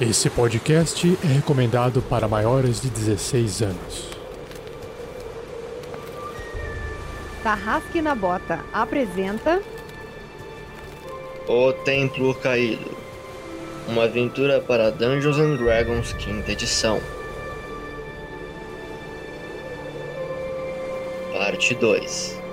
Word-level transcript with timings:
Esse 0.00 0.28
podcast 0.28 1.16
é 1.22 1.26
recomendado 1.28 2.02
para 2.02 2.26
maiores 2.26 2.80
de 2.80 2.90
16 2.90 3.62
anos. 3.62 4.10
Tarrasque 7.44 8.02
na 8.02 8.12
Bota 8.12 8.64
apresenta 8.72 9.62
O 11.46 11.72
Templo 11.84 12.34
Caído 12.34 12.90
Uma 13.86 14.04
aventura 14.04 14.60
para 14.62 14.90
Dungeons 14.90 15.38
and 15.38 15.56
Dragons 15.56 16.12
quinta 16.14 16.50
edição 16.50 17.00
Parte 21.34 21.74
2 21.74 22.43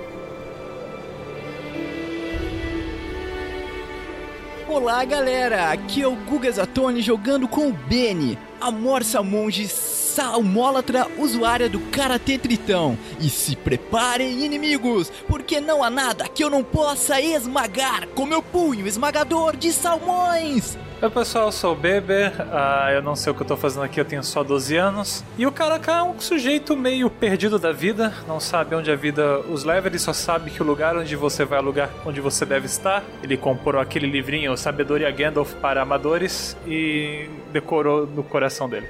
Olá 4.72 5.04
galera, 5.04 5.70
aqui 5.70 6.00
é 6.00 6.08
o 6.08 6.16
Guga 6.16 6.50
Zatoni 6.50 7.02
jogando 7.02 7.46
com 7.46 7.68
o 7.68 7.72
Beni, 7.74 8.38
a 8.58 8.70
morsa 8.70 9.22
monge 9.22 9.68
salmólatra 9.68 11.06
usuária 11.18 11.68
do 11.68 11.78
Karatê 11.78 12.38
Tritão. 12.38 12.96
E 13.20 13.28
se 13.28 13.54
preparem, 13.54 14.42
inimigos, 14.42 15.10
porque 15.28 15.60
não 15.60 15.84
há 15.84 15.90
nada 15.90 16.26
que 16.26 16.42
eu 16.42 16.48
não 16.48 16.64
possa 16.64 17.20
esmagar 17.20 18.08
com 18.08 18.24
meu 18.24 18.42
punho 18.42 18.86
esmagador 18.86 19.58
de 19.58 19.70
salmões. 19.74 20.78
Oi 21.02 21.10
pessoal, 21.10 21.46
eu 21.46 21.52
sou 21.52 21.72
o 21.72 21.74
Beber, 21.74 22.32
ah, 22.52 22.92
eu 22.92 23.02
não 23.02 23.16
sei 23.16 23.32
o 23.32 23.34
que 23.34 23.42
eu 23.42 23.46
tô 23.46 23.56
fazendo 23.56 23.82
aqui, 23.82 23.98
eu 23.98 24.04
tenho 24.04 24.22
só 24.22 24.44
12 24.44 24.76
anos. 24.76 25.24
E 25.36 25.44
o 25.44 25.50
Caraca 25.50 25.90
é 25.90 26.02
um 26.04 26.20
sujeito 26.20 26.76
meio 26.76 27.10
perdido 27.10 27.58
da 27.58 27.72
vida, 27.72 28.14
não 28.28 28.38
sabe 28.38 28.76
onde 28.76 28.88
a 28.88 28.94
vida 28.94 29.40
os 29.40 29.64
leva, 29.64 29.88
ele 29.88 29.98
só 29.98 30.12
sabe 30.12 30.52
que 30.52 30.62
o 30.62 30.64
lugar 30.64 30.96
onde 30.96 31.16
você 31.16 31.44
vai 31.44 31.58
é 31.58 31.60
o 31.60 31.64
lugar 31.64 31.90
onde 32.06 32.20
você 32.20 32.46
deve 32.46 32.66
estar. 32.66 33.02
Ele 33.20 33.36
comprou 33.36 33.82
aquele 33.82 34.06
livrinho 34.06 34.56
Sabedoria 34.56 35.10
Gandalf 35.10 35.54
para 35.54 35.82
Amadores 35.82 36.56
e 36.68 37.28
decorou 37.52 38.06
no 38.06 38.22
coração 38.22 38.68
dele. 38.68 38.86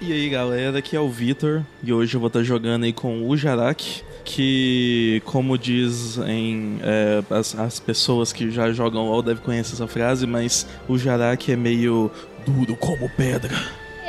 E 0.00 0.14
aí 0.14 0.30
galera, 0.30 0.78
aqui 0.78 0.96
é 0.96 1.00
o 1.00 1.10
Vitor 1.10 1.62
e 1.82 1.92
hoje 1.92 2.16
eu 2.16 2.20
vou 2.20 2.28
estar 2.28 2.42
jogando 2.42 2.84
aí 2.84 2.92
com 2.94 3.28
o 3.28 3.36
Jarak, 3.36 4.02
que 4.24 5.22
como 5.24 5.56
dizem 5.56 6.78
é, 6.82 7.22
as, 7.30 7.58
as 7.58 7.80
pessoas 7.80 8.32
que 8.32 8.50
já 8.50 8.72
jogam 8.72 9.08
LoL 9.08 9.22
devem 9.22 9.42
conhecer 9.42 9.74
essa 9.74 9.86
frase, 9.86 10.26
mas 10.26 10.66
o 10.88 10.98
Jarak 10.98 11.50
é 11.50 11.56
meio 11.56 12.10
duro 12.44 12.76
como 12.76 13.08
pedra. 13.10 13.54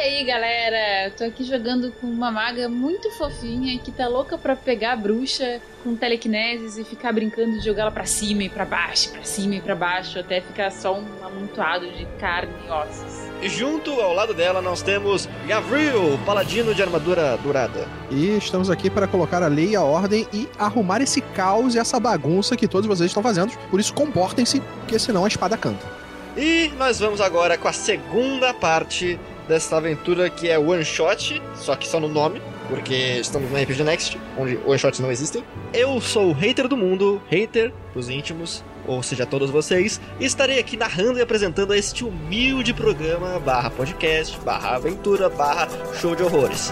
E 0.02 0.04
aí 0.04 0.24
galera, 0.24 1.06
eu 1.06 1.12
tô 1.12 1.24
aqui 1.24 1.44
jogando 1.44 1.92
com 2.02 2.08
uma 2.08 2.32
maga 2.32 2.68
muito 2.68 3.12
fofinha 3.12 3.78
que 3.78 3.92
tá 3.92 4.08
louca 4.08 4.36
pra 4.36 4.56
pegar 4.56 4.94
a 4.94 4.96
bruxa 4.96 5.62
com 5.84 5.96
telequinesis 5.96 6.76
e 6.76 6.84
ficar 6.84 7.14
brincando 7.14 7.60
de 7.60 7.64
jogá-la 7.64 7.92
pra 7.92 8.04
cima 8.08 8.42
e 8.42 8.50
pra 8.50 8.66
baixo, 8.66 9.12
pra 9.12 9.24
cima 9.24 9.54
e 9.54 9.62
pra 9.62 9.76
baixo, 9.76 10.18
até 10.18 10.42
ficar 10.42 10.72
só 10.72 10.98
um 10.98 11.06
amontoado 11.24 11.88
de 11.92 12.08
carne 12.20 12.52
e 12.66 12.72
ossos. 12.72 13.30
E 13.44 13.48
junto 13.48 13.92
ao 13.92 14.12
lado 14.12 14.34
dela 14.34 14.60
nós 14.60 14.82
temos 14.82 15.30
Gavril, 15.48 16.18
paladino 16.26 16.74
de 16.74 16.82
armadura 16.82 17.38
dourada. 17.38 17.88
E 18.10 18.36
estamos 18.38 18.72
aqui 18.72 18.90
para 18.90 19.08
colocar 19.08 19.44
a 19.44 19.48
lei 19.48 19.70
e 19.70 19.76
a 19.76 19.84
ordem 19.84 20.28
e 20.34 20.50
arrumar 20.58 21.04
esse 21.04 21.22
caos 21.22 21.76
e 21.76 21.78
essa 21.78 22.00
bagunça 22.00 22.58
que 22.58 22.68
todos 22.68 22.88
vocês 22.88 23.12
estão 23.12 23.22
fazendo. 23.22 23.56
Por 23.70 23.80
isso, 23.80 23.94
comportem-se, 23.94 24.62
porque 24.62 24.98
senão 24.98 25.26
a 25.26 25.28
espada 25.28 25.56
canta. 25.56 26.02
E 26.36 26.72
nós 26.78 26.98
vamos 26.98 27.20
agora 27.20 27.58
com 27.58 27.68
a 27.68 27.74
segunda 27.74 28.54
parte 28.54 29.20
dessa 29.52 29.76
aventura 29.76 30.30
que 30.30 30.48
é 30.48 30.58
one 30.58 30.86
shot, 30.86 31.42
só 31.56 31.76
que 31.76 31.86
só 31.86 32.00
no 32.00 32.08
nome, 32.08 32.42
porque 32.70 32.94
estamos 33.20 33.52
no 33.52 33.62
RPG 33.62 33.84
Next, 33.84 34.18
onde 34.38 34.58
one 34.66 34.80
shots 34.80 35.00
não 35.00 35.12
existem. 35.12 35.44
Eu 35.74 36.00
sou 36.00 36.30
o 36.30 36.34
hater 36.34 36.70
do 36.70 36.78
mundo, 36.78 37.22
hater 37.30 37.74
dos 37.94 38.08
íntimos, 38.08 38.64
ou 38.88 39.04
seja, 39.04 39.26
todos 39.26 39.50
vocês, 39.50 40.00
e 40.22 40.26
estarei 40.26 40.58
aqui 40.58 40.78
narrando 40.78 41.20
e 41.20 41.22
apresentando 41.22 41.74
este 41.74 42.06
humilde 42.06 42.74
programa 42.74 43.40
barra 43.40 43.70
podcast, 43.70 44.40
barra 44.40 44.78
aventura, 44.78 45.28
barra 45.28 45.68
show 46.00 46.16
de 46.16 46.24
horrores. 46.24 46.72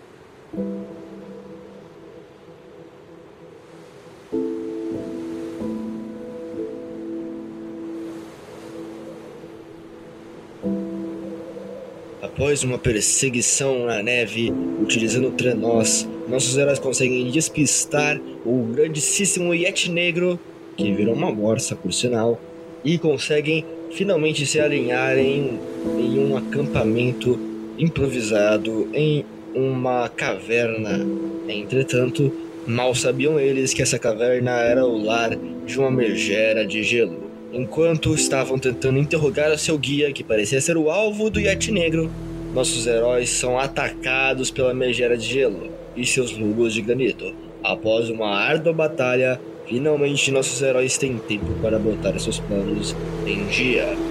Após 12.41 12.63
uma 12.63 12.79
perseguição 12.79 13.85
na 13.85 14.01
neve, 14.01 14.51
utilizando 14.81 15.29
trenós, 15.29 16.09
nossos 16.27 16.57
heróis 16.57 16.79
conseguem 16.79 17.29
despistar 17.29 18.19
o 18.43 18.63
grandíssimo 18.63 19.53
Yeti 19.53 19.91
Negro, 19.91 20.39
que 20.75 20.91
virou 20.91 21.13
uma 21.13 21.31
morsa 21.31 21.75
por 21.75 21.93
sinal, 21.93 22.41
e 22.83 22.97
conseguem 22.97 23.63
finalmente 23.91 24.43
se 24.47 24.59
alinhar 24.59 25.19
em, 25.19 25.59
em 25.99 26.17
um 26.17 26.35
acampamento 26.35 27.39
improvisado 27.77 28.89
em 28.91 29.23
uma 29.53 30.09
caverna. 30.09 30.99
Entretanto, 31.47 32.33
mal 32.65 32.95
sabiam 32.95 33.39
eles 33.39 33.71
que 33.71 33.83
essa 33.83 33.99
caverna 33.99 34.53
era 34.61 34.83
o 34.83 34.97
lar 34.97 35.37
de 35.63 35.77
uma 35.77 35.91
megera 35.91 36.65
de 36.65 36.81
gelo. 36.81 37.29
Enquanto 37.53 38.15
estavam 38.15 38.57
tentando 38.57 38.97
interrogar 38.97 39.55
seu 39.59 39.77
guia, 39.77 40.11
que 40.11 40.23
parecia 40.23 40.59
ser 40.59 40.75
o 40.75 40.89
alvo 40.89 41.29
do 41.29 41.39
Yeti 41.39 41.71
Negro, 41.71 42.09
nossos 42.53 42.85
heróis 42.85 43.29
são 43.29 43.57
atacados 43.57 44.51
pela 44.51 44.73
megera 44.73 45.17
de 45.17 45.25
gelo 45.25 45.69
e 45.95 46.05
seus 46.05 46.37
lugos 46.37 46.73
de 46.73 46.81
granito. 46.81 47.33
Após 47.63 48.09
uma 48.09 48.27
árdua 48.27 48.73
batalha, 48.73 49.39
finalmente 49.67 50.31
nossos 50.31 50.61
heróis 50.61 50.97
têm 50.97 51.17
tempo 51.17 51.53
para 51.61 51.79
botar 51.79 52.17
seus 52.19 52.39
planos 52.39 52.95
em 53.25 53.45
dia. 53.47 54.10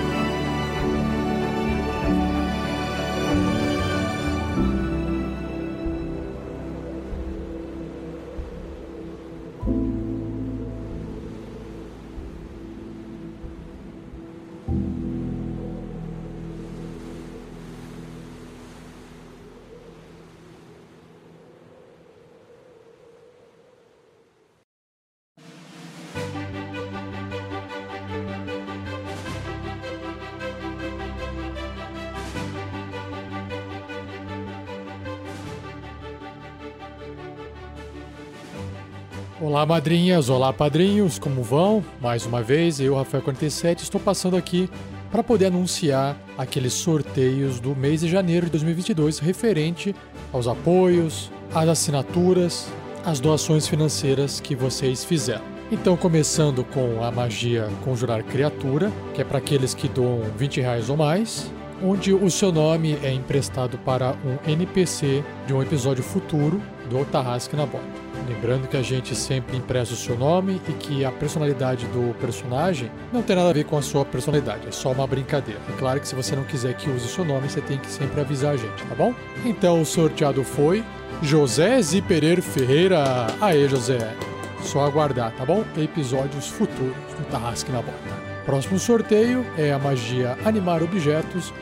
Olá, 39.61 39.67
madrinhas, 39.67 40.27
olá, 40.27 40.51
padrinhos, 40.51 41.19
como 41.19 41.43
vão? 41.43 41.85
Mais 42.01 42.25
uma 42.25 42.41
vez, 42.41 42.79
eu, 42.79 42.95
Rafael47, 42.95 43.83
estou 43.83 44.01
passando 44.01 44.35
aqui 44.35 44.67
para 45.11 45.21
poder 45.21 45.45
anunciar 45.45 46.17
aqueles 46.35 46.73
sorteios 46.73 47.59
do 47.59 47.75
mês 47.75 48.01
de 48.01 48.09
janeiro 48.09 48.47
de 48.47 48.53
2022 48.53 49.19
referente 49.19 49.95
aos 50.33 50.47
apoios, 50.47 51.31
às 51.53 51.69
assinaturas, 51.69 52.73
às 53.05 53.19
doações 53.19 53.67
financeiras 53.67 54.39
que 54.39 54.55
vocês 54.55 55.05
fizeram. 55.05 55.43
Então, 55.71 55.95
começando 55.95 56.63
com 56.63 57.03
a 57.03 57.11
magia 57.11 57.69
Conjurar 57.85 58.23
Criatura, 58.23 58.91
que 59.13 59.21
é 59.21 59.23
para 59.23 59.37
aqueles 59.37 59.75
que 59.75 59.87
doam 59.87 60.21
20 60.35 60.59
reais 60.59 60.89
ou 60.89 60.97
mais, 60.97 61.51
onde 61.83 62.11
o 62.11 62.31
seu 62.31 62.51
nome 62.51 62.97
é 63.03 63.13
emprestado 63.13 63.77
para 63.77 64.15
um 64.25 64.49
NPC 64.49 65.23
de 65.45 65.53
um 65.53 65.61
episódio 65.61 66.03
futuro 66.03 66.59
do 66.89 67.05
Tarrasque 67.05 67.55
na 67.55 67.67
Bota. 67.67 68.10
Lembrando 68.27 68.67
que 68.67 68.77
a 68.77 68.81
gente 68.81 69.15
sempre 69.15 69.57
empresta 69.57 69.93
o 69.93 69.97
seu 69.97 70.17
nome 70.17 70.61
e 70.67 70.73
que 70.73 71.03
a 71.05 71.11
personalidade 71.11 71.85
do 71.87 72.13
personagem 72.19 72.91
não 73.11 73.21
tem 73.21 73.35
nada 73.35 73.49
a 73.49 73.53
ver 73.53 73.65
com 73.65 73.77
a 73.77 73.81
sua 73.81 74.05
personalidade, 74.05 74.67
é 74.67 74.71
só 74.71 74.91
uma 74.91 75.07
brincadeira. 75.07 75.59
É 75.69 75.77
claro 75.77 75.99
que 75.99 76.07
se 76.07 76.15
você 76.15 76.35
não 76.35 76.43
quiser 76.43 76.75
que 76.75 76.89
use 76.89 77.05
o 77.05 77.09
seu 77.09 77.25
nome, 77.25 77.49
você 77.49 77.61
tem 77.61 77.77
que 77.77 77.87
sempre 77.87 78.21
avisar 78.21 78.53
a 78.53 78.57
gente, 78.57 78.83
tá 78.83 78.95
bom? 78.95 79.13
Então 79.43 79.81
o 79.81 79.85
sorteado 79.85 80.43
foi 80.43 80.83
José 81.21 81.81
Zipereiro 81.81 82.41
Ferreira. 82.41 83.27
Aê, 83.39 83.67
José! 83.67 84.15
Só 84.63 84.85
aguardar, 84.85 85.31
tá 85.31 85.45
bom? 85.45 85.63
Episódios 85.77 86.47
futuros 86.47 86.95
do 87.17 87.25
Tarrasque 87.31 87.71
na 87.71 87.81
Bota. 87.81 88.31
Próximo 88.45 88.79
sorteio 88.79 89.45
é 89.57 89.71
a 89.71 89.79
magia 89.79 90.37
Animar 90.43 90.81
Objetos, 90.81 91.53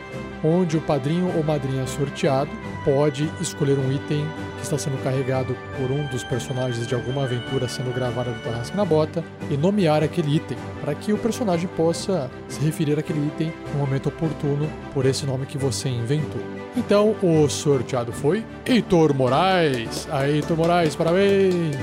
onde 0.43 0.77
o 0.77 0.81
padrinho 0.81 1.31
ou 1.35 1.43
madrinha 1.43 1.85
sorteado 1.87 2.51
pode 2.83 3.29
escolher 3.41 3.77
um 3.77 3.91
item 3.91 4.25
que 4.57 4.63
está 4.63 4.77
sendo 4.77 5.01
carregado 5.03 5.55
por 5.77 5.91
um 5.91 6.05
dos 6.07 6.23
personagens 6.23 6.87
de 6.87 6.95
alguma 6.95 7.23
aventura 7.23 7.67
sendo 7.67 7.93
gravada 7.93 8.31
do 8.31 8.41
Tarrasque 8.41 8.75
na 8.75 8.85
Bota 8.85 9.23
e 9.49 9.57
nomear 9.57 10.03
aquele 10.03 10.35
item, 10.35 10.57
para 10.81 10.95
que 10.95 11.13
o 11.13 11.17
personagem 11.17 11.67
possa 11.75 12.29
se 12.47 12.59
referir 12.61 12.97
àquele 12.97 13.25
item 13.27 13.53
no 13.73 13.79
momento 13.79 14.09
oportuno 14.09 14.69
por 14.93 15.05
esse 15.05 15.25
nome 15.25 15.45
que 15.45 15.57
você 15.57 15.89
inventou. 15.89 16.41
Então, 16.75 17.15
o 17.21 17.47
sorteado 17.49 18.11
foi 18.11 18.45
Heitor 18.65 19.13
Moraes. 19.13 20.07
Aí, 20.11 20.35
Heitor 20.35 20.57
Moraes, 20.57 20.95
parabéns! 20.95 21.75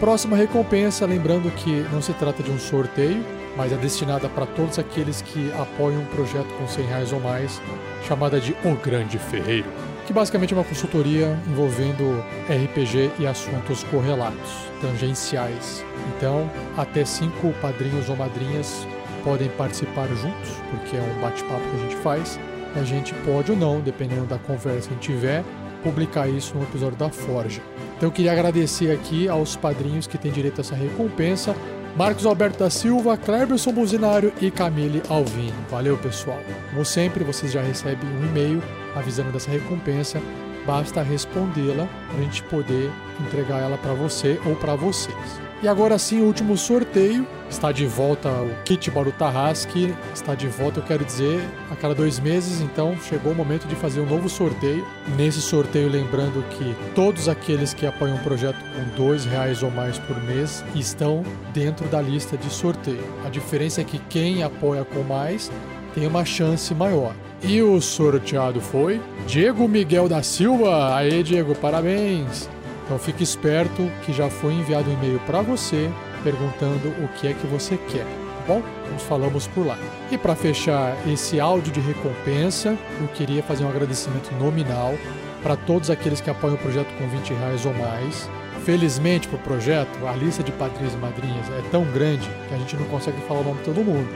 Próxima 0.00 0.36
recompensa, 0.36 1.06
lembrando 1.06 1.50
que 1.52 1.86
não 1.92 2.02
se 2.02 2.12
trata 2.14 2.42
de 2.42 2.50
um 2.50 2.58
sorteio, 2.58 3.24
mas 3.56 3.72
é 3.72 3.76
destinada 3.76 4.28
para 4.28 4.46
todos 4.46 4.78
aqueles 4.78 5.22
que 5.22 5.52
apoiam 5.52 6.00
um 6.00 6.06
projeto 6.06 6.48
com 6.58 6.66
100 6.66 6.86
reais 6.86 7.12
ou 7.12 7.20
mais, 7.20 7.60
chamada 8.06 8.40
de 8.40 8.54
O 8.64 8.74
Grande 8.76 9.18
Ferreiro, 9.18 9.68
que 10.06 10.12
basicamente 10.12 10.52
é 10.52 10.56
uma 10.56 10.64
consultoria 10.64 11.38
envolvendo 11.48 12.22
RPG 12.48 13.12
e 13.18 13.26
assuntos 13.26 13.84
correlatos, 13.84 14.52
tangenciais. 14.80 15.84
Então, 16.16 16.50
até 16.76 17.04
cinco 17.04 17.52
padrinhos 17.60 18.08
ou 18.08 18.16
madrinhas 18.16 18.86
podem 19.22 19.48
participar 19.50 20.06
juntos, 20.08 20.50
porque 20.70 20.96
é 20.96 21.00
um 21.00 21.20
bate-papo 21.20 21.62
que 21.62 21.76
a 21.76 21.80
gente 21.80 21.96
faz. 21.96 22.38
A 22.76 22.82
gente 22.82 23.14
pode 23.24 23.52
ou 23.52 23.56
não, 23.56 23.80
dependendo 23.80 24.26
da 24.26 24.36
conversa 24.36 24.88
que 24.88 24.94
a 24.94 24.96
gente 24.96 25.12
tiver, 25.12 25.44
publicar 25.82 26.28
isso 26.28 26.54
no 26.56 26.62
episódio 26.62 26.98
da 26.98 27.08
Forja. 27.08 27.62
Então 27.96 28.08
eu 28.08 28.12
queria 28.12 28.32
agradecer 28.32 28.90
aqui 28.90 29.28
aos 29.28 29.54
padrinhos 29.54 30.06
que 30.06 30.18
têm 30.18 30.32
direito 30.32 30.58
a 30.58 30.62
essa 30.62 30.74
recompensa. 30.74 31.54
Marcos 31.96 32.26
Alberto 32.26 32.58
da 32.58 32.68
Silva, 32.68 33.16
Cleberson 33.16 33.72
Buzinário 33.72 34.32
e 34.40 34.50
Camille 34.50 35.00
Alvim. 35.08 35.52
Valeu, 35.70 35.96
pessoal. 35.96 36.40
Como 36.70 36.84
sempre, 36.84 37.22
vocês 37.22 37.52
já 37.52 37.62
recebem 37.62 38.08
um 38.10 38.24
e-mail 38.26 38.60
avisando 38.96 39.30
dessa 39.30 39.50
recompensa. 39.50 40.20
Basta 40.66 41.02
respondê-la 41.02 41.86
para 42.08 42.18
a 42.18 42.22
gente 42.22 42.42
poder 42.44 42.90
entregar 43.20 43.60
ela 43.60 43.78
para 43.78 43.92
você 43.92 44.40
ou 44.44 44.56
para 44.56 44.74
vocês. 44.74 45.40
E 45.64 45.68
agora 45.68 45.98
sim, 45.98 46.20
o 46.20 46.26
último 46.26 46.58
sorteio. 46.58 47.26
Está 47.48 47.72
de 47.72 47.86
volta 47.86 48.28
o 48.28 48.54
kit 48.66 48.90
Baru 48.90 49.10
Tarrasque. 49.12 49.94
Está 50.12 50.34
de 50.34 50.46
volta, 50.46 50.80
eu 50.80 50.84
quero 50.84 51.02
dizer, 51.06 51.40
a 51.70 51.74
cada 51.74 51.94
dois 51.94 52.20
meses. 52.20 52.60
Então 52.60 52.94
chegou 53.00 53.32
o 53.32 53.34
momento 53.34 53.66
de 53.66 53.74
fazer 53.74 54.02
um 54.02 54.06
novo 54.06 54.28
sorteio. 54.28 54.86
Nesse 55.16 55.40
sorteio, 55.40 55.88
lembrando 55.88 56.44
que 56.50 56.76
todos 56.94 57.30
aqueles 57.30 57.72
que 57.72 57.86
apoiam 57.86 58.16
o 58.16 58.22
projeto 58.22 58.58
com 58.58 58.94
dois 58.94 59.24
reais 59.24 59.62
ou 59.62 59.70
mais 59.70 59.98
por 59.98 60.22
mês 60.24 60.62
estão 60.74 61.24
dentro 61.54 61.88
da 61.88 62.02
lista 62.02 62.36
de 62.36 62.50
sorteio. 62.50 63.02
A 63.24 63.30
diferença 63.30 63.80
é 63.80 63.84
que 63.84 63.98
quem 64.10 64.42
apoia 64.42 64.84
com 64.84 65.02
mais 65.02 65.50
tem 65.94 66.06
uma 66.06 66.26
chance 66.26 66.74
maior. 66.74 67.14
E 67.42 67.62
o 67.62 67.80
sorteado 67.80 68.60
foi 68.60 69.00
Diego 69.26 69.66
Miguel 69.66 70.10
da 70.10 70.22
Silva. 70.22 70.94
Aê, 70.94 71.22
Diego, 71.22 71.54
parabéns! 71.54 72.53
Então 72.84 72.98
fique 72.98 73.22
esperto 73.22 73.90
que 74.04 74.12
já 74.12 74.28
foi 74.28 74.52
enviado 74.52 74.90
um 74.90 74.92
e-mail 74.92 75.18
para 75.20 75.40
você 75.40 75.90
perguntando 76.22 76.88
o 77.02 77.08
que 77.08 77.28
é 77.28 77.32
que 77.32 77.46
você 77.46 77.76
quer, 77.76 78.04
tá 78.04 78.44
bom? 78.46 78.62
Nos 78.92 79.02
falamos 79.02 79.46
por 79.46 79.66
lá. 79.66 79.78
E 80.10 80.18
para 80.18 80.34
fechar 80.34 80.96
esse 81.06 81.40
áudio 81.40 81.72
de 81.72 81.80
recompensa, 81.80 82.76
eu 83.00 83.08
queria 83.08 83.42
fazer 83.42 83.64
um 83.64 83.68
agradecimento 83.68 84.34
nominal 84.34 84.94
para 85.42 85.56
todos 85.56 85.90
aqueles 85.90 86.20
que 86.20 86.30
apoiam 86.30 86.54
o 86.54 86.58
projeto 86.58 86.88
com 86.98 87.06
20 87.08 87.34
reais 87.34 87.66
ou 87.66 87.74
mais. 87.74 88.28
Felizmente 88.64 89.28
para 89.28 89.36
o 89.36 89.42
projeto, 89.42 90.06
a 90.06 90.12
lista 90.12 90.42
de 90.42 90.50
padrinhos 90.52 90.94
e 90.94 90.96
madrinhas 90.96 91.46
é 91.50 91.62
tão 91.70 91.84
grande 91.84 92.26
que 92.48 92.54
a 92.54 92.58
gente 92.58 92.76
não 92.76 92.86
consegue 92.86 93.20
falar 93.28 93.40
o 93.40 93.44
nome 93.44 93.58
de 93.58 93.64
todo 93.64 93.84
mundo. 93.84 94.08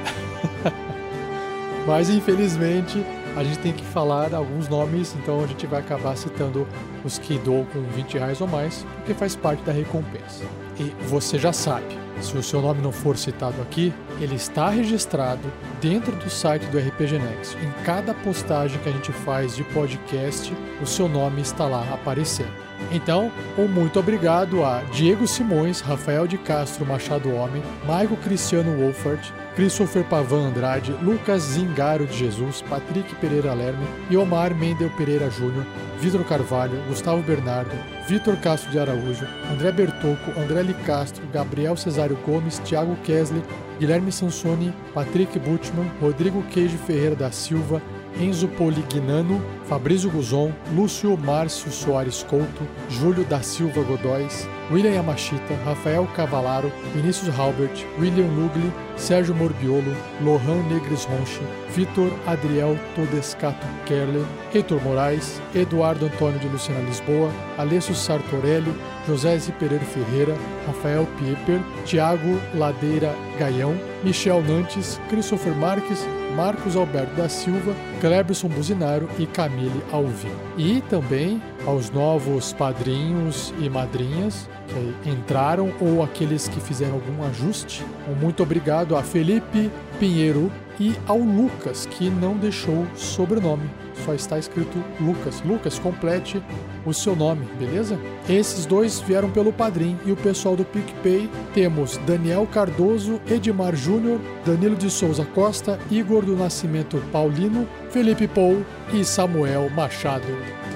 Mas 1.87 2.09
infelizmente 2.09 3.05
a 3.39 3.45
gente 3.45 3.59
tem 3.61 3.73
que 3.73 3.85
falar 3.85 4.35
alguns 4.35 4.69
nomes, 4.69 5.15
então 5.15 5.43
a 5.43 5.47
gente 5.47 5.67
vai 5.67 5.81
acabar 5.81 6.17
citando 6.17 6.67
os 7.05 7.19
que 7.19 7.39
doam 7.39 7.65
com 7.67 7.81
20 7.83 8.15
reais 8.15 8.41
ou 8.41 8.49
mais, 8.49 8.85
porque 8.97 9.15
faz 9.15 9.37
parte 9.37 9.63
da 9.63 9.73
recompensa. 9.73 10.45
E 10.79 10.93
você 11.07 11.39
já 11.39 11.53
sabe, 11.53 11.87
se 12.21 12.37
o 12.37 12.43
seu 12.43 12.61
nome 12.61 12.83
não 12.83 12.91
for 12.91 13.17
citado 13.17 13.61
aqui, 13.63 13.95
ele 14.21 14.35
está 14.35 14.69
registrado 14.69 15.53
dentro 15.81 16.13
do 16.17 16.29
site 16.29 16.67
do 16.67 16.79
RPG 16.79 17.19
Next. 17.19 17.57
Em 17.59 17.85
cada 17.85 18.13
postagem 18.13 18.81
que 18.81 18.89
a 18.89 18.93
gente 18.93 19.13
faz 19.13 19.55
de 19.55 19.63
podcast, 19.65 20.53
o 20.83 20.87
seu 20.87 21.09
nome 21.09 21.41
está 21.41 21.65
lá 21.67 21.87
aparecendo. 21.93 22.69
Então, 22.91 23.31
um 23.57 23.69
muito 23.69 23.99
obrigado 23.99 24.65
a 24.65 24.83
Diego 24.93 25.27
Simões, 25.27 25.81
Rafael 25.81 26.27
de 26.27 26.39
Castro 26.39 26.87
Machado 26.87 27.33
Homem, 27.35 27.63
Maico 27.87 28.17
Cristiano 28.17 28.77
Wolfert, 28.79 29.33
Christopher 29.59 30.05
Pavan 30.05 30.51
Andrade, 30.51 30.93
Lucas 31.03 31.43
Zingaro 31.43 32.07
de 32.07 32.13
Jesus, 32.13 32.63
Patrick 32.63 33.13
Pereira 33.17 33.53
Lerme, 33.55 33.85
Iomar 34.09 34.55
Mendel 34.55 34.89
Pereira 34.97 35.29
Júnior, 35.29 35.67
Vitor 36.01 36.23
Carvalho, 36.23 36.81
Gustavo 36.87 37.21
Bernardo, 37.23 37.73
Vitor 38.07 38.37
Castro 38.37 38.71
de 38.71 38.79
Araújo, 38.79 39.27
André 39.51 39.73
Bertocco, 39.73 40.31
André 40.41 40.63
Licastro, 40.63 41.25
Gabriel 41.33 41.77
Cesário 41.77 42.17
Gomes, 42.25 42.61
Thiago 42.61 42.95
Kesley, 43.03 43.43
Guilherme 43.81 44.13
Sansoni, 44.13 44.73
Patrick 44.95 45.41
Butchman, 45.41 45.91
Rodrigo 46.01 46.41
Queijo 46.53 46.79
Ferreira 46.79 47.17
da 47.17 47.33
Silva, 47.33 47.83
Enzo 48.21 48.49
Polignano, 48.49 49.41
Fabrício 49.69 50.11
Guzon, 50.11 50.53
Lúcio 50.75 51.17
Márcio 51.17 51.71
Soares 51.71 52.23
Couto, 52.25 52.67
Júlio 52.91 53.25
da 53.25 53.41
Silva 53.43 53.81
Godóis, 53.83 54.49
William 54.71 54.93
Yamashita, 54.93 55.55
Rafael 55.65 56.07
Cavalaro, 56.17 56.73
Vinícius 56.95 57.33
Halbert, 57.39 57.85
William 57.99 58.27
Lugli, 58.27 58.73
Sérgio 58.97 59.35
Morbiolo, 59.35 59.95
Lohan 60.21 60.63
Negres 60.69 61.05
Ronchi, 61.05 61.41
Vitor 61.71 62.11
Adriel 62.27 62.79
Todescato 62.97 63.67
Kerler, 63.87 64.27
Heitor 64.53 64.83
Moraes, 64.83 65.41
Eduardo 65.55 66.07
Antônio 66.07 66.41
de 66.41 66.49
Luciana 66.49 66.81
Lisboa, 66.81 67.31
Alessio 67.57 67.95
Sartorelli, 67.95 68.75
José. 69.07 69.39
Pereira 69.59 69.85
Ferreira, 69.85 70.35
Rafael 70.67 71.07
Pieper, 71.19 71.61
Tiago 71.85 72.41
Ladeira 72.55 73.15
Gaião, 73.39 73.75
Michel 74.03 74.43
Nantes, 74.43 75.01
Christopher 75.09 75.55
Marques, 75.55 76.05
Marcos 76.39 76.77
Alberto 76.77 77.17
da 77.17 77.29
Silva, 77.29 77.75
Cleberson 78.01 78.47
Buzinaro 78.47 79.11
e 79.19 79.27
Camille 79.27 79.83
Alvim. 79.91 80.31
E 80.57 80.81
também 80.83 81.43
aos 81.67 81.91
novos 81.91 82.53
padrinhos 82.53 83.53
e 83.59 83.69
madrinhas 83.69 84.49
que 84.69 85.11
entraram 85.11 85.73
ou 85.81 86.01
aqueles 86.01 86.47
que 86.47 86.61
fizeram 86.61 86.95
algum 86.95 87.25
ajuste. 87.25 87.85
Um 88.09 88.15
muito 88.15 88.41
obrigado 88.41 88.97
a 88.97 89.03
Felipe 89.03 89.69
Pinheiro 89.99 90.49
e 90.79 90.95
ao 91.09 91.19
Lucas, 91.19 91.87
que 91.87 92.09
não 92.09 92.37
deixou 92.37 92.87
sobrenome. 92.95 93.69
Só 94.05 94.15
está 94.15 94.39
escrito 94.39 94.83
Lucas. 95.01 95.43
Lucas, 95.45 95.79
complete 95.79 96.43
o 96.85 96.93
seu 96.93 97.15
nome, 97.15 97.47
beleza? 97.59 97.99
Esses 98.29 98.67
dois 98.67 99.01
vieram 99.01 99.31
pelo 99.31 99.53
Padrim 99.53 99.99
e 100.05 100.13
o 100.13 100.17
pessoal 100.17 100.57
do 100.57 100.65
PicPay 100.65 101.29
temos 101.55 101.97
Daniel 101.99 102.47
Cardoso, 102.47 103.21
Edmar 103.31 103.75
Júnior, 103.75 104.21
Danilo 104.45 104.77
de 104.77 104.91
Souza 104.91 105.25
Costa, 105.25 105.79
Igor 105.91 106.25
do 106.25 106.37
Nascimento 106.37 107.03
Paulino, 107.13 107.67
Felipe 107.91 108.27
Pou 108.29 108.65
e 108.93 109.05
Samuel 109.05 109.69
Machado. 109.71 110.27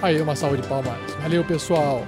Aí, 0.00 0.20
uma 0.20 0.34
salva 0.34 0.56
de 0.56 0.66
palmas. 0.66 0.98
Valeu, 1.20 1.44
pessoal! 1.44 2.04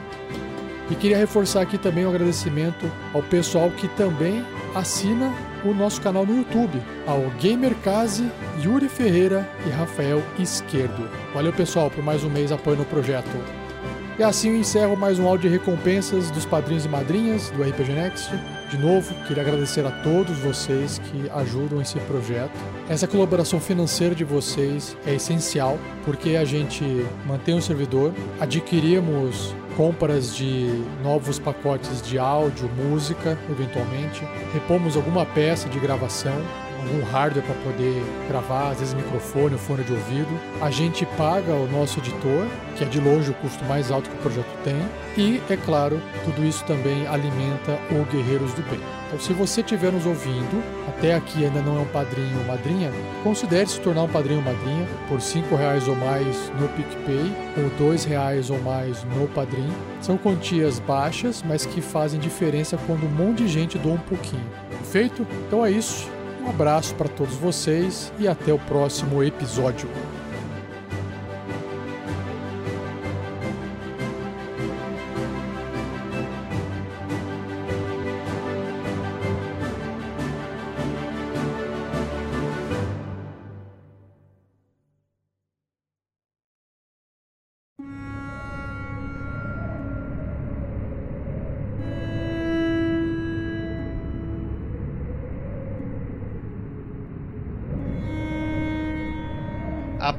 E 0.90 0.94
queria 0.94 1.16
reforçar 1.16 1.62
aqui 1.62 1.78
também 1.78 2.04
o 2.04 2.08
um 2.08 2.10
agradecimento 2.10 2.90
ao 3.14 3.22
pessoal 3.22 3.70
que 3.70 3.88
também 3.88 4.44
assina 4.74 5.32
o 5.64 5.72
nosso 5.72 6.00
canal 6.00 6.26
no 6.26 6.36
YouTube, 6.36 6.82
ao 7.06 7.20
Gamercase, 7.40 8.30
Yuri 8.62 8.88
Ferreira 8.88 9.48
e 9.66 9.70
Rafael 9.70 10.22
Esquerdo. 10.38 11.08
Valeu 11.32 11.52
pessoal 11.52 11.90
por 11.90 12.02
mais 12.02 12.24
um 12.24 12.28
mês 12.28 12.50
apoio 12.50 12.76
no 12.76 12.84
projeto. 12.84 13.30
E 14.16 14.22
assim 14.22 14.50
eu 14.50 14.56
encerro 14.56 14.96
mais 14.96 15.18
um 15.18 15.26
áudio 15.26 15.50
de 15.50 15.56
recompensas 15.56 16.30
dos 16.30 16.46
padrinhos 16.46 16.84
e 16.84 16.88
madrinhas 16.88 17.50
do 17.50 17.62
RPG 17.62 17.92
Next. 17.92 18.30
De 18.70 18.78
novo, 18.78 19.12
queria 19.26 19.42
agradecer 19.42 19.84
a 19.84 19.90
todos 19.90 20.38
vocês 20.38 20.98
que 20.98 21.28
ajudam 21.30 21.80
esse 21.80 21.98
projeto. 22.00 22.52
Essa 22.88 23.08
colaboração 23.08 23.58
financeira 23.58 24.14
de 24.14 24.22
vocês 24.22 24.96
é 25.04 25.14
essencial 25.14 25.78
porque 26.04 26.36
a 26.36 26.44
gente 26.44 26.84
mantém 27.26 27.56
o 27.56 27.62
servidor, 27.62 28.12
adquirimos 28.40 29.52
compras 29.76 30.34
de 30.34 30.84
novos 31.02 31.38
pacotes 31.38 32.00
de 32.02 32.18
áudio, 32.18 32.68
música, 32.68 33.38
eventualmente, 33.50 34.22
repomos 34.52 34.96
alguma 34.96 35.26
peça 35.26 35.68
de 35.68 35.78
gravação, 35.78 36.36
algum 36.84 37.04
hardware 37.04 37.44
para 37.44 37.54
poder 37.56 38.02
gravar, 38.28 38.70
às 38.70 38.78
vezes 38.78 38.94
microfone 38.94 39.56
fone 39.58 39.84
de 39.84 39.92
ouvido. 39.92 40.40
A 40.60 40.70
gente 40.70 41.06
paga 41.16 41.52
o 41.52 41.66
nosso 41.70 41.98
editor, 41.98 42.46
que 42.76 42.84
é 42.84 42.86
de 42.86 43.00
longe 43.00 43.30
o 43.30 43.34
custo 43.34 43.64
mais 43.64 43.90
alto 43.90 44.10
que 44.10 44.16
o 44.16 44.18
projeto 44.20 44.46
tem, 44.62 44.76
e, 45.16 45.40
é 45.50 45.56
claro, 45.56 46.00
tudo 46.24 46.44
isso 46.44 46.64
também 46.64 47.06
alimenta 47.06 47.78
o 47.90 48.04
Guerreiros 48.10 48.52
do 48.54 48.62
Bem. 48.62 48.80
Então, 49.06 49.20
se 49.20 49.32
você 49.32 49.60
estiver 49.60 49.92
nos 49.92 50.06
ouvindo, 50.06 50.62
até 50.88 51.14
aqui 51.14 51.44
ainda 51.44 51.60
não 51.60 51.78
é 51.78 51.80
um 51.80 51.86
padrinho 51.86 52.36
ou 52.38 52.44
madrinha, 52.46 52.90
considere 53.22 53.68
se 53.68 53.80
tornar 53.80 54.02
um 54.02 54.08
padrinho 54.08 54.40
ou 54.40 54.44
madrinha 54.44 54.88
por 55.08 55.18
R$ 55.18 55.56
reais 55.56 55.86
ou 55.86 55.94
mais 55.94 56.50
no 56.58 56.68
PicPay 56.68 57.32
ou 57.56 57.92
R$ 57.92 58.08
reais 58.08 58.50
ou 58.50 58.60
mais 58.62 59.04
no 59.04 59.28
Padrim. 59.28 59.70
São 60.00 60.16
quantias 60.16 60.80
baixas, 60.80 61.44
mas 61.46 61.64
que 61.64 61.80
fazem 61.80 62.18
diferença 62.18 62.76
quando 62.86 63.06
um 63.06 63.10
monte 63.10 63.44
de 63.44 63.48
gente 63.48 63.78
doa 63.78 63.94
um 63.94 63.98
pouquinho. 63.98 64.44
Perfeito? 64.70 65.26
Então 65.46 65.64
é 65.64 65.70
isso. 65.70 66.13
Um 66.44 66.50
abraço 66.50 66.94
para 66.94 67.08
todos 67.08 67.34
vocês 67.36 68.12
e 68.18 68.28
até 68.28 68.52
o 68.52 68.58
próximo 68.58 69.22
episódio. 69.24 69.88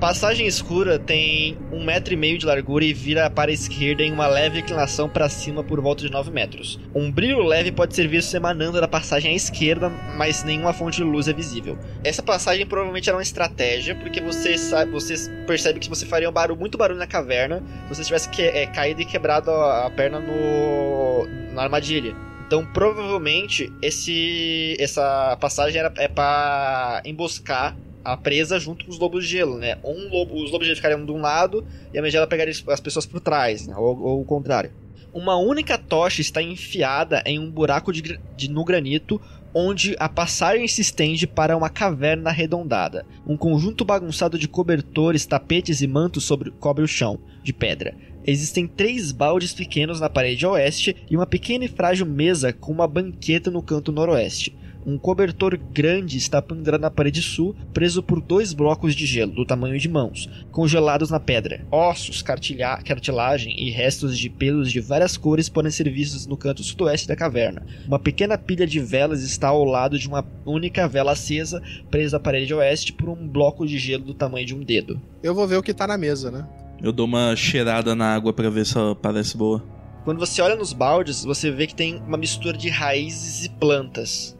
Passagem 0.05 0.45
escura 0.45 1.00
tem 1.00 1.57
um 1.71 1.83
metro 1.83 2.13
e 2.13 2.15
meio 2.15 2.38
de 2.38 2.45
largura 2.45 2.85
e 2.85 2.93
vira 2.93 3.27
para 3.27 3.50
a 3.50 3.53
esquerda 3.55 4.03
em 4.03 4.12
uma 4.12 4.27
leve 4.27 4.59
inclinação 4.59 5.09
para 5.09 5.27
cima 5.27 5.63
por 5.63 5.81
volta 5.81 6.03
de 6.03 6.12
9 6.12 6.29
metros. 6.29 6.79
Um 6.93 7.12
brilho 7.12 7.41
leve 7.41 7.71
pode 7.71 7.95
ser 7.95 8.07
visto 8.07 8.31
emanando 8.35 8.79
da 8.79 8.88
passagem 8.88 9.31
à 9.31 9.33
esquerda, 9.33 9.89
mas 10.15 10.43
nenhuma 10.43 10.74
fonte 10.74 10.97
de 10.97 11.03
luz 11.03 11.27
é 11.27 11.33
visível. 11.33 11.75
Essa 12.03 12.21
passagem 12.21 12.67
provavelmente 12.67 13.09
era 13.09 13.17
uma 13.17 13.24
estratégia, 13.24 13.95
porque 13.95 14.21
você 14.21 14.59
sabe, 14.59 14.91
você 14.91 15.15
percebe 15.47 15.79
que 15.79 15.89
você 15.89 16.05
faria 16.05 16.29
um 16.29 16.31
barulho, 16.31 16.59
muito 16.59 16.77
barulho 16.77 17.00
na 17.00 17.07
caverna 17.07 17.63
se 17.88 17.95
você 17.95 18.03
tivesse 18.03 18.29
que, 18.29 18.43
é, 18.43 18.67
caído 18.67 19.01
e 19.01 19.05
quebrado 19.05 19.50
a, 19.50 19.88
a 19.88 19.89
perna 19.89 20.19
no, 20.19 21.25
na 21.51 21.63
armadilha. 21.63 22.15
Então, 22.45 22.63
provavelmente, 22.63 23.74
esse, 23.81 24.77
essa 24.79 25.35
passagem 25.41 25.79
era, 25.79 25.91
é 25.97 26.07
para 26.07 27.01
emboscar 27.03 27.75
a 28.05 28.15
presa 28.15 28.59
junto 28.59 28.85
com 28.85 28.91
os 28.91 29.00
lobos 29.00 29.25
de 29.25 29.31
gelo, 29.31 29.57
né? 29.57 29.77
Um 29.83 30.07
lobo, 30.09 30.35
os 30.35 30.51
lobos 30.51 30.59
de 30.59 30.65
gelo 30.65 30.75
ficariam 30.75 31.05
de 31.05 31.12
um 31.12 31.19
lado 31.19 31.65
e 31.91 31.97
a 31.97 32.01
megela 32.01 32.27
pegaria 32.27 32.53
as 32.67 32.79
pessoas 32.79 33.05
por 33.05 33.19
trás, 33.19 33.67
né? 33.67 33.75
ou, 33.75 34.00
ou 34.00 34.21
o 34.21 34.25
contrário. 34.25 34.71
Uma 35.12 35.38
única 35.38 35.77
tocha 35.77 36.21
está 36.21 36.41
enfiada 36.41 37.24
em 37.25 37.39
um 37.39 37.50
buraco 37.50 37.91
de, 37.91 38.19
de, 38.35 38.50
no 38.50 38.63
granito 38.63 39.19
onde 39.53 39.95
a 39.97 40.09
passagem 40.09 40.67
se 40.67 40.81
estende 40.81 41.25
para 41.25 41.55
uma 41.55 41.69
caverna 41.69 42.29
arredondada. 42.29 43.05
Um 43.25 43.38
conjunto 43.38 43.85
bagunçado 43.85 44.38
de 44.38 44.50
cobertores, 44.50 45.25
tapetes 45.25 45.79
e 45.79 45.88
mantos 45.88 46.25
sobre, 46.25 46.51
cobre 46.51 46.83
o 46.83 46.88
chão 46.88 47.17
de 47.41 47.53
pedra. 47.53 47.95
Existem 48.27 48.67
três 48.67 49.13
baldes 49.13 49.53
pequenos 49.53 50.01
na 50.01 50.09
parede 50.09 50.45
oeste 50.45 50.93
e 51.09 51.15
uma 51.15 51.25
pequena 51.25 51.63
e 51.63 51.69
frágil 51.69 52.05
mesa 52.05 52.51
com 52.51 52.74
uma 52.74 52.85
banqueta 52.85 53.50
no 53.50 53.62
canto 53.62 53.93
noroeste. 53.93 54.53
Um 54.85 54.99
cobertor 54.99 55.57
grande 55.57 56.15
está 56.15 56.39
pendurado 56.39 56.81
na 56.81 56.91
parede 56.91 57.19
sul, 57.19 57.55
preso 57.73 58.03
por 58.03 58.21
dois 58.21 58.53
blocos 58.53 58.93
de 58.93 59.03
gelo, 59.07 59.31
do 59.31 59.43
tamanho 59.43 59.79
de 59.79 59.89
mãos, 59.89 60.29
congelados 60.51 61.09
na 61.09 61.19
pedra. 61.19 61.65
Ossos, 61.71 62.21
cartilagem 62.21 63.55
e 63.57 63.71
restos 63.71 64.15
de 64.15 64.29
pelos 64.29 64.71
de 64.71 64.79
várias 64.79 65.17
cores 65.17 65.49
podem 65.49 65.71
ser 65.71 65.89
vistos 65.91 66.27
no 66.27 66.37
canto 66.37 66.63
sudoeste 66.63 67.07
da 67.07 67.15
caverna. 67.15 67.65
Uma 67.87 67.97
pequena 67.97 68.37
pilha 68.37 68.67
de 68.67 68.79
velas 68.79 69.23
está 69.23 69.47
ao 69.47 69.63
lado 69.63 69.97
de 69.97 70.07
uma 70.07 70.23
única 70.45 70.87
vela 70.87 71.13
acesa, 71.13 71.63
presa 71.89 72.17
à 72.17 72.19
parede 72.19 72.53
oeste 72.53 72.93
por 72.93 73.09
um 73.09 73.27
bloco 73.27 73.65
de 73.65 73.79
gelo 73.79 74.03
do 74.03 74.13
tamanho 74.13 74.45
de 74.45 74.53
um 74.53 74.63
dedo. 74.63 75.01
Eu 75.23 75.33
vou 75.33 75.47
ver 75.47 75.57
o 75.57 75.63
que 75.63 75.73
tá 75.73 75.87
na 75.87 75.97
mesa, 75.97 76.29
né? 76.29 76.47
Eu 76.79 76.91
dou 76.91 77.07
uma 77.07 77.35
cheirada 77.35 77.95
na 77.95 78.13
água 78.13 78.31
para 78.31 78.51
ver 78.51 78.67
se 78.67 78.77
ela 78.77 78.95
parece 78.95 79.35
boa. 79.35 79.63
Quando 80.03 80.19
você 80.19 80.43
olha 80.43 80.55
nos 80.55 80.73
baldes, 80.73 81.25
você 81.25 81.49
vê 81.49 81.65
que 81.65 81.73
tem 81.73 81.95
uma 82.05 82.17
mistura 82.17 82.55
de 82.55 82.69
raízes 82.69 83.45
e 83.45 83.49
plantas 83.49 84.34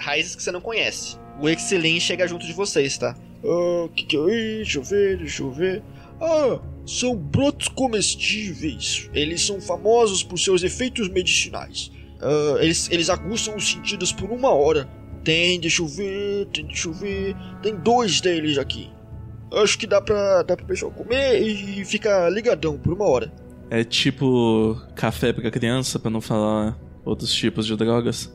raízes 0.00 0.34
que 0.34 0.42
você 0.42 0.50
não 0.50 0.60
conhece. 0.60 1.16
O 1.40 1.48
Excelin 1.48 2.00
chega 2.00 2.26
junto 2.26 2.46
de 2.46 2.52
vocês, 2.52 2.98
tá? 2.98 3.14
Ah, 3.44 3.84
o 3.84 3.88
que, 3.88 4.04
que 4.04 4.16
é 4.16 4.60
isso? 4.60 4.78
Deixa 4.78 4.78
eu 4.78 4.82
ver, 4.82 5.18
deixa 5.18 5.42
eu 5.42 5.50
ver. 5.50 5.82
Ah, 6.20 6.60
são 6.86 7.16
brotos 7.16 7.68
comestíveis. 7.68 9.08
Eles 9.12 9.44
são 9.44 9.60
famosos 9.60 10.22
por 10.22 10.38
seus 10.38 10.62
efeitos 10.62 11.08
medicinais. 11.08 11.92
Ah, 12.20 12.58
eles, 12.60 12.90
eles 12.90 13.08
aguçam 13.08 13.56
os 13.56 13.70
sentidos 13.70 14.12
por 14.12 14.30
uma 14.30 14.50
hora. 14.50 14.88
Tem, 15.22 15.60
deixa 15.60 15.82
eu 15.82 15.86
ver, 15.86 16.46
tem, 16.46 16.66
deixa 16.66 16.88
eu 16.88 16.92
ver. 16.92 17.36
Tem 17.62 17.76
dois 17.76 18.20
deles 18.20 18.58
aqui. 18.58 18.90
Acho 19.52 19.78
que 19.78 19.86
dá 19.86 20.00
pra, 20.00 20.42
dá 20.42 20.56
pra 20.56 20.66
pessoal 20.66 20.92
comer 20.92 21.40
e 21.40 21.84
ficar 21.84 22.30
ligadão 22.30 22.78
por 22.78 22.92
uma 22.92 23.06
hora. 23.06 23.32
É 23.70 23.84
tipo 23.84 24.76
café 24.94 25.32
pra 25.32 25.50
criança, 25.50 25.98
pra 25.98 26.10
não 26.10 26.20
falar 26.20 26.78
outros 27.08 27.32
tipos 27.32 27.66
de 27.66 27.76
drogas. 27.76 28.30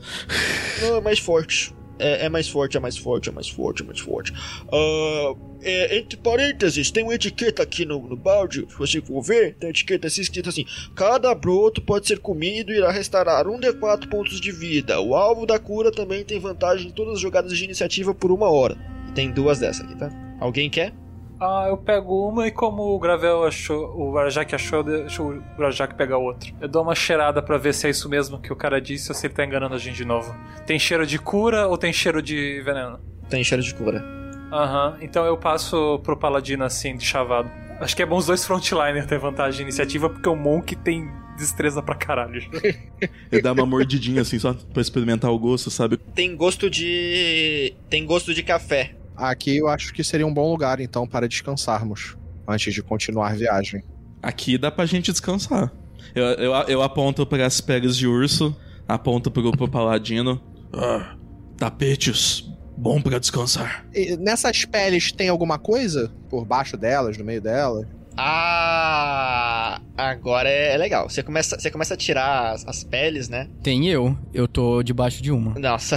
Não, 0.82 0.98
é 0.98 1.02
mais 1.02 1.20
forte. 1.20 1.74
É, 2.00 2.26
é, 2.26 2.30
mais 2.30 2.50
forte, 2.50 2.76
é 2.76 2.80
mais 2.80 2.98
forte, 2.98 3.30
é 3.30 3.32
mais 3.32 3.48
forte, 3.48 3.84
é 3.84 3.86
mais 3.86 4.00
forte. 4.00 4.34
Uh, 4.68 5.38
é, 5.62 5.98
entre 5.98 6.18
parênteses, 6.18 6.90
tem 6.90 7.04
uma 7.04 7.14
etiqueta 7.14 7.62
aqui 7.62 7.86
no, 7.86 8.00
no 8.08 8.18
balde. 8.18 8.66
Se 8.68 8.78
você 8.78 9.00
for 9.00 9.22
ver, 9.22 9.56
tem 9.56 9.68
uma 9.68 9.72
etiqueta 9.72 10.08
assim, 10.08 10.22
escrita 10.22 10.50
assim: 10.50 10.66
Cada 10.96 11.34
broto 11.36 11.82
pode 11.82 12.08
ser 12.08 12.20
comido 12.20 12.74
e 12.74 12.78
irá 12.78 12.92
restaurar 12.92 13.48
um 13.48 13.60
de 13.60 13.72
quatro 13.74 14.10
pontos 14.10 14.42
de 14.42 14.52
vida. 14.52 15.00
O 15.00 15.16
alvo 15.16 15.46
da 15.46 15.60
cura 15.60 15.92
também 15.92 16.26
tem 16.26 16.40
vantagem 16.40 16.88
em 16.88 16.92
todas 16.92 17.14
as 17.14 17.20
jogadas 17.20 17.56
de 17.56 17.64
iniciativa 17.64 18.14
por 18.14 18.32
uma 18.32 18.50
hora. 18.50 18.76
Tem 19.14 19.32
duas 19.32 19.60
dessas 19.60 19.86
aqui, 19.86 19.96
tá? 19.96 20.10
Alguém 20.40 20.70
quer? 20.70 20.94
Ah, 21.40 21.66
eu 21.68 21.78
pego 21.78 22.30
uma 22.30 22.48
e 22.48 22.52
como 22.52 22.84
o 22.84 23.00
Gravel 23.00 23.44
achou, 23.44 23.94
o 23.98 24.18
Arajak 24.18 24.56
achou, 24.56 24.80
eu 24.80 24.84
deixo 24.84 25.24
o 25.24 25.62
Arajak 25.62 25.96
pegar 25.96 26.18
outra. 26.18 26.50
Eu 26.62 26.68
dou 26.68 26.84
uma 26.84 26.96
cheirada 26.96 27.42
para 27.42 27.58
ver 27.58 27.74
se 27.74 27.88
é 27.88 27.90
isso 27.90 28.08
mesmo 28.08 28.40
que 28.40 28.52
o 28.52 28.56
cara 28.56 28.80
disse 28.80 29.12
ou 29.12 29.16
se 29.16 29.28
ele 29.28 29.34
tá 29.34 29.44
enganando 29.46 29.76
a 29.76 29.78
gente 29.78 29.98
de 29.98 30.06
novo. 30.06 30.34
Tem 30.66 30.80
cheiro 30.80 31.06
de 31.06 31.20
cura 31.20 31.68
ou 31.68 31.78
tem 31.78 31.92
cheiro 31.92 32.22
de 32.22 32.62
veneno? 32.62 33.00
Tem 33.30 33.44
cheiro 33.44 33.64
de 33.64 33.74
cura. 33.74 34.04
Aham, 34.52 34.92
uhum. 34.92 34.98
então 35.02 35.26
eu 35.26 35.38
passo 35.38 36.00
pro 36.04 36.16
Paladino 36.16 36.64
assim, 36.64 36.96
de 36.96 37.04
chavado. 37.04 37.50
Acho 37.80 37.96
que 37.96 38.04
é 38.04 38.06
bom 38.06 38.18
os 38.18 38.28
dois 38.28 38.46
frontliners 38.46 39.06
ter 39.06 39.18
vantagem 39.18 39.58
de 39.58 39.64
iniciativa, 39.64 40.10
porque 40.10 40.30
o 40.30 40.36
Monk 40.36 40.76
tem 40.78 41.10
destreza 41.36 41.82
pra 41.82 41.96
caralho. 41.96 42.42
Ele 43.32 43.42
dá 43.42 43.52
uma 43.52 43.66
mordidinha 43.66 44.22
assim, 44.22 44.40
só 44.40 44.54
pra 44.54 44.82
experimentar 44.82 45.32
o 45.32 45.40
gosto, 45.40 45.70
sabe? 45.70 45.98
Tem 45.98 46.36
gosto 46.36 46.70
de. 46.70 47.74
Tem 47.90 48.06
gosto 48.06 48.34
de 48.34 48.44
café. 48.44 48.96
Aqui 49.30 49.58
eu 49.58 49.68
acho 49.68 49.94
que 49.94 50.04
seria 50.04 50.28
um 50.28 50.34
bom 50.34 50.52
lugar, 50.52 50.80
então, 50.80 51.08
para 51.08 51.28
descansarmos 51.28 52.18
antes 52.48 52.74
de 52.74 52.82
continuar 52.82 53.32
a 53.32 53.36
viagem. 53.36 53.84
Aqui 54.22 54.58
dá 54.58 54.72
pra 54.72 54.86
gente 54.86 55.12
descansar. 55.12 55.72
Eu, 56.14 56.24
eu, 56.24 56.54
eu 56.68 56.82
aponto 56.82 57.26
para 57.26 57.46
as 57.46 57.62
peles 57.62 57.96
de 57.96 58.08
urso, 58.08 58.56
aponto 58.88 59.32
pro, 59.32 59.52
pro 59.52 59.70
paladino. 59.70 60.42
Ah, 60.74 61.16
tapetes, 61.58 62.50
bom 62.78 63.02
para 63.02 63.20
descansar. 63.20 63.86
E 63.94 64.18
nessas 64.18 64.66
peles 64.66 65.12
tem 65.12 65.30
alguma 65.30 65.58
coisa 65.58 66.12
por 66.30 66.46
baixo 66.46 66.76
delas, 66.76 67.18
no 67.18 67.24
meio 67.24 67.42
delas? 67.42 67.88
Ah, 68.16 69.82
agora 69.98 70.50
é, 70.50 70.78
legal. 70.78 71.10
Você 71.10 71.24
começa, 71.24 71.60
você 71.60 71.72
começa 71.72 71.94
a 71.94 71.98
tirar 71.98 72.52
as, 72.52 72.68
as, 72.68 72.84
peles, 72.84 73.28
né? 73.28 73.50
Tem 73.62 73.88
eu. 73.88 74.18
Eu 74.34 74.48
tô 74.48 74.84
debaixo 74.84 75.22
de 75.22 75.32
uma. 75.32 75.58
Nossa. 75.60 75.96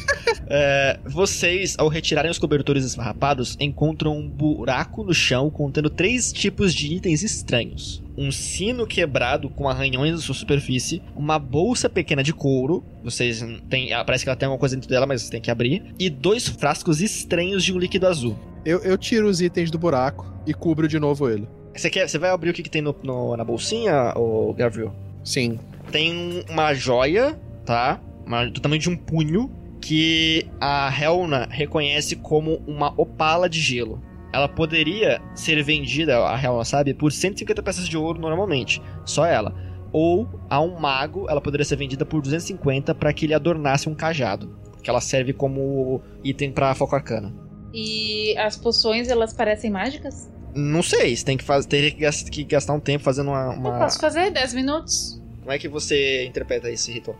é, 0.48 0.98
vocês, 1.04 1.74
ao 1.78 1.88
retirarem 1.88 2.30
os 2.30 2.38
cobertores 2.38 2.84
esfarrapados, 2.84 3.56
encontram 3.60 4.16
um 4.16 4.28
buraco 4.28 5.04
no 5.04 5.12
chão 5.12 5.50
contendo 5.50 5.90
três 5.90 6.32
tipos 6.32 6.74
de 6.74 6.94
itens 6.94 7.22
estranhos. 7.22 8.02
Um 8.16 8.32
sino 8.32 8.86
quebrado 8.86 9.48
com 9.48 9.68
arranhões 9.68 10.12
na 10.12 10.18
sua 10.18 10.34
superfície, 10.34 11.02
uma 11.14 11.38
bolsa 11.38 11.88
pequena 11.88 12.22
de 12.22 12.32
couro, 12.32 12.84
vocês 13.04 13.44
têm, 13.70 13.92
ah, 13.92 14.04
parece 14.04 14.24
que 14.24 14.30
ela 14.30 14.36
tem 14.36 14.46
alguma 14.46 14.58
coisa 14.58 14.74
dentro 14.74 14.88
dela, 14.90 15.06
mas 15.06 15.22
você 15.22 15.30
tem 15.30 15.40
que 15.40 15.52
abrir, 15.52 15.94
e 15.98 16.10
dois 16.10 16.48
frascos 16.48 17.00
estranhos 17.00 17.62
de 17.62 17.72
um 17.72 17.78
líquido 17.78 18.08
azul. 18.08 18.36
Eu, 18.64 18.80
eu 18.80 18.98
tiro 18.98 19.28
os 19.28 19.40
itens 19.40 19.70
do 19.70 19.78
buraco 19.78 20.26
e 20.46 20.52
cubro 20.52 20.88
de 20.88 20.98
novo 20.98 21.28
ele. 21.30 21.46
Você, 21.74 21.88
quer, 21.90 22.08
você 22.08 22.18
vai 22.18 22.30
abrir 22.30 22.50
o 22.50 22.52
que, 22.52 22.62
que 22.62 22.70
tem 22.70 22.82
no, 22.82 22.94
no- 23.02 23.36
na 23.36 23.44
bolsinha, 23.44 24.12
ô 24.16 24.52
Gabriel? 24.52 24.92
Sim. 25.24 25.58
Tem 25.92 26.44
uma 26.48 26.74
joia, 26.74 27.38
tá? 27.64 28.00
Uma- 28.26 28.46
do 28.46 28.60
tamanho 28.60 28.80
de 28.80 28.90
um 28.90 28.96
punho, 28.96 29.50
que 29.80 30.46
a 30.60 30.92
Helna 31.00 31.46
reconhece 31.50 32.16
como 32.16 32.60
uma 32.66 32.92
opala 33.00 33.48
de 33.48 33.60
gelo. 33.60 34.02
Ela 34.32 34.48
poderia 34.48 35.20
ser 35.34 35.62
vendida, 35.62 36.18
a 36.28 36.40
Helna 36.42 36.64
sabe, 36.64 36.92
por 36.92 37.12
150 37.12 37.62
peças 37.62 37.88
de 37.88 37.96
ouro 37.96 38.20
normalmente. 38.20 38.82
Só 39.04 39.24
ela. 39.24 39.54
Ou 39.92 40.28
a 40.50 40.60
um 40.60 40.78
mago, 40.78 41.26
ela 41.30 41.40
poderia 41.40 41.64
ser 41.64 41.76
vendida 41.76 42.04
por 42.04 42.20
250 42.20 42.94
para 42.94 43.12
que 43.12 43.24
ele 43.24 43.32
adornasse 43.34 43.88
um 43.88 43.94
cajado. 43.94 44.54
Que 44.82 44.90
ela 44.90 45.00
serve 45.00 45.32
como 45.32 46.02
item 46.24 46.50
pra 46.52 46.74
foco 46.74 46.94
arcana. 46.96 47.32
E 47.72 48.36
as 48.36 48.56
poções, 48.56 49.08
elas 49.08 49.32
parecem 49.32 49.70
mágicas? 49.70 50.30
Não 50.54 50.82
sei, 50.82 51.14
você 51.16 51.24
tem 51.24 51.36
que, 51.36 51.44
fazer, 51.44 51.68
teria 51.68 51.90
que 51.90 51.98
gas- 52.00 52.22
que 52.28 52.44
gastar 52.44 52.72
um 52.72 52.80
tempo 52.80 53.04
fazendo 53.04 53.28
uma. 53.30 53.52
Eu 53.54 53.58
uma- 53.58 53.78
posso 53.78 53.98
fazer 54.00 54.30
10 54.30 54.54
minutos. 54.54 55.20
Como 55.40 55.52
é 55.52 55.58
que 55.58 55.68
você 55.68 56.24
interpreta 56.26 56.70
esse 56.70 56.92
ritual? 56.92 57.16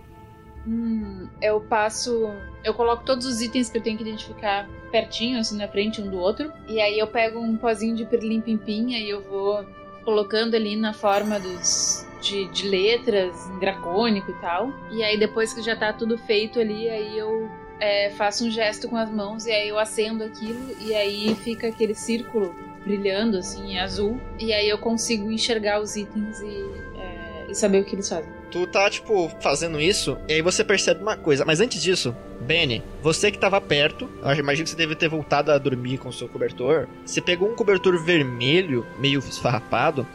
Hum, 0.66 1.28
eu 1.40 1.60
passo. 1.60 2.30
Eu 2.64 2.74
coloco 2.74 3.04
todos 3.04 3.24
os 3.26 3.40
itens 3.40 3.70
que 3.70 3.78
eu 3.78 3.82
tenho 3.82 3.96
que 3.96 4.02
identificar 4.02 4.68
pertinho, 4.90 5.38
assim, 5.38 5.56
na 5.56 5.68
frente 5.68 6.00
um 6.00 6.10
do 6.10 6.18
outro. 6.18 6.52
E 6.68 6.80
aí 6.80 6.98
eu 6.98 7.06
pego 7.06 7.38
um 7.38 7.56
pozinho 7.56 7.94
de 7.94 8.04
pirlim 8.04 8.40
pimpim 8.40 8.90
e 8.92 9.08
eu 9.08 9.22
vou 9.22 9.64
colocando 10.04 10.54
ali 10.54 10.76
na 10.76 10.92
forma 10.92 11.38
dos. 11.38 12.06
De, 12.20 12.48
de 12.48 12.68
letras, 12.68 13.32
em 13.48 13.60
dracônico 13.60 14.28
e 14.32 14.34
tal. 14.40 14.72
E 14.90 15.04
aí 15.04 15.16
depois 15.16 15.52
que 15.54 15.62
já 15.62 15.76
tá 15.76 15.92
tudo 15.92 16.18
feito 16.18 16.58
ali, 16.58 16.88
aí 16.90 17.16
eu 17.16 17.48
é, 17.78 18.10
faço 18.10 18.44
um 18.44 18.50
gesto 18.50 18.88
com 18.88 18.96
as 18.96 19.08
mãos 19.08 19.46
e 19.46 19.52
aí 19.52 19.68
eu 19.68 19.78
acendo 19.78 20.24
aquilo 20.24 20.74
e 20.80 20.92
aí 20.96 21.32
fica 21.36 21.68
aquele 21.68 21.94
círculo 21.94 22.52
brilhando 22.84 23.38
assim 23.38 23.78
azul. 23.78 24.20
E 24.38 24.52
aí 24.52 24.68
eu 24.68 24.78
consigo 24.78 25.30
enxergar 25.30 25.80
os 25.80 25.96
itens 25.96 26.40
e, 26.40 26.64
é, 26.96 27.50
e 27.50 27.54
saber 27.54 27.80
o 27.80 27.84
que 27.84 27.94
eles 27.94 28.08
fazem. 28.08 28.38
Tu 28.50 28.66
tá, 28.66 28.88
tipo, 28.88 29.30
fazendo 29.40 29.78
isso, 29.78 30.16
e 30.26 30.34
aí 30.34 30.42
você 30.42 30.64
percebe 30.64 31.02
uma 31.02 31.16
coisa. 31.16 31.44
Mas 31.44 31.60
antes 31.60 31.82
disso, 31.82 32.16
Benny, 32.40 32.82
você 33.02 33.30
que 33.30 33.38
tava 33.38 33.60
perto, 33.60 34.08
eu 34.22 34.34
imagino 34.34 34.64
que 34.64 34.70
você 34.70 34.76
deve 34.76 34.94
ter 34.94 35.08
voltado 35.08 35.52
a 35.52 35.58
dormir 35.58 35.98
com 35.98 36.08
o 36.08 36.12
seu 36.12 36.28
cobertor. 36.28 36.88
Você 37.04 37.20
pegou 37.20 37.50
um 37.50 37.54
cobertor 37.54 38.02
vermelho, 38.02 38.86
meio 38.98 39.18
esfarrapado. 39.18 40.06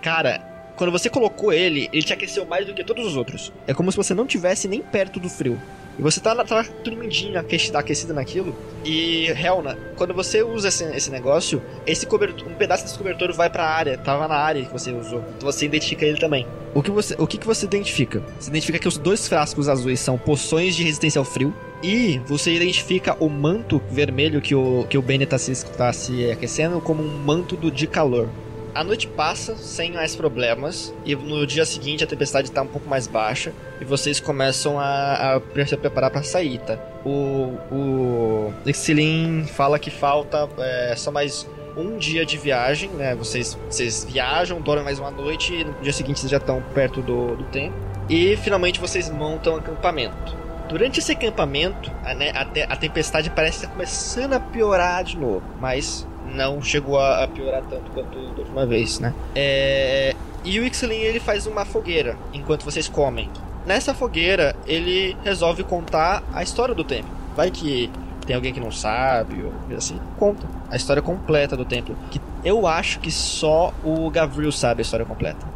Cara, 0.00 0.38
quando 0.76 0.92
você 0.92 1.10
colocou 1.10 1.52
ele, 1.52 1.90
ele 1.92 2.02
te 2.02 2.12
aqueceu 2.12 2.46
mais 2.46 2.64
do 2.64 2.72
que 2.72 2.84
todos 2.84 3.04
os 3.04 3.16
outros. 3.16 3.52
É 3.66 3.74
como 3.74 3.90
se 3.90 3.96
você 3.96 4.14
não 4.14 4.26
tivesse 4.26 4.68
nem 4.68 4.80
perto 4.80 5.18
do 5.18 5.28
frio. 5.28 5.60
E 6.00 6.02
você 6.02 6.18
tá, 6.18 6.34
tá 6.46 6.64
dormidinho, 6.82 7.38
aquecida 7.38 8.14
naquilo. 8.14 8.56
E, 8.82 9.26
Helna, 9.26 9.76
quando 9.96 10.14
você 10.14 10.42
usa 10.42 10.68
esse, 10.68 10.82
esse 10.96 11.10
negócio, 11.10 11.62
esse 11.86 12.06
cobertor, 12.06 12.48
um 12.48 12.54
pedaço 12.54 12.84
desse 12.84 12.96
cobertor 12.96 13.30
vai 13.34 13.50
pra 13.50 13.66
área, 13.66 13.98
tava 13.98 14.26
na 14.26 14.34
área 14.34 14.64
que 14.64 14.72
você 14.72 14.90
usou. 14.92 15.22
Então 15.36 15.52
você 15.52 15.66
identifica 15.66 16.06
ele 16.06 16.18
também. 16.18 16.46
O 16.74 16.82
que 16.82 16.90
você, 16.90 17.14
o 17.18 17.26
que, 17.26 17.36
que 17.36 17.46
você 17.46 17.66
identifica? 17.66 18.22
Você 18.38 18.48
identifica 18.48 18.78
que 18.78 18.88
os 18.88 18.96
dois 18.96 19.28
frascos 19.28 19.68
azuis 19.68 20.00
são 20.00 20.16
poções 20.16 20.74
de 20.74 20.84
resistência 20.84 21.18
ao 21.18 21.24
frio. 21.24 21.54
E 21.82 22.18
você 22.26 22.54
identifica 22.54 23.14
o 23.20 23.28
manto 23.28 23.82
vermelho 23.90 24.40
que 24.40 24.54
o, 24.54 24.86
que 24.88 24.96
o 24.96 25.02
Benny 25.02 25.26
tá 25.26 25.36
se, 25.36 25.66
tá 25.66 25.92
se 25.92 26.30
aquecendo 26.30 26.80
como 26.80 27.02
um 27.02 27.18
manto 27.18 27.56
do, 27.56 27.70
de 27.70 27.86
calor. 27.86 28.26
A 28.74 28.84
noite 28.84 29.08
passa 29.08 29.56
sem 29.56 29.92
mais 29.92 30.14
problemas, 30.14 30.94
e 31.04 31.16
no 31.16 31.46
dia 31.46 31.64
seguinte 31.64 32.04
a 32.04 32.06
tempestade 32.06 32.50
tá 32.50 32.62
um 32.62 32.66
pouco 32.66 32.88
mais 32.88 33.06
baixa, 33.06 33.52
e 33.80 33.84
vocês 33.84 34.20
começam 34.20 34.78
a, 34.78 35.36
a 35.36 35.66
se 35.66 35.76
preparar 35.76 36.10
pra 36.10 36.22
sair, 36.22 36.58
tá? 36.60 36.78
O, 37.04 37.56
o 37.72 38.54
Exilin 38.64 39.44
fala 39.44 39.78
que 39.78 39.90
falta 39.90 40.48
é, 40.58 40.94
só 40.96 41.10
mais 41.10 41.48
um 41.76 41.96
dia 41.96 42.24
de 42.24 42.36
viagem, 42.36 42.90
né? 42.90 43.14
Vocês, 43.14 43.58
vocês 43.68 44.04
viajam, 44.08 44.60
dormem 44.60 44.84
mais 44.84 44.98
uma 44.98 45.10
noite, 45.10 45.52
e 45.54 45.64
no 45.64 45.72
dia 45.82 45.92
seguinte 45.92 46.20
vocês 46.20 46.30
já 46.30 46.36
estão 46.38 46.62
perto 46.74 47.00
do, 47.02 47.36
do 47.36 47.44
tempo. 47.44 47.74
E 48.08 48.36
finalmente 48.36 48.80
vocês 48.80 49.08
montam 49.10 49.56
acampamento. 49.56 50.36
Durante 50.68 51.00
esse 51.00 51.10
acampamento, 51.12 51.90
a, 52.04 52.14
né, 52.14 52.30
a, 52.34 52.44
te- 52.44 52.62
a 52.68 52.76
tempestade 52.76 53.30
parece 53.30 53.58
estar 53.58 53.68
começando 53.68 54.34
a 54.34 54.40
piorar 54.40 55.02
de 55.02 55.16
novo, 55.16 55.42
mas 55.60 56.06
não 56.34 56.62
chegou 56.62 56.98
a, 56.98 57.26
piorar 57.28 57.62
tanto 57.68 57.90
quanto 57.92 58.18
da 58.18 58.40
última 58.40 58.66
vez, 58.66 58.98
né? 58.98 59.14
É, 59.34 60.14
e 60.44 60.58
o 60.58 60.64
Ixlin 60.64 60.94
ele 60.94 61.20
faz 61.20 61.46
uma 61.46 61.64
fogueira 61.64 62.16
enquanto 62.32 62.64
vocês 62.64 62.88
comem. 62.88 63.28
Nessa 63.66 63.92
fogueira, 63.92 64.56
ele 64.66 65.16
resolve 65.22 65.62
contar 65.62 66.22
a 66.32 66.42
história 66.42 66.74
do 66.74 66.82
templo. 66.82 67.10
Vai 67.36 67.50
que 67.50 67.90
tem 68.26 68.34
alguém 68.34 68.52
que 68.52 68.60
não 68.60 68.70
sabe, 68.70 69.42
ou 69.42 69.76
assim. 69.76 70.00
Conta 70.18 70.46
a 70.70 70.76
história 70.76 71.02
completa 71.02 71.56
do 71.56 71.64
templo. 71.64 71.96
Que 72.10 72.20
eu 72.44 72.66
acho 72.66 73.00
que 73.00 73.10
só 73.10 73.72
o 73.84 74.08
Gavril 74.10 74.50
sabe 74.50 74.80
a 74.80 74.82
história 74.82 75.04
completa. 75.04 75.46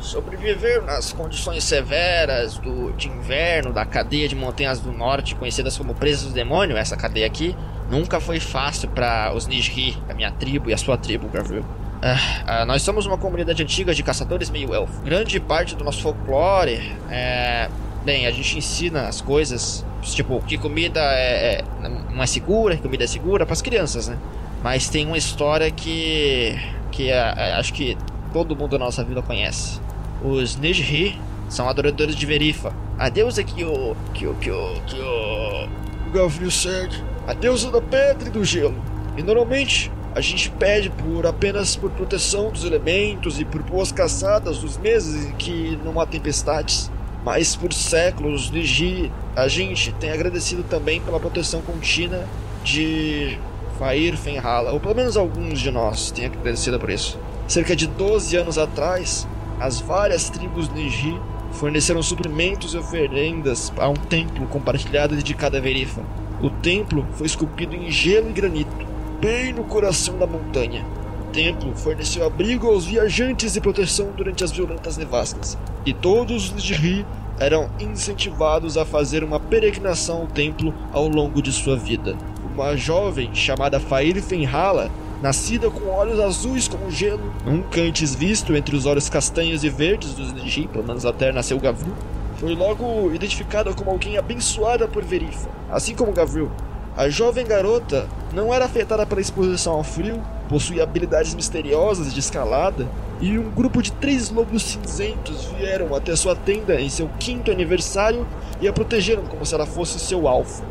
Sobreviver 0.00 0.82
nas 0.82 1.12
condições 1.12 1.62
severas 1.64 2.56
do, 2.58 2.92
de 2.92 3.08
inverno 3.08 3.72
da 3.72 3.84
cadeia 3.84 4.26
de 4.28 4.34
montanhas 4.34 4.80
do 4.80 4.92
norte, 4.92 5.34
conhecidas 5.34 5.76
como 5.76 5.94
Presas 5.94 6.28
do 6.28 6.32
Demônio, 6.32 6.76
essa 6.76 6.96
cadeia 6.96 7.26
aqui, 7.26 7.54
nunca 7.90 8.18
foi 8.18 8.40
fácil 8.40 8.88
para 8.88 9.32
os 9.34 9.46
Nijri, 9.46 9.96
a 10.08 10.14
minha 10.14 10.30
tribo 10.30 10.70
e 10.70 10.74
a 10.74 10.78
sua 10.78 10.96
tribo, 10.96 11.28
Gavril. 11.28 11.64
Ah, 12.02 12.16
ah, 12.46 12.64
nós 12.64 12.80
somos 12.80 13.04
uma 13.04 13.18
comunidade 13.18 13.62
antiga 13.62 13.94
de 13.94 14.02
caçadores 14.02 14.48
meio-elfo. 14.48 15.02
Grande 15.02 15.38
parte 15.38 15.76
do 15.76 15.84
nosso 15.84 16.00
folclore 16.00 16.96
é. 17.10 17.68
Bem, 18.02 18.26
a 18.26 18.30
gente 18.30 18.56
ensina 18.56 19.02
as 19.02 19.20
coisas, 19.20 19.84
tipo, 20.00 20.40
que 20.40 20.56
comida 20.56 20.98
é, 20.98 21.56
é- 21.56 21.64
não 22.10 22.22
é 22.22 22.26
segura, 22.26 22.74
que 22.74 22.80
comida 22.80 23.04
é 23.04 23.06
segura 23.06 23.44
para 23.44 23.52
as 23.52 23.60
crianças, 23.60 24.08
né? 24.08 24.16
Mas 24.62 24.88
tem 24.88 25.06
uma 25.06 25.18
história 25.18 25.70
que. 25.70 26.58
que 26.90 27.10
é- 27.10 27.34
é- 27.36 27.52
acho 27.56 27.74
que 27.74 27.98
todo 28.32 28.56
mundo 28.56 28.70
da 28.70 28.78
nossa 28.78 29.04
vida 29.04 29.20
conhece. 29.20 29.78
Os 30.22 30.56
Nijri 30.56 31.18
são 31.48 31.68
adoradores 31.68 32.14
de 32.14 32.26
Verifa, 32.26 32.72
a 32.98 33.08
deusa 33.08 33.42
que 33.42 33.64
o. 33.64 33.96
que 34.12 34.26
o. 34.26 34.34
que 34.34 34.50
o. 34.50 34.74
que 34.86 35.00
o. 35.00 35.68
O 36.06 36.12
Gavril 36.12 36.50
segue, 36.50 36.96
a 37.26 37.32
deusa 37.32 37.70
da 37.70 37.80
pedra 37.80 38.28
e 38.28 38.30
do 38.30 38.44
gelo. 38.44 38.74
E 39.16 39.22
normalmente 39.22 39.90
a 40.14 40.20
gente 40.20 40.50
pede 40.50 40.90
por 40.90 41.24
apenas 41.24 41.76
por 41.76 41.90
proteção 41.92 42.50
dos 42.50 42.64
elementos 42.64 43.38
e 43.40 43.44
por 43.44 43.62
boas 43.62 43.92
caçadas 43.92 44.62
nos 44.62 44.76
meses 44.76 45.26
em 45.26 45.32
que 45.32 45.78
não 45.84 46.00
há 46.00 46.06
tempestades. 46.06 46.90
Mas 47.24 47.54
por 47.54 47.72
séculos, 47.72 48.50
Niji, 48.50 49.12
a 49.36 49.46
gente 49.46 49.92
tem 49.92 50.10
agradecido 50.10 50.62
também 50.64 51.00
pela 51.00 51.20
proteção 51.20 51.60
contínua 51.60 52.24
de 52.64 53.38
Fair 53.78 54.16
Fenhala, 54.16 54.72
ou 54.72 54.80
pelo 54.80 54.94
menos 54.94 55.16
alguns 55.16 55.60
de 55.60 55.70
nós 55.70 56.10
têm 56.10 56.26
agradecido 56.26 56.78
por 56.78 56.90
isso. 56.90 57.18
Cerca 57.46 57.76
de 57.76 57.86
12 57.86 58.36
anos 58.36 58.58
atrás, 58.58 59.26
as 59.60 59.78
várias 59.78 60.30
tribos 60.30 60.70
Niji 60.70 61.20
forneceram 61.52 62.02
suprimentos 62.02 62.72
e 62.72 62.78
oferendas 62.78 63.70
a 63.76 63.88
um 63.88 63.94
templo 63.94 64.46
compartilhado 64.46 65.14
dedicado 65.14 65.56
a 65.56 65.60
Verifa. 65.60 66.02
O 66.40 66.48
templo 66.48 67.06
foi 67.12 67.26
esculpido 67.26 67.76
em 67.76 67.90
gelo 67.90 68.30
e 68.30 68.32
granito, 68.32 68.86
bem 69.20 69.52
no 69.52 69.64
coração 69.64 70.16
da 70.18 70.26
montanha. 70.26 70.84
O 71.20 71.32
templo 71.32 71.76
forneceu 71.76 72.26
abrigo 72.26 72.68
aos 72.68 72.86
viajantes 72.86 73.54
e 73.54 73.60
proteção 73.60 74.10
durante 74.16 74.42
as 74.42 74.50
violentas 74.50 74.96
nevascas. 74.96 75.58
E 75.84 75.92
todos 75.92 76.46
os 76.46 76.52
Nijri 76.52 77.04
eram 77.38 77.68
incentivados 77.78 78.78
a 78.78 78.84
fazer 78.86 79.22
uma 79.22 79.38
peregrinação 79.38 80.22
ao 80.22 80.26
templo 80.26 80.74
ao 80.92 81.06
longo 81.06 81.42
de 81.42 81.52
sua 81.52 81.76
vida. 81.76 82.16
Uma 82.54 82.76
jovem 82.76 83.34
chamada 83.34 83.78
Fair 83.78 84.22
Fenhala, 84.22 84.90
nascida 85.22 85.70
com 85.70 85.88
olhos 85.88 86.18
azuis 86.18 86.66
como 86.66 86.90
gelo, 86.90 87.32
nunca 87.44 87.80
antes 87.80 88.14
visto 88.14 88.54
entre 88.54 88.74
os 88.74 88.86
olhos 88.86 89.08
castanhos 89.08 89.62
e 89.62 89.68
verdes 89.68 90.14
dos 90.14 90.32
Niji, 90.32 90.66
pelo 90.66 90.86
menos 90.86 91.04
até 91.04 91.30
nasceu 91.30 91.58
Gavril, 91.58 91.94
foi 92.36 92.54
logo 92.54 93.12
identificada 93.12 93.72
como 93.74 93.90
alguém 93.90 94.16
abençoada 94.16 94.88
por 94.88 95.04
Verifa. 95.04 95.48
Assim 95.70 95.94
como 95.94 96.12
Gavril, 96.12 96.50
a 96.96 97.08
jovem 97.10 97.46
garota 97.46 98.08
não 98.32 98.52
era 98.52 98.64
afetada 98.64 99.04
pela 99.04 99.20
exposição 99.20 99.74
ao 99.74 99.84
frio, 99.84 100.22
possuía 100.48 100.82
habilidades 100.82 101.34
misteriosas 101.34 102.12
de 102.12 102.20
escalada, 102.20 102.88
e 103.20 103.38
um 103.38 103.50
grupo 103.50 103.82
de 103.82 103.92
três 103.92 104.30
lobos 104.30 104.62
cinzentos 104.62 105.44
vieram 105.56 105.94
até 105.94 106.16
sua 106.16 106.34
tenda 106.34 106.80
em 106.80 106.88
seu 106.88 107.08
quinto 107.18 107.50
aniversário 107.50 108.26
e 108.60 108.66
a 108.66 108.72
protegeram 108.72 109.24
como 109.24 109.44
se 109.44 109.54
ela 109.54 109.66
fosse 109.66 109.98
seu 109.98 110.26
alfa. 110.26 110.64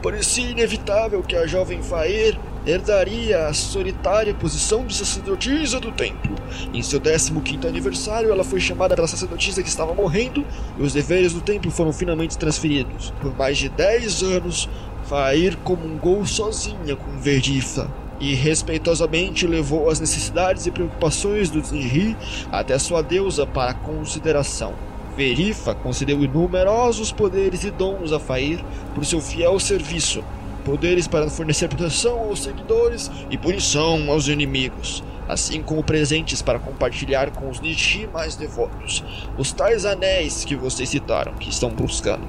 Parecia 0.00 0.48
inevitável 0.48 1.20
que 1.22 1.34
a 1.34 1.48
jovem 1.48 1.82
Faer 1.82 2.38
herdaria 2.66 3.46
a 3.46 3.54
solitária 3.54 4.34
posição 4.34 4.84
de 4.84 4.94
sacerdotisa 4.94 5.78
do 5.78 5.92
templo. 5.92 6.34
Em 6.74 6.82
seu 6.82 7.00
15º 7.00 7.66
aniversário, 7.66 8.30
ela 8.30 8.42
foi 8.42 8.60
chamada 8.60 8.94
pela 8.94 9.06
sacerdotisa 9.06 9.62
que 9.62 9.68
estava 9.68 9.94
morrendo 9.94 10.44
e 10.76 10.82
os 10.82 10.92
deveres 10.92 11.32
do 11.32 11.40
templo 11.40 11.70
foram 11.70 11.92
finalmente 11.92 12.36
transferidos. 12.36 13.12
Por 13.20 13.34
mais 13.36 13.56
de 13.56 13.68
10 13.68 14.22
anos, 14.22 14.68
Fair 15.04 15.56
comungou 15.58 16.26
sozinha 16.26 16.96
com 16.96 17.20
Verdifa 17.20 17.88
e 18.18 18.34
respeitosamente 18.34 19.46
levou 19.46 19.88
as 19.88 20.00
necessidades 20.00 20.66
e 20.66 20.70
preocupações 20.70 21.50
do 21.50 21.64
Zinri 21.64 22.16
até 22.50 22.76
sua 22.78 23.02
deusa 23.02 23.46
para 23.46 23.74
consideração. 23.74 24.74
Verifa 25.16 25.74
concedeu 25.74 26.18
numerosos 26.18 27.12
poderes 27.12 27.64
e 27.64 27.70
dons 27.70 28.12
a 28.12 28.18
Fair 28.18 28.62
por 28.94 29.04
seu 29.04 29.20
fiel 29.20 29.58
serviço, 29.60 30.24
poderes 30.66 31.06
para 31.06 31.30
fornecer 31.30 31.68
proteção 31.68 32.18
aos 32.18 32.42
seguidores 32.42 33.08
e 33.30 33.38
punição 33.38 34.10
aos 34.10 34.26
inimigos. 34.26 35.04
assim 35.28 35.62
como 35.62 35.82
presentes 35.82 36.40
para 36.40 36.58
compartilhar 36.58 37.30
com 37.30 37.48
os 37.48 37.60
Nishi 37.60 38.08
mais 38.12 38.36
devotos, 38.36 39.02
os 39.36 39.52
tais 39.52 39.84
anéis 39.84 40.44
que 40.44 40.54
vocês 40.54 40.88
citaram, 40.88 41.34
que 41.34 41.50
estão 41.50 41.70
buscando. 41.70 42.26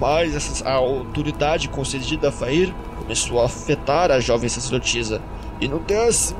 Mas 0.00 0.62
a 0.64 0.72
autoridade 0.72 1.68
concedida 1.68 2.28
a 2.28 2.32
Fair 2.32 2.72
começou 2.96 3.40
a 3.40 3.46
afetar 3.46 4.10
a 4.10 4.20
jovem 4.20 4.48
sacerdotisa, 4.48 5.20
e 5.60 5.66
no 5.66 5.80
15 5.80 6.36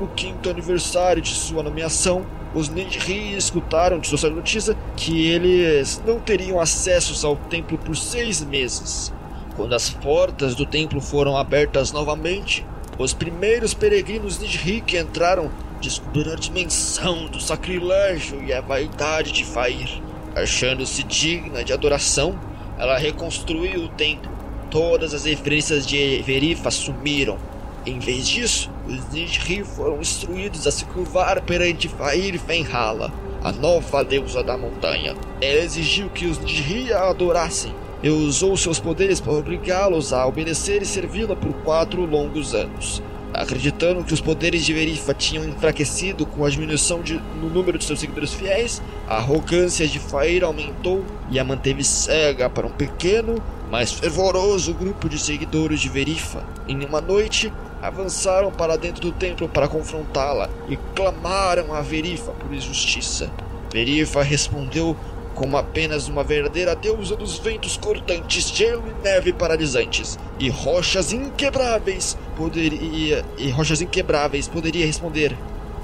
aniversário 0.49 1.21
de 1.21 1.31
sua 1.31 1.63
nomeação, 1.63 2.25
os 2.53 2.69
Nidri 2.69 3.35
escutaram 3.35 3.99
de 3.99 4.07
sua 4.07 4.17
sacerdotisa 4.17 4.77
que 4.95 5.27
eles 5.27 6.01
não 6.05 6.19
teriam 6.19 6.59
acesso 6.59 7.27
ao 7.27 7.35
templo 7.35 7.77
por 7.77 7.97
seis 7.97 8.41
meses. 8.41 9.11
Quando 9.59 9.73
as 9.73 9.89
portas 9.89 10.55
do 10.55 10.65
templo 10.65 11.01
foram 11.01 11.35
abertas 11.35 11.91
novamente, 11.91 12.65
os 12.97 13.13
primeiros 13.13 13.73
peregrinos 13.73 14.39
Nidri 14.39 14.79
que 14.79 14.97
entraram 14.97 15.51
descobriram 15.81 16.31
a 16.31 16.35
dimensão 16.37 17.25
do 17.25 17.41
sacrilégio 17.41 18.41
e 18.41 18.53
a 18.53 18.61
vaidade 18.61 19.33
de 19.33 19.43
Fair. 19.43 20.01
Achando-se 20.33 21.03
digna 21.03 21.61
de 21.61 21.73
adoração, 21.73 22.39
ela 22.77 22.97
reconstruiu 22.97 23.83
o 23.83 23.89
templo. 23.89 24.31
Todas 24.71 25.13
as 25.13 25.25
referências 25.25 25.85
de 25.85 26.21
Verifa 26.21 26.71
sumiram. 26.71 27.37
Em 27.85 27.99
vez 27.99 28.29
disso, 28.29 28.71
os 28.87 29.09
Nidri 29.11 29.65
foram 29.65 29.99
instruídos 29.99 30.65
a 30.67 30.71
se 30.71 30.85
curvar 30.85 31.41
perante 31.41 31.89
Fair 31.89 32.39
Fenhala, 32.39 33.11
a 33.43 33.51
nova 33.51 34.05
deusa 34.05 34.41
da 34.41 34.57
montanha. 34.57 35.17
Ela 35.41 35.59
exigiu 35.59 36.09
que 36.09 36.27
os 36.27 36.39
Nidri 36.39 36.93
a 36.93 37.09
adorassem 37.09 37.73
e 38.01 38.09
usou 38.09 38.55
seus 38.55 38.79
poderes 38.79 39.19
para 39.19 39.33
obrigá-los 39.33 40.13
a 40.13 40.25
obedecer 40.25 40.81
e 40.81 40.85
servi-la 40.85 41.35
por 41.35 41.53
quatro 41.63 42.05
longos 42.05 42.53
anos. 42.53 43.01
Acreditando 43.33 44.03
que 44.03 44.13
os 44.13 44.21
poderes 44.21 44.65
de 44.65 44.73
Verifa 44.73 45.13
tinham 45.13 45.45
enfraquecido 45.45 46.25
com 46.25 46.43
a 46.43 46.49
diminuição 46.49 47.01
de, 47.01 47.21
no 47.39 47.49
número 47.49 47.77
de 47.77 47.85
seus 47.85 47.99
seguidores 47.99 48.33
fiéis, 48.33 48.81
a 49.07 49.17
arrogância 49.17 49.87
de 49.87 49.99
Fair 49.99 50.43
aumentou 50.43 51.05
e 51.29 51.39
a 51.39 51.43
manteve 51.43 51.83
cega 51.83 52.49
para 52.49 52.65
um 52.65 52.71
pequeno, 52.71 53.35
mas 53.69 53.91
fervoroso 53.91 54.73
grupo 54.73 55.07
de 55.07 55.19
seguidores 55.19 55.79
de 55.79 55.89
Verifa. 55.89 56.43
Em 56.67 56.83
uma 56.83 56.99
noite, 56.99 57.53
avançaram 57.81 58.51
para 58.51 58.77
dentro 58.77 59.01
do 59.01 59.11
templo 59.11 59.47
para 59.47 59.67
confrontá-la 59.67 60.49
e 60.67 60.75
clamaram 60.95 61.73
a 61.73 61.81
Verifa 61.81 62.31
por 62.31 62.53
injustiça. 62.53 63.29
Verifa 63.71 64.23
respondeu 64.23 64.97
como 65.39 65.55
apenas 65.55 66.09
uma 66.09 66.21
verdadeira 66.21 66.75
deusa 66.75 67.15
dos 67.15 67.39
ventos 67.39 67.77
cortantes, 67.77 68.49
gelo 68.49 68.83
e 68.89 69.03
neve 69.03 69.31
paralisantes, 69.31 70.19
e 70.37 70.49
rochas 70.49 71.13
inquebráveis 71.13 72.17
poderia 72.35 73.23
e 73.37 73.49
rochas 73.49 73.81
inquebráveis 73.81 74.49
poderia 74.49 74.85
responder 74.85 75.33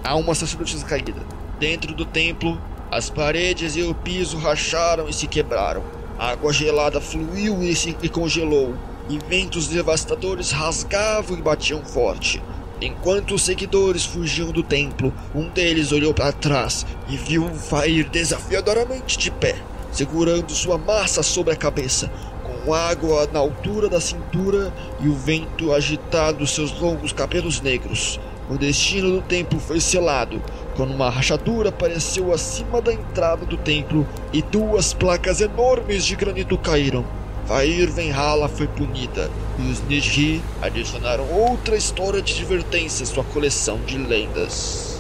a 0.04 0.14
uma 0.18 0.36
sacerdotisa 0.36 0.86
caída. 0.86 1.24
Dentro 1.58 1.94
do 1.96 2.04
templo, 2.04 2.62
as 2.92 3.10
paredes 3.10 3.78
e 3.78 3.82
o 3.84 3.96
piso 3.96 4.38
racharam 4.38 5.08
e 5.08 5.14
se 5.14 5.26
quebraram. 5.26 5.84
A 6.20 6.32
água 6.32 6.52
gelada 6.52 7.00
fluiu 7.00 7.64
e 7.64 7.74
se 7.74 7.96
e 8.04 8.10
congelou, 8.10 8.76
e 9.08 9.18
ventos 9.20 9.70
devastadores 9.70 10.52
rasgavam 10.52 11.38
e 11.38 11.42
batiam 11.42 11.82
forte. 11.86 12.44
Enquanto 12.82 13.36
os 13.36 13.44
seguidores 13.44 14.04
fugiam 14.04 14.52
do 14.52 14.62
templo, 14.62 15.14
um 15.34 15.48
deles 15.48 15.94
olhou 15.94 16.14
para 16.14 16.34
trás 16.34 16.86
e 17.08 17.16
viu 17.16 17.48
Fair 17.54 18.10
desafiadoramente 18.10 19.18
de 19.18 19.32
pé, 19.32 19.56
segurando 19.94 20.52
sua 20.52 20.78
massa 20.78 21.24
sobre 21.24 21.54
a 21.54 21.56
cabeça, 21.56 22.12
com 22.44 22.74
água 22.74 23.30
na 23.32 23.40
altura 23.40 23.88
da 23.88 24.02
cintura 24.02 24.74
e 25.00 25.08
o 25.08 25.16
vento 25.16 25.74
agitando 25.74 26.46
seus 26.46 26.78
longos 26.78 27.14
cabelos 27.14 27.62
negros. 27.62 28.20
O 28.50 28.58
destino 28.58 29.10
do 29.10 29.22
templo 29.22 29.58
foi 29.58 29.80
selado 29.80 30.42
quando 30.76 30.94
uma 30.94 31.10
rachadura 31.10 31.70
apareceu 31.70 32.34
acima 32.34 32.82
da 32.82 32.94
entrada 32.94 33.46
do 33.46 33.56
templo 33.56 34.06
e 34.34 34.42
duas 34.42 34.94
placas 34.94 35.40
enormes 35.40 36.06
de 36.06 36.16
granito 36.16 36.58
caíram. 36.58 37.06
Fair 37.48 37.92
Venhala 37.92 38.50
foi 38.50 38.68
punida 38.68 39.32
e 39.58 39.62
os 39.72 39.82
Nidhi 39.82 40.44
adicionaram 40.62 41.28
outra 41.30 41.78
história 41.78 42.22
de 42.22 42.34
advertência 42.34 43.04
à 43.04 43.08
sua 43.08 43.24
coleção 43.24 43.84
de 43.84 43.98
lendas. 43.98 44.95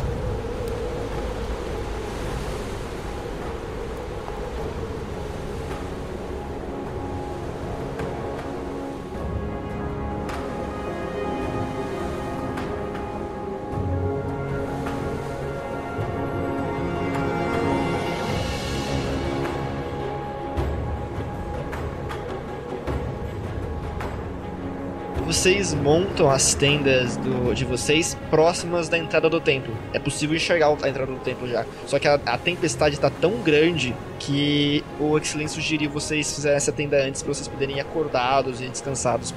Vocês 25.45 25.75
montam 25.75 26.27
as 26.27 26.55
tendas 26.55 27.17
do, 27.17 27.53
de 27.53 27.63
vocês 27.63 28.17
próximas 28.31 28.89
da 28.89 28.97
entrada 28.97 29.29
do 29.29 29.39
templo. 29.39 29.77
É 29.93 29.99
possível 29.99 30.35
enxergar 30.35 30.69
a 30.69 30.89
entrada 30.89 31.05
do 31.05 31.19
templo 31.19 31.47
já. 31.47 31.63
Só 31.85 31.99
que 31.99 32.07
a, 32.07 32.15
a 32.25 32.35
tempestade 32.35 32.95
está 32.95 33.11
tão 33.11 33.43
grande 33.43 33.95
que 34.17 34.83
o 34.99 35.15
Excellence 35.15 35.53
sugeriu 35.53 35.91
vocês 35.91 36.33
fizerem 36.33 36.57
essa 36.57 36.71
tenda 36.71 36.97
antes 36.97 37.21
para 37.21 37.31
vocês 37.31 37.47
poderem 37.47 37.75
ir 37.75 37.79
acordados 37.79 38.59
e 38.59 38.67
descansados 38.67 39.35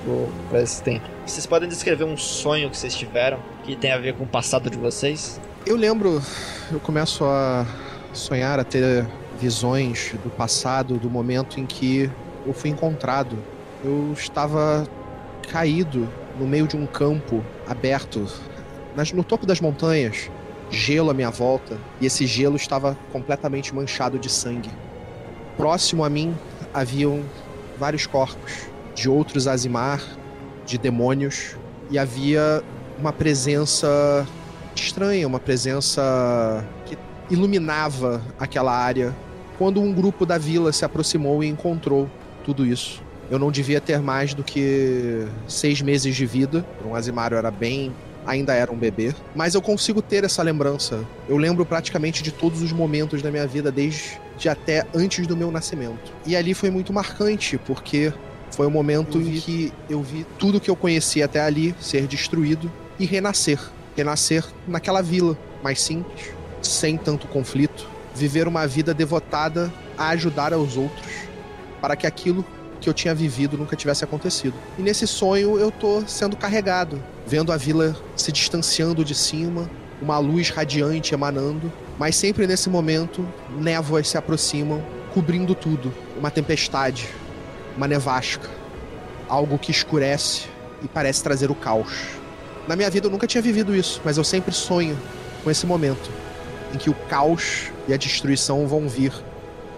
para 0.49 0.63
esse 0.63 0.83
tempo. 0.83 1.05
Vocês 1.27 1.45
podem 1.45 1.69
descrever 1.69 2.05
um 2.05 2.17
sonho 2.17 2.71
que 2.71 2.79
vocês 2.79 2.95
tiveram 2.95 3.39
que 3.65 3.77
tem 3.77 3.93
a 3.93 3.99
ver 3.99 4.15
com 4.15 4.25
o 4.25 4.27
passado 4.27 4.71
de 4.71 4.79
vocês? 4.79 5.39
Eu 5.67 5.77
lembro, 5.77 6.23
eu 6.73 6.81
começo 6.81 7.23
a 7.27 7.67
sonhar, 8.15 8.59
a 8.59 8.65
ter 8.65 9.07
visões 9.39 10.15
do 10.25 10.31
passado, 10.31 10.95
do 10.95 11.11
momento 11.11 11.61
em 11.61 11.67
que 11.67 12.11
eu 12.47 12.55
fui 12.55 12.71
encontrado. 12.71 13.37
Eu 13.85 14.15
estava 14.15 14.89
caído 15.51 16.09
no 16.39 16.47
meio 16.47 16.67
de 16.67 16.77
um 16.77 16.87
campo 16.87 17.45
aberto, 17.67 18.27
nas, 18.95 19.13
no 19.13 19.25
topo 19.25 19.47
das 19.47 19.61
montanhas, 19.61 20.31
gelo 20.71 21.11
à 21.11 21.15
minha 21.15 21.31
volta, 21.31 21.79
e 22.01 22.07
esse 22.07 22.27
gelo 22.27 22.57
estava 22.57 22.97
completamente 23.13 23.75
manchado 23.75 24.19
de 24.19 24.31
sangue. 24.31 24.71
Próximo 25.57 26.05
a 26.05 26.11
mim 26.11 26.37
haviam 26.73 27.23
vários 27.79 28.07
corpos 28.07 28.69
de 28.95 29.09
outros 29.09 29.47
Azimar, 29.47 30.03
de 30.67 30.77
demônios, 30.79 31.57
e 31.91 31.99
havia 31.99 32.63
uma 32.99 33.13
presença 33.13 34.27
estranha, 34.75 35.27
uma 35.27 35.41
presença 35.41 36.65
que 36.85 36.99
iluminava 37.31 38.23
aquela 38.39 38.77
área 38.77 39.15
quando 39.57 39.81
um 39.81 39.93
grupo 39.93 40.25
da 40.25 40.39
vila 40.39 40.73
se 40.73 40.85
aproximou 40.85 41.43
e 41.43 41.49
encontrou 41.49 42.09
tudo 42.45 42.65
isso. 42.65 43.03
Eu 43.31 43.39
não 43.39 43.51
devia 43.51 43.81
ter 43.81 44.01
mais 44.01 44.33
do 44.33 44.43
que 44.43 45.27
seis 45.47 45.83
meses 45.83 46.17
de 46.17 46.25
vida. 46.25 46.65
Um 46.85 46.95
Azimário 46.95 47.37
era 47.37 47.51
bem. 47.51 47.95
Ainda 48.27 48.53
era 48.53 48.71
um 48.71 48.77
bebê. 48.77 49.15
Mas 49.35 49.55
eu 49.55 49.63
consigo 49.63 50.03
ter 50.03 50.25
essa 50.25 50.43
lembrança. 50.43 51.05
Eu 51.29 51.37
lembro 51.39 51.65
praticamente 51.65 52.23
de 52.23 52.31
todos 52.31 52.61
os 52.61 52.73
momentos 52.73 53.23
da 53.23 53.31
minha 53.31 53.47
vida, 53.47 53.73
desde 53.73 54.49
até 54.51 54.87
antes 54.95 55.27
do 55.27 55.37
meu 55.37 55.51
nascimento. 55.51 56.13
E 56.27 56.37
ali 56.37 56.53
foi 56.53 56.71
muito 56.71 56.93
marcante, 56.93 57.59
porque 57.59 58.13
foi 58.51 58.67
o 58.67 58.71
momento 58.71 59.19
em 59.19 59.41
que 59.41 59.73
eu 59.89 60.03
vi 60.03 60.27
tudo 60.39 60.61
que 60.61 60.71
eu 60.71 60.77
conhecia 60.77 61.25
até 61.25 61.41
ali 61.41 61.75
ser 61.81 62.07
destruído 62.07 62.71
e 62.99 63.07
renascer. 63.07 63.61
Renascer 63.97 64.45
naquela 64.67 65.03
vila 65.03 65.37
mais 65.63 65.81
simples, 65.81 66.31
sem 66.61 66.97
tanto 66.97 67.27
conflito. 67.27 67.89
Viver 68.15 68.47
uma 68.47 68.67
vida 68.67 68.93
devotada 68.93 69.73
a 69.97 70.09
ajudar 70.11 70.53
aos 70.53 70.77
outros, 70.77 71.07
para 71.81 71.97
que 71.97 72.07
aquilo 72.07 72.45
que 72.81 72.89
eu 72.89 72.95
tinha 72.95 73.15
vivido 73.15 73.57
nunca 73.59 73.77
tivesse 73.77 74.05
acontecido. 74.05 74.55
E 74.79 74.83
nesse 74.83 75.07
sonho 75.07 75.59
eu 75.59 75.71
tô 75.71 76.03
sendo 76.07 76.37
carregado, 76.37 77.03
vendo 77.27 77.53
a 77.53 77.57
vila 77.57 77.97
se 78.17 78.33
distanciando 78.33 79.05
de 79.05 79.15
cima, 79.15 79.69
uma 80.01 80.19
luz 80.19 80.51
radiante 80.51 81.15
emanando, 81.15 81.73
mas 81.99 82.17
sempre 82.17 82.47
nesse 82.47 82.71
momento 82.71 83.27
névoas 83.59 84.09
se 84.09 84.17
aproximam, 84.17 84.83
cobrindo 85.13 85.55
tudo. 85.55 85.93
Uma 86.17 86.31
tempestade, 86.31 87.09
uma 87.77 87.89
nevasca, 87.89 88.49
algo 89.29 89.59
que 89.59 89.71
escurece 89.71 90.47
e 90.83 90.89
parece 90.89 91.23
trazer 91.23 91.51
o 91.51 91.55
caos. 91.55 92.19
Na 92.67 92.77
minha 92.77 92.91
vida 92.91 93.07
eu 93.07 93.11
nunca 93.11 93.27
tinha 93.27 93.43
vivido 93.43 93.75
isso, 93.75 94.01
mas 94.05 94.17
eu 94.17 94.25
sempre 94.25 94.53
sonho 94.53 94.97
com 95.43 95.51
esse 95.51 95.67
momento 95.67 96.11
em 96.73 96.77
que 96.77 96.91
o 96.91 96.95
caos 97.09 97.71
e 97.87 97.95
a 97.95 97.97
destruição 97.97 98.67
vão 98.67 98.89
vir 98.89 99.13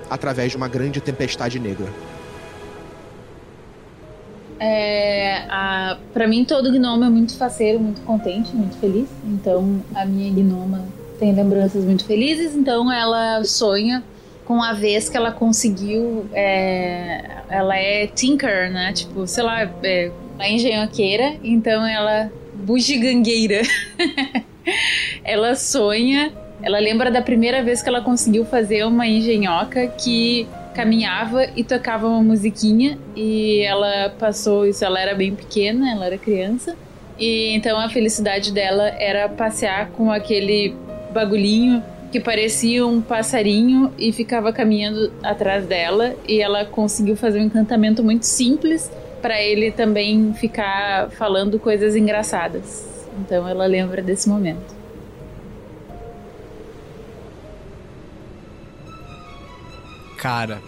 através 0.09 0.51
de 0.51 0.57
uma 0.57 0.69
grande 0.69 1.01
tempestade 1.01 1.59
negra. 1.59 1.87
É, 4.61 5.47
a, 5.49 5.97
pra 6.13 6.29
mim, 6.29 6.45
todo 6.45 6.71
gnomo 6.71 7.03
é 7.03 7.09
muito 7.09 7.35
faceiro, 7.39 7.81
muito 7.81 8.03
contente, 8.03 8.55
muito 8.55 8.77
feliz. 8.77 9.09
Então, 9.25 9.83
a 9.95 10.05
minha 10.05 10.31
gnoma 10.31 10.85
tem 11.19 11.35
lembranças 11.35 11.83
muito 11.83 12.05
felizes. 12.05 12.55
Então, 12.55 12.93
ela 12.93 13.43
sonha 13.45 14.05
com 14.45 14.63
a 14.63 14.75
vez 14.75 15.09
que 15.09 15.17
ela 15.17 15.33
conseguiu. 15.33 16.27
É, 16.35 17.25
ela 17.49 17.75
é 17.75 18.07
tinker, 18.07 18.71
né? 18.71 18.93
Tipo, 18.93 19.27
sei 19.27 19.43
lá, 19.43 19.63
é, 19.83 20.11
a 20.39 20.49
engenhoqueira. 20.51 21.37
Então, 21.43 21.87
ela. 21.87 22.31
bugigangueira. 22.55 23.63
ela 25.25 25.55
sonha, 25.55 26.35
ela 26.63 26.79
lembra 26.79 27.11
da 27.11 27.23
primeira 27.23 27.63
vez 27.63 27.81
que 27.81 27.89
ela 27.89 28.03
conseguiu 28.03 28.45
fazer 28.45 28.85
uma 28.85 29.07
engenhoca 29.07 29.87
que 29.87 30.47
caminhava 30.75 31.45
e 31.57 31.65
tocava 31.65 32.07
uma 32.07 32.23
musiquinha 32.23 32.99
e 33.17 33.61
ela 33.61 34.11
passou 34.19 34.67
isso, 34.67 34.85
ela 34.85 35.01
era 35.01 35.15
bem 35.15 35.35
pequena, 35.35 35.91
ela 35.91 36.07
era 36.07 36.19
criança. 36.19 36.77
E 37.19 37.55
então 37.55 37.79
a 37.79 37.89
felicidade 37.89 38.53
dela 38.53 38.89
era 38.99 39.29
passear 39.29 39.91
com 39.91 40.11
aquele 40.11 40.75
bagulhinho 41.13 41.83
que 42.11 42.19
parecia 42.19 42.85
um 42.87 43.01
passarinho 43.01 43.93
e 43.99 44.13
ficava 44.13 44.53
caminhando 44.53 45.13
atrás 45.23 45.67
dela 45.67 46.15
e 46.27 46.41
ela 46.41 46.65
conseguiu 46.65 47.17
fazer 47.17 47.41
um 47.41 47.45
encantamento 47.45 48.03
muito 48.03 48.25
simples 48.25 48.91
para 49.23 49.41
ele 49.41 49.71
também 49.71 50.33
ficar 50.35 51.11
falando 51.11 51.59
coisas 51.59 51.95
engraçadas. 51.95 52.87
Então 53.21 53.47
ela 53.47 53.67
lembra 53.67 54.03
desse 54.03 54.29
momento. 54.29 54.80
Cara, 60.21 60.63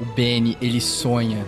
o 0.00 0.06
Benny, 0.06 0.56
ele 0.60 0.80
sonha. 0.80 1.46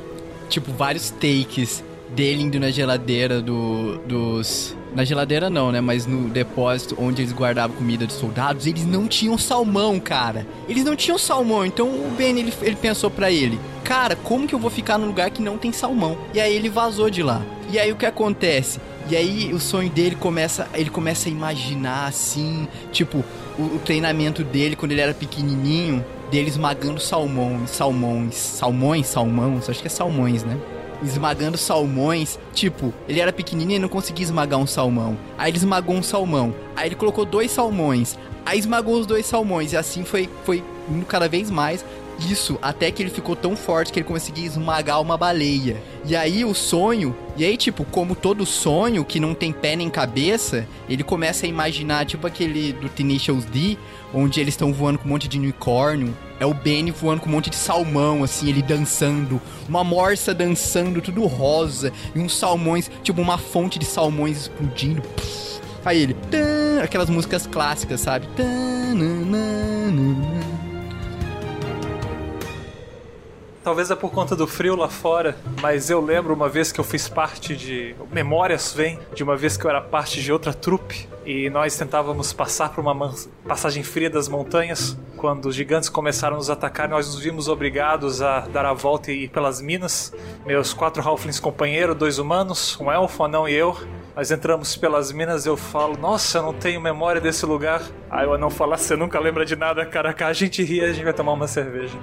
Tipo, 0.50 0.70
vários 0.70 1.08
takes 1.08 1.82
dele 2.10 2.42
indo 2.42 2.60
na 2.60 2.70
geladeira 2.70 3.40
do, 3.40 3.96
dos. 4.06 4.76
Na 4.94 5.02
geladeira 5.02 5.48
não, 5.48 5.72
né? 5.72 5.80
Mas 5.80 6.04
no 6.04 6.28
depósito 6.28 6.94
onde 6.98 7.22
eles 7.22 7.32
guardavam 7.32 7.74
comida 7.74 8.06
de 8.06 8.12
soldados, 8.12 8.66
eles 8.66 8.84
não 8.84 9.08
tinham 9.08 9.38
salmão, 9.38 9.98
cara. 9.98 10.46
Eles 10.68 10.84
não 10.84 10.94
tinham 10.94 11.16
salmão. 11.16 11.64
Então 11.64 11.88
o 11.88 12.12
Ben 12.18 12.38
ele, 12.38 12.52
ele 12.60 12.76
pensou 12.76 13.10
para 13.10 13.30
ele: 13.30 13.58
Cara, 13.82 14.14
como 14.14 14.46
que 14.46 14.54
eu 14.54 14.58
vou 14.58 14.70
ficar 14.70 14.98
num 14.98 15.06
lugar 15.06 15.30
que 15.30 15.40
não 15.40 15.56
tem 15.56 15.72
salmão? 15.72 16.18
E 16.34 16.40
aí 16.40 16.54
ele 16.54 16.68
vazou 16.68 17.08
de 17.08 17.22
lá. 17.22 17.40
E 17.70 17.78
aí 17.78 17.90
o 17.90 17.96
que 17.96 18.04
acontece? 18.04 18.78
E 19.08 19.16
aí 19.16 19.54
o 19.54 19.58
sonho 19.58 19.88
dele 19.88 20.16
começa, 20.16 20.68
ele 20.74 20.90
começa 20.90 21.30
a 21.30 21.32
imaginar 21.32 22.08
assim, 22.08 22.68
tipo, 22.92 23.24
o, 23.58 23.62
o 23.62 23.80
treinamento 23.82 24.44
dele 24.44 24.76
quando 24.76 24.92
ele 24.92 25.00
era 25.00 25.14
pequenininho, 25.14 26.04
dele 26.30 26.48
esmagando 26.48 27.00
salmões, 27.00 27.70
salmões, 27.70 28.34
salmões, 28.34 29.06
salmões, 29.06 29.68
acho 29.68 29.80
que 29.80 29.86
é 29.86 29.90
salmões, 29.90 30.44
né? 30.44 30.58
esmagando 31.02 31.56
salmões. 31.56 32.38
Tipo, 32.52 32.92
ele 33.08 33.20
era 33.20 33.32
pequenininho 33.32 33.76
e 33.76 33.80
não 33.80 33.88
conseguia 33.88 34.24
esmagar 34.24 34.58
um 34.58 34.66
salmão. 34.66 35.16
Aí 35.36 35.50
ele 35.50 35.58
esmagou 35.58 35.94
um 35.94 36.02
salmão. 36.02 36.54
Aí 36.76 36.88
ele 36.88 36.94
colocou 36.94 37.24
dois 37.24 37.50
salmões. 37.50 38.18
Aí 38.44 38.58
esmagou 38.58 38.98
os 38.98 39.06
dois 39.06 39.26
salmões. 39.26 39.72
E 39.72 39.76
assim 39.76 40.04
foi, 40.04 40.28
foi 40.44 40.62
indo 40.90 41.06
cada 41.06 41.28
vez 41.28 41.50
mais. 41.50 41.84
Isso 42.18 42.58
até 42.60 42.90
que 42.90 43.00
ele 43.00 43.10
ficou 43.10 43.36
tão 43.36 43.54
forte 43.54 43.92
que 43.92 44.00
ele 44.00 44.08
conseguia 44.08 44.44
esmagar 44.44 45.00
uma 45.00 45.16
baleia. 45.16 45.76
E 46.04 46.16
aí 46.16 46.44
o 46.44 46.52
sonho, 46.52 47.14
e 47.36 47.44
aí 47.44 47.56
tipo, 47.56 47.84
como 47.84 48.16
todo 48.16 48.44
sonho 48.44 49.04
que 49.04 49.20
não 49.20 49.34
tem 49.34 49.52
pé 49.52 49.76
nem 49.76 49.88
cabeça, 49.88 50.66
ele 50.88 51.04
começa 51.04 51.46
a 51.46 51.48
imaginar 51.48 52.06
tipo 52.06 52.26
aquele 52.26 52.72
do 52.72 52.88
Tenacious 52.88 53.44
D, 53.44 53.78
onde 54.12 54.40
eles 54.40 54.54
estão 54.54 54.72
voando 54.72 54.98
com 54.98 55.06
um 55.06 55.08
monte 55.08 55.28
de 55.28 55.38
unicórnio. 55.38 56.16
É 56.40 56.46
o 56.46 56.54
Benny 56.54 56.90
voando 56.90 57.20
com 57.20 57.28
um 57.28 57.32
monte 57.32 57.50
de 57.50 57.56
salmão, 57.56 58.22
assim, 58.22 58.48
ele 58.48 58.62
dançando. 58.62 59.40
Uma 59.68 59.82
morsa 59.82 60.32
dançando, 60.32 61.00
tudo 61.00 61.26
rosa. 61.26 61.92
E 62.14 62.18
uns 62.18 62.36
salmões, 62.36 62.90
tipo 63.02 63.20
uma 63.20 63.38
fonte 63.38 63.78
de 63.78 63.84
salmões 63.84 64.42
explodindo. 64.42 65.02
Aí 65.84 66.02
ele, 66.02 66.16
aquelas 66.82 67.08
músicas 67.08 67.46
clássicas, 67.46 68.00
sabe? 68.00 68.26
Talvez 73.68 73.90
é 73.90 73.94
por 73.94 74.10
conta 74.10 74.34
do 74.34 74.46
frio 74.46 74.74
lá 74.74 74.88
fora, 74.88 75.36
mas 75.60 75.90
eu 75.90 76.00
lembro 76.00 76.32
uma 76.32 76.48
vez 76.48 76.72
que 76.72 76.80
eu 76.80 76.84
fiz 76.84 77.06
parte 77.06 77.54
de. 77.54 77.94
Memórias 78.10 78.72
vem 78.72 78.98
de 79.14 79.22
uma 79.22 79.36
vez 79.36 79.58
que 79.58 79.66
eu 79.66 79.68
era 79.68 79.82
parte 79.82 80.22
de 80.22 80.32
outra 80.32 80.54
trupe 80.54 81.06
e 81.26 81.50
nós 81.50 81.76
tentávamos 81.76 82.32
passar 82.32 82.70
por 82.70 82.80
uma 82.80 83.12
passagem 83.46 83.82
fria 83.82 84.08
das 84.08 84.26
montanhas. 84.26 84.96
Quando 85.18 85.50
os 85.50 85.54
gigantes 85.54 85.90
começaram 85.90 86.36
a 86.36 86.38
nos 86.38 86.48
atacar, 86.48 86.88
nós 86.88 87.08
nos 87.08 87.22
vimos 87.22 87.46
obrigados 87.46 88.22
a 88.22 88.40
dar 88.40 88.64
a 88.64 88.72
volta 88.72 89.12
e 89.12 89.24
ir 89.24 89.28
pelas 89.28 89.60
minas. 89.60 90.14
Meus 90.46 90.72
quatro 90.72 91.06
halflings 91.06 91.38
companheiros, 91.38 91.94
dois 91.94 92.18
humanos, 92.18 92.74
um 92.80 92.90
elfo, 92.90 93.22
um 93.22 93.26
anão 93.26 93.46
e 93.46 93.52
eu. 93.52 93.76
Nós 94.16 94.30
entramos 94.30 94.76
pelas 94.76 95.12
minas 95.12 95.44
eu 95.44 95.58
falo, 95.58 95.94
nossa, 95.98 96.38
eu 96.38 96.42
não 96.42 96.54
tenho 96.54 96.80
memória 96.80 97.20
desse 97.20 97.44
lugar. 97.44 97.82
Aí 98.10 98.26
o 98.26 98.32
anão 98.32 98.48
fala, 98.48 98.78
você 98.78 98.96
nunca 98.96 99.20
lembra 99.20 99.44
de 99.44 99.56
nada, 99.56 99.84
cara. 99.84 100.16
A 100.18 100.32
gente 100.32 100.64
ri 100.64 100.78
e 100.78 100.84
a 100.84 100.90
gente 100.90 101.04
vai 101.04 101.12
tomar 101.12 101.32
uma 101.32 101.46
cerveja. 101.46 101.98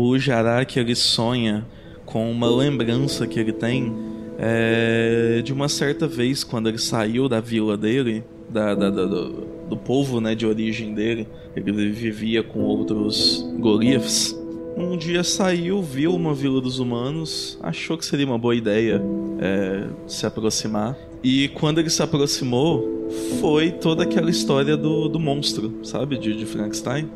O 0.00 0.16
Jarak 0.16 0.78
ele 0.78 0.94
sonha 0.94 1.66
com 2.06 2.30
uma 2.30 2.48
lembrança 2.48 3.26
que 3.26 3.40
ele 3.40 3.52
tem 3.52 3.92
é, 4.38 5.42
de 5.44 5.52
uma 5.52 5.68
certa 5.68 6.06
vez 6.06 6.44
quando 6.44 6.68
ele 6.68 6.78
saiu 6.78 7.28
da 7.28 7.40
vila 7.40 7.76
dele, 7.76 8.22
da, 8.48 8.76
da, 8.76 8.90
da 8.90 9.04
do, 9.04 9.46
do, 9.68 9.76
povo 9.76 10.20
né, 10.20 10.36
de 10.36 10.46
origem 10.46 10.94
dele, 10.94 11.26
ele 11.56 11.90
vivia 11.90 12.44
com 12.44 12.60
outros 12.60 13.44
gorifs. 13.58 14.38
Um 14.76 14.96
dia 14.96 15.24
saiu, 15.24 15.82
viu 15.82 16.14
uma 16.14 16.32
vila 16.32 16.60
dos 16.60 16.78
humanos, 16.78 17.58
achou 17.60 17.98
que 17.98 18.06
seria 18.06 18.24
uma 18.24 18.38
boa 18.38 18.54
ideia 18.54 19.02
é, 19.40 19.88
se 20.06 20.24
aproximar. 20.24 20.96
E 21.24 21.48
quando 21.48 21.80
ele 21.80 21.90
se 21.90 22.00
aproximou, 22.00 23.08
foi 23.40 23.72
toda 23.72 24.04
aquela 24.04 24.30
história 24.30 24.76
do, 24.76 25.08
do 25.08 25.18
monstro, 25.18 25.80
sabe? 25.82 26.16
De, 26.16 26.36
de 26.36 26.46
Frankenstein. 26.46 27.10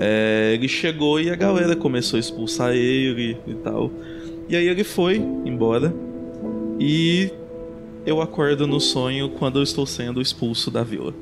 É, 0.00 0.52
ele 0.54 0.68
chegou 0.68 1.20
e 1.20 1.28
a 1.28 1.34
galera 1.34 1.74
começou 1.74 2.16
a 2.16 2.20
expulsar 2.20 2.72
ele 2.72 3.36
e 3.46 3.54
tal. 3.54 3.90
E 4.48 4.54
aí 4.54 4.68
ele 4.68 4.84
foi 4.84 5.16
embora. 5.16 5.92
E 6.78 7.32
eu 8.06 8.22
acordo 8.22 8.64
no 8.66 8.80
sonho 8.80 9.28
quando 9.30 9.58
eu 9.58 9.62
estou 9.64 9.84
sendo 9.84 10.20
expulso 10.22 10.70
da 10.70 10.84
vila. 10.84 11.12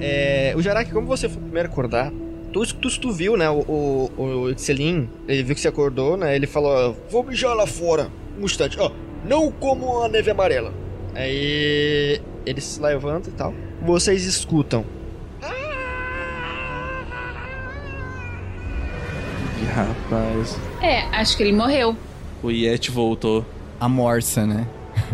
É, 0.00 0.54
o 0.56 0.62
Jarak, 0.62 0.90
como 0.90 1.06
você 1.06 1.28
foi 1.28 1.38
o 1.38 1.42
primeiro 1.42 1.68
a 1.68 1.72
acordar, 1.72 2.12
tu, 2.52 2.66
tu, 2.76 3.00
tu 3.00 3.12
viu, 3.12 3.36
né, 3.36 3.48
o, 3.48 3.60
o, 3.60 4.22
o 4.22 4.50
Excelin, 4.50 5.08
ele 5.26 5.42
viu 5.42 5.54
que 5.54 5.60
você 5.60 5.68
acordou, 5.68 6.16
né, 6.16 6.34
ele 6.34 6.46
falou, 6.46 6.96
vou 7.10 7.22
mijar 7.22 7.54
lá 7.54 7.66
fora, 7.66 8.10
um 8.38 8.44
instante, 8.44 8.78
ó, 8.80 8.90
não 9.24 9.50
como 9.50 10.02
a 10.02 10.08
neve 10.08 10.30
amarela. 10.30 10.72
Aí 11.14 12.20
ele 12.46 12.60
se 12.60 12.80
levanta 12.80 13.28
e 13.28 13.32
tal 13.32 13.52
vocês 13.80 14.24
escutam. 14.24 14.84
Rapaz. 19.74 20.58
É, 20.82 21.02
acho 21.16 21.36
que 21.36 21.42
ele 21.42 21.52
morreu. 21.52 21.96
O 22.42 22.50
Yeti 22.50 22.90
voltou. 22.90 23.44
A 23.80 23.88
morsa, 23.88 24.44
né? 24.44 24.66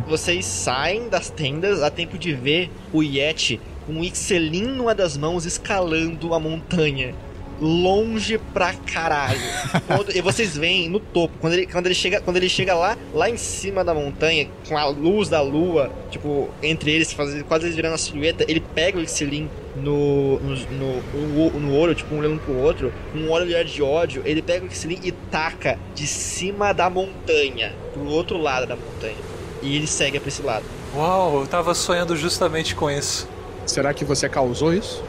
Vocês 0.09 0.47
saem 0.47 1.09
das 1.11 1.29
tendas 1.29 1.83
a 1.83 1.90
tempo 1.90 2.16
de 2.16 2.33
ver 2.33 2.70
o 2.90 3.03
Yeti 3.03 3.61
com 3.87 3.94
um 3.94 4.05
Ixelin 4.05 4.64
numa 4.64 4.94
das 4.94 5.16
mãos 5.16 5.44
escalando 5.44 6.35
a 6.35 6.40
montanha 6.40 7.14
longe 7.61 8.38
pra 8.53 8.75
caralho. 8.75 9.40
Quando, 9.87 10.16
e 10.16 10.20
vocês 10.20 10.57
veem 10.57 10.88
no 10.88 11.01
topo, 11.01 11.35
quando 11.40 11.55
ele, 11.55 11.66
quando 11.66 11.87
ele 11.87 11.94
chega, 11.94 12.20
quando 12.20 12.37
ele 12.37 12.49
chega 12.49 12.75
lá, 12.75 12.97
lá 13.12 13.31
em 13.31 13.37
cima 13.37 13.85
da 13.85 13.94
montanha, 13.94 14.49
com 14.68 14.77
a 14.77 14.87
luz 14.87 15.29
da 15.29 15.40
lua, 15.40 15.90
tipo, 16.11 16.49
entre 16.62 16.90
eles, 16.92 17.12
fazendo, 17.12 17.44
quase 17.44 17.66
eles 17.66 17.77
virando 17.77 17.94
a 17.94 17.99
silhueta, 17.99 18.44
ele 18.49 18.61
pega 18.61 18.99
o 18.99 19.03
Ixilin 19.03 19.49
no, 19.77 20.38
no, 20.40 20.57
no, 20.57 21.61
no, 21.61 21.77
olho, 21.77 21.94
tipo, 21.94 22.14
um 22.14 22.18
olhando 22.18 22.40
pro 22.40 22.57
outro, 22.57 22.92
um 23.14 23.31
olhar 23.31 23.64
de 23.64 23.83
ódio, 23.83 24.23
ele 24.25 24.42
pega 24.42 24.64
o 24.64 24.68
Ixilin 24.68 25.01
e 25.03 25.12
taca 25.12 25.79
de 25.94 26.07
cima 26.07 26.73
da 26.73 26.88
montanha, 26.90 27.73
pro 27.92 28.07
outro 28.07 28.38
lado 28.38 28.66
da 28.66 28.77
montanha. 28.77 29.16
E 29.62 29.77
ele 29.77 29.87
segue 29.87 30.20
pra 30.20 30.29
esse 30.29 30.42
lado. 30.42 30.64
Uau, 30.94 31.40
eu 31.40 31.47
tava 31.47 31.75
sonhando 31.75 32.14
justamente 32.16 32.75
com 32.75 32.90
isso. 32.90 33.29
Será 33.66 33.94
que 33.94 34.05
você 34.05 34.29
causou 34.29 34.72
isso? 34.72 35.03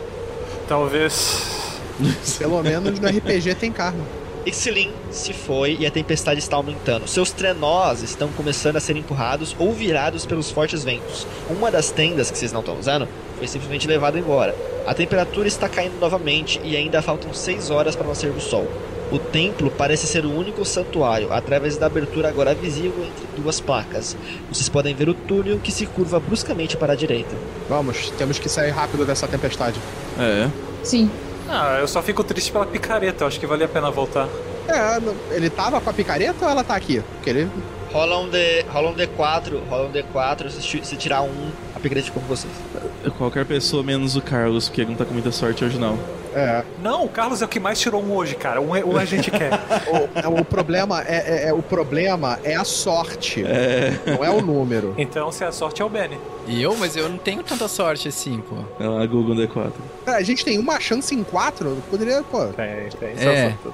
Talvez. 0.68 1.72
Pelo 2.38 2.62
menos 2.64 3.00
no 3.00 3.08
RPG 3.08 3.56
tem 3.56 3.72
karma. 3.72 4.04
Ixilin 4.46 4.92
se 5.10 5.34
foi 5.34 5.76
e 5.80 5.86
a 5.88 5.92
tempestade 5.92 6.40
está 6.40 6.56
aumentando. 6.56 7.08
Seus 7.08 7.32
trenós 7.32 8.04
estão 8.04 8.28
começando 8.30 8.76
a 8.76 8.80
ser 8.80 8.96
empurrados 8.96 9.56
ou 9.58 9.74
virados 9.74 10.26
pelos 10.26 10.52
fortes 10.52 10.84
ventos. 10.84 11.26
Uma 11.50 11.72
das 11.72 11.90
tendas 11.90 12.30
que 12.30 12.38
vocês 12.38 12.52
não 12.52 12.60
estão 12.60 12.78
usando 12.80 13.08
foi 13.38 13.48
simplesmente 13.48 13.88
levada 13.88 14.20
embora. 14.20 14.56
A 14.86 14.94
temperatura 14.94 15.48
está 15.48 15.68
caindo 15.68 16.00
novamente 16.00 16.62
e 16.64 16.78
ainda 16.78 17.02
faltam 17.02 17.34
6 17.34 17.72
horas 17.72 17.96
para 17.96 18.08
nascer 18.08 18.30
o 18.30 18.40
sol. 18.40 18.68
O 19.12 19.20
templo 19.20 19.70
parece 19.70 20.08
ser 20.08 20.26
o 20.26 20.36
único 20.36 20.66
santuário, 20.66 21.32
através 21.32 21.78
da 21.78 21.86
abertura 21.86 22.28
agora 22.28 22.56
visível 22.56 23.06
entre 23.06 23.42
duas 23.42 23.60
placas. 23.60 24.18
Vocês 24.52 24.68
podem 24.68 24.96
ver 24.96 25.10
o 25.10 25.14
túnel 25.14 25.60
que 25.60 25.72
se 25.72 25.86
curva 25.86 26.20
bruscamente 26.20 26.76
para 26.76 26.94
a 26.94 26.96
direita. 26.96 27.36
Vamos, 27.70 28.10
temos 28.12 28.40
que 28.40 28.50
sair 28.50 28.72
rápido 28.72 29.06
dessa 29.06 29.28
tempestade. 29.28 29.80
É. 30.20 30.50
Sim. 30.84 31.10
Ah, 31.48 31.78
eu 31.80 31.88
só 31.88 32.02
fico 32.02 32.24
triste 32.24 32.52
pela 32.52 32.66
picareta, 32.66 33.24
eu 33.24 33.28
acho 33.28 33.40
que 33.40 33.46
valia 33.46 33.66
a 33.66 33.70
pena 33.70 33.92
voltar. 33.92 34.28
É, 34.68 35.36
ele 35.36 35.50
tava 35.50 35.80
com 35.80 35.90
a 35.90 35.94
picareta 35.94 36.44
ou 36.44 36.50
ela 36.50 36.64
tá 36.64 36.76
aqui? 36.76 37.02
Porque 37.16 37.30
ele. 37.30 37.50
Rola 37.92 38.20
um, 38.20 38.28
D, 38.28 38.66
rola 38.68 38.90
um 38.90 38.96
D4, 38.96 39.60
rola 39.70 39.88
um 39.88 39.92
D4, 39.92 40.50
se, 40.50 40.84
se 40.84 40.96
tirar 40.98 41.22
um, 41.22 41.52
como 42.14 42.26
vocês. 42.28 42.52
Qualquer 43.18 43.46
pessoa 43.46 43.84
menos 43.84 44.16
o 44.16 44.22
Carlos, 44.22 44.68
porque 44.68 44.82
ele 44.82 44.92
não 44.92 44.98
tá 44.98 45.06
com 45.06 45.14
muita 45.14 45.32
sorte 45.32 45.64
hoje 45.64 45.78
não. 45.78 45.98
É. 46.34 46.64
Não, 46.82 47.06
o 47.06 47.10
Carlos 47.10 47.42
é 47.42 47.46
o 47.46 47.48
que 47.48 47.60
mais 47.62 47.80
tirou 47.80 48.04
um 48.04 48.14
hoje, 48.14 48.36
cara. 48.36 48.60
Um, 48.60 48.72
um 48.72 48.98
a 48.98 49.06
gente 49.06 49.32
quer. 49.32 49.52
O, 50.28 50.42
o 50.42 50.46
problema 50.46 51.02
é, 51.04 51.46
é- 51.46 51.50
é- 51.50 51.54
o 51.54 51.62
problema 51.62 52.40
é 52.44 52.56
a 52.56 52.64
sorte. 52.64 53.44
Não 54.06 54.24
é 54.26 54.30
o 54.30 54.42
número. 54.42 54.94
Então, 54.98 55.32
se 55.32 55.44
a 55.44 55.52
sorte 55.52 55.82
é 55.82 55.86
o 55.86 55.90
Benny. 55.90 56.18
E 56.48 56.62
eu? 56.62 56.76
Mas 56.76 56.96
eu 56.98 57.08
não 57.08 57.18
tenho 57.18 57.42
tanta 57.44 57.68
sorte 57.68 58.08
assim, 58.08 58.42
pô. 58.50 58.56
É 58.84 58.88
uma 58.88 59.06
Google 59.06 59.36
D4. 59.36 59.72
Cara, 60.06 60.18
a 60.18 60.24
gente 60.24 60.44
tem 60.44 60.58
uma 60.60 60.80
chance 60.80 61.14
em 61.16 61.24
quatro. 61.24 61.78
Poderia, 61.90 62.22
pô. 62.24 62.46
Tem, 62.48 62.90
tem. 63.00 63.10
É. 63.18 63.52
só- 63.64 63.72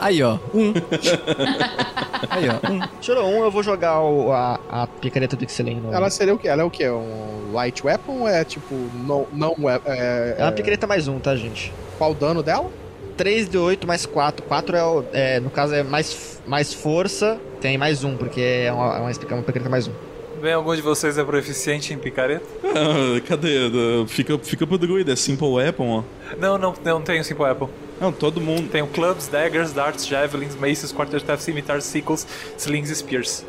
Aí, 0.00 0.22
ó. 0.22 0.38
Um. 0.54 0.72
Aí, 2.30 2.44
ó. 2.48 2.70
Um. 2.72 2.80
Tirou 3.00 3.24
um, 3.26 3.44
eu 3.44 3.50
vou 3.50 3.62
jogar 3.62 4.00
o- 4.00 4.32
a, 4.32 4.58
a 4.70 4.86
picareta 4.86 5.36
do 5.36 5.44
no- 5.82 5.92
Ela 5.94 6.10
seria 6.10 6.34
o 6.34 6.38
quê? 6.38 6.48
Ela 6.48 6.62
é 6.62 6.64
o 6.64 6.70
quê? 6.70 6.88
Um 6.88 7.52
light 7.52 7.84
weapon 7.84 8.20
ou 8.20 8.28
é 8.28 8.44
tipo. 8.44 8.74
Não. 9.06 9.26
não 9.32 9.54
é, 9.68 9.80
é, 9.86 10.34
É 10.38 10.42
uma 10.44 10.52
picareta 10.52 10.86
mais 10.86 11.06
um, 11.08 11.18
tá, 11.18 11.34
gente? 11.36 11.72
Qual 11.98 12.12
o 12.12 12.14
dano 12.14 12.42
dela? 12.42 12.70
3 13.16 13.48
de 13.50 13.58
8 13.58 13.86
mais 13.86 14.06
4. 14.06 14.44
4 14.46 14.76
é, 14.76 14.84
o- 14.84 15.04
é, 15.12 15.40
no 15.40 15.50
caso, 15.50 15.74
é 15.74 15.82
mais, 15.82 16.40
mais 16.46 16.72
força. 16.72 17.38
Tem 17.60 17.76
mais 17.76 18.02
um, 18.04 18.16
porque 18.16 18.40
é 18.40 18.72
uma, 18.72 18.96
é 18.96 19.00
uma, 19.00 19.10
uma 19.10 19.42
picareta 19.42 19.68
mais 19.68 19.86
um. 19.86 19.92
Bem, 20.40 20.54
algum 20.54 20.74
de 20.74 20.80
vocês 20.80 21.18
é 21.18 21.24
proficiente 21.24 21.92
em 21.92 21.98
picareta? 21.98 22.46
Ah, 22.64 23.20
cadê? 23.28 23.68
Fica, 24.08 24.38
fica 24.38 24.66
pro 24.66 24.78
druida, 24.78 25.12
é 25.12 25.16
Simple 25.16 25.46
Weapon, 25.46 25.98
ó. 25.98 26.02
Não, 26.38 26.56
não, 26.56 26.72
não 26.82 27.02
tenho 27.02 27.22
Simple 27.22 27.44
Apple. 27.44 27.68
Não, 28.00 28.10
todo 28.10 28.40
mundo. 28.40 28.68
Tenho 28.70 28.86
clubs, 28.86 29.28
daggers, 29.28 29.72
darts, 29.72 30.06
javelins, 30.06 30.54
maces, 30.54 30.90
quarterstaff, 30.92 31.42
scimitars, 31.42 31.84
sickles, 31.84 32.26
slings 32.56 32.90
e 32.90 32.96
spears. 32.96 33.44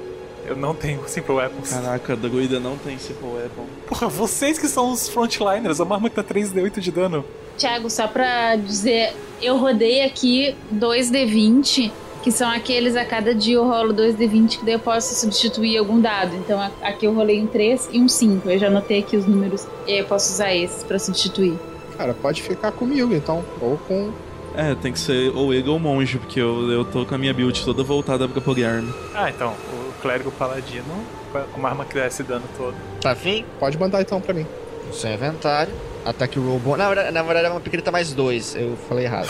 Eu 0.46 0.56
não 0.56 0.74
tenho 0.76 1.02
Simple 1.08 1.36
Weapons. 1.36 1.72
Caraca, 1.72 2.16
druida 2.16 2.60
não 2.60 2.78
tem 2.78 2.98
Simple 2.98 3.30
Weapon. 3.30 3.66
Porra, 3.88 4.08
vocês 4.08 4.60
que 4.60 4.68
são 4.68 4.92
os 4.92 5.08
frontliners, 5.08 5.80
a 5.80 5.86
que 5.86 6.10
tá 6.10 6.24
3d8 6.24 6.80
de 6.80 6.92
dano. 6.92 7.24
Thiago, 7.58 7.90
só 7.90 8.08
pra 8.08 8.56
dizer, 8.56 9.14
eu 9.42 9.58
rodei 9.58 10.04
aqui 10.04 10.56
2d20, 10.74 11.92
que 12.24 12.32
são 12.32 12.50
aqueles 12.50 12.96
a 12.96 13.06
cada 13.06 13.34
dia 13.36 13.56
eu 13.56 13.68
rolo 13.68 13.94
2d20, 13.94 14.60
que 14.60 14.66
daí 14.66 14.74
eu 14.74 14.80
posso 14.80 15.14
substituir 15.16 15.78
algum 15.78 16.00
dado. 16.00 16.36
Então 16.36 16.60
aqui 16.82 17.06
eu 17.06 17.14
rolei 17.14 17.42
um 17.42 17.48
3 17.48 17.90
e 17.92 18.00
um 18.02 18.08
5. 18.08 18.50
Eu 18.50 18.60
já 18.60 18.68
anotei 18.68 19.00
aqui 19.00 19.16
os 19.16 19.26
números 19.26 19.66
e 19.88 19.92
aí 19.94 20.00
eu 20.00 20.06
posso 20.06 20.34
usar 20.34 20.54
esses 20.54 20.84
pra 20.84 20.98
substituir. 20.98 21.58
Cara, 21.98 22.14
pode 22.14 22.42
ficar 22.42 22.72
comigo 22.72 23.14
então. 23.14 23.44
Ou 23.62 23.78
com. 23.88 24.12
É, 24.56 24.76
tem 24.76 24.92
que 24.92 25.00
ser 25.00 25.32
ou 25.36 25.54
ele 25.54 25.70
ou 25.70 25.80
monge, 25.80 26.18
porque 26.18 26.40
eu, 26.40 26.70
eu 26.70 26.84
tô 26.86 27.06
com 27.06 27.16
a 27.16 27.18
minha 27.18 27.34
build 27.34 27.64
toda 27.64 27.84
voltada 27.84 28.28
pra 28.28 28.42
Polyarm. 28.42 28.90
Ah, 29.16 29.30
então, 29.30 29.54
o 29.74 29.94
clérigo 30.02 30.32
paladino 30.32 30.86
com 31.32 31.60
uma 31.60 31.70
arma 31.70 31.86
que 31.86 31.96
dá 31.96 32.08
esse 32.08 32.24
dano 32.24 32.44
todo. 32.58 32.76
Tá 33.00 33.16
fim? 33.16 33.46
Pode 33.60 33.78
mandar 33.80 34.02
então 34.02 34.20
pra 34.20 34.34
mim. 34.34 34.46
Seu 34.92 35.12
inventário. 35.12 35.74
Ataque 36.04 36.40
roll 36.40 36.60
bom. 36.60 36.76
Na 36.76 36.88
verdade, 36.88 37.12
na 37.12 37.24
verdade 37.24 37.48
é 37.48 37.50
uma 37.50 37.62
picareta 37.62 37.92
mais 37.92 38.12
2. 38.12 38.56
Eu 38.56 38.76
falei 38.90 39.06
errado. 39.06 39.28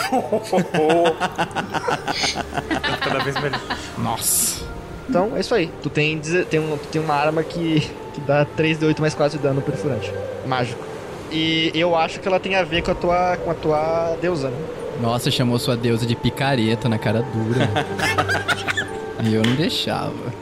Cada 3.00 3.18
vez 3.22 3.40
melhor. 3.40 3.60
Nossa. 3.98 4.64
Então, 5.08 5.36
é 5.36 5.40
isso 5.40 5.54
aí. 5.54 5.70
Tu 5.82 5.90
tem, 5.90 6.18
tem, 6.18 6.58
um, 6.58 6.76
tu 6.76 6.88
tem 6.88 7.00
uma 7.00 7.14
arma 7.14 7.42
que, 7.42 7.80
que 8.14 8.20
dá 8.22 8.44
3 8.44 8.78
de 8.78 8.86
8 8.86 9.00
mais 9.00 9.14
4 9.14 9.38
de 9.38 9.42
dano 9.42 9.60
perfurante. 9.60 10.12
Mágico. 10.46 10.82
E 11.30 11.70
eu 11.74 11.94
acho 11.94 12.20
que 12.20 12.28
ela 12.28 12.40
tem 12.40 12.56
a 12.56 12.62
ver 12.62 12.82
com 12.82 12.90
a 12.90 12.94
tua, 12.94 13.36
com 13.36 13.50
a 13.50 13.54
tua 13.54 14.16
deusa, 14.20 14.48
né? 14.48 14.58
Nossa, 15.00 15.30
chamou 15.30 15.58
sua 15.58 15.76
deusa 15.76 16.06
de 16.06 16.14
picareta 16.14 16.88
na 16.88 16.98
cara 16.98 17.22
dura. 17.22 17.68
e 19.24 19.34
eu 19.34 19.42
não 19.42 19.54
deixava. 19.54 20.32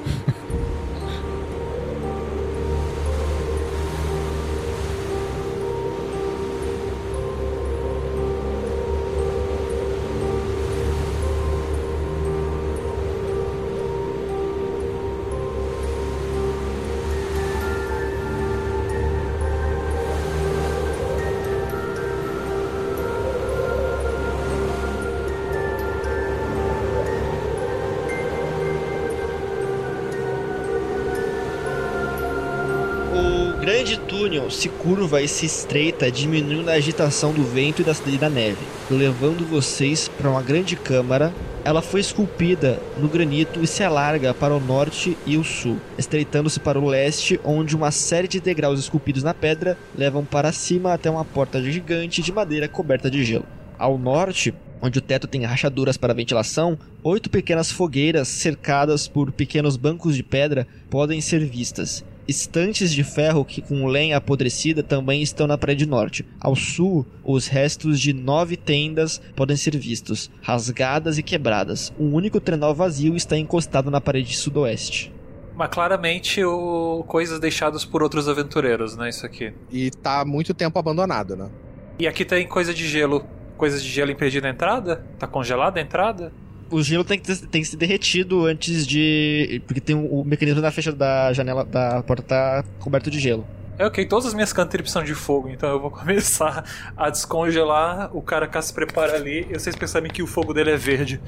Se 34.51 34.69
curva 34.69 35.23
e 35.23 35.29
se 35.29 35.47
estreita, 35.47 36.11
diminuindo 36.11 36.69
a 36.69 36.75
agitação 36.75 37.33
do 37.33 37.43
vento 37.43 37.83
e 37.83 37.85
da, 37.85 37.95
e 38.07 38.19
da 38.19 38.29
neve, 38.29 38.59
levando 38.91 39.49
vocês 39.49 40.09
para 40.09 40.31
uma 40.31 40.43
grande 40.43 40.77
câmara. 40.77 41.33
Ela 41.65 41.83
foi 41.83 42.01
esculpida 42.01 42.81
no 42.99 43.09
granito 43.09 43.63
e 43.63 43.67
se 43.67 43.83
alarga 43.83 44.33
para 44.33 44.55
o 44.55 44.61
norte 44.61 45.17
e 45.27 45.37
o 45.37 45.45
sul, 45.45 45.79
estreitando-se 45.99 46.59
para 46.59 46.79
o 46.79 46.87
leste, 46.87 47.39
onde 47.45 47.77
uma 47.77 47.91
série 47.91 48.29
de 48.29 48.41
degraus 48.41 48.81
esculpidos 48.81 49.23
na 49.23 49.35
pedra 49.35 49.77
levam 49.97 50.25
para 50.25 50.53
cima 50.53 50.93
até 50.95 51.11
uma 51.11 51.25
porta 51.25 51.63
gigante 51.63 52.23
de 52.23 52.33
madeira 52.33 52.69
coberta 52.69 53.11
de 53.11 53.25
gelo. 53.25 53.47
Ao 53.79 53.99
norte, 53.99 54.55
onde 54.83 54.99
o 54.99 55.03
teto 55.03 55.27
tem 55.27 55.45
rachaduras 55.45 55.97
para 55.97 56.15
ventilação, 56.15 56.79
oito 57.03 57.29
pequenas 57.29 57.71
fogueiras 57.71 58.29
cercadas 58.29 59.07
por 59.07 59.31
pequenos 59.31 59.77
bancos 59.77 60.17
de 60.17 60.23
pedra 60.23 60.67
podem 60.89 61.21
ser 61.21 61.45
vistas. 61.45 62.05
Estantes 62.29 62.93
de 62.93 63.03
ferro 63.03 63.45
que 63.45 63.61
com 63.61 63.87
lenha 63.87 64.17
apodrecida 64.17 64.83
também 64.83 65.23
estão 65.23 65.47
na 65.47 65.59
parede 65.59 65.87
norte. 65.87 66.25
Ao 66.41 66.55
sul, 66.55 67.05
os 67.25 67.47
restos 67.47 68.01
de 68.01 68.13
nove 68.13 68.57
tendas 68.57 69.21
podem 69.35 69.57
ser 69.57 69.77
vistos, 69.77 70.31
rasgadas 70.41 71.19
e 71.19 71.23
quebradas. 71.23 71.93
Um 71.99 72.15
único 72.15 72.41
trenó 72.41 72.73
vazio 72.73 73.17
está 73.17 73.37
encostado 73.37 73.91
na 73.91 74.01
parede 74.01 74.37
sudoeste. 74.37 75.13
Mas 75.57 75.69
claramente 75.69 76.43
o... 76.43 77.05
coisas 77.07 77.39
deixadas 77.39 77.85
por 77.85 78.03
outros 78.03 78.29
aventureiros, 78.29 78.97
né? 78.97 79.09
Isso 79.09 79.27
aqui. 79.27 79.53
E 79.71 79.91
tá 79.91 80.21
há 80.21 80.25
muito 80.25 80.55
tempo 80.55 80.79
abandonado, 80.79 81.37
né? 81.37 81.51
E 81.99 82.07
aqui 82.07 82.25
tem 82.25 82.47
coisa 82.47 82.73
de 82.73 82.89
gelo. 82.89 83.27
Coisas 83.59 83.83
de 83.83 83.91
gelo 83.91 84.11
impedindo 84.11 84.47
a 84.47 84.51
entrada? 84.51 85.05
Tá 85.19 85.27
congelada 85.27 85.79
a 85.79 85.83
entrada? 85.83 86.33
O 86.71 86.83
gelo 86.83 87.03
tem 87.05 87.19
que, 87.19 87.27
ter- 87.27 87.47
tem 87.49 87.63
que 87.63 87.69
ser 87.69 87.77
derretido 87.77 88.47
antes 88.47 88.87
de. 88.87 89.61
Porque 89.67 89.81
tem 89.81 89.97
o, 89.97 90.21
o 90.21 90.25
mecanismo 90.25 90.61
da 90.63 90.71
fecha 90.71 90.93
da 90.93 91.33
janela 91.33 91.65
da 91.65 92.03
porta 92.03 92.23
tá 92.23 92.65
coberto 92.79 93.11
de 93.11 93.19
gelo. 93.19 93.47
É 93.79 93.87
ok, 93.87 94.05
todas 94.05 94.27
as 94.27 94.35
minhas 94.35 94.53
cantrips 94.53 94.93
são 94.93 95.03
de 95.03 95.15
fogo, 95.15 95.49
então 95.49 95.71
eu 95.71 95.81
vou 95.81 95.91
começar 95.91 96.65
a 96.95 97.09
descongelar. 97.09 98.15
O 98.15 98.21
cara 98.21 98.47
cá 98.47 98.61
se 98.61 98.75
prepara 98.75 99.15
ali 99.17 99.47
e 99.51 99.59
vocês 99.59 99.75
percebem 99.75 100.11
que 100.13 100.23
o 100.23 100.27
fogo 100.27 100.53
dele 100.53 100.71
é 100.71 100.77
verde. 100.77 101.19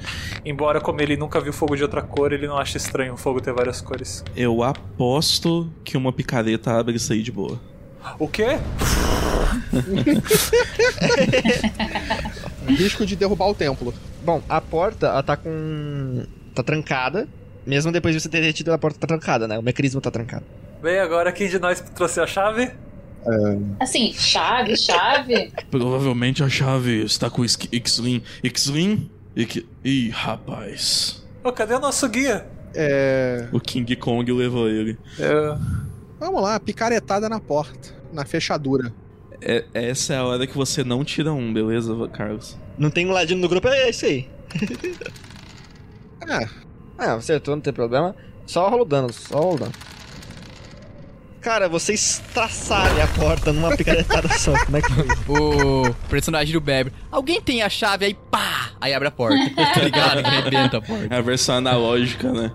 Embora, 0.45 0.79
como 0.79 1.01
ele 1.01 1.17
nunca 1.17 1.41
viu 1.41 1.51
fogo 1.51 1.75
de 1.75 1.81
outra 1.81 2.03
cor, 2.03 2.31
ele 2.31 2.45
não 2.47 2.55
acha 2.57 2.77
estranho 2.77 3.15
o 3.15 3.17
fogo 3.17 3.41
ter 3.41 3.51
várias 3.53 3.81
cores. 3.81 4.23
Eu 4.35 4.61
aposto 4.61 5.67
que 5.83 5.97
uma 5.97 6.13
picareta 6.13 6.71
abre 6.79 6.95
isso 6.95 7.11
aí 7.11 7.23
de 7.23 7.31
boa. 7.31 7.59
O 8.19 8.27
quê? 8.27 8.59
Risco 12.67 13.05
de 13.05 13.15
derrubar 13.15 13.47
o 13.49 13.53
templo. 13.55 13.93
Bom, 14.23 14.41
a 14.47 14.59
porta, 14.61 15.07
ela 15.07 15.23
tá 15.23 15.35
com. 15.37 16.23
tá 16.55 16.63
trancada. 16.63 17.27
Mesmo 17.65 17.91
depois 17.91 18.13
de 18.13 18.19
você 18.21 18.27
ter 18.29 18.41
derretido, 18.41 18.71
a 18.73 18.77
porta 18.77 18.99
tá 18.99 19.07
trancada, 19.07 19.47
né? 19.47 19.57
O 19.57 19.61
mecanismo 19.63 20.01
tá 20.01 20.11
trancado. 20.11 20.43
Bem, 20.81 20.99
agora 20.99 21.31
quem 21.31 21.47
de 21.47 21.57
nós 21.59 21.79
trouxe 21.79 22.19
a 22.19 22.27
chave? 22.27 22.71
Assim, 23.79 24.11
chave, 24.13 24.75
chave. 24.75 25.51
Provavelmente 25.71 26.43
a 26.43 26.49
chave 26.49 27.03
está 27.05 27.29
com 27.29 27.41
o 27.41 27.45
X- 27.47 27.69
X-Wing. 27.71 28.21
X-Wing? 28.43 29.09
Ix- 29.35 29.63
Ih, 29.83 30.09
rapaz. 30.09 31.23
Ô, 31.43 31.51
cadê 31.51 31.73
o 31.73 31.79
nosso 31.79 32.07
guia? 32.09 32.45
É. 32.75 33.47
O 33.51 33.59
King 33.59 33.95
Kong 33.95 34.29
levou 34.31 34.67
ele. 34.69 34.97
Eu... 35.17 35.57
Vamos 36.19 36.41
lá, 36.41 36.59
picaretada 36.59 37.27
na 37.29 37.39
porta, 37.39 37.89
na 38.11 38.25
fechadura. 38.25 38.93
É- 39.45 39.65
essa 39.73 40.13
é 40.13 40.17
a 40.17 40.23
hora 40.23 40.47
que 40.47 40.55
você 40.55 40.83
não 40.83 41.03
tira 41.03 41.31
um, 41.33 41.53
beleza, 41.53 41.93
Carlos? 42.09 42.57
Não 42.77 42.89
tem 42.89 43.07
um 43.07 43.11
ladino 43.11 43.41
no 43.41 43.49
grupo, 43.49 43.67
é 43.67 43.89
isso 43.89 44.05
aí. 44.05 44.27
É, 46.27 46.47
Ah, 46.97 47.13
acertou, 47.15 47.55
não 47.55 47.61
tem 47.61 47.73
problema. 47.73 48.15
Só 48.45 48.69
rola 48.69 48.83
o 48.83 48.85
dano, 48.85 49.11
só 49.11 49.39
rola 49.39 49.55
o 49.55 49.57
dano. 49.59 49.71
Cara, 51.41 51.67
vocês 51.67 52.21
traçarem 52.33 53.01
a 53.01 53.07
porta 53.07 53.51
numa 53.51 53.75
picaretada 53.75 54.29
só. 54.29 54.53
Como 54.63 54.77
é 54.77 54.81
que 54.81 54.91
foi? 54.93 55.07
O 55.27 55.93
personagem 56.09 56.53
do 56.53 56.61
Beber. 56.61 56.93
Alguém 57.11 57.41
tem 57.41 57.61
a 57.61 57.67
chave 57.69 58.05
aí, 58.05 58.13
pá! 58.13 58.71
Aí 58.79 58.93
abre 58.93 59.09
a 59.09 59.11
porta. 59.11 59.35
tá 59.73 59.81
ligado? 59.81 60.25
Arrebenta 60.25 60.77
a 60.77 60.81
porta. 60.81 61.07
É 61.13 61.17
a 61.17 61.21
versão 61.21 61.55
analógica, 61.55 62.31
né? 62.31 62.51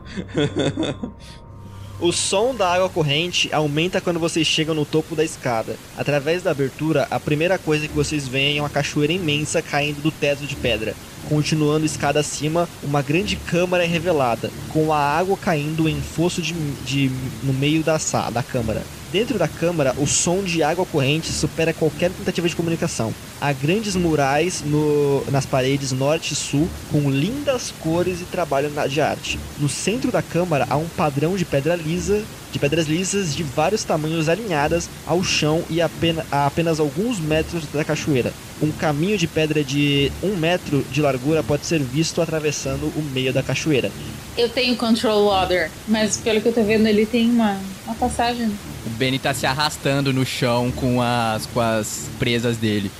O 2.00 2.12
som 2.12 2.54
da 2.54 2.72
água 2.74 2.88
corrente 2.88 3.52
aumenta 3.52 4.00
quando 4.00 4.20
vocês 4.20 4.46
chegam 4.46 4.72
no 4.72 4.86
topo 4.86 5.16
da 5.16 5.24
escada. 5.24 5.76
Através 5.96 6.42
da 6.44 6.52
abertura, 6.52 7.08
a 7.10 7.18
primeira 7.18 7.58
coisa 7.58 7.88
que 7.88 7.94
vocês 7.94 8.28
veem 8.28 8.58
é 8.58 8.62
uma 8.62 8.70
cachoeira 8.70 9.12
imensa 9.12 9.60
caindo 9.60 10.00
do 10.00 10.12
teto 10.12 10.46
de 10.46 10.54
pedra. 10.54 10.94
Continuando 11.28 11.84
escada 11.84 12.20
acima, 12.20 12.68
uma 12.84 13.02
grande 13.02 13.34
câmara 13.34 13.82
é 13.82 13.86
revelada, 13.86 14.48
com 14.68 14.92
a 14.92 14.98
água 14.98 15.36
caindo 15.36 15.88
em 15.88 16.00
fosso 16.00 16.40
de, 16.40 16.52
de- 16.84 17.10
no 17.42 17.52
meio 17.52 17.82
da 17.82 17.98
da 18.32 18.42
câmara. 18.44 18.82
Dentro 19.10 19.38
da 19.38 19.48
câmara, 19.48 19.94
o 19.96 20.06
som 20.06 20.42
de 20.42 20.62
água 20.62 20.84
corrente 20.84 21.32
supera 21.32 21.72
qualquer 21.72 22.10
tentativa 22.10 22.46
de 22.46 22.54
comunicação. 22.54 23.14
Há 23.40 23.52
grandes 23.54 23.96
murais 23.96 24.62
no, 24.62 25.24
nas 25.30 25.46
paredes 25.46 25.92
norte 25.92 26.32
e 26.32 26.36
sul, 26.36 26.68
com 26.92 27.10
lindas 27.10 27.72
cores 27.80 28.20
e 28.20 28.24
trabalho 28.24 28.70
de 28.86 29.00
arte. 29.00 29.38
No 29.58 29.68
centro 29.68 30.12
da 30.12 30.20
câmara 30.20 30.66
há 30.68 30.76
um 30.76 30.88
padrão 30.88 31.38
de 31.38 31.44
pedra 31.46 31.74
lisa, 31.74 32.22
de 32.52 32.58
pedras 32.58 32.86
lisas 32.86 33.34
de 33.34 33.42
vários 33.42 33.82
tamanhos 33.82 34.28
alinhadas 34.28 34.90
ao 35.06 35.24
chão 35.24 35.64
e 35.70 35.80
apenas, 35.80 36.26
a 36.30 36.46
apenas 36.46 36.78
alguns 36.78 37.18
metros 37.18 37.64
da 37.72 37.84
cachoeira. 37.84 38.32
Um 38.60 38.72
caminho 38.72 39.16
de 39.16 39.26
pedra 39.26 39.64
de 39.64 40.10
um 40.22 40.36
metro 40.36 40.84
de 40.90 41.00
largura 41.00 41.42
pode 41.42 41.64
ser 41.64 41.80
visto 41.80 42.20
atravessando 42.20 42.92
o 42.94 43.02
meio 43.14 43.32
da 43.32 43.42
cachoeira. 43.42 43.90
Eu 44.36 44.48
tenho 44.48 44.76
Control 44.76 45.28
Water, 45.28 45.70
mas 45.86 46.16
pelo 46.16 46.40
que 46.40 46.48
eu 46.48 46.52
tô 46.52 46.62
vendo, 46.62 46.86
ele 46.86 47.06
tem 47.06 47.30
uma, 47.30 47.58
uma 47.86 47.94
passagem. 47.94 48.50
O 48.86 48.90
Benny 48.90 49.18
tá 49.18 49.34
se 49.34 49.46
arrastando 49.46 50.12
no 50.12 50.24
chão 50.24 50.70
com 50.70 51.02
as, 51.02 51.46
com 51.46 51.60
as 51.60 52.06
presas 52.18 52.56
dele. 52.56 52.90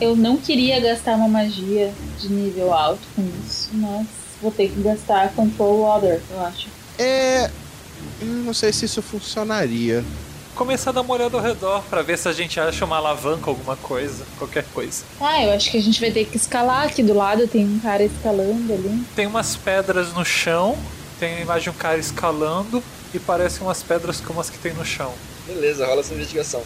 Eu 0.00 0.14
não 0.14 0.36
queria 0.36 0.78
gastar 0.80 1.16
uma 1.16 1.28
magia 1.28 1.92
de 2.20 2.28
nível 2.30 2.72
alto 2.72 3.02
com 3.16 3.28
isso, 3.44 3.70
mas 3.72 4.06
vou 4.40 4.50
ter 4.50 4.68
que 4.68 4.80
gastar 4.80 5.32
Control 5.32 5.82
Water, 5.82 6.20
eu 6.30 6.40
acho. 6.46 6.68
É. 6.98 7.50
Não 8.22 8.54
sei 8.54 8.72
se 8.72 8.84
isso 8.84 9.02
funcionaria. 9.02 10.04
Começar 10.54 10.90
a 10.90 10.92
dar 10.92 11.00
uma 11.02 11.14
olhada 11.14 11.36
ao 11.36 11.42
redor 11.42 11.82
pra 11.88 12.02
ver 12.02 12.16
se 12.18 12.28
a 12.28 12.32
gente 12.32 12.58
acha 12.58 12.84
uma 12.84 12.96
alavanca, 12.96 13.50
alguma 13.50 13.76
coisa, 13.76 14.24
qualquer 14.38 14.64
coisa. 14.72 15.04
Ah, 15.20 15.42
eu 15.42 15.52
acho 15.52 15.70
que 15.70 15.78
a 15.78 15.82
gente 15.82 16.00
vai 16.00 16.10
ter 16.10 16.24
que 16.24 16.36
escalar 16.36 16.86
aqui 16.86 17.02
do 17.02 17.14
lado, 17.14 17.46
tem 17.46 17.64
um 17.64 17.78
cara 17.78 18.02
escalando 18.02 18.72
ali. 18.72 19.04
Tem 19.14 19.26
umas 19.26 19.56
pedras 19.56 20.12
no 20.12 20.24
chão, 20.24 20.76
tem 21.18 21.36
a 21.36 21.40
imagem 21.40 21.64
de 21.64 21.70
um 21.70 21.74
cara 21.80 21.98
escalando 21.98 22.82
e 23.12 23.18
parecem 23.18 23.62
umas 23.62 23.82
pedras 23.82 24.20
como 24.20 24.40
as 24.40 24.48
que 24.50 24.58
tem 24.58 24.72
no 24.74 24.84
chão. 24.84 25.12
Beleza, 25.46 25.86
rola 25.86 26.00
essa 26.00 26.14
investigação. 26.14 26.62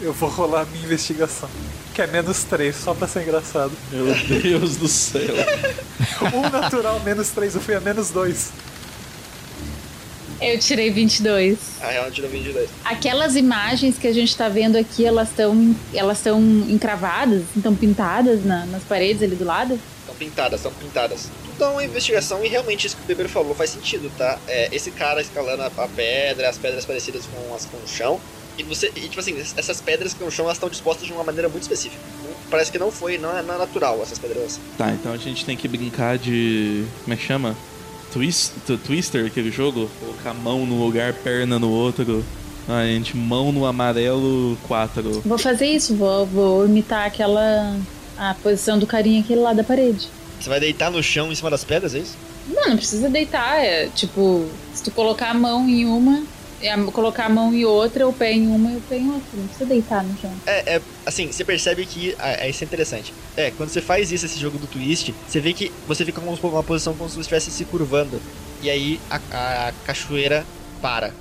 Eu 0.00 0.12
vou 0.12 0.28
rolar 0.28 0.62
a 0.62 0.64
minha 0.66 0.84
investigação. 0.84 1.48
Que 1.94 2.02
é 2.02 2.06
menos 2.06 2.44
3, 2.44 2.76
só 2.76 2.94
pra 2.94 3.08
ser 3.08 3.22
engraçado. 3.22 3.72
Meu 3.90 4.06
Deus 4.40 4.76
do 4.76 4.86
céu. 4.88 5.20
Um 6.34 6.42
natural, 6.50 7.00
menos 7.00 7.28
3, 7.30 7.54
eu 7.56 7.60
fui 7.60 7.74
a 7.74 7.80
menos 7.80 8.10
2. 8.10 8.50
Eu 10.40 10.58
tirei 10.60 10.90
22. 10.90 11.58
A 11.80 11.86
real 11.88 12.10
tirou 12.12 12.30
22. 12.30 12.68
Aquelas 12.84 13.34
imagens 13.34 13.98
que 13.98 14.06
a 14.06 14.12
gente 14.12 14.36
tá 14.36 14.48
vendo 14.48 14.76
aqui, 14.76 15.04
elas 15.04 15.28
estão 15.30 15.74
elas 15.92 16.18
estão 16.18 16.40
encravadas, 16.68 17.42
estão 17.56 17.74
pintadas 17.74 18.44
na- 18.44 18.64
nas 18.66 18.84
paredes 18.84 19.22
ali 19.22 19.34
do 19.34 19.44
lado? 19.44 19.78
Estão 20.00 20.14
pintadas, 20.14 20.60
estão 20.60 20.72
pintadas. 20.74 21.28
Então 21.58 21.72
uma 21.72 21.82
investigação 21.82 22.44
e 22.44 22.48
realmente 22.48 22.86
isso 22.86 22.96
que 22.96 23.02
o 23.02 23.04
Beber 23.04 23.28
falou 23.28 23.52
faz 23.52 23.70
sentido, 23.70 24.08
tá? 24.16 24.38
É, 24.46 24.68
esse 24.70 24.92
cara 24.92 25.20
escalando 25.20 25.64
a, 25.64 25.66
a 25.66 25.88
pedra, 25.88 26.48
as 26.48 26.56
pedras 26.56 26.84
parecidas 26.84 27.24
com 27.26 27.52
as 27.52 27.66
com 27.66 27.76
o 27.78 27.88
chão. 27.88 28.20
E 28.56 28.62
você. 28.62 28.92
E, 28.94 29.00
tipo 29.00 29.18
assim, 29.18 29.36
essas 29.56 29.80
pedras 29.80 30.14
que 30.14 30.22
no 30.22 30.30
chão 30.30 30.44
elas 30.44 30.56
estão 30.56 30.68
dispostas 30.68 31.08
de 31.08 31.12
uma 31.12 31.24
maneira 31.24 31.48
muito 31.48 31.62
específica. 31.62 32.00
Parece 32.48 32.70
que 32.70 32.78
não 32.78 32.92
foi, 32.92 33.18
não 33.18 33.36
é, 33.36 33.42
não 33.42 33.56
é 33.56 33.58
natural 33.58 34.00
essas 34.00 34.20
pedras. 34.20 34.60
Tá, 34.78 34.92
então 34.92 35.12
a 35.12 35.16
gente 35.16 35.44
tem 35.44 35.56
que 35.56 35.66
brincar 35.66 36.16
de. 36.16 36.84
Como 37.02 37.14
é 37.14 37.16
que 37.16 37.24
chama? 37.24 37.56
Twist, 38.12 38.52
Twister, 38.86 39.26
aquele 39.26 39.50
jogo? 39.50 39.90
Colocar 39.98 40.32
mão 40.34 40.64
num 40.64 40.80
lugar, 40.80 41.12
perna 41.12 41.58
no 41.58 41.70
outro. 41.72 42.24
Ah, 42.68 42.82
a 42.82 42.86
gente, 42.86 43.16
mão 43.16 43.50
no 43.50 43.66
amarelo 43.66 44.56
4. 44.68 45.22
Vou 45.24 45.38
fazer 45.38 45.66
isso, 45.66 45.96
vou, 45.96 46.24
vou 46.24 46.66
imitar 46.66 47.04
aquela. 47.04 47.76
a 48.16 48.32
posição 48.34 48.78
do 48.78 48.86
carinha 48.86 49.22
aquele 49.22 49.40
lá 49.40 49.52
da 49.52 49.64
parede. 49.64 50.08
Você 50.40 50.48
vai 50.48 50.60
deitar 50.60 50.90
no 50.90 51.02
chão 51.02 51.32
em 51.32 51.34
cima 51.34 51.50
das 51.50 51.64
pedras, 51.64 51.94
é 51.94 51.98
isso? 51.98 52.16
Não, 52.48 52.70
não 52.70 52.76
precisa 52.76 53.08
deitar. 53.08 53.58
É 53.58 53.88
tipo, 53.88 54.48
se 54.72 54.82
tu 54.82 54.90
colocar 54.90 55.30
a 55.30 55.34
mão 55.34 55.68
em 55.68 55.84
uma, 55.84 56.22
é, 56.60 56.76
colocar 56.90 57.26
a 57.26 57.28
mão 57.28 57.54
em 57.54 57.64
outra, 57.64 58.06
o 58.06 58.12
pé 58.12 58.32
em 58.32 58.48
uma 58.48 58.72
e 58.72 58.76
o 58.76 58.80
pé 58.80 58.98
em 58.98 59.10
outra. 59.10 59.28
Não 59.34 59.46
precisa 59.46 59.66
deitar 59.66 60.04
no 60.04 60.18
chão. 60.18 60.32
É, 60.46 60.76
é, 60.76 60.82
assim, 61.06 61.30
você 61.30 61.44
percebe 61.44 61.86
que. 61.86 62.16
É, 62.18 62.46
é, 62.46 62.50
isso 62.50 62.64
é 62.64 62.66
interessante. 62.66 63.12
É, 63.36 63.50
quando 63.50 63.68
você 63.68 63.80
faz 63.80 64.10
isso, 64.10 64.26
esse 64.26 64.38
jogo 64.38 64.58
do 64.58 64.66
twist, 64.66 65.14
você 65.26 65.40
vê 65.40 65.52
que 65.52 65.72
você 65.86 66.04
fica 66.04 66.20
com 66.20 66.32
uma 66.32 66.62
posição 66.62 66.94
como 66.94 67.08
se 67.08 67.16
você 67.16 67.20
estivesse 67.20 67.50
se 67.50 67.64
curvando. 67.64 68.20
E 68.62 68.68
aí 68.68 69.00
a, 69.10 69.68
a 69.68 69.72
cachoeira 69.84 70.44
para. 70.80 71.12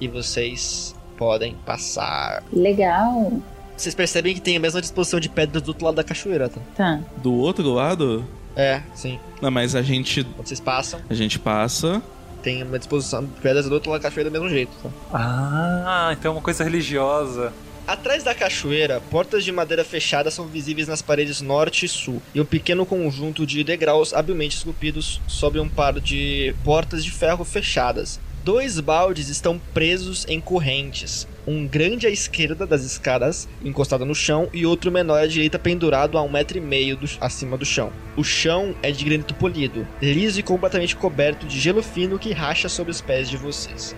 E 0.00 0.08
vocês 0.08 0.94
podem 1.16 1.54
passar. 1.66 2.42
Legal. 2.52 3.32
Vocês 3.80 3.94
percebem 3.94 4.34
que 4.34 4.42
tem 4.42 4.58
a 4.58 4.60
mesma 4.60 4.78
disposição 4.80 5.18
de 5.18 5.30
pedras 5.30 5.62
do 5.62 5.68
outro 5.68 5.86
lado 5.86 5.94
da 5.94 6.04
cachoeira, 6.04 6.50
tá? 6.50 6.60
Tá. 6.76 7.00
Do 7.22 7.32
outro 7.32 7.72
lado? 7.72 8.26
É, 8.54 8.82
sim. 8.94 9.18
Não, 9.40 9.50
mas 9.50 9.74
a 9.74 9.80
gente. 9.80 10.22
Quando 10.22 10.46
vocês 10.46 10.60
passam, 10.60 11.00
A 11.08 11.14
gente 11.14 11.38
passa. 11.38 12.02
tem 12.42 12.62
uma 12.62 12.78
disposição 12.78 13.24
de 13.24 13.30
pedras 13.40 13.66
do 13.66 13.72
outro 13.72 13.90
lado 13.90 14.02
da 14.02 14.08
cachoeira 14.10 14.28
do 14.28 14.32
mesmo 14.34 14.50
jeito, 14.50 14.70
tá? 14.82 14.90
Ah, 15.14 16.10
então 16.12 16.32
é 16.32 16.34
uma 16.34 16.42
coisa 16.42 16.62
religiosa. 16.62 17.54
Atrás 17.86 18.22
da 18.22 18.34
cachoeira, 18.34 19.00
portas 19.10 19.44
de 19.44 19.50
madeira 19.50 19.82
fechada 19.82 20.30
são 20.30 20.46
visíveis 20.46 20.86
nas 20.86 21.00
paredes 21.00 21.40
norte 21.40 21.86
e 21.86 21.88
sul, 21.88 22.20
e 22.34 22.40
um 22.40 22.44
pequeno 22.44 22.84
conjunto 22.84 23.46
de 23.46 23.64
degraus 23.64 24.12
habilmente 24.12 24.56
esculpidos 24.58 25.22
sobre 25.26 25.58
um 25.58 25.68
par 25.70 25.98
de 25.98 26.54
portas 26.62 27.02
de 27.02 27.10
ferro 27.10 27.44
fechadas. 27.46 28.20
Dois 28.44 28.78
baldes 28.78 29.28
estão 29.28 29.58
presos 29.74 30.24
em 30.28 30.40
correntes, 30.40 31.26
um 31.46 31.66
grande 31.66 32.06
à 32.06 32.10
esquerda 32.10 32.66
das 32.66 32.82
escadas, 32.82 33.48
encostado 33.64 34.04
no 34.04 34.14
chão, 34.14 34.48
e 34.52 34.64
outro 34.66 34.90
menor 34.90 35.22
à 35.22 35.26
direita 35.26 35.58
pendurado 35.58 36.16
a 36.18 36.22
um 36.22 36.30
metro 36.30 36.58
e 36.58 36.60
meio 36.60 36.96
do- 36.96 37.08
acima 37.20 37.56
do 37.56 37.64
chão. 37.64 37.92
O 38.16 38.24
chão 38.24 38.74
é 38.82 38.90
de 38.90 39.04
granito 39.04 39.34
polido, 39.34 39.86
liso 40.02 40.40
e 40.40 40.42
completamente 40.42 40.96
coberto 40.96 41.46
de 41.46 41.58
gelo 41.58 41.82
fino 41.82 42.18
que 42.18 42.32
racha 42.32 42.68
sob 42.68 42.90
os 42.90 43.00
pés 43.00 43.28
de 43.28 43.36
vocês. 43.36 43.94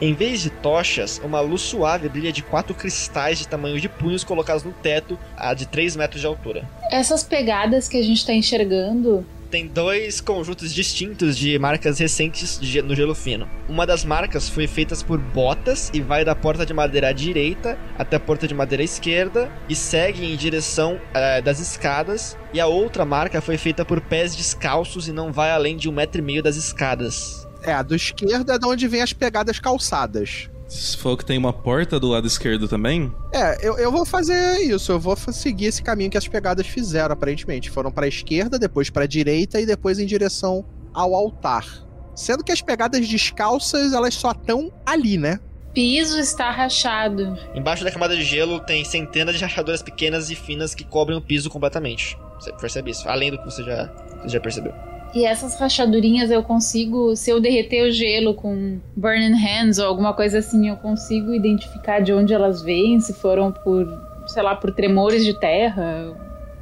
Em 0.00 0.14
vez 0.14 0.40
de 0.40 0.48
tochas, 0.48 1.20
uma 1.22 1.40
luz 1.40 1.60
suave 1.60 2.08
brilha 2.08 2.32
de 2.32 2.42
quatro 2.42 2.74
cristais 2.74 3.38
de 3.38 3.46
tamanho 3.46 3.78
de 3.78 3.88
punhos 3.88 4.24
colocados 4.24 4.62
no 4.64 4.72
teto 4.72 5.18
a 5.36 5.52
de 5.52 5.66
3 5.66 5.94
metros 5.94 6.20
de 6.22 6.26
altura. 6.26 6.64
Essas 6.90 7.22
pegadas 7.22 7.86
que 7.86 7.98
a 7.98 8.02
gente 8.02 8.24
tá 8.24 8.32
enxergando. 8.32 9.26
Tem 9.50 9.66
dois 9.66 10.20
conjuntos 10.20 10.72
distintos 10.72 11.36
de 11.36 11.58
marcas 11.58 11.98
recentes 11.98 12.56
de 12.60 12.80
no 12.82 12.94
gelo 12.94 13.16
fino. 13.16 13.50
Uma 13.68 13.84
das 13.84 14.04
marcas 14.04 14.48
foi 14.48 14.68
feita 14.68 14.94
por 15.04 15.18
botas 15.18 15.90
e 15.92 16.00
vai 16.00 16.24
da 16.24 16.36
porta 16.36 16.64
de 16.64 16.72
madeira 16.72 17.08
à 17.08 17.12
direita 17.12 17.76
até 17.98 18.14
a 18.14 18.20
porta 18.20 18.46
de 18.46 18.54
madeira 18.54 18.84
esquerda 18.84 19.50
e 19.68 19.74
segue 19.74 20.24
em 20.24 20.36
direção 20.36 21.00
eh, 21.12 21.42
das 21.42 21.58
escadas. 21.58 22.38
E 22.54 22.60
a 22.60 22.66
outra 22.68 23.04
marca 23.04 23.40
foi 23.40 23.58
feita 23.58 23.84
por 23.84 24.00
pés 24.00 24.36
descalços 24.36 25.08
e 25.08 25.12
não 25.12 25.32
vai 25.32 25.50
além 25.50 25.76
de 25.76 25.88
um 25.88 25.92
metro 25.92 26.20
e 26.20 26.24
meio 26.24 26.44
das 26.44 26.54
escadas. 26.54 27.44
É, 27.62 27.72
a 27.72 27.82
do 27.82 27.96
esquerdo 27.96 28.52
é 28.52 28.58
de 28.58 28.66
onde 28.66 28.86
vem 28.86 29.02
as 29.02 29.12
pegadas 29.12 29.58
calçadas. 29.58 30.48
Você 30.70 30.96
falou 30.96 31.18
que 31.18 31.24
tem 31.24 31.36
uma 31.36 31.52
porta 31.52 31.98
do 31.98 32.06
lado 32.06 32.28
esquerdo 32.28 32.68
também? 32.68 33.12
É, 33.34 33.66
eu, 33.66 33.76
eu 33.76 33.90
vou 33.90 34.06
fazer 34.06 34.60
isso, 34.60 34.92
eu 34.92 35.00
vou 35.00 35.16
seguir 35.16 35.66
esse 35.66 35.82
caminho 35.82 36.10
que 36.10 36.16
as 36.16 36.28
pegadas 36.28 36.64
fizeram, 36.64 37.12
aparentemente. 37.12 37.68
Foram 37.68 37.90
pra 37.90 38.06
esquerda, 38.06 38.56
depois 38.56 38.88
pra 38.88 39.04
direita 39.04 39.60
e 39.60 39.66
depois 39.66 39.98
em 39.98 40.06
direção 40.06 40.64
ao 40.94 41.12
altar. 41.12 41.66
Sendo 42.14 42.44
que 42.44 42.52
as 42.52 42.62
pegadas 42.62 43.08
descalças, 43.08 43.92
elas 43.92 44.14
só 44.14 44.30
estão 44.30 44.72
ali, 44.86 45.18
né? 45.18 45.40
Piso 45.74 46.18
está 46.18 46.50
rachado. 46.52 47.36
Embaixo 47.52 47.82
da 47.82 47.90
camada 47.90 48.16
de 48.16 48.22
gelo 48.22 48.60
tem 48.60 48.84
centenas 48.84 49.36
de 49.36 49.42
rachaduras 49.42 49.82
pequenas 49.82 50.30
e 50.30 50.36
finas 50.36 50.74
que 50.74 50.84
cobrem 50.84 51.18
o 51.18 51.22
piso 51.22 51.50
completamente. 51.50 52.16
Você 52.38 52.52
percebe 52.52 52.92
isso, 52.92 53.08
além 53.08 53.32
do 53.32 53.38
que 53.38 53.44
você 53.44 53.64
já, 53.64 53.86
você 54.22 54.28
já 54.28 54.40
percebeu. 54.40 54.72
E 55.14 55.24
essas 55.24 55.58
rachadurinhas 55.58 56.30
eu 56.30 56.42
consigo, 56.42 57.16
se 57.16 57.30
eu 57.30 57.40
derreter 57.40 57.88
o 57.88 57.90
gelo 57.90 58.34
com 58.34 58.78
burning 58.96 59.34
hands 59.34 59.78
ou 59.78 59.86
alguma 59.86 60.14
coisa 60.14 60.38
assim, 60.38 60.68
eu 60.68 60.76
consigo 60.76 61.34
identificar 61.34 62.00
de 62.00 62.12
onde 62.12 62.32
elas 62.32 62.62
vêm, 62.62 63.00
se 63.00 63.12
foram 63.14 63.50
por, 63.50 63.86
sei 64.26 64.42
lá, 64.42 64.54
por 64.54 64.72
tremores 64.72 65.24
de 65.24 65.38
terra. 65.38 66.16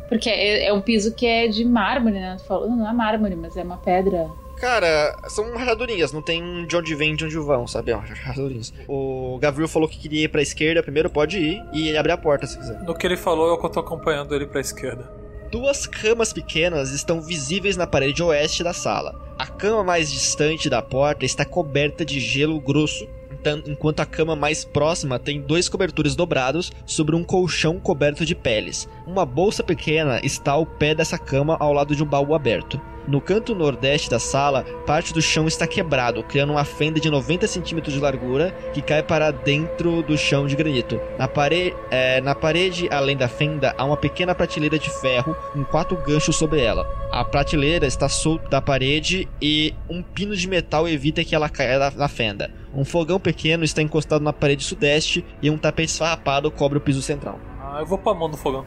Porque 0.09 0.31
é, 0.31 0.67
é 0.67 0.73
um 0.73 0.81
piso 0.81 1.15
que 1.15 1.27
é 1.27 1.47
de 1.47 1.65
mármore, 1.65 2.19
né? 2.19 2.37
Tô 2.39 2.45
falando, 2.45 2.77
não 2.77 2.89
é 2.89 2.93
mármore, 2.93 3.37
mas 3.37 3.57
é 3.57 3.63
uma 3.63 3.77
pedra. 3.77 4.31
Cara, 4.59 5.17
são 5.29 5.55
rachadurinhas, 5.55 6.13
não 6.13 6.21
tem 6.21 6.67
de 6.67 6.77
onde 6.77 6.95
vem 6.95 7.15
de 7.15 7.25
onde 7.25 7.37
vão, 7.37 7.67
sabe? 7.67 7.93
É 7.93 7.95
rachadurinhas. 7.95 8.73
O 8.89 9.39
Gabriel 9.41 9.69
falou 9.69 9.89
que 9.89 9.99
queria 9.99 10.25
ir 10.25 10.29
pra 10.29 10.43
esquerda, 10.43 10.83
primeiro 10.83 11.09
pode 11.09 11.39
ir, 11.39 11.63
e 11.73 11.89
ele 11.89 11.97
abre 11.99 12.11
a 12.11 12.17
porta 12.17 12.47
se 12.47 12.59
quiser. 12.59 12.83
No 12.83 12.95
que 12.95 13.07
ele 13.07 13.17
falou, 13.17 13.49
eu 13.51 13.69
tô 13.69 13.79
acompanhando 13.79 14.35
ele 14.35 14.47
pra 14.47 14.61
esquerda. 14.61 15.09
Duas 15.51 15.87
camas 15.87 16.31
pequenas 16.31 16.91
estão 16.91 17.23
visíveis 17.23 17.75
na 17.75 17.87
parede 17.87 18.23
oeste 18.23 18.63
da 18.63 18.75
sala. 18.75 19.19
A 19.39 19.47
cama 19.47 19.83
mais 19.83 20.13
distante 20.13 20.69
da 20.69 20.83
porta 20.83 21.25
está 21.25 21.43
coberta 21.43 22.05
de 22.05 22.21
gelo 22.21 22.61
grosso, 22.61 23.09
enquanto 23.67 24.01
a 24.01 24.07
cama 24.07 24.37
mais 24.37 24.63
próxima 24.63 25.19
tem 25.19 25.41
dois 25.41 25.67
cobertores 25.67 26.15
dobrados 26.15 26.71
sobre 26.85 27.17
um 27.17 27.25
colchão 27.25 27.81
coberto 27.81 28.27
de 28.27 28.35
peles. 28.35 28.87
Uma 29.07 29.25
bolsa 29.25 29.63
pequena 29.63 30.21
está 30.23 30.53
ao 30.53 30.67
pé 30.67 30.95
dessa 30.95 31.17
cama 31.17 31.57
ao 31.59 31.73
lado 31.73 31.97
de 31.97 32.03
um 32.03 32.07
baú 32.07 32.35
aberto. 32.35 32.79
No 33.09 33.23
canto 33.23 33.55
nordeste 33.55 34.11
da 34.11 34.19
sala, 34.19 34.65
parte 34.87 35.15
do 35.15 35.23
chão 35.23 35.49
está 35.49 35.67
quebrado, 35.67 36.23
criando 36.23 36.51
uma 36.51 36.65
fenda 36.65 37.01
de 37.01 37.09
90 37.09 37.47
centímetros 37.47 37.95
de 37.95 38.01
largura 38.01 38.51
que 38.75 38.83
cai 38.83 39.03
para 39.03 39.31
dentro 39.31 40.03
do 40.03 40.15
chão 40.19 40.47
de 40.47 40.55
granito. 40.55 41.01
Na, 41.19 41.27
pare... 41.27 41.75
É, 41.91 42.21
na 42.21 42.35
parede, 42.35 42.87
além 42.91 43.17
da 43.17 43.27
fenda, 43.27 43.75
há 43.79 43.85
uma 43.87 43.97
pequena 43.97 44.35
prateleira 44.35 44.79
de 44.79 44.91
ferro 44.91 45.35
com 45.55 45.65
quatro 45.65 45.97
ganchos 45.97 46.37
sobre 46.37 46.61
ela. 46.61 46.87
A 47.11 47.25
prateleira 47.25 47.87
está 47.87 48.11
solta 48.11 48.47
da 48.51 48.61
parede 48.61 49.27
e 49.41 49.75
um 49.89 50.03
pino 50.03 50.37
de 50.37 50.47
metal 50.47 50.87
evita 50.87 51.25
que 51.25 51.35
ela 51.35 51.49
caia 51.49 51.91
na 51.93 52.09
fenda. 52.09 52.51
Um 52.75 52.85
fogão 52.85 53.19
pequeno 53.19 53.65
está 53.65 53.81
encostado 53.81 54.23
na 54.23 54.35
parede 54.35 54.65
sudeste 54.65 55.25
e 55.41 55.49
um 55.49 55.57
tapete 55.57 55.93
esfarrapado 55.93 56.51
cobre 56.51 56.77
o 56.77 56.81
piso 56.83 57.01
central. 57.01 57.41
Ah, 57.59 57.79
eu 57.81 57.87
vou 57.87 57.97
pôr 57.97 58.11
a 58.11 58.15
mão 58.15 58.29
no 58.29 58.37
fogão. 58.37 58.67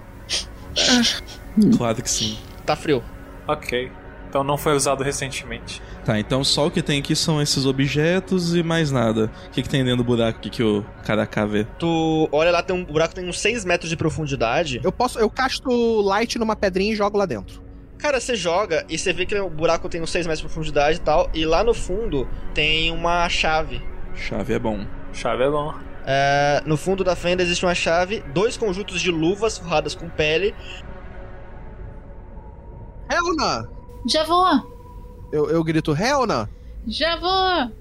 Claro 1.77 2.01
que 2.01 2.09
sim. 2.09 2.39
Tá 2.65 2.75
frio. 2.75 3.03
Ok. 3.47 4.00
Então 4.31 4.45
não 4.45 4.55
foi 4.55 4.73
usado 4.73 5.03
recentemente. 5.03 5.81
Tá, 6.05 6.17
então 6.17 6.41
só 6.41 6.67
o 6.67 6.71
que 6.71 6.81
tem 6.81 7.01
aqui 7.01 7.13
são 7.17 7.41
esses 7.41 7.65
objetos 7.65 8.55
e 8.55 8.63
mais 8.63 8.89
nada. 8.89 9.29
O 9.47 9.49
que, 9.49 9.61
que 9.61 9.67
tem 9.67 9.83
dentro 9.83 9.97
do 9.97 10.03
buraco 10.05 10.39
aqui 10.39 10.49
que 10.49 10.63
o 10.63 10.85
Caraká 11.05 11.45
vê? 11.45 11.65
Tu 11.77 12.29
olha 12.31 12.49
lá, 12.49 12.63
tem 12.63 12.73
um 12.73 12.83
o 12.83 12.85
buraco 12.85 13.13
tem 13.13 13.27
uns 13.27 13.41
6 13.41 13.65
metros 13.65 13.89
de 13.89 13.97
profundidade. 13.97 14.79
Eu 14.81 14.91
posso. 14.91 15.19
Eu 15.19 15.29
casto 15.29 15.69
light 15.99 16.39
numa 16.39 16.55
pedrinha 16.55 16.93
e 16.93 16.95
jogo 16.95 17.17
lá 17.17 17.25
dentro. 17.25 17.61
Cara, 17.97 18.21
você 18.21 18.33
joga 18.33 18.85
e 18.87 18.97
você 18.97 19.11
vê 19.11 19.25
que 19.25 19.37
o 19.37 19.49
buraco 19.49 19.89
tem 19.89 20.01
uns 20.01 20.11
6 20.11 20.25
metros 20.25 20.39
de 20.39 20.45
profundidade 20.45 20.97
e 20.97 21.01
tal. 21.01 21.29
E 21.33 21.45
lá 21.45 21.61
no 21.61 21.73
fundo 21.73 22.25
tem 22.53 22.89
uma 22.89 23.27
chave. 23.27 23.81
Chave 24.15 24.53
é 24.53 24.59
bom. 24.59 24.85
Chave 25.11 25.43
é 25.43 25.49
bom. 25.49 25.73
É, 26.05 26.63
no 26.65 26.77
fundo 26.77 27.03
da 27.03 27.17
fenda 27.17 27.43
existe 27.43 27.65
uma 27.65 27.75
chave, 27.75 28.23
dois 28.33 28.55
conjuntos 28.55 29.01
de 29.01 29.11
luvas 29.11 29.57
forradas 29.57 29.93
com 29.93 30.07
pele. 30.07 30.55
Helna! 33.11 33.80
Já 34.07 34.23
vou, 34.23 34.45
Eu, 35.31 35.49
eu 35.49 35.63
grito, 35.63 35.95
Helna! 35.95 36.49
já 36.87 37.15
vou. 37.17 37.71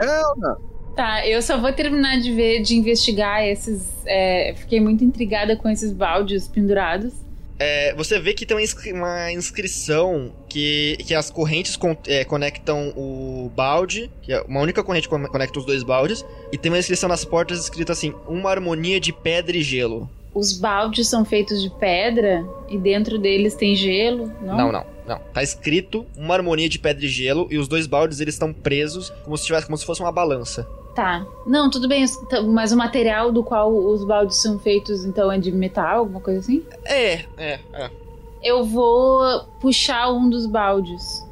Helna! 0.00 0.56
Tá, 0.96 1.26
eu 1.26 1.40
só 1.42 1.56
vou 1.60 1.72
terminar 1.72 2.18
de 2.18 2.32
ver, 2.32 2.60
de 2.62 2.74
investigar 2.76 3.44
esses. 3.44 3.88
é, 4.06 4.54
fiquei 4.56 4.80
muito 4.80 5.04
intrigada 5.04 5.56
com 5.56 5.68
esses 5.68 5.92
baldes 5.92 6.48
pendurados. 6.48 7.12
É, 7.60 7.92
você 7.94 8.18
vê 8.20 8.34
que 8.34 8.46
tem 8.46 8.56
uma, 8.56 8.62
inscri- 8.62 8.92
uma 8.92 9.32
inscrição 9.32 10.32
que, 10.48 10.96
que 11.06 11.14
as 11.14 11.28
correntes 11.28 11.76
con- 11.76 11.96
é, 12.06 12.24
conectam 12.24 12.92
o 12.96 13.50
balde, 13.54 14.10
que 14.22 14.32
é 14.32 14.40
uma 14.42 14.60
única 14.60 14.82
corrente 14.82 15.08
con- 15.08 15.26
conecta 15.26 15.58
os 15.58 15.64
dois 15.66 15.82
baldes, 15.82 16.24
e 16.52 16.58
tem 16.58 16.70
uma 16.70 16.78
inscrição 16.78 17.08
nas 17.08 17.24
portas 17.24 17.58
escrita 17.60 17.92
assim: 17.92 18.14
uma 18.28 18.50
harmonia 18.50 18.98
de 19.00 19.12
pedra 19.12 19.56
e 19.56 19.62
gelo. 19.62 20.08
Os 20.34 20.52
baldes 20.58 21.08
são 21.08 21.24
feitos 21.24 21.60
de 21.62 21.68
pedra 21.70 22.44
e 22.68 22.78
dentro 22.78 23.18
deles 23.18 23.54
tem 23.54 23.74
gelo, 23.74 24.32
não? 24.40 24.56
Não, 24.56 24.72
não, 24.72 24.84
não. 25.08 25.18
Tá 25.32 25.42
escrito 25.42 26.06
uma 26.16 26.34
harmonia 26.34 26.68
de 26.68 26.78
pedra 26.78 27.04
e 27.04 27.08
gelo 27.08 27.48
e 27.50 27.58
os 27.58 27.66
dois 27.66 27.86
baldes 27.86 28.20
eles 28.20 28.34
estão 28.34 28.52
presos 28.52 29.10
como 29.24 29.36
se 29.36 29.44
tivesse 29.46 29.66
como 29.66 29.76
se 29.76 29.84
fosse 29.84 30.00
uma 30.00 30.12
balança. 30.12 30.68
Tá. 30.94 31.24
Não, 31.46 31.70
tudo 31.70 31.88
bem, 31.88 32.04
mas 32.52 32.72
o 32.72 32.76
material 32.76 33.30
do 33.32 33.42
qual 33.44 33.72
os 33.72 34.04
baldes 34.04 34.42
são 34.42 34.58
feitos, 34.58 35.04
então, 35.04 35.30
é 35.30 35.38
de 35.38 35.50
metal, 35.52 35.98
alguma 36.00 36.20
coisa 36.20 36.40
assim? 36.40 36.62
É, 36.84 37.24
é, 37.36 37.60
é. 37.72 37.90
Eu 38.42 38.64
vou 38.64 39.44
puxar 39.60 40.10
um 40.12 40.28
dos 40.28 40.46
baldes. 40.46 41.24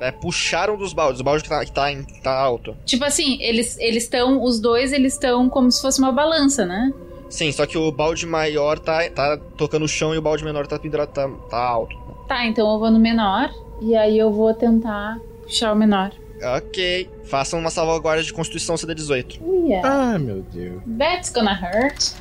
É, 0.00 0.12
puxaram 0.12 0.76
dos 0.76 0.92
baldes, 0.92 1.20
o 1.20 1.24
balde 1.24 1.42
que 1.42 1.48
tá, 1.48 1.64
que 1.64 1.72
tá, 1.72 1.90
em- 1.90 2.04
tá 2.22 2.30
alto. 2.32 2.76
Tipo 2.84 3.04
assim, 3.04 3.42
eles 3.42 3.76
eles 3.80 4.04
estão, 4.04 4.42
os 4.44 4.60
dois, 4.60 4.92
eles 4.92 5.14
estão 5.14 5.48
como 5.48 5.70
se 5.72 5.82
fosse 5.82 5.98
uma 5.98 6.12
balança, 6.12 6.64
né? 6.64 6.92
Sim, 7.28 7.50
só 7.50 7.66
que 7.66 7.76
o 7.76 7.90
balde 7.90 8.24
maior 8.24 8.78
tá, 8.78 9.10
tá 9.10 9.36
tocando 9.56 9.84
o 9.84 9.88
chão 9.88 10.14
e 10.14 10.18
o 10.18 10.22
balde 10.22 10.44
menor 10.44 10.66
tá 10.68 10.78
pendurado, 10.78 11.08
tá, 11.10 11.28
tá 11.50 11.58
alto. 11.58 11.96
Tá, 12.28 12.44
então 12.46 12.70
eu 12.70 12.78
vou 12.78 12.90
no 12.90 12.98
menor 12.98 13.50
e 13.80 13.96
aí 13.96 14.18
eu 14.18 14.30
vou 14.30 14.52
tentar 14.52 15.18
puxar 15.42 15.72
o 15.72 15.76
menor. 15.76 16.12
Ok. 16.42 17.10
Façam 17.24 17.58
uma 17.58 17.70
salvaguarda 17.70 18.22
de 18.22 18.32
Constituição 18.32 18.76
CD18. 18.76 19.40
Uia. 19.40 19.80
Ah, 19.82 20.18
meu 20.18 20.42
Deus. 20.42 20.82
That's 20.98 21.32
gonna 21.32 21.52
hurt. 21.54 22.12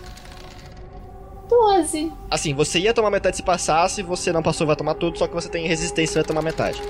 12. 1.49 2.11
Assim, 2.31 2.53
você 2.53 2.79
ia 2.79 2.93
tomar 2.93 3.11
metade 3.11 3.37
se 3.37 3.43
passasse, 3.43 4.01
você 4.01 4.31
não 4.31 4.41
passou, 4.41 4.65
vai 4.65 4.75
tomar 4.75 4.95
tudo, 4.95 5.17
só 5.17 5.27
que 5.27 5.33
você 5.33 5.49
tem 5.49 5.67
resistência, 5.67 6.15
vai 6.15 6.23
tomar 6.23 6.41
metade. 6.41 6.81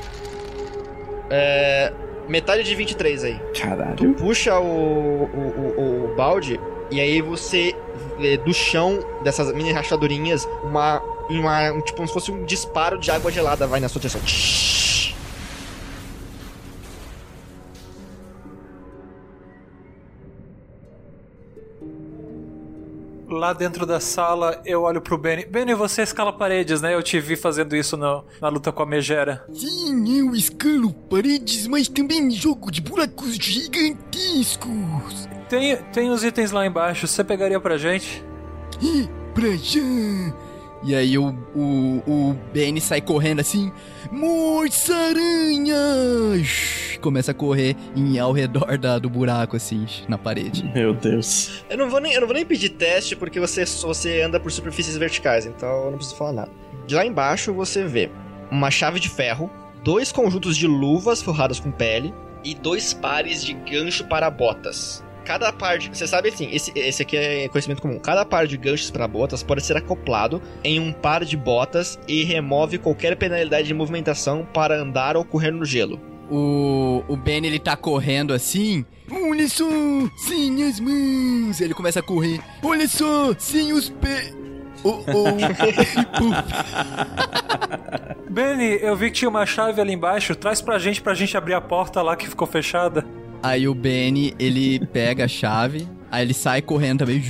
É. 1.30 1.92
Metade 2.28 2.64
de 2.64 2.76
23 2.76 3.24
aí. 3.24 3.40
Caralho. 3.60 4.14
Puxa 4.16 4.60
o, 4.60 4.64
o, 4.64 5.74
o, 5.78 6.12
o 6.12 6.16
balde 6.16 6.60
e 6.92 7.00
aí 7.00 7.22
você 7.22 7.76
do 8.44 8.54
chão 8.54 9.00
dessas 9.24 9.54
mini 9.54 9.72
rachadurinhas 9.72 10.48
uma, 10.64 11.02
uma 11.30 11.72
um, 11.72 11.82
tipo 11.82 11.98
como 11.98 12.08
se 12.08 12.14
fosse 12.14 12.32
um 12.32 12.44
disparo 12.46 12.98
de 12.98 13.12
água 13.12 13.32
gelada 13.32 13.68
vai 13.68 13.80
na 13.80 13.88
sua 13.90 14.02
direção. 14.02 14.22
Lá 23.30 23.52
dentro 23.52 23.86
da 23.86 24.00
sala, 24.00 24.62
eu 24.66 24.84
olho 24.84 25.02
pro 25.02 25.18
Benny. 25.18 25.46
Benny, 25.46 25.74
você 25.74 26.02
escala 26.02 26.32
paredes, 26.32 26.82
né? 26.82 26.94
Eu 26.96 27.04
te 27.04 27.20
vi 27.20 27.36
fazendo 27.36 27.76
isso 27.76 27.98
no- 27.98 28.24
na 28.42 28.48
luta 28.48 28.72
com 28.72 28.82
a 28.84 28.86
megera. 28.86 29.46
Sim, 29.52 30.18
eu 30.20 30.34
escalo 30.34 30.94
paredes, 30.94 31.68
mas 31.68 31.90
também 31.90 32.32
jogo 32.32 32.72
de 32.72 32.80
buracos 32.80 33.36
gigantescos. 33.36 35.28
Tem, 35.50 35.78
tem 35.94 36.10
os 36.10 36.24
itens 36.24 36.52
lá 36.52 36.66
embaixo, 36.66 37.08
você 37.08 37.24
pegaria 37.24 37.60
pra 37.60 37.78
gente? 37.78 38.24
E 38.82 39.08
pra 39.34 39.56
já. 39.56 39.80
E 40.84 40.94
aí 40.94 41.18
o, 41.18 41.30
o, 41.56 42.04
o 42.06 42.38
Benny 42.54 42.80
sai 42.80 43.02
correndo 43.02 43.40
assim. 43.40 43.72
Morte 44.12 44.92
aranhas! 44.92 46.50
Começa 47.02 47.32
a 47.32 47.34
correr 47.34 47.76
em, 47.96 48.20
ao 48.20 48.32
redor 48.32 48.78
da, 48.78 49.00
do 49.00 49.10
buraco, 49.10 49.56
assim, 49.56 49.86
na 50.08 50.18
parede. 50.18 50.64
Meu 50.74 50.94
Deus. 50.94 51.64
Eu 51.70 51.78
não 51.78 51.90
vou 51.90 52.00
nem, 52.00 52.14
eu 52.14 52.22
não 52.22 52.28
vou 52.28 52.36
nem 52.36 52.46
pedir 52.46 52.70
teste 52.70 53.16
porque 53.16 53.40
você, 53.40 53.66
você 53.66 54.22
anda 54.22 54.40
por 54.40 54.52
superfícies 54.52 54.98
verticais, 54.98 55.46
então 55.46 55.86
eu 55.86 55.92
não 55.92 55.98
preciso 55.98 56.18
falar 56.18 56.34
nada. 56.34 56.52
De 56.86 56.96
lá 56.96 57.06
embaixo 57.06 57.54
você 57.54 57.84
vê 57.86 58.10
uma 58.52 58.72
chave 58.72 59.00
de 59.00 59.10
ferro, 59.10 59.50
dois 59.84 60.12
conjuntos 60.12 60.56
de 60.56 60.68
luvas 60.68 61.22
forradas 61.22 61.60
com 61.60 61.72
pele 61.72 62.14
e 62.44 62.54
dois 62.54 62.94
pares 62.94 63.44
de 63.44 63.54
gancho 63.54 64.06
para 64.06 64.30
botas. 64.30 65.04
Cada 65.28 65.52
par 65.52 65.78
de. 65.78 65.90
Você 65.90 66.08
sabe 66.08 66.30
assim, 66.30 66.48
esse, 66.54 66.72
esse 66.74 67.02
aqui 67.02 67.18
é 67.18 67.50
conhecimento 67.50 67.82
comum. 67.82 68.00
Cada 68.00 68.24
par 68.24 68.48
de 68.48 68.56
ganchos 68.56 68.90
para 68.90 69.06
botas 69.06 69.44
pode 69.44 69.62
ser 69.62 69.76
acoplado 69.76 70.42
em 70.64 70.80
um 70.80 70.94
par 70.94 71.26
de 71.26 71.36
botas 71.36 72.00
e 72.08 72.24
remove 72.24 72.78
qualquer 72.78 73.18
penalidade 73.18 73.68
de 73.68 73.74
movimentação 73.74 74.48
para 74.54 74.80
andar 74.80 75.18
ou 75.18 75.26
correr 75.26 75.52
no 75.52 75.66
gelo. 75.66 76.00
O, 76.32 77.04
o 77.10 77.18
Benny, 77.18 77.48
ele 77.48 77.60
tá 77.60 77.76
correndo 77.76 78.34
assim. 78.34 78.86
Olha 79.12 79.50
só, 79.50 79.66
sem 80.16 80.64
as 80.64 80.80
mãos. 80.80 81.60
Ele 81.60 81.74
começa 81.74 82.00
a 82.00 82.04
correr. 82.04 82.40
Olha 82.64 82.88
só, 82.88 83.36
sem 83.38 83.74
os 83.74 83.90
pés. 83.90 84.34
Oh, 84.82 85.04
oh. 85.08 85.36
Benny, 88.32 88.80
eu 88.82 88.96
vi 88.96 89.08
que 89.08 89.18
tinha 89.18 89.30
uma 89.30 89.46
chave 89.46 89.82
ali 89.82 89.92
embaixo. 89.92 90.34
Traz 90.36 90.62
pra 90.62 90.80
gente, 90.80 91.02
pra 91.02 91.14
gente 91.14 91.36
abrir 91.36 91.54
a 91.54 91.62
porta 91.62 92.02
lá 92.02 92.16
que 92.16 92.30
ficou 92.30 92.48
fechada. 92.48 93.06
Aí 93.42 93.68
o 93.68 93.74
Benny, 93.74 94.34
ele 94.40 94.86
pega 94.88 95.26
a 95.26 95.28
chave, 95.28 95.88
aí 96.12 96.24
ele 96.26 96.34
sai 96.34 96.62
correndo 96.62 97.00
também. 97.00 97.24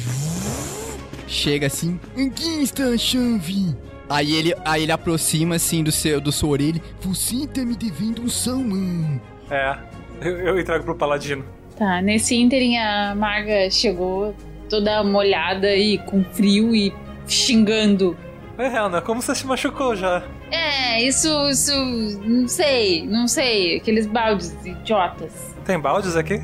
Chega 1.27 1.67
assim, 1.67 1.99
aqui 2.15 2.63
está 2.63 2.85
a 2.85 2.97
chave. 2.97 3.75
Aí 4.09 4.33
ele, 4.33 4.55
aí 4.63 4.83
ele 4.83 4.91
aproxima 4.91 5.55
assim 5.55 5.83
do 5.83 5.91
seu, 5.91 6.21
do 6.21 6.31
sua 6.31 6.49
orelha. 6.49 6.81
Você 7.01 7.45
tá 7.47 7.65
me 7.65 7.75
devendo 7.75 8.21
um 8.21 8.29
salmão. 8.29 9.19
É, 9.51 9.77
eu, 10.21 10.37
eu 10.37 10.59
entrego 10.59 10.85
pro 10.85 10.95
Paladino. 10.95 11.43
Tá, 11.77 12.01
nesse 12.01 12.35
ínterim 12.35 12.77
a 12.77 13.13
maga 13.13 13.69
chegou 13.69 14.33
toda 14.69 15.03
molhada 15.03 15.75
e 15.75 15.97
com 15.99 16.23
frio 16.23 16.73
e 16.75 16.93
xingando. 17.27 18.17
É, 18.57 18.65
Helena, 18.65 19.01
como 19.01 19.21
você 19.21 19.35
se 19.35 19.45
machucou 19.45 19.95
já? 19.95 20.23
É, 20.49 21.03
isso, 21.03 21.27
isso, 21.49 21.75
não 22.25 22.47
sei, 22.47 23.05
não 23.05 23.27
sei, 23.27 23.77
aqueles 23.77 24.07
baldes 24.07 24.55
idiotas. 24.65 25.55
Tem 25.67 25.79
baldes 25.79 26.15
aqui? 26.15 26.41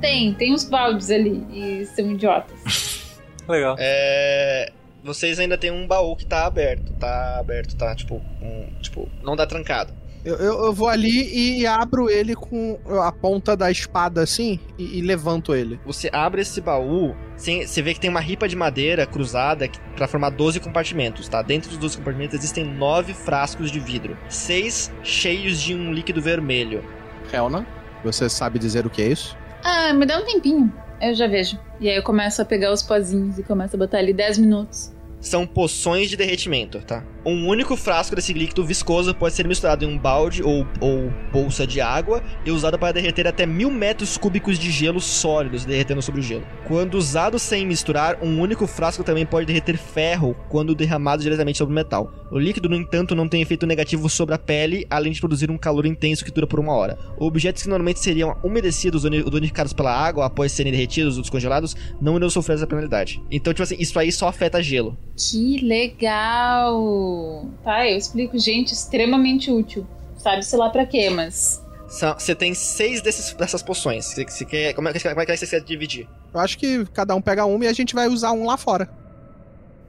Tem, 0.00 0.34
tem 0.34 0.52
uns 0.52 0.64
baldes 0.64 1.10
ali 1.10 1.46
e 1.50 1.86
são 1.86 2.10
idiotas. 2.10 3.04
Legal. 3.48 3.76
É. 3.78 4.70
Vocês 5.02 5.38
ainda 5.38 5.56
tem 5.56 5.70
um 5.70 5.86
baú 5.86 6.14
que 6.16 6.26
tá 6.26 6.44
aberto. 6.44 6.92
Tá 6.94 7.38
aberto, 7.38 7.76
tá 7.76 7.94
tipo. 7.94 8.20
Um, 8.42 8.66
tipo, 8.82 9.08
não 9.22 9.34
dá 9.34 9.46
trancado. 9.46 9.92
Eu, 10.24 10.34
eu, 10.36 10.64
eu 10.66 10.72
vou 10.72 10.88
ali 10.88 11.58
e 11.60 11.64
abro 11.66 12.10
ele 12.10 12.34
com 12.34 12.76
a 13.00 13.10
ponta 13.12 13.56
da 13.56 13.70
espada 13.70 14.20
assim 14.20 14.58
e, 14.76 14.98
e 14.98 15.00
levanto 15.00 15.54
ele. 15.54 15.78
Você 15.86 16.10
abre 16.12 16.42
esse 16.42 16.60
baú, 16.60 17.14
sem- 17.36 17.64
você 17.64 17.80
vê 17.80 17.94
que 17.94 18.00
tem 18.00 18.10
uma 18.10 18.20
ripa 18.20 18.48
de 18.48 18.56
madeira 18.56 19.06
cruzada 19.06 19.70
pra 19.96 20.08
formar 20.08 20.30
12 20.30 20.58
compartimentos, 20.58 21.28
tá? 21.28 21.40
Dentro 21.40 21.70
dos 21.70 21.78
12 21.78 21.98
compartimentos 21.98 22.36
existem 22.36 22.64
9 22.64 23.14
frascos 23.14 23.70
de 23.70 23.78
vidro, 23.78 24.18
seis 24.28 24.92
cheios 25.04 25.62
de 25.62 25.72
um 25.74 25.92
líquido 25.92 26.20
vermelho. 26.20 26.84
Helna, 27.32 27.64
você 28.04 28.28
sabe 28.28 28.58
dizer 28.58 28.86
o 28.86 28.90
que 28.90 29.02
é 29.02 29.08
isso? 29.08 29.36
Ah, 29.64 29.92
me 29.92 30.06
dá 30.06 30.18
um 30.18 30.24
tempinho, 30.24 30.72
eu 31.00 31.14
já 31.14 31.26
vejo. 31.26 31.58
E 31.80 31.88
aí 31.88 31.96
eu 31.96 32.02
começo 32.02 32.40
a 32.40 32.44
pegar 32.44 32.72
os 32.72 32.82
pozinhos 32.82 33.38
e 33.38 33.42
começo 33.42 33.76
a 33.76 33.78
botar 33.78 33.98
ali 33.98 34.12
10 34.12 34.38
minutos. 34.38 34.92
São 35.20 35.46
poções 35.46 36.08
de 36.08 36.16
derretimento, 36.16 36.80
tá? 36.80 37.02
Um 37.28 37.46
único 37.46 37.76
frasco 37.76 38.16
desse 38.16 38.32
líquido 38.32 38.64
viscoso 38.64 39.14
pode 39.14 39.34
ser 39.34 39.46
misturado 39.46 39.84
em 39.84 39.88
um 39.88 39.98
balde 39.98 40.42
ou, 40.42 40.66
ou 40.80 41.12
bolsa 41.30 41.66
de 41.66 41.78
água 41.78 42.22
e 42.42 42.50
usado 42.50 42.78
para 42.78 42.90
derreter 42.90 43.26
até 43.26 43.44
mil 43.44 43.70
metros 43.70 44.16
cúbicos 44.16 44.58
de 44.58 44.70
gelo 44.70 44.98
sólidos 44.98 45.66
derretendo 45.66 46.00
sobre 46.00 46.22
o 46.22 46.24
gelo. 46.24 46.46
Quando 46.66 46.94
usado 46.94 47.38
sem 47.38 47.66
misturar, 47.66 48.16
um 48.22 48.40
único 48.40 48.66
frasco 48.66 49.04
também 49.04 49.26
pode 49.26 49.44
derreter 49.44 49.76
ferro 49.76 50.34
quando 50.48 50.74
derramado 50.74 51.22
diretamente 51.22 51.58
sobre 51.58 51.72
o 51.72 51.74
metal. 51.74 52.10
O 52.30 52.38
líquido, 52.38 52.66
no 52.66 52.76
entanto, 52.76 53.14
não 53.14 53.28
tem 53.28 53.42
efeito 53.42 53.66
negativo 53.66 54.08
sobre 54.08 54.34
a 54.34 54.38
pele, 54.38 54.86
além 54.88 55.12
de 55.12 55.20
produzir 55.20 55.50
um 55.50 55.58
calor 55.58 55.84
intenso 55.84 56.24
que 56.24 56.30
dura 56.30 56.46
por 56.46 56.58
uma 56.58 56.72
hora. 56.72 56.98
Objetos 57.18 57.62
que 57.62 57.68
normalmente 57.68 58.00
seriam 58.00 58.38
umedecidos 58.42 59.04
ou 59.04 59.10
danificados 59.30 59.74
pela 59.74 59.94
água 59.94 60.24
após 60.24 60.52
serem 60.52 60.72
derretidos 60.72 61.16
ou 61.16 61.22
descongelados 61.22 61.76
não 62.00 62.16
irão 62.16 62.30
sofrer 62.30 62.54
essa 62.54 62.66
penalidade. 62.66 63.22
Então, 63.30 63.52
tipo 63.52 63.64
assim, 63.64 63.76
isso 63.78 63.98
aí 63.98 64.10
só 64.10 64.28
afeta 64.28 64.62
gelo. 64.62 64.96
Que 65.14 65.58
legal! 65.58 67.17
Tá, 67.62 67.88
eu 67.88 67.96
explico, 67.96 68.38
gente, 68.38 68.72
extremamente 68.72 69.50
útil. 69.50 69.86
Sabe-se 70.16 70.56
lá 70.56 70.70
pra 70.70 70.86
quê, 70.86 71.10
mas. 71.10 71.62
Você 71.88 72.34
tem 72.34 72.52
seis 72.52 73.00
desses, 73.00 73.32
dessas 73.32 73.62
poções. 73.62 74.04
Você, 74.04 74.24
você 74.24 74.44
quer, 74.44 74.74
como, 74.74 74.88
é, 74.88 74.92
como 74.92 75.20
é 75.20 75.26
que 75.26 75.36
você 75.36 75.46
quer 75.46 75.60
dividir? 75.60 76.06
Eu 76.34 76.40
acho 76.40 76.58
que 76.58 76.84
cada 76.86 77.14
um 77.14 77.22
pega 77.22 77.46
uma 77.46 77.64
e 77.64 77.68
a 77.68 77.72
gente 77.72 77.94
vai 77.94 78.08
usar 78.08 78.32
um 78.32 78.44
lá 78.44 78.56
fora. 78.56 78.90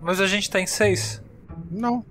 Mas 0.02 0.22
a 0.22 0.28
gente 0.28 0.50
tem 0.50 0.66
seis. 0.66 1.22
Não. 1.70 2.06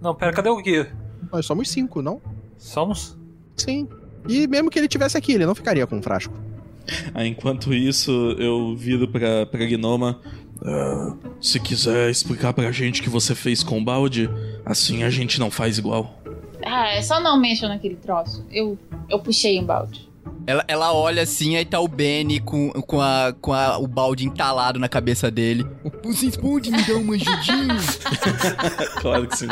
Não, 0.00 0.14
pera, 0.14 0.32
cadê 0.32 0.50
o 0.50 0.60
guia? 0.60 0.92
Nós 1.32 1.46
somos 1.46 1.70
cinco, 1.70 2.02
não? 2.02 2.20
Somos? 2.58 3.16
Sim. 3.56 3.88
E 4.28 4.46
mesmo 4.46 4.68
que 4.68 4.78
ele 4.78 4.88
tivesse 4.88 5.16
aqui, 5.16 5.32
ele 5.32 5.46
não 5.46 5.54
ficaria 5.54 5.86
com 5.86 5.96
um 5.96 6.02
frasco. 6.02 6.34
Ah, 7.14 7.24
enquanto 7.24 7.72
isso, 7.72 8.10
eu 8.38 8.74
viro 8.76 9.08
pra, 9.08 9.46
pra 9.46 9.64
Gnoma. 9.64 10.20
Uh, 10.62 11.16
se 11.40 11.58
quiser 11.58 12.10
explicar 12.10 12.52
pra 12.52 12.70
gente 12.70 13.00
o 13.00 13.04
que 13.04 13.10
você 13.10 13.34
fez 13.34 13.62
com 13.62 13.78
o 13.78 13.84
balde, 13.84 14.28
assim 14.64 15.02
a 15.02 15.10
gente 15.10 15.40
não 15.40 15.50
faz 15.50 15.78
igual. 15.78 16.18
Ah, 16.64 16.88
é 16.88 17.02
só 17.02 17.20
não 17.20 17.40
mexa 17.40 17.66
naquele 17.66 17.96
troço. 17.96 18.44
Eu, 18.50 18.78
eu 19.08 19.18
puxei 19.18 19.58
um 19.58 19.64
balde. 19.64 20.10
Ela, 20.46 20.64
ela 20.66 20.92
olha 20.92 21.22
assim, 21.22 21.56
aí 21.56 21.64
tá 21.64 21.80
o 21.80 21.88
Benny 21.88 22.40
com, 22.40 22.70
com, 22.72 23.00
a, 23.00 23.34
com 23.40 23.52
a, 23.52 23.78
o 23.78 23.86
balde 23.86 24.26
entalado 24.26 24.78
na 24.78 24.88
cabeça 24.88 25.30
dele. 25.30 25.66
Vocês 26.02 26.36
podem 26.36 26.72
me 26.72 26.82
dar 26.82 26.96
uma 26.96 27.14
ajudinha? 27.14 27.76
claro 29.00 29.26
que 29.28 29.36
sim. 29.36 29.48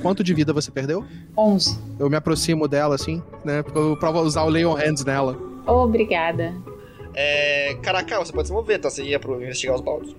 Quanto 0.00 0.22
de 0.22 0.32
vida 0.34 0.52
você 0.52 0.70
perdeu? 0.70 1.04
11. 1.36 1.78
Eu 1.98 2.08
me 2.08 2.16
aproximo 2.16 2.68
dela 2.68 2.94
assim, 2.94 3.22
né? 3.44 3.62
Pra 3.62 4.10
usar 4.20 4.44
o 4.44 4.50
Lay 4.50 4.64
on 4.64 4.74
Hands 4.74 5.04
nela. 5.04 5.36
Obrigada. 5.66 6.54
É. 7.20 7.74
Caraca, 7.82 8.18
você 8.18 8.32
pode 8.32 8.48
se 8.48 8.52
mover, 8.54 8.80
tá? 8.80 8.88
Você 8.90 9.02
ia 9.02 9.18
pro 9.18 9.42
investigar 9.42 9.74
os 9.76 9.80
baldes. 9.82 10.14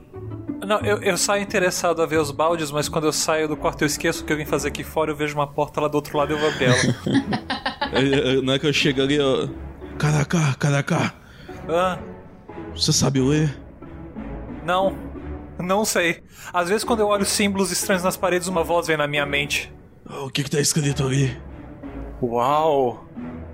Não, 0.65 0.79
eu, 0.81 1.01
eu 1.01 1.17
saio 1.17 1.41
interessado 1.41 2.01
a 2.01 2.05
ver 2.05 2.17
os 2.19 2.29
baldes, 2.31 2.69
mas 2.71 2.87
quando 2.87 3.05
eu 3.05 3.11
saio 3.11 3.47
do 3.47 3.57
quarto 3.57 3.81
eu 3.81 3.87
esqueço 3.87 4.23
o 4.23 4.25
que 4.25 4.31
eu 4.31 4.37
vim 4.37 4.45
fazer 4.45 4.67
aqui 4.67 4.83
fora, 4.83 5.11
eu 5.11 5.15
vejo 5.15 5.33
uma 5.35 5.47
porta 5.47 5.81
lá 5.81 5.87
do 5.87 5.95
outro 5.95 6.15
lado 6.17 6.31
e 6.31 6.35
eu 6.35 6.39
vou 6.39 6.49
abrir 6.49 6.65
ela. 6.65 8.41
Na 8.43 8.51
hora 8.53 8.59
que 8.59 8.67
eu 8.67 8.73
chego 8.73 9.01
ali, 9.01 9.15
eu... 9.15 9.49
Caraca, 9.97 10.37
caraca. 10.59 11.13
Ah, 11.67 11.97
Você 12.75 12.93
sabe 12.93 13.19
ler? 13.21 13.57
não. 14.63 14.95
Não 15.59 15.85
sei. 15.85 16.23
Às 16.51 16.69
vezes 16.69 16.83
quando 16.83 17.01
eu 17.01 17.07
olho 17.07 17.25
símbolos 17.25 17.71
estranhos 17.71 18.03
nas 18.03 18.17
paredes, 18.17 18.47
uma 18.47 18.63
voz 18.63 18.87
vem 18.87 18.97
na 18.97 19.05
minha 19.07 19.25
mente. 19.27 19.71
O 20.09 20.29
que 20.29 20.43
que 20.43 20.49
tá 20.49 20.59
escrito 20.59 21.03
ali? 21.05 21.37
Uau! 22.21 23.05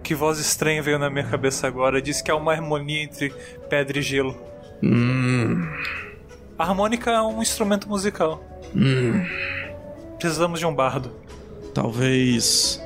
Que 0.08 0.16
voz 0.16 0.40
estranha 0.40 0.82
veio 0.82 0.98
na 0.98 1.10
minha 1.10 1.26
cabeça 1.26 1.68
agora. 1.68 2.02
Diz 2.02 2.22
que 2.22 2.32
há 2.32 2.36
uma 2.38 2.54
harmonia 2.54 3.04
entre 3.04 3.30
pedra 3.70 4.00
e 4.00 4.02
gelo. 4.02 4.38
Hum... 4.82 5.68
A 6.58 6.64
harmônica 6.64 7.12
é 7.12 7.22
um 7.22 7.42
instrumento 7.42 7.90
musical. 7.90 8.42
Hum... 8.74 9.26
Precisamos 10.18 10.62
de 10.62 10.66
um 10.66 10.74
bardo. 10.74 11.12
Talvez... 11.74 12.82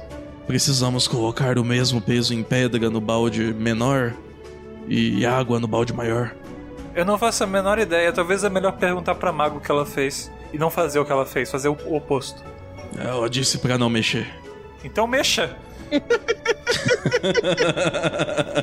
Precisamos 0.47 1.07
colocar 1.07 1.59
o 1.59 1.63
mesmo 1.63 2.01
peso 2.01 2.33
em 2.33 2.41
pedra 2.41 2.89
no 2.89 2.99
balde 2.99 3.53
menor 3.53 4.15
e 4.87 5.23
água 5.23 5.59
no 5.59 5.67
balde 5.67 5.93
maior. 5.93 6.35
Eu 6.95 7.05
não 7.05 7.19
faço 7.19 7.43
a 7.43 7.47
menor 7.47 7.77
ideia. 7.77 8.11
Talvez 8.11 8.43
é 8.43 8.49
melhor 8.49 8.71
perguntar 8.71 9.13
pra 9.13 9.31
Mago 9.31 9.59
o 9.59 9.61
que 9.61 9.69
ela 9.69 9.85
fez. 9.85 10.31
E 10.51 10.57
não 10.57 10.71
fazer 10.71 10.97
o 10.97 11.05
que 11.05 11.11
ela 11.11 11.27
fez, 11.27 11.51
fazer 11.51 11.69
o 11.69 11.77
oposto. 11.95 12.43
Ela 12.97 13.29
disse 13.29 13.59
pra 13.59 13.77
não 13.77 13.91
mexer. 13.91 14.27
Então 14.83 15.05
mexa! 15.05 15.55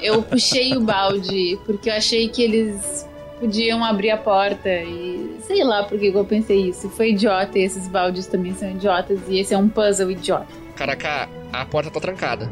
Eu 0.02 0.22
puxei 0.22 0.76
o 0.76 0.80
balde 0.80 1.58
porque 1.66 1.90
eu 1.90 1.94
achei 1.94 2.28
que 2.28 2.42
eles 2.42 3.06
podiam 3.38 3.84
abrir 3.84 4.10
a 4.10 4.16
porta 4.16 4.68
e 4.68 5.36
sei 5.46 5.62
lá 5.64 5.84
por 5.84 5.98
que 5.98 6.08
eu 6.08 6.24
pensei 6.24 6.68
isso. 6.68 6.88
Foi 6.90 7.10
idiota 7.10 7.58
e 7.58 7.62
esses 7.62 7.88
baldes 7.88 8.26
também 8.26 8.54
são 8.54 8.70
idiotas 8.70 9.20
e 9.28 9.38
esse 9.38 9.54
é 9.54 9.58
um 9.58 9.68
puzzle 9.68 10.10
idiota. 10.10 10.46
Caraca, 10.76 11.28
a 11.52 11.64
porta 11.64 11.90
tá 11.90 12.00
trancada. 12.00 12.50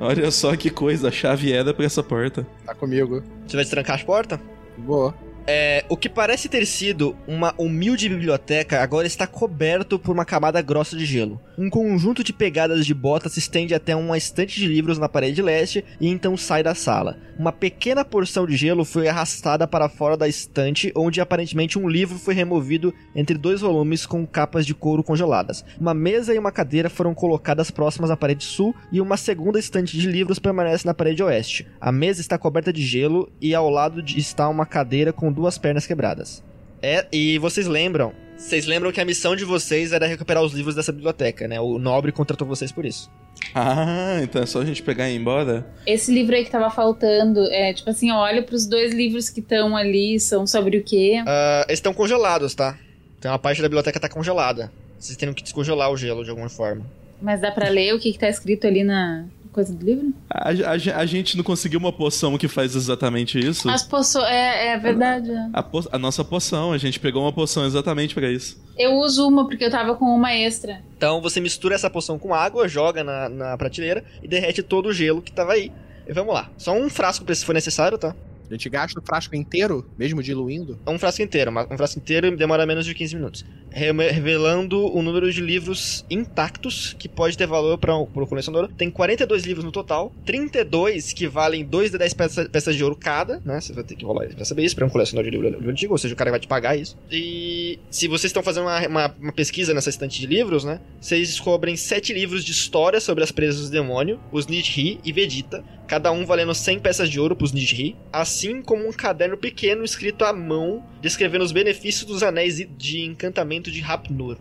Olha 0.00 0.30
só 0.30 0.54
que 0.56 0.70
coisa, 0.70 1.08
a 1.08 1.10
chave 1.10 1.52
era 1.52 1.74
pra 1.74 1.84
essa 1.84 2.02
porta. 2.02 2.46
Tá 2.64 2.74
comigo. 2.74 3.22
Você 3.46 3.56
vai 3.56 3.64
trancar 3.64 3.96
as 3.96 4.02
portas? 4.02 4.38
Boa. 4.76 5.12
É, 5.50 5.82
o 5.88 5.96
que 5.96 6.10
parece 6.10 6.46
ter 6.46 6.66
sido 6.66 7.16
uma 7.26 7.54
humilde 7.56 8.06
biblioteca 8.06 8.82
agora 8.82 9.06
está 9.06 9.26
coberto 9.26 9.98
por 9.98 10.12
uma 10.12 10.26
camada 10.26 10.60
grossa 10.60 10.94
de 10.94 11.06
gelo. 11.06 11.40
Um 11.56 11.70
conjunto 11.70 12.22
de 12.22 12.34
pegadas 12.34 12.84
de 12.84 12.92
botas 12.92 13.32
se 13.32 13.38
estende 13.38 13.74
até 13.74 13.96
uma 13.96 14.18
estante 14.18 14.60
de 14.60 14.66
livros 14.66 14.98
na 14.98 15.08
parede 15.08 15.40
leste 15.40 15.82
e 15.98 16.06
então 16.06 16.36
sai 16.36 16.62
da 16.62 16.74
sala. 16.74 17.16
Uma 17.38 17.50
pequena 17.50 18.04
porção 18.04 18.46
de 18.46 18.58
gelo 18.58 18.84
foi 18.84 19.08
arrastada 19.08 19.66
para 19.66 19.88
fora 19.88 20.18
da 20.18 20.28
estante, 20.28 20.92
onde 20.94 21.18
aparentemente 21.18 21.78
um 21.78 21.88
livro 21.88 22.18
foi 22.18 22.34
removido 22.34 22.92
entre 23.16 23.38
dois 23.38 23.62
volumes 23.62 24.04
com 24.04 24.26
capas 24.26 24.66
de 24.66 24.74
couro 24.74 25.02
congeladas. 25.02 25.64
Uma 25.80 25.94
mesa 25.94 26.34
e 26.34 26.38
uma 26.38 26.52
cadeira 26.52 26.90
foram 26.90 27.14
colocadas 27.14 27.70
próximas 27.70 28.10
à 28.10 28.16
parede 28.18 28.44
sul 28.44 28.74
e 28.92 29.00
uma 29.00 29.16
segunda 29.16 29.58
estante 29.58 29.96
de 29.96 30.06
livros 30.10 30.38
permanece 30.38 30.86
na 30.86 30.92
parede 30.92 31.22
oeste. 31.22 31.66
A 31.80 31.90
mesa 31.90 32.20
está 32.20 32.36
coberta 32.36 32.70
de 32.70 32.82
gelo 32.82 33.32
e 33.40 33.54
ao 33.54 33.70
lado 33.70 34.04
está 34.14 34.46
uma 34.46 34.66
cadeira 34.66 35.10
com 35.10 35.37
duas 35.38 35.56
pernas 35.56 35.86
quebradas. 35.86 36.42
É, 36.82 37.06
e 37.12 37.38
vocês 37.38 37.66
lembram? 37.66 38.12
Vocês 38.36 38.66
lembram 38.66 38.90
que 38.90 39.00
a 39.00 39.04
missão 39.04 39.36
de 39.36 39.44
vocês 39.44 39.92
era 39.92 40.06
recuperar 40.06 40.42
os 40.42 40.52
livros 40.52 40.74
dessa 40.74 40.92
biblioteca, 40.92 41.46
né? 41.46 41.60
O 41.60 41.78
nobre 41.78 42.10
contratou 42.10 42.46
vocês 42.46 42.72
por 42.72 42.84
isso. 42.84 43.10
Ah, 43.54 44.18
então 44.20 44.42
é 44.42 44.46
só 44.46 44.60
a 44.60 44.64
gente 44.64 44.82
pegar 44.82 45.08
e 45.08 45.14
ir 45.14 45.16
embora? 45.16 45.64
Esse 45.86 46.12
livro 46.12 46.34
aí 46.34 46.44
que 46.44 46.50
tava 46.50 46.70
faltando, 46.70 47.40
é 47.50 47.72
tipo 47.72 47.88
assim, 47.88 48.10
olha 48.10 48.42
pros 48.42 48.66
dois 48.66 48.92
livros 48.92 49.30
que 49.30 49.40
estão 49.40 49.76
ali, 49.76 50.18
são 50.18 50.46
sobre 50.46 50.76
o 50.76 50.84
quê? 50.84 51.22
Ah, 51.26 51.64
eles 51.68 51.78
estão 51.78 51.94
congelados, 51.94 52.54
tá? 52.54 52.76
Tem 53.20 53.30
uma 53.30 53.38
parte 53.38 53.62
da 53.62 53.68
biblioteca 53.68 53.98
que 53.98 54.08
tá 54.08 54.12
congelada. 54.12 54.72
Vocês 54.98 55.16
têm 55.16 55.32
que 55.32 55.42
descongelar 55.42 55.90
o 55.90 55.96
gelo 55.96 56.24
de 56.24 56.30
alguma 56.30 56.48
forma. 56.48 56.84
Mas 57.20 57.40
dá 57.40 57.50
pra 57.50 57.68
ler 57.68 57.94
o 57.94 57.98
que, 57.98 58.12
que 58.12 58.18
tá 58.18 58.28
escrito 58.28 58.66
ali 58.66 58.84
na 58.84 59.24
coisa 59.52 59.72
do 59.74 59.84
livro? 59.84 60.12
A, 60.30 60.50
a- 60.50 61.00
a 61.00 61.06
gente 61.06 61.36
não 61.36 61.44
conseguiu 61.44 61.78
uma 61.80 61.92
poção 61.92 62.36
que 62.38 62.48
faz 62.48 62.74
exatamente 62.76 63.38
isso. 63.38 63.68
As 63.68 63.82
poções. 63.82 64.26
É, 64.28 64.68
é 64.72 64.78
verdade. 64.78 65.30
A, 65.52 65.62
po- 65.62 65.88
a 65.90 65.98
nossa 65.98 66.24
poção, 66.24 66.72
a 66.72 66.78
gente 66.78 67.00
pegou 67.00 67.22
uma 67.22 67.32
poção 67.32 67.64
exatamente 67.66 68.14
pra 68.14 68.30
isso. 68.30 68.60
Eu 68.76 68.92
uso 68.94 69.26
uma 69.26 69.46
porque 69.46 69.64
eu 69.64 69.70
tava 69.70 69.94
com 69.96 70.04
uma 70.04 70.32
extra. 70.32 70.80
Então 70.96 71.20
você 71.20 71.40
mistura 71.40 71.74
essa 71.74 71.90
poção 71.90 72.18
com 72.18 72.32
água, 72.34 72.68
joga 72.68 73.02
na, 73.02 73.28
na 73.28 73.58
prateleira 73.58 74.04
e 74.22 74.28
derrete 74.28 74.62
todo 74.62 74.88
o 74.88 74.92
gelo 74.92 75.20
que 75.22 75.32
tava 75.32 75.52
aí. 75.52 75.72
E 76.06 76.12
vamos 76.12 76.32
lá. 76.32 76.48
Só 76.56 76.72
um 76.72 76.88
frasco 76.88 77.24
se 77.34 77.44
for 77.44 77.54
necessário, 77.54 77.98
tá? 77.98 78.14
A 78.48 78.54
gente 78.54 78.68
gasta 78.68 78.98
o 78.98 79.02
frasco 79.02 79.34
inteiro, 79.36 79.84
mesmo 79.98 80.22
diluindo. 80.22 80.78
Um 80.86 80.98
frasco 80.98 81.22
inteiro, 81.22 81.52
mas 81.52 81.66
um 81.70 81.76
frasco 81.76 81.98
inteiro 81.98 82.36
demora 82.36 82.64
menos 82.66 82.84
de 82.86 82.94
15 82.94 83.14
minutos. 83.16 83.44
Revelando 83.70 84.86
o 84.94 85.02
número 85.02 85.30
de 85.32 85.40
livros 85.40 86.04
intactos 86.10 86.94
que 86.98 87.08
pode 87.08 87.36
ter 87.36 87.46
valor 87.46 87.78
para 87.78 87.94
o 87.96 88.06
colecionador. 88.26 88.70
Tem 88.76 88.90
42 88.90 89.44
livros 89.44 89.64
no 89.64 89.70
total, 89.72 90.12
32 90.24 91.12
que 91.12 91.26
valem 91.26 91.64
2 91.64 91.90
de 91.90 91.98
10 91.98 92.14
peças, 92.14 92.48
peças 92.48 92.76
de 92.76 92.82
ouro 92.84 92.96
cada, 92.96 93.40
né? 93.44 93.60
Você 93.60 93.72
vai 93.72 93.84
ter 93.84 93.94
que 93.96 94.04
rolar 94.04 94.26
pra 94.34 94.44
saber 94.44 94.64
isso, 94.64 94.74
para 94.74 94.86
um 94.86 94.90
colecionador 94.90 95.30
de 95.30 95.36
livro, 95.36 95.70
antigo, 95.70 95.92
ou 95.94 95.98
seja, 95.98 96.14
o 96.14 96.16
cara 96.16 96.30
vai 96.30 96.40
te 96.40 96.46
pagar 96.48 96.76
isso. 96.78 96.96
E 97.10 97.78
se 97.90 98.08
vocês 98.08 98.30
estão 98.30 98.42
fazendo 98.42 98.64
uma, 98.64 98.86
uma- 98.88 99.14
uma 99.20 99.32
pesquisa 99.32 99.74
nessa 99.74 99.90
estante 99.90 100.20
de 100.20 100.26
livros, 100.26 100.64
né? 100.64 100.80
Vocês 101.00 101.28
descobrem 101.28 101.76
7 101.76 102.12
livros 102.12 102.44
de 102.44 102.52
história 102.52 103.00
sobre 103.00 103.22
as 103.24 103.30
presas 103.32 103.66
do 103.66 103.70
demônio, 103.70 104.18
os 104.32 104.46
Nidhi 104.46 105.00
e 105.04 105.12
Vegeta, 105.12 105.64
cada 105.86 106.10
um 106.12 106.24
valendo 106.26 106.54
100 106.54 106.78
peças 106.80 107.08
de 107.10 107.18
ouro 107.18 107.34
pros 107.36 107.52
Nidhi, 107.52 107.96
assim 108.38 108.62
como 108.62 108.88
um 108.88 108.92
caderno 108.92 109.36
pequeno 109.36 109.84
escrito 109.84 110.24
à 110.24 110.32
mão, 110.32 110.84
descrevendo 111.00 111.44
os 111.44 111.50
benefícios 111.50 112.04
dos 112.04 112.22
anéis 112.22 112.56
de 112.56 113.04
encantamento 113.04 113.68
de 113.70 113.80
Rapnur. 113.80 114.36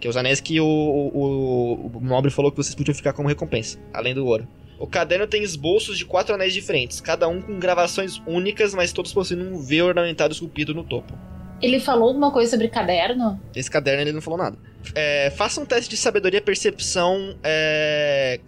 Que 0.00 0.06
é 0.06 0.10
os 0.10 0.16
anéis 0.16 0.40
que 0.40 0.58
o, 0.58 0.64
o, 0.66 1.90
o 1.94 2.00
nobre 2.00 2.30
falou 2.30 2.50
que 2.50 2.56
vocês 2.56 2.74
podiam 2.74 2.94
ficar 2.94 3.12
como 3.12 3.28
recompensa, 3.28 3.78
além 3.92 4.14
do 4.14 4.24
ouro. 4.24 4.48
O 4.78 4.86
caderno 4.86 5.26
tem 5.26 5.42
esboços 5.42 5.98
de 5.98 6.04
quatro 6.04 6.34
anéis 6.34 6.54
diferentes, 6.54 7.00
cada 7.00 7.28
um 7.28 7.40
com 7.40 7.58
gravações 7.58 8.20
únicas, 8.26 8.74
mas 8.74 8.92
todos 8.92 9.12
possuindo 9.12 9.44
um 9.44 9.62
V 9.62 9.82
ornamentado 9.82 10.32
esculpido 10.32 10.74
no 10.74 10.82
topo. 10.82 11.12
Ele 11.60 11.78
falou 11.78 12.08
alguma 12.08 12.32
coisa 12.32 12.50
sobre 12.50 12.68
caderno? 12.68 13.40
Esse 13.54 13.70
caderno 13.70 14.00
ele 14.00 14.12
não 14.12 14.20
falou 14.20 14.38
nada. 14.38 14.58
É, 14.94 15.30
faça 15.30 15.60
um 15.60 15.66
teste 15.66 15.90
de 15.90 15.96
sabedoria, 15.96 16.40
percepção, 16.40 17.36
é, 17.44 18.40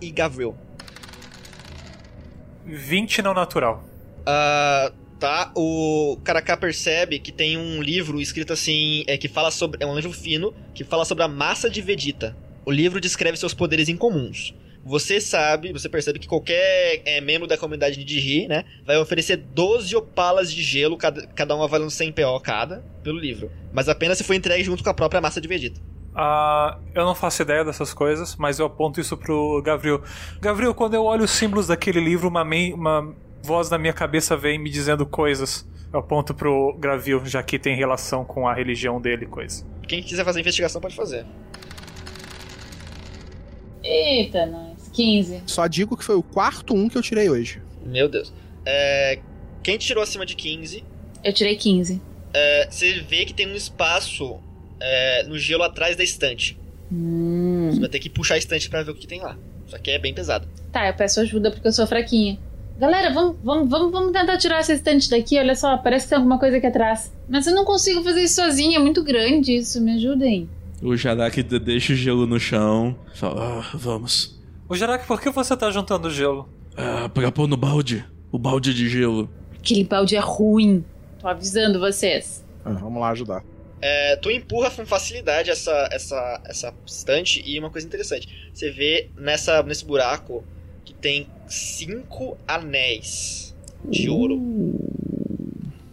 e 0.00 0.10
Gavril. 0.10 0.56
20 2.66 3.22
não 3.22 3.34
natural. 3.34 3.89
Ah, 4.26 4.92
tá? 5.20 5.52
O 5.54 6.18
Karatká 6.24 6.56
percebe 6.56 7.18
que 7.18 7.30
tem 7.30 7.56
um 7.56 7.82
livro 7.82 8.20
escrito 8.20 8.52
assim, 8.52 9.04
é 9.06 9.16
que 9.16 9.28
fala 9.28 9.50
sobre, 9.50 9.82
é 9.82 9.86
um 9.86 9.94
livro 9.94 10.12
fino 10.12 10.52
que 10.74 10.82
fala 10.82 11.04
sobre 11.04 11.22
a 11.22 11.28
massa 11.28 11.68
de 11.68 11.80
Vegeta. 11.80 12.36
O 12.64 12.70
livro 12.70 13.00
descreve 13.00 13.36
seus 13.36 13.54
poderes 13.54 13.88
incomuns. 13.88 14.54
Você 14.82 15.20
sabe, 15.20 15.72
você 15.72 15.90
percebe 15.90 16.18
que 16.18 16.26
qualquer 16.26 17.02
é, 17.04 17.20
membro 17.20 17.46
da 17.46 17.58
comunidade 17.58 18.02
de 18.02 18.18
Ri, 18.18 18.48
né, 18.48 18.64
vai 18.84 18.96
oferecer 18.96 19.36
12 19.36 19.94
opalas 19.94 20.50
de 20.50 20.62
gelo, 20.62 20.96
cada, 20.96 21.26
cada 21.28 21.54
uma 21.54 21.68
valendo 21.68 21.90
100 21.90 22.12
PO 22.12 22.40
cada, 22.40 22.82
pelo 23.02 23.18
livro. 23.18 23.50
Mas 23.72 23.90
apenas 23.90 24.16
se 24.16 24.24
for 24.24 24.32
entregue 24.32 24.64
junto 24.64 24.82
com 24.82 24.88
a 24.88 24.94
própria 24.94 25.20
massa 25.20 25.38
de 25.38 25.46
Vegeta. 25.46 25.80
Ah, 26.14 26.78
eu 26.94 27.04
não 27.04 27.14
faço 27.14 27.42
ideia 27.42 27.64
dessas 27.64 27.92
coisas, 27.92 28.34
mas 28.36 28.58
eu 28.58 28.66
aponto 28.66 29.00
isso 29.00 29.16
pro 29.16 29.62
Gabriel. 29.62 30.02
Gabriel, 30.40 30.74
quando 30.74 30.94
eu 30.94 31.04
olho 31.04 31.24
os 31.24 31.30
símbolos 31.30 31.66
daquele 31.66 32.00
livro, 32.00 32.28
uma, 32.28 32.42
uma 32.42 33.14
voz 33.42 33.70
na 33.70 33.78
minha 33.78 33.92
cabeça 33.92 34.36
vem 34.36 34.58
me 34.58 34.70
dizendo 34.70 35.06
coisas. 35.06 35.66
Eu 35.92 36.00
aponto 36.00 36.32
pro 36.32 36.76
Gravil, 36.78 37.24
já 37.26 37.42
que 37.42 37.58
tem 37.58 37.74
relação 37.76 38.24
com 38.24 38.46
a 38.46 38.54
religião 38.54 39.00
dele, 39.00 39.26
coisa. 39.26 39.64
Quem 39.88 40.02
quiser 40.02 40.24
fazer 40.24 40.40
investigação 40.40 40.80
pode 40.80 40.94
fazer. 40.94 41.26
Eita, 43.82 44.46
nós. 44.46 44.88
15. 44.92 45.42
Só 45.46 45.66
digo 45.66 45.96
que 45.96 46.04
foi 46.04 46.16
o 46.16 46.22
quarto 46.22 46.74
um 46.74 46.88
que 46.88 46.98
eu 46.98 47.02
tirei 47.02 47.28
hoje. 47.30 47.60
Meu 47.84 48.08
Deus. 48.08 48.32
É, 48.66 49.18
quem 49.62 49.78
tirou 49.78 50.02
acima 50.02 50.26
de 50.26 50.34
15, 50.34 50.84
Eu 51.24 51.32
tirei 51.32 51.56
15. 51.56 52.00
é, 52.34 52.68
você 52.70 53.00
vê 53.00 53.24
que 53.24 53.32
tem 53.32 53.46
um 53.50 53.54
espaço 53.54 54.38
é, 54.80 55.22
no 55.24 55.38
gelo 55.38 55.62
atrás 55.62 55.96
da 55.96 56.04
estante. 56.04 56.58
Hum. 56.92 57.70
Você 57.72 57.80
vai 57.80 57.88
ter 57.88 57.98
que 58.00 58.10
puxar 58.10 58.34
a 58.34 58.38
estante 58.38 58.68
pra 58.68 58.82
ver 58.82 58.90
o 58.90 58.94
que 58.94 59.06
tem 59.06 59.20
lá. 59.20 59.36
Só 59.66 59.78
que 59.78 59.90
é 59.90 59.98
bem 59.98 60.12
pesado. 60.12 60.48
Tá, 60.72 60.86
eu 60.88 60.94
peço 60.94 61.20
ajuda 61.20 61.50
porque 61.50 61.66
eu 61.68 61.72
sou 61.72 61.86
fraquinha. 61.86 62.38
Galera, 62.80 63.12
vamos, 63.12 63.36
vamos, 63.44 63.68
vamos, 63.68 63.92
vamos 63.92 64.12
tentar 64.12 64.38
tirar 64.38 64.60
essa 64.60 64.72
estante 64.72 65.10
daqui. 65.10 65.38
Olha 65.38 65.54
só, 65.54 65.76
parece 65.76 66.06
que 66.06 66.10
tem 66.10 66.16
alguma 66.16 66.38
coisa 66.38 66.56
aqui 66.56 66.66
atrás. 66.66 67.12
Mas 67.28 67.46
eu 67.46 67.54
não 67.54 67.62
consigo 67.62 68.02
fazer 68.02 68.22
isso 68.22 68.36
sozinha, 68.36 68.78
é 68.78 68.80
muito 68.80 69.04
grande 69.04 69.54
isso. 69.54 69.82
Me 69.82 69.96
ajudem. 69.96 70.48
O 70.82 70.96
Jarak 70.96 71.42
de- 71.42 71.58
deixa 71.58 71.92
o 71.92 71.96
gelo 71.96 72.26
no 72.26 72.40
chão. 72.40 72.96
Fala, 73.14 73.60
ah, 73.60 73.76
vamos. 73.76 74.40
O 74.66 74.74
Jarak, 74.74 75.06
por 75.06 75.20
que 75.20 75.28
você 75.28 75.54
tá 75.54 75.70
juntando 75.70 76.10
gelo? 76.10 76.48
Ah, 76.74 77.10
pra 77.12 77.30
pôr 77.30 77.46
no 77.46 77.56
balde. 77.56 78.02
O 78.32 78.38
balde 78.38 78.72
de 78.72 78.88
gelo. 78.88 79.28
Aquele 79.58 79.84
balde 79.84 80.16
é 80.16 80.20
ruim. 80.20 80.82
Tô 81.18 81.28
avisando 81.28 81.78
vocês. 81.78 82.42
Ah, 82.64 82.72
vamos 82.72 82.98
lá 82.98 83.10
ajudar. 83.10 83.44
É, 83.82 84.16
tu 84.16 84.30
empurra 84.30 84.70
com 84.70 84.86
facilidade 84.86 85.50
essa, 85.50 85.86
essa, 85.92 86.40
essa 86.46 86.74
estante 86.86 87.42
e 87.44 87.58
uma 87.58 87.68
coisa 87.68 87.86
interessante. 87.86 88.50
Você 88.54 88.70
vê 88.70 89.10
nessa, 89.18 89.62
nesse 89.62 89.84
buraco 89.84 90.42
tem 91.00 91.26
cinco 91.48 92.36
anéis 92.46 93.54
de 93.84 94.08
ouro. 94.08 94.40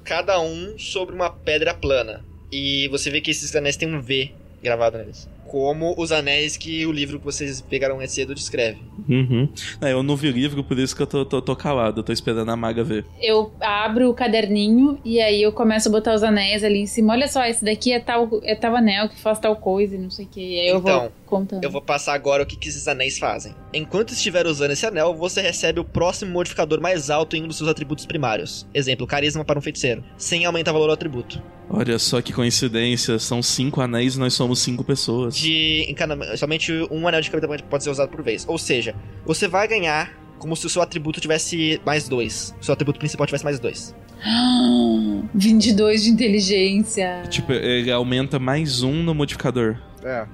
Cada 0.03 0.39
um 0.39 0.78
sobre 0.78 1.14
uma 1.16 1.30
pedra 1.30 1.74
plana. 1.74 2.24
E 2.51 2.88
você 2.89 3.10
vê 3.10 3.20
que 3.20 3.32
esses 3.32 3.53
anéis 3.55 3.76
têm 3.76 3.93
um 3.93 4.01
V 4.01 4.32
gravado 4.64 4.97
neles. 4.97 5.28
Como 5.47 5.95
os 5.97 6.12
anéis 6.12 6.58
que 6.58 6.86
o 6.86 6.91
livro 6.91 7.20
que 7.20 7.26
vocês 7.26 7.62
pegaram 7.62 7.97
mais 7.97 8.12
cedo 8.12 8.36
descreve. 8.36 8.80
Uhum. 9.08 9.47
É, 9.82 9.93
eu 9.93 10.03
não 10.03 10.16
vi 10.18 10.28
o 10.28 10.32
livro, 10.32 10.62
por 10.62 10.78
isso 10.78 10.93
que 10.93 11.01
eu 11.01 11.08
tô, 11.08 11.26
tô, 11.26 11.41
tô 11.41 11.55
calado. 11.55 12.01
Eu 12.01 12.03
tô 12.03 12.12
esperando 12.12 12.49
a 12.51 12.55
maga 12.55 12.84
ver. 12.84 13.05
Eu 13.22 13.51
abro 13.62 14.10
o 14.10 14.14
caderninho 14.14 14.99
e 15.05 15.22
aí 15.22 15.41
eu 15.41 15.53
começo 15.53 15.88
a 15.88 15.91
botar 15.91 16.14
os 16.14 16.24
anéis 16.24 16.66
ali 16.66 16.80
em 16.80 16.86
cima. 16.86 17.14
Olha 17.14 17.30
só, 17.30 17.45
esse 17.45 17.64
daqui 17.64 17.93
é 17.93 17.99
tal, 17.99 18.30
é 18.43 18.55
tal 18.55 18.76
anel 18.76 19.08
que 19.08 19.18
faz 19.20 19.39
tal 19.39 19.55
coisa 19.55 19.95
e 19.95 19.97
não 19.97 20.10
sei 20.10 20.26
o 20.26 20.28
que. 20.28 20.41
E 20.41 20.60
aí 20.60 20.68
eu 20.68 20.80
Então, 20.80 20.99
vou 20.99 21.12
contando. 21.28 21.63
Eu 21.63 21.69
vou 21.69 21.82
passar 21.82 22.13
agora 22.13 22.41
o 22.41 22.45
que, 22.45 22.55
que 22.55 22.69
esses 22.69 22.88
anéis 22.88 23.19
fazem. 23.19 23.53
Enquanto 23.73 24.13
estiver 24.13 24.47
usando 24.47 24.71
esse 24.71 24.86
anel, 24.86 25.13
você 25.13 25.41
recebe 25.41 25.80
o 25.80 25.84
próximo 25.86 26.32
modificador 26.32 26.82
mais 26.82 27.09
alto 27.09 27.36
em 27.36 27.43
um 27.43 27.47
dos 27.47 27.57
seus 27.57 27.69
atributos 27.69 28.05
primários. 28.05 28.65
Exemplo, 28.73 29.05
carisma 29.05 29.45
para 29.45 29.59
um 29.59 29.61
feiticeiro. 29.61 30.03
Sem 30.17 30.45
aumentar 30.45 30.71
o 30.71 30.73
valor 30.73 30.88
do 30.88 30.93
atributo. 30.93 31.43
Olha 31.69 31.99
só 31.99 32.21
que 32.21 32.34
coincidência. 32.34 33.19
São 33.19 33.43
cinco 33.43 33.82
anéis 33.82 34.15
e 34.15 34.19
nós 34.19 34.34
somos 34.34 34.59
cinco 34.59 34.84
pessoas. 34.84 35.36
De 35.36 35.86
encanamento. 35.89 36.38
Somente 36.38 36.71
um 36.89 37.07
anel 37.07 37.21
de 37.21 37.28
encanamento 37.28 37.65
pode 37.65 37.84
ser 37.84 37.89
usado 37.89 38.09
por 38.09 38.23
vez. 38.23 38.45
Ou 38.47 38.57
seja, 38.57 38.95
você 39.25 39.47
vai 39.47 39.67
ganhar 39.67 40.17
como 40.39 40.55
se 40.55 40.65
o 40.65 40.69
seu 40.69 40.82
atributo 40.82 41.19
tivesse 41.19 41.82
mais 41.86 42.07
dois. 42.07 42.55
O 42.61 42.63
seu 42.63 42.73
atributo 42.73 42.99
principal 42.99 43.25
tivesse 43.25 43.43
mais 43.43 43.59
dois. 43.59 43.95
22 45.34 46.03
de 46.03 46.09
inteligência. 46.09 47.23
Tipo, 47.30 47.53
ele 47.53 47.91
aumenta 47.91 48.39
mais 48.39 48.82
um 48.82 49.03
no 49.03 49.13
modificador. 49.13 49.78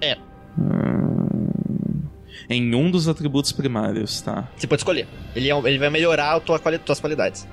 É. 0.02 0.18
Em 2.50 2.74
um 2.76 2.92
dos 2.92 3.08
atributos 3.08 3.52
primários, 3.52 4.22
tá? 4.22 4.48
Você 4.58 4.68
pode 4.68 4.82
escolher. 4.82 5.08
Ele, 5.36 5.50
é 5.50 5.56
um- 5.56 5.66
ele 5.68 5.78
vai 5.80 5.90
melhorar 5.90 6.36
a 6.36 6.40
tua 6.40 6.60
quali 6.60 6.78
tuas 6.78 7.00
qualidades. 7.00 7.48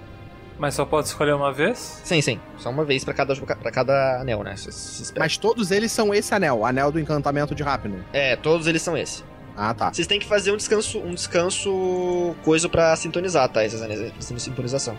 Mas 0.58 0.74
só 0.74 0.84
pode 0.84 1.06
escolher 1.08 1.32
uma 1.34 1.52
vez? 1.52 2.00
Sim, 2.04 2.20
sim. 2.20 2.38
Só 2.58 2.68
uma 2.70 2.84
vez 2.84 3.02
pra 3.04 3.14
cada, 3.14 3.34
pra 3.36 3.70
cada 3.70 4.20
anel, 4.20 4.42
né? 4.42 4.56
Se- 4.56 4.70
se. 4.72 5.12
Mas 5.18 5.38
todos 5.38 5.70
eles 5.70 5.90
são 5.90 6.12
esse 6.12 6.34
anel, 6.34 6.58
o 6.58 6.66
anel 6.66 6.92
do 6.92 7.00
encantamento 7.00 7.54
de 7.54 7.62
Rapno. 7.62 8.04
É, 8.12 8.36
todos 8.36 8.66
eles 8.66 8.82
são 8.82 8.96
esse. 8.96 9.22
Ah, 9.56 9.72
tá. 9.74 9.92
Vocês 9.92 10.06
têm 10.06 10.18
que 10.20 10.26
fazer 10.26 10.52
um 10.52 10.56
descanso, 10.56 10.98
um 10.98 11.14
descanso 11.14 12.34
coisa 12.44 12.68
pra 12.68 12.94
sintonizar, 12.96 13.48
tá? 13.48 13.64
Esses 13.64 13.80
anéis, 13.80 14.00
pra 14.00 14.10
fazer 14.20 14.38
sintonização. 14.38 14.98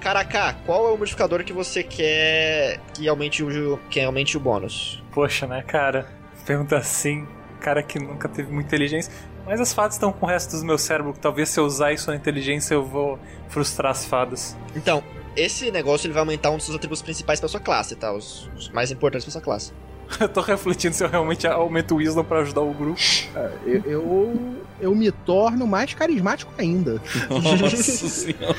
Caraca, 0.00 0.54
qual 0.66 0.88
é 0.88 0.92
o 0.92 0.98
modificador 0.98 1.42
que 1.44 1.52
você 1.52 1.82
quer 1.82 2.78
que 2.94 3.08
aumente 3.08 3.42
o, 3.42 3.78
que 3.90 4.00
aumente 4.00 4.36
o 4.36 4.40
bônus? 4.40 5.02
Poxa, 5.12 5.46
né, 5.46 5.62
cara? 5.62 6.06
Pergunta 6.44 6.76
assim, 6.76 7.26
cara 7.60 7.82
que 7.82 7.98
nunca 7.98 8.28
teve 8.28 8.52
muita 8.52 8.68
inteligência. 8.68 9.12
Mas 9.46 9.60
as 9.60 9.72
fadas 9.72 9.94
estão 9.94 10.12
com 10.12 10.26
o 10.26 10.28
resto 10.28 10.56
do 10.56 10.64
meu 10.64 10.78
cérebro. 10.78 11.14
Talvez 11.20 11.48
se 11.48 11.60
eu 11.60 11.64
usar 11.64 11.92
isso 11.92 12.10
na 12.10 12.16
inteligência 12.16 12.74
eu 12.74 12.84
vou 12.84 13.18
frustrar 13.48 13.92
as 13.92 14.04
fadas. 14.04 14.56
Então, 14.74 15.02
esse 15.36 15.70
negócio 15.70 16.06
ele 16.06 16.14
vai 16.14 16.20
aumentar 16.20 16.50
um 16.50 16.56
dos 16.56 16.64
seus 16.66 16.76
atributos 16.76 17.02
principais 17.02 17.40
pra 17.40 17.48
sua 17.48 17.60
classe, 17.60 17.94
tá? 17.96 18.12
Os, 18.12 18.48
os 18.56 18.68
mais 18.70 18.90
importantes 18.90 19.24
pra 19.24 19.32
sua 19.32 19.40
classe. 19.40 19.72
Eu 20.20 20.28
tô 20.28 20.40
refletindo 20.40 20.94
se 20.94 21.02
eu 21.02 21.08
realmente 21.08 21.46
aumento 21.46 21.94
o 21.94 21.98
Wisdom 21.98 22.22
pra 22.24 22.38
ajudar 22.40 22.60
o 22.60 22.72
grupo. 22.72 23.00
Eu, 23.66 23.82
eu, 23.84 24.54
eu 24.80 24.94
me 24.94 25.10
torno 25.10 25.66
mais 25.66 25.92
carismático 25.94 26.52
ainda. 26.58 27.00
Nossa 27.28 27.76
senhora. 27.82 28.54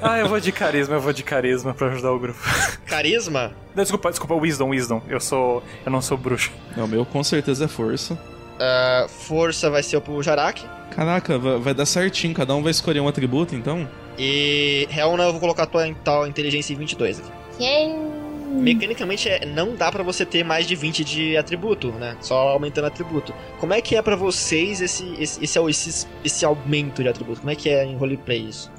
Ah, 0.00 0.18
eu 0.18 0.28
vou 0.28 0.38
de 0.38 0.52
carisma, 0.52 0.94
eu 0.96 1.00
vou 1.00 1.12
de 1.12 1.22
carisma 1.22 1.74
pra 1.74 1.88
ajudar 1.88 2.12
o 2.12 2.18
grupo. 2.18 2.38
Carisma? 2.86 3.52
Não, 3.74 3.82
Desculpa, 3.82 4.10
desculpa, 4.10 4.34
Wisdom, 4.34 4.68
Wisdom. 4.70 5.02
Eu 5.08 5.20
sou. 5.20 5.62
Eu 5.84 5.90
não 5.90 6.00
sou 6.02 6.16
bruxo. 6.16 6.52
O 6.76 6.86
meu 6.86 7.04
com 7.04 7.22
certeza 7.24 7.64
é 7.64 7.68
força. 7.68 8.18
ah, 8.60 9.06
força 9.08 9.68
vai 9.70 9.82
ser 9.82 10.00
pro 10.00 10.22
Jarak. 10.22 10.64
Caraca, 10.94 11.38
vai, 11.38 11.58
vai 11.58 11.74
dar 11.74 11.86
certinho. 11.86 12.34
Cada 12.34 12.54
um 12.54 12.62
vai 12.62 12.70
escolher 12.70 13.00
um 13.00 13.08
atributo, 13.08 13.54
então? 13.54 13.88
E 14.18 14.86
Helna, 14.94 15.24
eu 15.24 15.32
vou 15.32 15.40
colocar 15.40 15.62
a 15.62 15.66
tua 15.66 15.92
tal 16.04 16.26
inteligência 16.26 16.72
em 16.72 16.76
22 16.76 17.20
aqui. 17.20 17.30
Mecanicamente, 18.50 19.28
é, 19.28 19.46
não 19.46 19.76
dá 19.76 19.90
pra 19.92 20.02
você 20.02 20.26
ter 20.26 20.44
mais 20.44 20.66
de 20.66 20.74
20 20.74 21.04
de 21.04 21.36
atributo, 21.36 21.92
né? 21.92 22.16
Só 22.20 22.48
aumentando 22.48 22.86
atributo. 22.86 23.32
Como 23.58 23.72
é 23.72 23.80
que 23.80 23.94
é 23.96 24.02
pra 24.02 24.16
vocês 24.16 24.80
esse, 24.80 25.14
esse, 25.18 25.42
esse, 25.42 25.58
esse, 25.58 26.06
esse 26.24 26.44
aumento 26.44 27.02
de 27.02 27.08
atributo? 27.08 27.40
Como 27.40 27.50
é 27.50 27.54
que 27.54 27.68
é 27.68 27.84
em 27.84 27.96
roleplay 27.96 28.40
isso? 28.48 28.70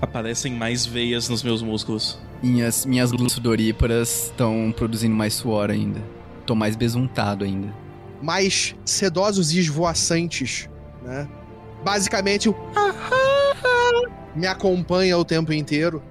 Aparecem 0.00 0.52
mais 0.52 0.84
veias 0.84 1.28
nos 1.28 1.42
meus 1.42 1.62
músculos. 1.62 2.18
Minhas, 2.42 2.84
minhas 2.84 3.10
glúteos 3.10 3.32
sudoríparas 3.32 4.26
estão 4.26 4.72
produzindo 4.76 5.14
mais 5.14 5.34
suor 5.34 5.70
ainda. 5.70 6.02
Tô 6.44 6.54
mais 6.54 6.76
besuntado 6.76 7.44
ainda. 7.44 7.74
Mais 8.20 8.74
sedosos 8.84 9.52
e 9.52 9.60
esvoaçantes, 9.60 10.68
né? 11.02 11.26
Basicamente, 11.82 12.48
o 12.48 12.54
me 14.36 14.46
acompanha 14.46 15.16
o 15.16 15.24
tempo 15.24 15.52
inteiro. 15.52 16.02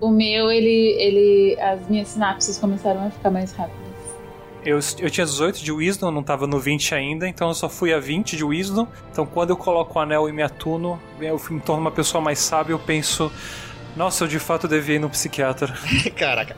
O 0.00 0.10
meu, 0.10 0.50
ele, 0.50 0.94
ele. 0.98 1.60
As 1.60 1.88
minhas 1.88 2.08
sinapses 2.08 2.58
começaram 2.58 3.06
a 3.06 3.10
ficar 3.10 3.30
mais 3.30 3.52
rápidas. 3.52 3.86
Eu, 4.64 4.80
eu 4.98 5.08
tinha 5.08 5.24
18 5.24 5.62
de 5.62 5.70
Wisdom, 5.70 6.10
não 6.10 6.24
tava 6.24 6.44
no 6.44 6.58
20 6.58 6.92
ainda, 6.92 7.28
então 7.28 7.46
eu 7.46 7.54
só 7.54 7.68
fui 7.68 7.94
a 7.94 8.00
20 8.00 8.36
de 8.36 8.44
Wisdom. 8.44 8.88
Então 9.12 9.24
quando 9.24 9.50
eu 9.50 9.56
coloco 9.56 9.96
o 9.96 10.02
anel 10.02 10.28
e 10.28 10.32
me 10.32 10.42
atuno, 10.42 11.00
eu 11.20 11.40
me 11.50 11.60
torno 11.60 11.82
uma 11.82 11.92
pessoa 11.92 12.20
mais 12.20 12.40
sábia, 12.40 12.72
eu 12.72 12.78
penso. 12.78 13.30
Nossa, 13.94 14.24
eu 14.24 14.28
de 14.28 14.40
fato 14.40 14.66
devia 14.66 14.96
ir 14.96 14.98
no 14.98 15.08
psiquiatra. 15.08 15.72
Caraca. 16.16 16.56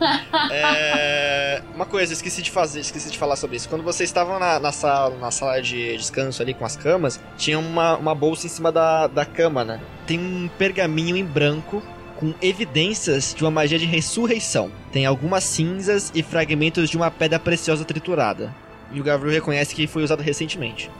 É, 0.51 1.63
Uma 1.75 1.85
coisa, 1.85 2.15
esqueci 2.15 2.41
de 2.41 2.51
fazer, 2.51 2.81
esqueci 2.81 3.11
de 3.11 3.19
falar 3.19 3.37
sobre 3.37 3.57
isso. 3.57 3.69
Quando 3.69 3.85
vocês 3.85 4.09
estavam 4.09 4.39
na, 4.39 4.59
na 4.59 4.73
sala, 4.73 5.15
na 5.19 5.31
sala 5.31 5.61
de 5.61 5.97
descanso 5.97 6.43
ali 6.43 6.55
com 6.55 6.65
as 6.65 6.77
camas, 6.77 7.21
tinha 7.37 7.59
uma, 7.59 7.97
uma 7.97 8.15
bolsa 8.15 8.47
em 8.47 8.51
cima 8.51 8.73
da, 8.73 9.07
da 9.07 9.27
cama, 9.27 9.65
né? 9.65 9.81
Tem 10.07 10.19
um 10.19 10.49
pergaminho 10.59 11.15
em 11.15 11.25
branco 11.25 11.83
com 12.19 12.35
evidências 12.43 13.33
de 13.33 13.45
uma 13.45 13.51
magia 13.51 13.79
de 13.79 13.87
ressurreição. 13.87 14.73
Tem 14.91 15.07
algumas 15.07 15.45
cinzas 15.45 16.11
e 16.15 16.23
fragmentos 16.23 16.91
de 16.91 16.97
uma 16.97 17.13
pedra 17.13 17.39
preciosa 17.39 17.85
triturada. 17.85 18.53
E 18.93 19.01
o 19.01 19.05
Gabriel 19.05 19.33
reconhece 19.33 19.73
que 19.73 19.87
foi 19.87 20.03
usado 20.03 20.21
recentemente. 20.21 20.91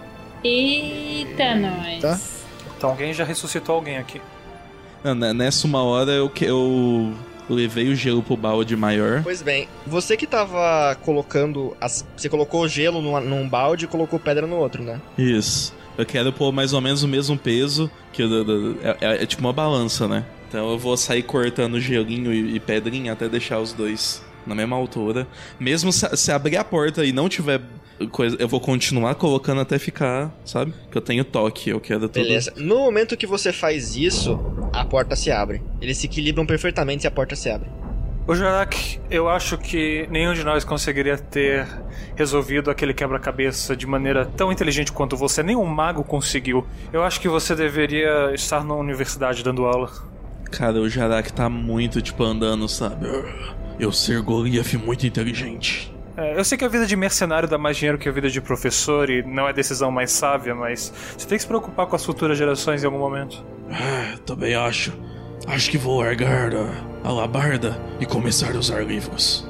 Eita, 0.45 1.55
nós. 1.57 2.01
Tá. 2.01 2.21
Então 2.77 2.91
alguém 2.91 3.13
já 3.13 3.25
ressuscitou 3.25 3.75
alguém 3.75 3.99
aqui. 3.99 4.21
Não, 5.03 5.15
né, 5.15 5.33
Nessa 5.33 5.67
uma 5.67 5.83
hora 5.83 6.13
eu, 6.13 6.29
que- 6.31 6.45
eu 6.45 7.13
levei 7.49 7.89
o 7.89 7.97
gelo 7.97 8.23
pro 8.23 8.37
balde 8.37 8.77
maior. 8.77 9.23
Pois 9.25 9.43
bem, 9.43 9.69
você 9.85 10.17
que 10.17 10.27
tava 10.27 10.97
colocando. 11.03 11.77
As, 11.81 12.07
você 12.17 12.29
colocou 12.29 12.69
gelo 12.69 13.01
numa- 13.03 13.21
num 13.21 13.49
balde 13.49 13.87
e 13.87 13.89
colocou 13.89 14.21
pedra 14.21 14.47
no 14.47 14.57
outro, 14.57 14.85
né? 14.85 15.01
Isso. 15.17 15.75
Eu 15.97 16.07
quero 16.07 16.33
pôr 16.33 16.53
mais 16.53 16.73
ou 16.73 16.81
menos 16.81 17.03
o 17.03 17.09
mesmo 17.09 17.37
peso, 17.37 17.91
que 18.13 18.23
o 18.23 18.79
é, 18.83 18.97
é- 19.01 19.23
é 19.23 19.27
tipo 19.27 19.41
uma 19.43 19.53
balança, 19.53 20.07
né? 20.07 20.25
Então 20.49 20.71
eu 20.71 20.79
vou 20.79 20.97
sair 20.97 21.23
cortando 21.23 21.81
gelinho 21.81 22.33
e, 22.33 22.57
e 22.57 22.61
pedrinha 22.61 23.13
até 23.13 23.29
deixar 23.29 23.61
os 23.61 23.73
dois 23.73 24.23
na 24.47 24.55
mesma 24.55 24.77
altura. 24.77 25.27
Mesmo 25.61 25.93
se, 25.93 26.17
se 26.17 26.33
abrir 26.33 26.57
a 26.57 26.65
porta 26.65 27.05
e 27.05 27.13
não 27.13 27.29
tiver 27.29 27.61
coisa, 28.11 28.37
eu 28.39 28.49
vou 28.49 28.61
continuar 28.61 29.15
colocando 29.17 29.61
até 29.61 29.79
ficar, 29.79 30.33
sabe? 30.45 30.73
Que 30.91 30.97
eu 30.97 31.03
tenho 31.03 31.25
toque, 31.25 31.71
eu 31.71 31.81
quero 31.81 32.09
tudo. 32.09 32.23
Beleza. 32.23 32.53
No 32.57 32.79
momento 32.79 33.17
que 33.17 33.27
você 33.27 33.53
faz 33.53 33.97
isso, 33.97 34.41
a 34.73 34.85
porta 34.85 35.15
se 35.15 35.31
abre. 35.31 35.63
Eles 35.81 35.99
se 35.99 36.07
equilibram 36.07 36.47
perfeitamente 36.47 37.05
e 37.05 37.09
a 37.09 37.11
porta 37.11 37.37
se 37.37 37.51
abre. 37.51 37.69
O 38.27 38.35
Jarak, 38.35 39.01
eu 39.11 39.27
acho 39.27 39.57
que 39.57 40.07
nenhum 40.11 40.35
de 40.35 40.45
nós 40.45 40.63
conseguiria 40.63 41.17
ter 41.17 41.67
resolvido 42.15 42.71
aquele 42.71 42.93
quebra-cabeça 42.93 43.75
de 43.75 43.87
maneira 43.87 44.27
tão 44.27 44.53
inteligente 44.53 44.93
quanto 44.93 45.17
você. 45.17 45.43
Nenhum 45.43 45.65
mago 45.65 46.05
conseguiu. 46.05 46.67
Eu 46.93 47.03
acho 47.03 47.21
que 47.21 47.29
você 47.29 47.55
deveria 47.55 48.35
estar 48.35 48.63
na 48.63 48.75
universidade 48.75 49.43
dando 49.43 49.65
aula. 49.65 49.91
Cara, 50.51 50.81
o 50.81 50.89
Jarak 50.89 51.33
tá 51.33 51.49
muito, 51.49 52.01
tipo, 52.01 52.25
andando, 52.25 52.69
sabe? 52.69 53.07
Eu 53.79 53.93
ser 53.93 54.21
Goliath 54.23 54.75
muito 54.75 55.07
inteligente. 55.07 55.95
É, 56.17 56.37
eu 56.37 56.45
sei 56.45 56.59
que 56.59 56.65
a 56.65 56.69
vida 56.69 56.85
de 56.85 56.97
mercenário 56.97 57.49
dá 57.49 57.57
mais 57.57 57.77
dinheiro 57.77 57.97
que 57.97 58.09
a 58.09 58.13
vida 58.13 58.29
de 58.29 58.41
professor 58.41 59.09
e 59.09 59.23
não 59.23 59.47
é 59.47 59.51
a 59.51 59.53
decisão 59.53 59.89
mais 59.91 60.11
sábia, 60.11 60.53
mas 60.53 60.93
você 61.17 61.29
tem 61.29 61.39
que 61.39 61.43
se 61.43 61.47
preocupar 61.47 61.87
com 61.87 61.95
as 61.95 62.05
futuras 62.05 62.37
gerações 62.37 62.83
em 62.83 62.87
algum 62.87 62.99
momento. 62.99 63.45
É, 63.71 64.17
também 64.27 64.55
acho. 64.55 64.93
Acho 65.47 65.71
que 65.71 65.79
vou 65.79 66.01
largar 66.01 66.53
a 66.53 67.09
alabarda 67.09 67.81
e 68.01 68.05
começar 68.05 68.55
a 68.55 68.59
usar 68.59 68.85
livros. 68.85 69.48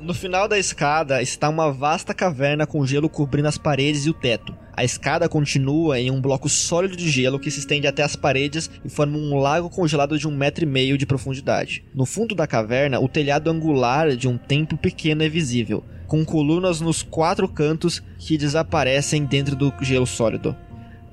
No 0.00 0.14
final 0.14 0.48
da 0.48 0.58
escada 0.58 1.20
está 1.20 1.46
uma 1.46 1.70
vasta 1.70 2.14
caverna 2.14 2.66
com 2.66 2.86
gelo 2.86 3.06
cobrindo 3.06 3.48
as 3.48 3.58
paredes 3.58 4.06
e 4.06 4.10
o 4.10 4.14
teto. 4.14 4.56
A 4.72 4.82
escada 4.82 5.28
continua 5.28 6.00
em 6.00 6.10
um 6.10 6.22
bloco 6.22 6.48
sólido 6.48 6.96
de 6.96 7.10
gelo 7.10 7.38
que 7.38 7.50
se 7.50 7.58
estende 7.58 7.86
até 7.86 8.02
as 8.02 8.16
paredes 8.16 8.70
e 8.82 8.88
forma 8.88 9.18
um 9.18 9.38
lago 9.38 9.68
congelado 9.68 10.18
de 10.18 10.26
um 10.26 10.34
metro 10.34 10.64
e 10.64 10.66
meio 10.66 10.96
de 10.96 11.04
profundidade. 11.04 11.84
No 11.94 12.06
fundo 12.06 12.34
da 12.34 12.46
caverna, 12.46 12.98
o 12.98 13.08
telhado 13.10 13.50
angular 13.50 14.16
de 14.16 14.26
um 14.26 14.38
templo 14.38 14.78
pequeno 14.78 15.22
é 15.22 15.28
visível, 15.28 15.84
com 16.06 16.24
colunas 16.24 16.80
nos 16.80 17.02
quatro 17.02 17.46
cantos 17.46 18.02
que 18.18 18.38
desaparecem 18.38 19.26
dentro 19.26 19.54
do 19.54 19.70
gelo 19.82 20.06
sólido. 20.06 20.56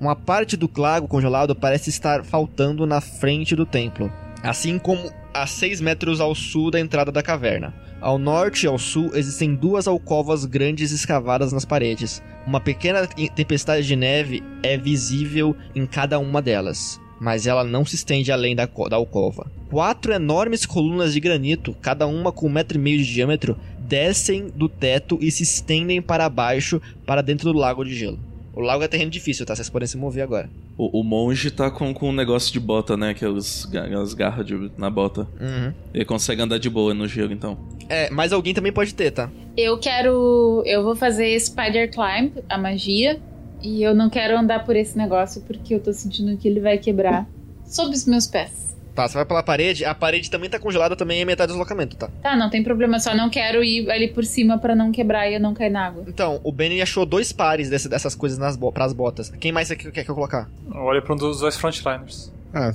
Uma 0.00 0.16
parte 0.16 0.56
do 0.56 0.70
lago 0.74 1.06
congelado 1.06 1.54
parece 1.54 1.90
estar 1.90 2.24
faltando 2.24 2.86
na 2.86 3.02
frente 3.02 3.54
do 3.54 3.66
templo, 3.66 4.10
assim 4.42 4.78
como 4.78 5.12
a 5.34 5.46
6 5.46 5.82
metros 5.82 6.22
ao 6.22 6.34
sul 6.34 6.70
da 6.70 6.80
entrada 6.80 7.12
da 7.12 7.22
caverna. 7.22 7.74
Ao 8.00 8.16
norte 8.16 8.62
e 8.62 8.66
ao 8.68 8.78
sul 8.78 9.10
existem 9.14 9.56
duas 9.56 9.88
alcovas 9.88 10.44
grandes 10.44 10.92
escavadas 10.92 11.52
nas 11.52 11.64
paredes. 11.64 12.22
Uma 12.46 12.60
pequena 12.60 13.04
tempestade 13.06 13.84
de 13.84 13.96
neve 13.96 14.40
é 14.62 14.78
visível 14.78 15.56
em 15.74 15.84
cada 15.84 16.16
uma 16.20 16.40
delas, 16.40 17.00
mas 17.20 17.44
ela 17.44 17.64
não 17.64 17.84
se 17.84 17.96
estende 17.96 18.30
além 18.30 18.54
da, 18.54 18.66
da 18.88 18.94
alcova. 18.94 19.50
Quatro 19.68 20.12
enormes 20.12 20.64
colunas 20.64 21.12
de 21.12 21.18
granito, 21.18 21.74
cada 21.82 22.06
uma 22.06 22.30
com 22.30 22.46
um 22.46 22.52
metro 22.52 22.78
e 22.78 22.80
meio 22.80 22.98
de 22.98 23.12
diâmetro, 23.12 23.58
descem 23.80 24.46
do 24.54 24.68
teto 24.68 25.18
e 25.20 25.28
se 25.32 25.42
estendem 25.42 26.00
para 26.00 26.28
baixo 26.28 26.80
para 27.04 27.20
dentro 27.20 27.52
do 27.52 27.58
lago 27.58 27.84
de 27.84 27.96
gelo. 27.96 28.27
O 28.58 28.60
lago 28.60 28.82
é 28.82 28.88
terreno 28.88 29.08
difícil, 29.08 29.46
tá? 29.46 29.54
Vocês 29.54 29.70
podem 29.70 29.86
se 29.86 29.96
mover 29.96 30.24
agora. 30.24 30.50
O, 30.76 30.98
o 30.98 31.04
monge 31.04 31.48
tá 31.48 31.70
com, 31.70 31.94
com 31.94 32.08
um 32.08 32.12
negócio 32.12 32.52
de 32.52 32.58
bota, 32.58 32.96
né? 32.96 33.10
Aquelas, 33.10 33.64
aquelas 33.66 34.14
garras 34.14 34.44
de, 34.44 34.72
na 34.76 34.90
bota. 34.90 35.28
Uhum. 35.40 35.72
Ele 35.94 36.04
consegue 36.04 36.42
andar 36.42 36.58
de 36.58 36.68
boa 36.68 36.92
no 36.92 37.06
gelo, 37.06 37.32
então. 37.32 37.56
É, 37.88 38.10
mas 38.10 38.32
alguém 38.32 38.52
também 38.52 38.72
pode 38.72 38.96
ter, 38.96 39.12
tá? 39.12 39.30
Eu 39.56 39.78
quero. 39.78 40.64
Eu 40.66 40.82
vou 40.82 40.96
fazer 40.96 41.38
Spider 41.38 41.88
Climb, 41.92 42.32
a 42.48 42.58
magia. 42.58 43.20
E 43.62 43.80
eu 43.80 43.94
não 43.94 44.10
quero 44.10 44.36
andar 44.36 44.64
por 44.64 44.74
esse 44.74 44.98
negócio 44.98 45.40
porque 45.42 45.72
eu 45.72 45.80
tô 45.80 45.92
sentindo 45.92 46.36
que 46.36 46.48
ele 46.48 46.58
vai 46.58 46.78
quebrar 46.78 47.28
sob 47.64 47.94
os 47.94 48.06
meus 48.06 48.26
pés. 48.26 48.76
Tá, 48.98 49.06
você 49.06 49.14
vai 49.14 49.24
pela 49.24 49.44
parede, 49.44 49.84
a 49.84 49.94
parede 49.94 50.28
também 50.28 50.50
tá 50.50 50.58
congelada, 50.58 50.96
também 50.96 51.20
é 51.20 51.24
metade 51.24 51.46
do 51.46 51.54
deslocamento, 51.54 51.94
tá? 51.96 52.10
Tá, 52.20 52.34
não 52.34 52.50
tem 52.50 52.64
problema, 52.64 52.98
só 52.98 53.14
não 53.14 53.30
quero 53.30 53.62
ir 53.62 53.88
ali 53.88 54.08
por 54.08 54.24
cima 54.24 54.58
para 54.58 54.74
não 54.74 54.90
quebrar 54.90 55.30
e 55.30 55.34
eu 55.34 55.40
não 55.40 55.54
cair 55.54 55.70
na 55.70 55.86
água. 55.86 56.02
Então, 56.08 56.40
o 56.42 56.50
Benny 56.50 56.82
achou 56.82 57.06
dois 57.06 57.30
pares 57.30 57.70
desse, 57.70 57.88
dessas 57.88 58.16
coisas 58.16 58.38
nas 58.38 58.56
bo 58.56 58.72
pras 58.72 58.92
botas. 58.92 59.30
Quem 59.38 59.52
mais 59.52 59.68
quer, 59.68 59.92
quer 59.92 60.02
que 60.02 60.10
eu 60.10 60.16
colocar? 60.16 60.50
Olha 60.74 61.00
pra 61.00 61.14
um 61.14 61.16
dos 61.16 61.38
dois 61.38 61.56
frontliners. 61.56 62.32
Ah, 62.52 62.74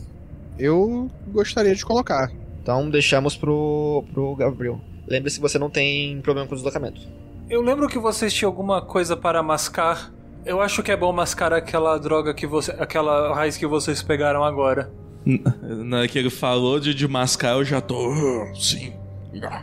eu 0.58 1.12
gostaria 1.28 1.76
de 1.76 1.84
colocar. 1.84 2.32
Então 2.62 2.90
deixamos 2.90 3.36
pro, 3.36 4.06
pro 4.14 4.34
Gabriel. 4.38 4.80
Lembre-se, 5.06 5.42
você 5.42 5.60
não 5.60 5.70
tem 5.70 6.22
problema 6.22 6.48
com 6.48 6.54
o 6.54 6.58
deslocamento. 6.58 7.02
Eu 7.50 7.62
lembro 7.62 7.90
que 7.90 8.00
vocês 8.00 8.34
tinham 8.34 8.50
alguma 8.50 8.82
coisa 8.82 9.18
para 9.18 9.44
mascar. 9.44 10.10
Eu 10.46 10.62
acho 10.62 10.82
que 10.84 10.92
é 10.94 10.96
bom 10.96 11.12
mascar 11.12 11.52
aquela 11.52 11.98
droga 11.98 12.34
que 12.34 12.48
você. 12.48 12.72
aquela 12.80 13.36
raiz 13.36 13.58
que 13.58 13.68
vocês 13.68 14.02
pegaram 14.02 14.42
agora. 14.42 14.90
Na 15.26 15.98
hora 16.00 16.08
que 16.08 16.18
ele 16.20 16.30
falou 16.30 16.80
de, 16.80 16.94
de 16.94 17.08
mascar, 17.08 17.54
eu 17.54 17.64
já 17.66 17.80
tô. 17.82 18.12
"Ah, 18.12 18.54
sim. 18.56 18.94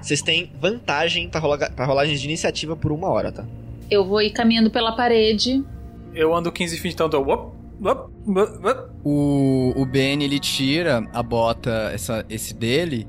Vocês 0.02 0.20
têm 0.22 0.50
vantagem 0.61 1.28
pra, 1.28 1.38
rola, 1.40 1.58
pra 1.70 1.84
rolagens 1.84 2.20
de 2.20 2.26
iniciativa 2.26 2.74
por 2.76 2.90
uma 2.92 3.08
hora, 3.08 3.30
tá? 3.30 3.44
Eu 3.90 4.04
vou 4.04 4.20
ir 4.20 4.30
caminhando 4.30 4.70
pela 4.70 4.92
parede. 4.92 5.62
Eu 6.14 6.34
ando 6.34 6.50
15 6.50 6.78
feet, 6.78 6.94
então 6.94 7.08
eu. 7.12 7.22
Wop, 7.22 7.52
wop, 7.80 8.11
wop, 8.26 8.66
wop. 8.66 8.90
O, 9.04 9.72
o 9.76 9.86
Ben, 9.86 10.22
ele 10.22 10.38
tira 10.40 11.08
a 11.12 11.22
bota, 11.22 11.90
essa, 11.94 12.24
esse 12.28 12.52
dele. 12.54 13.06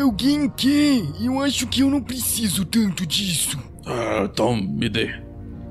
Alguém 0.00 0.48
quer? 0.50 1.02
Eu 1.20 1.40
acho 1.40 1.66
que 1.66 1.80
eu 1.80 1.90
não 1.90 2.00
preciso 2.02 2.64
tanto 2.64 3.06
disso. 3.06 3.58
Ah, 3.86 4.28
então 4.30 4.54
me 4.54 4.88
dê. 4.88 5.14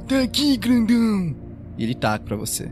Tá 0.07 0.21
aqui, 0.21 0.57
grandão. 0.57 1.35
E 1.77 1.83
ele 1.83 1.95
taca 1.95 2.25
pra 2.25 2.35
você. 2.35 2.69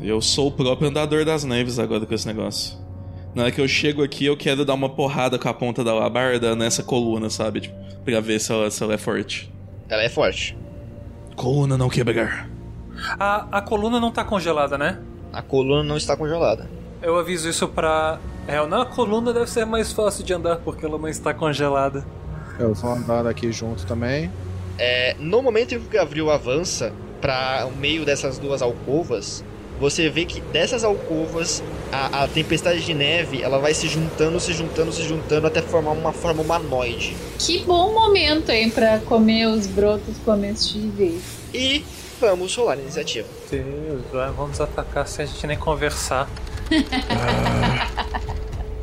Eu 0.00 0.20
sou 0.20 0.48
o 0.48 0.52
próprio 0.52 0.88
andador 0.88 1.24
das 1.24 1.42
neves 1.42 1.78
agora 1.78 2.06
com 2.06 2.14
esse 2.14 2.26
negócio. 2.26 2.78
Na 3.34 3.42
hora 3.42 3.52
que 3.52 3.60
eu 3.60 3.68
chego 3.68 4.02
aqui, 4.02 4.24
eu 4.24 4.36
quero 4.36 4.64
dar 4.64 4.74
uma 4.74 4.88
porrada 4.88 5.38
com 5.38 5.48
a 5.48 5.54
ponta 5.54 5.82
da 5.82 5.92
labarda 5.92 6.54
nessa 6.54 6.82
coluna, 6.82 7.28
sabe? 7.28 7.62
Tipo, 7.62 7.74
pra 8.04 8.20
ver 8.20 8.40
se 8.40 8.52
ela, 8.52 8.70
se 8.70 8.82
ela 8.82 8.94
é 8.94 8.98
forte. 8.98 9.52
Ela 9.88 10.02
é 10.02 10.08
forte. 10.08 10.56
Coluna 11.36 11.76
não 11.76 11.88
quebrar. 11.88 12.48
A, 13.18 13.58
a 13.58 13.62
coluna 13.62 14.00
não 14.00 14.10
tá 14.10 14.24
congelada, 14.24 14.78
né? 14.78 15.00
A 15.32 15.42
coluna 15.42 15.82
não 15.82 15.96
está 15.96 16.16
congelada. 16.16 16.68
Eu 17.02 17.16
aviso 17.18 17.48
isso 17.48 17.68
pra. 17.68 18.18
É, 18.46 18.64
na 18.66 18.84
coluna 18.84 19.32
deve 19.32 19.48
ser 19.48 19.64
mais 19.64 19.92
fácil 19.92 20.24
de 20.24 20.32
andar 20.32 20.56
porque 20.56 20.86
ela 20.86 20.98
não 20.98 21.08
está 21.08 21.34
congelada. 21.34 22.04
Eu 22.58 22.72
vou 22.74 22.92
andar 22.92 23.26
aqui 23.26 23.52
junto 23.52 23.86
também. 23.86 24.30
É, 24.78 25.14
no 25.18 25.42
momento 25.42 25.74
em 25.74 25.80
que 25.80 25.86
o 25.86 25.90
Gabriel 25.90 26.30
avança 26.30 26.92
para 27.20 27.66
o 27.66 27.76
meio 27.76 28.04
dessas 28.04 28.38
duas 28.38 28.62
alcovas, 28.62 29.44
você 29.78 30.08
vê 30.08 30.24
que 30.24 30.40
dessas 30.40 30.84
alcovas 30.84 31.62
a, 31.92 32.24
a 32.24 32.28
tempestade 32.28 32.84
de 32.84 32.94
neve 32.94 33.42
ela 33.42 33.58
vai 33.58 33.72
se 33.72 33.88
juntando, 33.88 34.38
se 34.40 34.52
juntando, 34.52 34.92
se 34.92 35.02
juntando 35.02 35.46
até 35.46 35.62
formar 35.62 35.92
uma 35.92 36.12
forma 36.12 36.42
humanoide. 36.42 37.16
Que 37.38 37.64
bom 37.64 37.92
momento, 37.92 38.50
hein, 38.50 38.70
pra 38.70 38.98
comer 38.98 39.46
os 39.46 39.66
brotos 39.66 40.16
comestíveis. 40.24 41.22
E 41.54 41.84
vamos 42.20 42.54
rolar 42.54 42.74
a 42.74 42.76
iniciativa. 42.76 43.28
Deus, 43.50 44.02
vai, 44.12 44.30
vamos 44.32 44.60
atacar 44.60 45.06
sem 45.06 45.24
a 45.24 45.28
gente 45.28 45.46
nem 45.46 45.56
conversar. 45.56 46.28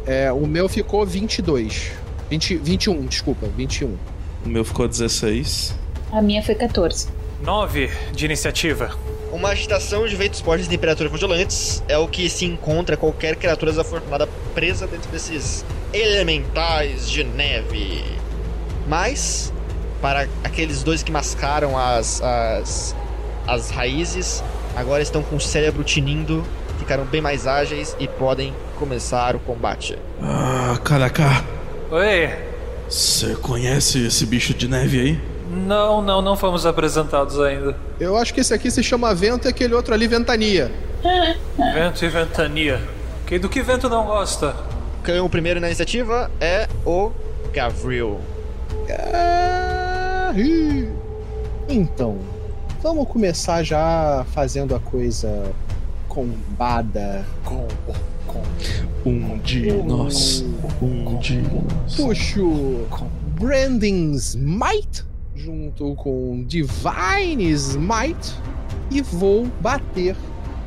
É, 0.07 0.31
o 0.31 0.45
meu 0.45 0.69
ficou 0.69 1.03
22. 1.03 1.91
20, 2.29 2.57
21, 2.57 3.05
desculpa, 3.07 3.47
21. 3.57 3.97
O 4.45 4.49
meu 4.49 4.63
ficou 4.63 4.87
16. 4.87 5.75
A 6.11 6.21
minha 6.21 6.43
foi 6.43 6.53
14. 6.53 7.07
9 7.41 7.89
de 8.13 8.25
iniciativa. 8.25 8.95
Uma 9.35 9.49
agitação 9.49 10.07
de 10.07 10.15
ventos 10.15 10.39
fortes 10.39 10.65
e 10.65 10.69
temperaturas 10.69 11.11
congelantes 11.11 11.83
é 11.89 11.97
o 11.97 12.07
que 12.07 12.29
se 12.29 12.45
encontra 12.45 12.95
qualquer 12.95 13.35
criatura 13.35 13.69
desafortunada 13.69 14.29
presa 14.53 14.87
dentro 14.87 15.11
desses 15.11 15.65
elementais 15.91 17.09
de 17.09 17.21
neve. 17.25 18.01
Mas, 18.87 19.51
para 20.01 20.29
aqueles 20.41 20.83
dois 20.83 21.03
que 21.03 21.11
mascaram 21.11 21.77
as, 21.77 22.21
as, 22.21 22.95
as 23.45 23.69
raízes, 23.71 24.41
agora 24.73 25.03
estão 25.03 25.21
com 25.21 25.35
o 25.35 25.41
cérebro 25.41 25.83
tinindo, 25.83 26.41
ficaram 26.79 27.03
bem 27.03 27.19
mais 27.19 27.45
ágeis 27.45 27.93
e 27.99 28.07
podem 28.07 28.53
começar 28.79 29.35
o 29.35 29.39
combate. 29.39 29.99
Ah, 30.21 30.79
caraca. 30.81 31.43
Oi! 31.91 32.33
Você 32.87 33.35
conhece 33.35 34.07
esse 34.07 34.25
bicho 34.25 34.53
de 34.53 34.69
neve 34.69 35.01
aí? 35.01 35.34
Não, 35.55 36.01
não, 36.01 36.21
não 36.21 36.35
fomos 36.35 36.65
apresentados 36.65 37.39
ainda. 37.39 37.75
Eu 37.99 38.17
acho 38.17 38.33
que 38.33 38.41
esse 38.41 38.53
aqui 38.53 38.69
se 38.69 38.83
chama 38.83 39.15
vento 39.15 39.47
e 39.47 39.49
aquele 39.49 39.73
outro 39.73 39.93
ali 39.93 40.07
ventania. 40.07 40.71
Vento 41.73 42.03
e 42.03 42.09
ventania. 42.09 42.81
Quem 43.25 43.39
do 43.39 43.47
que 43.47 43.61
vento 43.61 43.87
não 43.89 44.05
gosta? 44.05 44.55
Quem 45.03 45.15
é 45.15 45.21
o 45.21 45.29
primeiro 45.29 45.59
na 45.59 45.67
iniciativa 45.67 46.29
é 46.41 46.67
o 46.85 47.11
Gavril. 47.53 48.19
Então, 51.69 52.17
vamos 52.81 53.07
começar 53.07 53.63
já 53.63 54.25
fazendo 54.33 54.75
a 54.75 54.79
coisa 54.79 55.51
combada. 56.07 57.25
Com, 57.43 57.67
com. 58.27 58.43
Um 59.05 59.37
de 59.37 59.71
nós. 59.71 60.43
Um 60.81 61.17
de 61.19 61.37
nós. 61.37 61.95
Puxo 61.95 62.87
Branding 63.39 64.13
Smite 64.13 65.05
junto 65.35 65.93
com 65.95 66.43
Divine 66.45 67.51
Smite 67.51 68.33
e 68.89 69.01
vou 69.01 69.45
bater. 69.59 70.15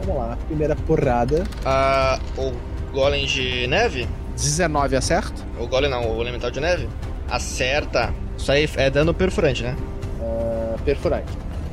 Vamos 0.01 0.17
lá, 0.17 0.39
primeira 0.47 0.77
porrada. 0.77 1.45
Ah, 1.65 2.21
o 2.37 2.53
golem 2.93 3.27
de 3.27 3.67
neve? 3.67 4.07
19 4.37 4.97
acerta? 4.97 5.43
O 5.59 5.67
golem 5.67 5.91
não, 5.91 6.17
o 6.17 6.21
elemental 6.21 6.51
de 6.51 6.61
neve? 6.61 6.89
Acerta. 7.29 8.15
Isso 8.37 8.53
aí 8.53 8.69
é 8.77 8.89
dano 8.89 9.13
perfurante, 9.13 9.65
né? 9.65 9.77
Uh, 10.21 10.79
perfurante. 10.85 11.27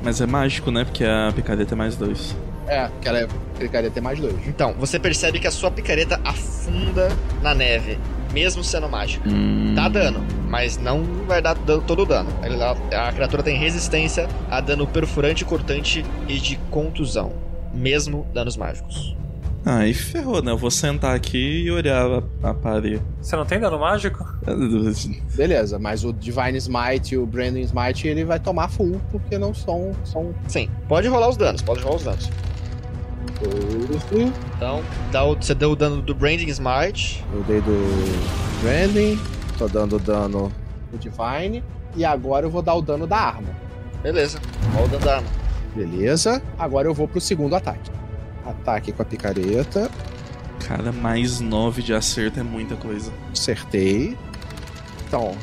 Mas 0.03 0.19
é 0.19 0.25
mágico, 0.25 0.71
né? 0.71 0.83
Porque 0.83 1.03
a 1.03 1.31
picareta 1.35 1.75
é 1.75 1.77
mais 1.77 1.95
dois. 1.95 2.35
É, 2.67 2.87
porque 2.87 3.07
ela 3.07 3.19
é 3.19 3.27
picareta 3.59 3.99
é 3.99 4.01
mais 4.01 4.19
dois. 4.19 4.35
Então, 4.47 4.73
você 4.73 4.99
percebe 4.99 5.39
que 5.39 5.47
a 5.47 5.51
sua 5.51 5.69
picareta 5.69 6.19
afunda 6.23 7.09
na 7.41 7.53
neve, 7.53 7.99
mesmo 8.35 8.61
sendo 8.65 8.89
mágica. 8.89 9.27
Hum. 9.29 9.73
Dá 9.73 9.87
dano, 9.87 10.19
mas 10.49 10.77
não 10.77 11.01
vai 11.25 11.41
dar 11.41 11.55
dano- 11.55 11.81
todo 11.81 12.01
o 12.01 12.05
dano. 12.05 12.29
Ela- 12.43 12.75
A 13.07 13.13
criatura 13.13 13.41
tem 13.41 13.57
resistência 13.57 14.27
a 14.51 14.59
dano 14.59 14.85
perfurante, 14.85 15.45
cortante 15.45 16.05
e 16.27 16.37
de 16.37 16.57
contusão. 16.69 17.31
Mesmo 17.73 18.27
danos 18.33 18.57
mágicos. 18.57 19.15
Aí 19.65 19.93
ferrou, 19.93 20.43
né? 20.43 20.51
Eu 20.51 20.57
vou 20.57 20.69
sentar 20.69 21.15
aqui 21.15 21.63
e 21.63 21.71
olhar 21.71 22.05
a, 22.43 22.49
a 22.49 22.53
parede. 22.53 23.01
Você 23.21 23.35
não 23.37 23.45
tem 23.45 23.59
dano 23.59 23.79
mágico? 23.79 24.23
Beleza, 25.33 25.79
mas 25.79 26.03
o 26.03 26.11
Divine 26.13 26.57
Smite 26.57 27.15
e 27.15 27.17
o 27.17 27.25
Branding 27.25 27.61
Smite 27.61 28.07
ele 28.07 28.23
vai 28.25 28.39
tomar 28.39 28.67
full, 28.67 29.01
porque 29.11 29.37
não 29.37 29.53
são. 29.53 29.91
são 30.03 30.35
Sim, 30.47 30.69
pode 30.87 31.07
rolar 31.07 31.29
os 31.29 31.37
danos, 31.37 31.61
pode 31.61 31.81
rolar 31.81 31.95
os 31.95 32.03
danos. 32.03 32.29
Então, 34.57 34.81
dá 35.11 35.23
o- 35.23 35.35
você 35.35 35.53
deu 35.53 35.71
o 35.71 35.75
dano 35.75 36.01
do 36.01 36.13
Branding 36.15 36.47
Smite. 36.47 37.23
Eu 37.33 37.43
dei 37.43 37.61
do 37.61 37.73
Branding, 38.61 39.19
tô 39.57 39.67
dando 39.67 39.99
dano 39.99 40.51
do 40.91 40.97
Divine, 40.97 41.63
e 41.95 42.03
agora 42.05 42.45
eu 42.45 42.49
vou 42.49 42.61
dar 42.61 42.75
o 42.75 42.81
dano 42.81 43.05
da 43.07 43.17
arma. 43.17 43.49
Beleza, 44.01 44.39
rola 44.73 44.85
o 44.85 44.89
dano 44.89 45.05
da 45.05 45.15
arma. 45.17 45.27
Beleza, 45.75 46.41
agora 46.57 46.87
eu 46.87 46.93
vou 46.93 47.07
pro 47.07 47.19
segundo 47.19 47.55
ataque. 47.55 47.91
Ataque 48.45 48.91
com 48.91 49.01
a 49.01 49.05
picareta, 49.05 49.89
Cara, 50.67 50.91
mais 50.91 51.39
nove 51.41 51.83
de 51.83 51.93
acerto 51.93 52.39
é 52.39 52.43
muita 52.43 52.75
coisa. 52.75 53.11
acertei. 53.31 54.17
Então, 55.07 55.35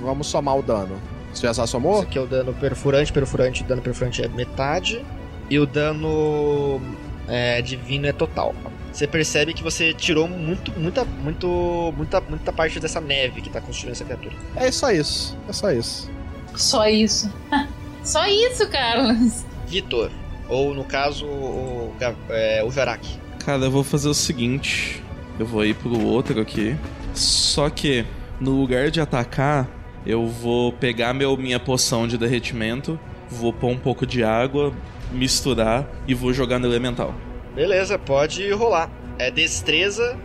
vamos 0.00 0.26
somar 0.26 0.56
o 0.56 0.62
dano. 0.62 0.96
Você 1.32 1.42
já 1.46 1.50
Esse 1.50 1.66
somou? 1.68 2.00
aqui 2.02 2.18
é 2.18 2.20
o 2.20 2.26
dano 2.26 2.52
perfurante, 2.54 3.12
perfurante, 3.12 3.62
dano 3.64 3.82
perfurante 3.82 4.22
é 4.22 4.28
metade. 4.28 5.04
E 5.50 5.58
o 5.58 5.66
dano 5.66 6.80
é, 7.28 7.60
divino 7.62 8.06
é 8.06 8.12
total. 8.12 8.54
Você 8.92 9.06
percebe 9.06 9.52
que 9.52 9.62
você 9.62 9.92
tirou 9.92 10.28
muito, 10.28 10.70
muita, 10.78 11.04
muito, 11.04 11.92
muita, 11.96 12.20
muita 12.20 12.52
parte 12.52 12.78
dessa 12.78 13.00
neve 13.00 13.40
que 13.40 13.50
tá 13.50 13.60
construindo 13.60 13.92
essa 13.92 14.04
criatura. 14.04 14.34
É 14.54 14.70
só 14.70 14.90
isso, 14.92 15.36
é 15.48 15.52
só 15.52 15.70
isso. 15.72 16.10
Só 16.54 16.88
isso. 16.88 17.32
Só 18.04 18.26
isso, 18.26 18.68
Carlos. 18.68 19.46
Vitor, 19.66 20.10
ou 20.46 20.74
no 20.74 20.84
caso, 20.84 21.24
o, 21.24 21.90
é, 22.28 22.62
o 22.62 22.70
Jarak. 22.70 23.08
Cara, 23.38 23.64
eu 23.64 23.70
vou 23.70 23.82
fazer 23.82 24.10
o 24.10 24.14
seguinte: 24.14 25.02
eu 25.38 25.46
vou 25.46 25.64
ir 25.64 25.74
pro 25.74 25.98
outro 26.06 26.38
aqui. 26.38 26.76
Só 27.14 27.70
que, 27.70 28.04
no 28.38 28.60
lugar 28.60 28.90
de 28.90 29.00
atacar, 29.00 29.68
eu 30.04 30.26
vou 30.26 30.70
pegar 30.70 31.14
meu, 31.14 31.34
minha 31.36 31.58
poção 31.58 32.06
de 32.06 32.18
derretimento, 32.18 33.00
vou 33.30 33.52
pôr 33.52 33.68
um 33.68 33.78
pouco 33.78 34.06
de 34.06 34.22
água, 34.22 34.72
misturar 35.12 35.86
e 36.06 36.14
vou 36.14 36.32
jogar 36.32 36.58
no 36.58 36.66
elemental. 36.66 37.14
Beleza, 37.54 37.98
pode 37.98 38.50
rolar. 38.52 38.90
É 39.18 39.30
destreza 39.30 40.16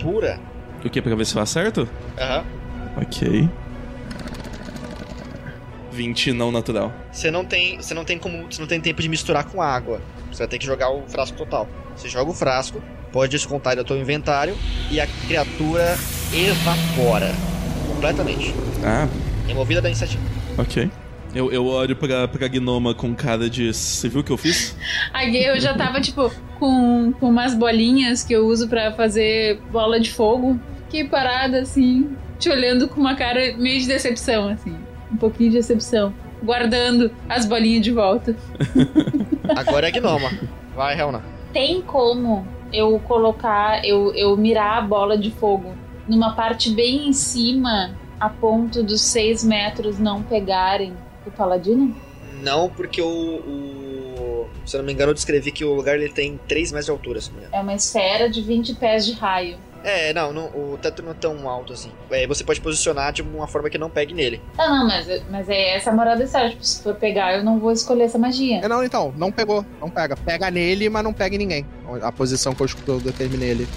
pura. 0.00 0.38
O 0.84 0.88
que? 0.88 1.02
Pra 1.02 1.14
ver 1.14 1.26
se 1.26 1.36
eu 1.36 1.42
acerto? 1.42 1.88
Aham. 2.18 2.44
Ok. 2.96 3.48
20 5.92 6.32
não 6.32 6.52
natural. 6.52 6.92
Você 7.12 7.30
não 7.30 7.44
tem, 7.44 7.76
você 7.76 7.92
não 7.94 8.04
tem 8.04 8.18
como, 8.18 8.46
você 8.50 8.60
não 8.60 8.68
tem 8.68 8.80
tempo 8.80 9.02
de 9.02 9.08
misturar 9.08 9.44
com 9.44 9.60
água. 9.60 10.00
Você 10.32 10.38
vai 10.38 10.48
ter 10.48 10.58
que 10.58 10.64
jogar 10.66 10.90
o 10.90 11.02
frasco 11.08 11.36
total. 11.36 11.68
Você 11.96 12.08
joga 12.08 12.30
o 12.30 12.34
frasco, 12.34 12.80
pode 13.12 13.32
descontar 13.32 13.74
do 13.76 13.84
teu 13.84 13.96
inventário 13.98 14.56
e 14.90 15.00
a 15.00 15.06
criatura 15.26 15.96
evapora 16.32 17.32
completamente. 17.88 18.54
Ah, 18.84 19.08
Removida 19.46 19.82
da 19.82 19.88
iniciativa. 19.88 20.22
ok. 20.56 20.88
Eu, 21.34 21.50
eu 21.52 21.64
olho 21.66 21.94
pra, 21.94 22.26
pra 22.26 22.48
Gnoma 22.48 22.94
com 22.94 23.14
cara 23.14 23.48
de. 23.48 23.72
Você 23.72 24.08
viu 24.08 24.20
o 24.20 24.24
que 24.24 24.32
eu 24.32 24.36
fiz? 24.36 24.76
Aí 25.12 25.44
eu 25.44 25.60
já 25.60 25.74
tava, 25.74 26.00
tipo, 26.00 26.30
com, 26.58 27.12
com 27.12 27.28
umas 27.28 27.54
bolinhas 27.54 28.24
que 28.24 28.32
eu 28.32 28.46
uso 28.46 28.68
pra 28.68 28.92
fazer 28.92 29.60
bola 29.70 30.00
de 30.00 30.12
fogo. 30.12 30.58
Fiquei 30.84 31.04
parada, 31.04 31.60
assim, 31.60 32.16
te 32.38 32.50
olhando 32.50 32.88
com 32.88 33.00
uma 33.00 33.14
cara 33.14 33.56
meio 33.56 33.80
de 33.80 33.86
decepção, 33.86 34.48
assim. 34.48 34.76
Um 35.12 35.16
pouquinho 35.16 35.50
de 35.50 35.56
decepção. 35.56 36.12
Guardando 36.42 37.12
as 37.28 37.46
bolinhas 37.46 37.82
de 37.82 37.92
volta. 37.92 38.34
Agora 39.56 39.88
é 39.88 39.90
Gnoma. 39.90 40.30
Vai, 40.74 40.98
Helna. 40.98 41.22
Tem 41.52 41.80
como 41.80 42.46
eu 42.72 42.98
colocar, 43.00 43.84
eu, 43.84 44.12
eu 44.14 44.36
mirar 44.36 44.78
a 44.78 44.80
bola 44.80 45.16
de 45.16 45.30
fogo 45.30 45.74
numa 46.08 46.34
parte 46.34 46.70
bem 46.70 47.08
em 47.08 47.12
cima, 47.12 47.94
a 48.18 48.28
ponto 48.28 48.82
dos 48.82 49.00
seis 49.00 49.44
metros 49.44 49.98
não 49.98 50.22
pegarem 50.22 50.92
o 51.26 51.30
paladino? 51.30 51.94
Não, 52.42 52.68
porque 52.70 53.02
o, 53.02 53.06
o- 53.06 54.48
Se 54.64 54.76
eu 54.76 54.78
não 54.78 54.86
me 54.86 54.92
engano, 54.92 55.10
eu 55.10 55.14
descrevi 55.14 55.50
que 55.52 55.64
o 55.64 55.74
lugar 55.74 55.96
ele 55.96 56.08
tem 56.12 56.38
3 56.48 56.70
metros 56.72 56.86
de 56.86 56.90
altura, 56.92 57.20
se 57.20 57.28
não 57.30 57.34
me 57.36 57.40
engano. 57.42 57.56
É 57.56 57.60
uma 57.60 57.74
esfera 57.74 58.28
de 58.30 58.40
20 58.40 58.74
pés 58.74 59.04
de 59.06 59.12
raio. 59.12 59.58
É, 59.82 60.12
não, 60.12 60.30
não, 60.30 60.44
o 60.48 60.78
teto 60.80 61.02
não 61.02 61.12
é 61.12 61.14
tão 61.14 61.48
alto 61.48 61.72
assim. 61.72 61.90
É, 62.10 62.26
você 62.26 62.44
pode 62.44 62.60
posicionar 62.60 63.12
de 63.14 63.22
uma 63.22 63.46
forma 63.46 63.70
que 63.70 63.78
não 63.78 63.88
pegue 63.88 64.12
nele. 64.12 64.40
Ah, 64.58 64.68
não, 64.68 64.86
mas, 64.86 65.06
mas 65.30 65.48
é 65.48 65.74
essa 65.76 65.90
a 65.90 65.94
moral 65.94 66.18
da 66.18 66.24
história. 66.24 66.50
Tipo, 66.50 66.62
se 66.64 66.82
for 66.82 66.94
pegar, 66.94 67.34
eu 67.38 67.42
não 67.42 67.58
vou 67.58 67.72
escolher 67.72 68.04
essa 68.04 68.18
magia. 68.18 68.58
É 68.62 68.68
não, 68.68 68.84
então, 68.84 69.12
não 69.16 69.32
pegou, 69.32 69.64
não 69.80 69.88
pega. 69.88 70.16
Pega 70.18 70.50
nele, 70.50 70.90
mas 70.90 71.02
não 71.02 71.14
pega 71.14 71.34
em 71.34 71.38
ninguém. 71.38 71.66
A 72.02 72.12
posição 72.12 72.54
que 72.54 72.62
eu, 72.62 72.66
que 72.66 72.88
eu 72.88 73.00
determinei 73.00 73.52
ali. 73.52 73.68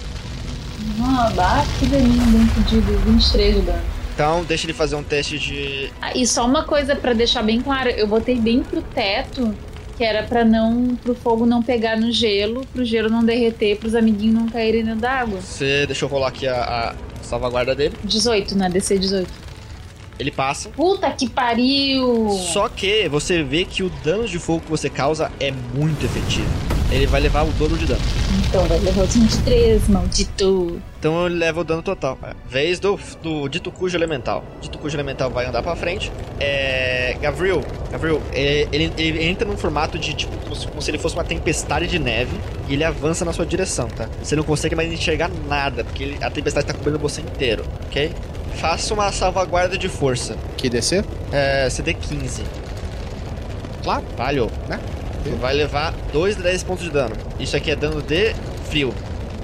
Ah, 1.01 1.31
bah, 1.35 1.63
que 1.79 1.85
delícia, 1.85 2.23
bem 2.25 2.47
pedido. 2.47 2.97
23 3.05 3.55
de 3.55 3.61
dano. 3.61 3.81
Então, 4.13 4.43
deixa 4.43 4.65
ele 4.65 4.73
fazer 4.73 4.95
um 4.95 5.03
teste 5.03 5.39
de. 5.39 5.91
Ah, 6.01 6.11
e 6.15 6.25
só 6.27 6.45
uma 6.45 6.63
coisa 6.63 6.95
pra 6.95 7.13
deixar 7.13 7.41
bem 7.41 7.61
claro, 7.61 7.89
eu 7.89 8.07
botei 8.07 8.35
bem 8.35 8.61
pro 8.61 8.81
teto, 8.81 9.55
que 9.97 10.03
era 10.03 10.23
pra 10.23 10.45
não 10.45 10.95
pro 10.95 11.15
fogo 11.15 11.45
não 11.45 11.63
pegar 11.63 11.99
no 11.99 12.11
gelo, 12.11 12.65
pro 12.67 12.85
gelo 12.85 13.09
não 13.09 13.23
derreter, 13.23 13.77
pros 13.77 13.95
amiguinhos 13.95 14.35
não 14.35 14.47
caírem 14.47 14.83
dentro 14.83 15.01
d'água. 15.01 15.41
Você 15.41 15.85
deixa 15.87 16.05
eu 16.05 16.09
rolar 16.09 16.27
aqui 16.27 16.47
a, 16.47 16.55
a 16.55 17.23
salvaguarda 17.23 17.73
dele. 17.73 17.95
18, 18.03 18.55
né? 18.55 18.69
DC 18.69 18.99
18. 18.99 19.27
Ele 20.19 20.31
passa. 20.31 20.69
Puta 20.69 21.09
que 21.11 21.27
pariu! 21.29 22.29
Só 22.53 22.69
que 22.69 23.07
você 23.09 23.41
vê 23.43 23.65
que 23.65 23.83
o 23.83 23.89
dano 24.03 24.27
de 24.27 24.37
fogo 24.39 24.61
que 24.61 24.69
você 24.69 24.89
causa 24.89 25.31
é 25.39 25.51
muito 25.73 26.05
efetivo. 26.05 26.47
Ele 26.91 27.07
vai 27.07 27.19
levar 27.21 27.41
o 27.41 27.49
dobro 27.53 27.75
de 27.75 27.87
dano. 27.87 28.01
Então 28.47 28.63
vai 28.67 28.77
levar 28.77 29.01
os 29.03 29.15
23, 29.15 29.89
maldito. 29.89 30.79
Então 30.99 31.25
ele 31.25 31.35
leva 31.37 31.61
o 31.61 31.63
dano 31.63 31.81
total. 31.81 32.19
É. 32.21 32.33
Vez 32.47 32.79
do, 32.79 32.99
do 33.23 33.47
Dito 33.49 33.71
Cujo 33.71 33.97
Elemental. 33.97 34.43
Dito 34.61 34.77
Cujo 34.77 34.95
Elemental 34.95 35.31
vai 35.31 35.47
andar 35.47 35.63
pra 35.63 35.75
frente. 35.75 36.11
É. 36.39 37.17
Gavril. 37.19 37.63
Gavril, 37.91 38.21
é, 38.31 38.67
ele, 38.71 38.91
ele 38.95 39.23
entra 39.25 39.47
num 39.47 39.57
formato 39.57 39.97
de 39.97 40.13
tipo 40.13 40.37
como 40.43 40.55
se, 40.55 40.67
como 40.67 40.81
se 40.83 40.91
ele 40.91 40.99
fosse 40.99 41.15
uma 41.15 41.23
tempestade 41.23 41.87
de 41.87 41.97
neve. 41.97 42.37
E 42.69 42.73
ele 42.73 42.83
avança 42.83 43.25
na 43.25 43.33
sua 43.33 43.45
direção, 43.45 43.87
tá? 43.87 44.07
Você 44.21 44.35
não 44.35 44.43
consegue 44.43 44.75
mais 44.75 44.91
enxergar 44.93 45.31
nada, 45.49 45.83
porque 45.83 46.03
ele- 46.03 46.17
a 46.23 46.29
tempestade 46.29 46.67
tá 46.67 46.73
cobrindo 46.75 46.99
você 46.99 47.21
inteiro, 47.21 47.65
ok? 47.87 48.11
Faça 48.55 48.93
uma 48.93 49.11
salvaguarda 49.11 49.77
de 49.77 49.89
força. 49.89 50.37
Que 50.57 50.69
descer? 50.69 51.05
É. 51.31 51.69
CD 51.69 51.93
15. 51.93 52.43
Claro. 53.83 54.03
Falhou. 54.15 54.51
Né? 54.67 54.79
Você 55.23 55.31
vai 55.35 55.53
levar 55.53 55.93
2 56.11 56.37
de 56.37 56.43
10 56.43 56.63
pontos 56.63 56.83
de 56.83 56.91
dano. 56.91 57.15
Isso 57.39 57.55
aqui 57.55 57.71
é 57.71 57.75
dano 57.75 58.01
de 58.01 58.33
frio. 58.69 58.93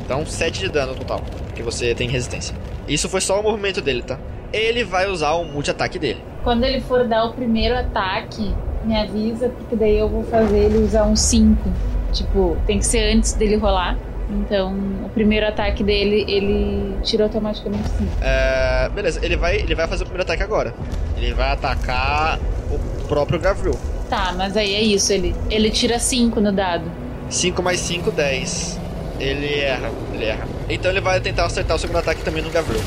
Então 0.05 0.25
7 0.25 0.59
de 0.59 0.69
dano 0.69 0.95
total. 0.95 1.21
Porque 1.47 1.63
você 1.63 1.93
tem 1.95 2.09
resistência. 2.09 2.55
Isso 2.87 3.07
foi 3.07 3.21
só 3.21 3.39
o 3.39 3.43
movimento 3.43 3.81
dele, 3.81 4.01
tá? 4.01 4.17
Ele 4.51 4.83
vai 4.83 5.07
usar 5.07 5.33
o 5.33 5.45
multi-ataque 5.45 5.99
dele. 5.99 6.23
Quando 6.43 6.63
ele 6.63 6.81
for 6.81 7.07
dar 7.07 7.25
o 7.25 7.33
primeiro 7.33 7.77
ataque, 7.77 8.53
me 8.83 8.97
avisa, 8.97 9.49
porque 9.49 9.75
daí 9.75 9.97
eu 9.97 10.09
vou 10.09 10.23
fazer 10.23 10.57
ele 10.57 10.79
usar 10.79 11.05
um 11.05 11.15
5. 11.15 11.69
Tipo, 12.11 12.57
tem 12.65 12.79
que 12.79 12.85
ser 12.85 13.13
antes 13.13 13.33
dele 13.33 13.57
rolar. 13.57 13.97
Então, 14.29 14.73
o 15.03 15.09
primeiro 15.09 15.47
ataque 15.47 15.83
dele, 15.83 16.23
ele 16.27 16.95
tira 17.03 17.23
automaticamente 17.23 17.89
5. 17.89 18.03
É, 18.21 18.89
beleza, 18.93 19.19
ele 19.23 19.35
vai, 19.35 19.57
ele 19.57 19.73
vai 19.73 19.87
fazer 19.87 20.03
o 20.03 20.05
primeiro 20.05 20.23
ataque 20.23 20.43
agora. 20.43 20.73
Ele 21.17 21.33
vai 21.33 21.51
atacar 21.51 22.39
o 22.69 23.07
próprio 23.07 23.39
Gavril. 23.39 23.77
Tá, 24.09 24.33
mas 24.37 24.55
aí 24.55 24.75
é 24.75 24.81
isso, 24.81 25.11
ele, 25.11 25.35
ele 25.49 25.69
tira 25.71 25.99
5 25.99 26.39
no 26.39 26.51
dado. 26.51 26.91
5 27.29 27.61
mais 27.61 27.79
5, 27.79 28.11
10. 28.11 28.79
Ele 29.19 29.59
erra, 29.59 29.91
ele 30.13 30.25
erra. 30.25 30.47
Então 30.69 30.91
ele 30.91 31.01
vai 31.01 31.19
tentar 31.19 31.45
acertar 31.45 31.75
o 31.75 31.79
segundo 31.79 31.97
ataque 31.97 32.23
também 32.23 32.41
no 32.41 32.49
Gavril. 32.49 32.81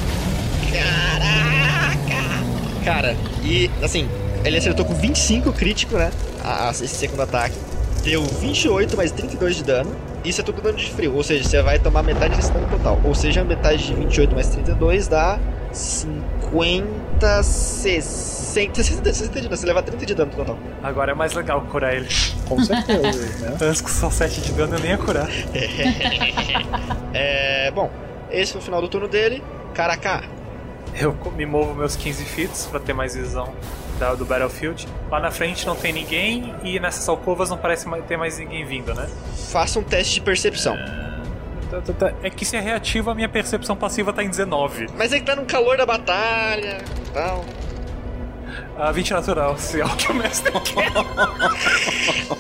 Caraca! 0.72 2.44
Cara, 2.84 3.16
e 3.44 3.70
assim, 3.82 4.08
ele 4.44 4.56
acertou 4.56 4.84
com 4.84 4.94
25 4.94 5.52
crítico, 5.52 5.96
né? 5.96 6.10
Esse 6.70 6.88
segundo 6.88 7.22
ataque. 7.22 7.56
Deu 8.02 8.24
28 8.24 8.96
mais 8.96 9.12
32 9.12 9.56
de 9.56 9.64
dano. 9.64 9.94
Isso 10.24 10.40
é 10.40 10.44
tudo 10.44 10.62
dano 10.62 10.78
de 10.78 10.90
frio, 10.92 11.14
ou 11.14 11.22
seja, 11.22 11.42
você 11.42 11.60
vai 11.62 11.78
tomar 11.78 12.02
metade 12.02 12.36
desse 12.36 12.52
dano 12.52 12.68
total. 12.68 13.00
Ou 13.04 13.14
seja, 13.14 13.42
metade 13.42 13.86
de 13.86 13.94
28 13.94 14.34
mais 14.34 14.48
32 14.48 15.08
dá 15.08 15.38
50, 15.72 17.42
60. 17.42 18.42
60, 18.52 18.82
60 18.82 19.40
de 19.40 19.48
dano, 19.48 19.56
você 19.56 19.66
leva 19.66 19.82
30 19.82 20.04
de 20.06 20.14
dano 20.14 20.30
no 20.30 20.36
total. 20.36 20.58
Agora 20.82 21.12
é 21.12 21.14
mais 21.14 21.32
legal 21.32 21.62
curar 21.62 21.94
ele. 21.94 22.06
Com 22.46 22.62
certeza, 22.62 23.00
né? 23.40 23.56
Antes 23.62 23.80
com 23.80 23.88
só 23.88 24.10
7 24.10 24.42
de 24.42 24.52
dano 24.52 24.76
eu 24.76 24.80
nem 24.80 24.90
ia 24.90 24.98
curar. 24.98 25.28
É, 27.14 27.70
bom, 27.72 27.90
esse 28.30 28.52
foi 28.52 28.60
o 28.62 28.64
final 28.64 28.80
do 28.80 28.88
turno 28.88 29.06
dele. 29.06 29.42
Caraca, 29.74 30.24
Eu 30.98 31.14
me 31.36 31.44
movo 31.44 31.74
meus 31.74 31.94
15 31.94 32.24
feet 32.24 32.50
pra 32.70 32.80
ter 32.80 32.94
mais 32.94 33.14
visão 33.14 33.52
da- 33.98 34.14
do 34.14 34.24
Battlefield. 34.24 34.86
Lá 35.10 35.20
na 35.20 35.30
frente 35.30 35.66
não 35.66 35.74
tem 35.76 35.92
ninguém 35.92 36.54
e 36.62 36.78
nessas 36.80 37.08
alcovas 37.08 37.50
não 37.50 37.58
parece 37.58 37.86
ter 38.08 38.16
mais 38.16 38.38
ninguém 38.38 38.64
vindo, 38.64 38.94
né? 38.94 39.08
faça 39.50 39.78
um 39.78 39.82
teste 39.82 40.14
de 40.14 40.20
percepção. 40.22 40.76
Tá, 41.70 41.80
tá, 41.80 41.92
tá. 41.92 42.12
É 42.22 42.30
que 42.30 42.44
se 42.44 42.56
é 42.56 42.60
reativo, 42.60 43.10
a 43.10 43.14
minha 43.14 43.28
percepção 43.28 43.74
passiva 43.76 44.12
tá 44.12 44.22
em 44.22 44.28
19. 44.28 44.86
Mas 44.96 45.12
é 45.12 45.18
que 45.20 45.26
tá 45.26 45.34
no 45.36 45.44
calor 45.44 45.76
da 45.76 45.84
batalha 45.86 46.78
tal. 47.12 47.44
Ah, 48.78 48.90
20 48.92 49.10
natural, 49.12 49.56
se 49.58 49.80
é 49.80 49.84
o 49.84 49.96
que 49.96 50.10
o 50.10 50.14
mestre 50.14 50.52
quer. 50.60 50.92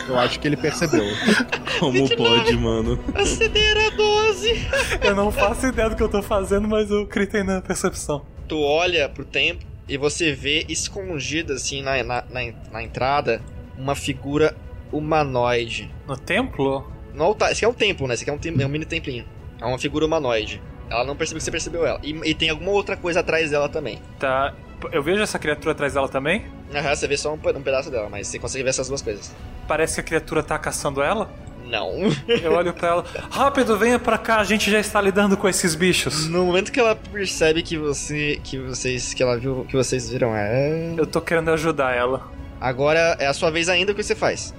Eu 0.08 0.18
acho 0.18 0.38
que 0.40 0.48
ele 0.48 0.56
percebeu. 0.56 1.04
Como 1.80 2.08
pode, 2.16 2.56
mano? 2.56 2.98
Acelera 3.14 3.90
12. 3.92 4.68
Eu 5.02 5.14
não 5.14 5.30
faço 5.30 5.66
ideia 5.66 5.88
do 5.90 5.96
que 5.96 6.02
eu 6.02 6.08
tô 6.08 6.22
fazendo, 6.22 6.68
mas 6.68 6.90
eu 6.90 7.06
critei 7.06 7.42
na 7.42 7.60
percepção. 7.62 8.22
Tu 8.48 8.58
olha 8.60 9.08
pro 9.08 9.24
tempo 9.24 9.64
e 9.88 9.96
você 9.96 10.32
vê 10.32 10.64
escondida 10.68 11.54
assim 11.54 11.82
na, 11.82 12.02
na, 12.02 12.24
na, 12.30 12.40
na 12.72 12.82
entrada 12.82 13.40
uma 13.76 13.94
figura 13.94 14.54
humanoide. 14.92 15.90
No 16.06 16.16
templo? 16.16 16.90
No 17.14 17.24
altar. 17.24 17.50
Esse 17.52 17.58
aqui 17.58 17.64
é 17.64 17.68
um 17.68 17.74
templo, 17.74 18.06
né? 18.06 18.14
Esse 18.14 18.22
aqui 18.24 18.30
é 18.30 18.32
um, 18.34 18.38
tem- 18.38 18.54
é 18.62 18.66
um 18.66 18.68
mini 18.68 18.84
templinho. 18.84 19.24
É 19.60 19.64
uma 19.66 19.78
figura 19.78 20.06
humanoide. 20.06 20.62
Ela 20.90 21.04
não 21.04 21.16
percebeu 21.16 21.38
que 21.38 21.44
você 21.44 21.50
percebeu 21.50 21.86
ela. 21.86 21.98
E, 22.02 22.10
e 22.30 22.34
tem 22.34 22.50
alguma 22.50 22.70
outra 22.70 22.96
coisa 22.96 23.20
atrás 23.20 23.50
dela 23.50 23.68
também. 23.68 24.00
Tá. 24.18 24.54
Eu 24.90 25.02
vejo 25.02 25.22
essa 25.22 25.38
criatura 25.38 25.72
atrás 25.72 25.94
dela 25.94 26.08
também. 26.08 26.44
Aham, 26.74 26.94
você 26.94 27.06
vê 27.06 27.16
só 27.16 27.30
um, 27.32 27.34
um 27.34 27.62
pedaço 27.62 27.90
dela, 27.90 28.08
mas 28.10 28.26
você 28.26 28.38
consegue 28.38 28.64
ver 28.64 28.70
essas 28.70 28.88
duas 28.88 29.00
coisas. 29.00 29.34
Parece 29.68 29.94
que 29.94 30.00
a 30.00 30.04
criatura 30.04 30.42
tá 30.42 30.58
caçando 30.58 31.02
ela. 31.02 31.30
Não. 31.72 31.90
Eu 32.28 32.52
olho 32.52 32.74
pra 32.74 32.88
ela. 32.88 33.04
Rápido, 33.30 33.78
venha 33.78 33.98
pra 33.98 34.18
cá, 34.18 34.40
a 34.40 34.44
gente 34.44 34.70
já 34.70 34.78
está 34.78 35.00
lidando 35.00 35.38
com 35.38 35.48
esses 35.48 35.74
bichos. 35.74 36.28
No 36.28 36.44
momento 36.44 36.70
que 36.70 36.78
ela 36.78 36.94
percebe 36.94 37.62
que 37.62 37.78
você. 37.78 38.38
que 38.44 38.58
vocês. 38.58 39.14
que 39.14 39.22
ela 39.22 39.38
viu. 39.38 39.64
que 39.66 39.74
vocês 39.74 40.10
viram 40.10 40.36
é. 40.36 40.92
Eu 40.98 41.06
tô 41.06 41.20
querendo 41.22 41.50
ajudar 41.50 41.96
ela. 41.96 42.30
Agora 42.60 43.16
é 43.18 43.26
a 43.26 43.32
sua 43.32 43.50
vez 43.50 43.70
ainda, 43.70 43.90
o 43.92 43.94
que 43.94 44.02
você 44.02 44.14
faz? 44.14 44.54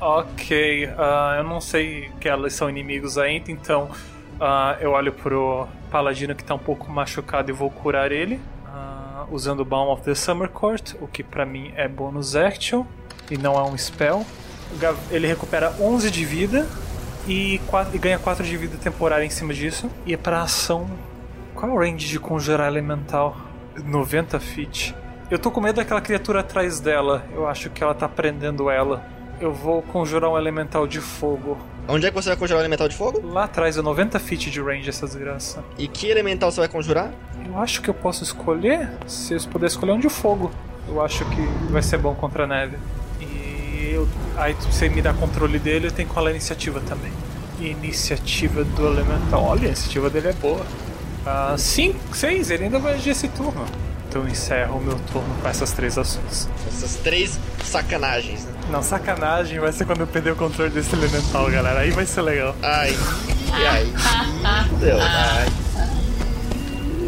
Ok, 0.00 0.88
ah, 0.98 1.34
eu 1.36 1.44
não 1.44 1.60
sei 1.60 2.10
que 2.18 2.28
elas 2.28 2.54
são 2.54 2.68
inimigos 2.68 3.16
ainda, 3.16 3.52
então 3.52 3.90
ah, 4.40 4.76
eu 4.80 4.90
olho 4.92 5.12
pro 5.12 5.68
paladino 5.90 6.34
que 6.34 6.42
tá 6.42 6.54
um 6.54 6.58
pouco 6.58 6.90
machucado 6.90 7.50
e 7.50 7.54
vou 7.54 7.70
curar 7.70 8.10
ele. 8.10 8.40
ah, 8.66 9.26
usando 9.30 9.60
o 9.60 9.64
Balm 9.64 9.90
of 9.90 10.02
the 10.02 10.14
Summer 10.14 10.48
Court, 10.48 10.94
o 11.00 11.06
que 11.06 11.22
pra 11.22 11.46
mim 11.46 11.72
é 11.76 11.86
bônus 11.86 12.34
action 12.34 12.84
e 13.30 13.36
não 13.38 13.54
é 13.54 13.62
um 13.62 13.76
spell. 13.78 14.26
Ele 15.10 15.26
recupera 15.26 15.74
11 15.80 16.10
de 16.10 16.24
vida 16.24 16.66
e, 17.26 17.60
quatro- 17.66 17.94
e 17.94 17.98
ganha 17.98 18.18
4 18.18 18.44
de 18.44 18.56
vida 18.56 18.76
temporária 18.76 19.24
em 19.24 19.30
cima 19.30 19.54
disso. 19.54 19.90
E 20.06 20.12
é 20.14 20.16
pra 20.16 20.42
ação. 20.42 20.88
Qual 21.54 21.70
é 21.70 21.74
o 21.74 21.78
range 21.78 22.08
de 22.08 22.18
conjurar 22.18 22.66
elemental? 22.68 23.36
90 23.82 24.38
feet. 24.40 24.94
Eu 25.30 25.38
tô 25.38 25.50
com 25.50 25.60
medo 25.60 25.76
daquela 25.76 26.00
criatura 26.00 26.40
atrás 26.40 26.80
dela. 26.80 27.24
Eu 27.34 27.46
acho 27.48 27.70
que 27.70 27.82
ela 27.82 27.94
tá 27.94 28.08
prendendo 28.08 28.68
ela. 28.70 29.04
Eu 29.40 29.52
vou 29.52 29.82
conjurar 29.82 30.30
um 30.30 30.38
elemental 30.38 30.86
de 30.86 31.00
fogo. 31.00 31.58
Onde 31.88 32.06
é 32.06 32.10
que 32.10 32.14
você 32.14 32.28
vai 32.30 32.36
conjurar 32.38 32.60
o 32.60 32.62
elemental 32.62 32.88
de 32.88 32.96
fogo? 32.96 33.20
Lá 33.26 33.44
atrás 33.44 33.76
é 33.76 33.82
90 33.82 34.18
feet 34.20 34.50
de 34.50 34.60
range 34.60 34.88
essa 34.88 35.06
desgraça. 35.06 35.64
E 35.76 35.88
que 35.88 36.08
elemental 36.08 36.50
você 36.52 36.60
vai 36.60 36.68
conjurar? 36.68 37.10
Eu 37.46 37.58
acho 37.58 37.82
que 37.82 37.90
eu 37.90 37.94
posso 37.94 38.22
escolher. 38.22 38.88
Se 39.06 39.34
eu 39.34 39.40
puder 39.50 39.66
escolher 39.66 39.92
um 39.92 39.98
de 39.98 40.08
fogo. 40.08 40.50
Eu 40.88 41.02
acho 41.02 41.24
que 41.26 41.40
vai 41.72 41.82
ser 41.82 41.98
bom 41.98 42.14
contra 42.14 42.44
a 42.44 42.46
neve. 42.46 42.76
Eu, 43.92 44.08
aí 44.36 44.54
você 44.54 44.88
me 44.88 45.02
dá 45.02 45.12
controle 45.12 45.58
dele, 45.58 45.88
eu 45.88 45.92
tenho 45.92 46.08
ela 46.16 46.28
a 46.28 46.30
iniciativa 46.30 46.80
também. 46.80 47.12
Iniciativa 47.60 48.64
do 48.64 48.86
elemental. 48.86 49.44
Olha, 49.44 49.62
a 49.62 49.66
iniciativa 49.66 50.10
dele 50.10 50.28
é 50.28 50.32
boa. 50.32 50.64
Ah, 51.26 51.54
5, 51.56 52.16
6, 52.16 52.50
ele 52.50 52.64
ainda 52.64 52.78
vai 52.78 52.94
agir 52.94 53.10
esse 53.10 53.28
turno. 53.28 53.64
Então 54.08 54.22
eu 54.22 54.28
encerro 54.28 54.78
o 54.78 54.80
meu 54.80 54.96
turno 55.12 55.34
com 55.42 55.48
essas 55.48 55.72
três 55.72 55.98
ações. 55.98 56.48
Essas 56.68 56.96
três 56.96 57.38
sacanagens, 57.64 58.44
né? 58.44 58.52
Não, 58.70 58.82
sacanagem 58.82 59.58
vai 59.58 59.72
ser 59.72 59.84
quando 59.84 60.00
eu 60.00 60.06
perder 60.06 60.32
o 60.32 60.36
controle 60.36 60.70
desse 60.70 60.94
elemental, 60.94 61.50
galera. 61.50 61.80
Aí 61.80 61.90
vai 61.90 62.06
ser 62.06 62.22
legal. 62.22 62.54
Ai, 62.62 62.96
e 63.58 63.66
aí? 63.66 63.92
Deu, 64.78 64.98
ai. 65.00 65.48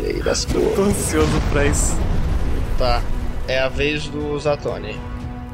E 0.03 0.07
aí, 0.07 0.23
das 0.23 0.45
cores. 0.45 0.75
Tô 0.75 0.83
ansioso 0.83 1.41
pra 1.51 1.65
isso. 1.65 1.97
Tá. 2.79 3.03
É 3.47 3.61
a 3.61 3.69
vez 3.69 4.09
do 4.09 4.39
Zatoni. 4.39 4.99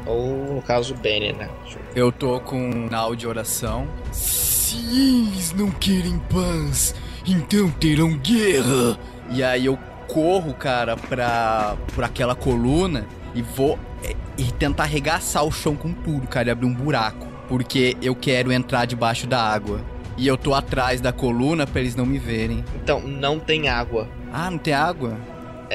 Ou, 0.05 0.55
no 0.55 0.61
caso, 0.61 0.95
Benny, 0.95 1.33
né? 1.33 1.49
Eu 1.95 2.11
tô 2.11 2.39
com 2.39 2.87
nau 2.89 3.15
de 3.15 3.27
oração. 3.27 3.87
Se 4.11 4.77
eles 4.77 5.53
não 5.53 5.71
querem 5.71 6.19
paz, 6.31 6.95
então 7.25 7.69
terão 7.71 8.17
guerra. 8.17 8.97
E 9.29 9.43
aí 9.43 9.65
eu 9.65 9.77
corro, 10.07 10.53
cara, 10.53 10.97
pra, 10.97 11.75
pra 11.95 12.07
aquela 12.07 12.35
coluna 12.35 13.07
e 13.33 13.41
vou 13.41 13.79
é, 14.03 14.15
e 14.37 14.51
tentar 14.51 14.83
arregaçar 14.83 15.43
o 15.43 15.51
chão 15.51 15.75
com 15.75 15.93
tudo, 15.93 16.27
cara, 16.27 16.49
e 16.49 16.51
abrir 16.51 16.67
um 16.67 16.73
buraco. 16.73 17.27
Porque 17.47 17.97
eu 18.01 18.15
quero 18.15 18.51
entrar 18.51 18.85
debaixo 18.85 19.27
da 19.27 19.41
água. 19.41 19.81
E 20.17 20.27
eu 20.27 20.37
tô 20.37 20.53
atrás 20.53 21.01
da 21.01 21.11
coluna 21.11 21.65
pra 21.65 21.81
eles 21.81 21.95
não 21.95 22.05
me 22.05 22.19
verem. 22.19 22.63
Então, 22.75 23.01
não 23.01 23.39
tem 23.39 23.67
água. 23.67 24.07
Ah, 24.31 24.49
não 24.49 24.57
tem 24.57 24.73
água? 24.73 25.17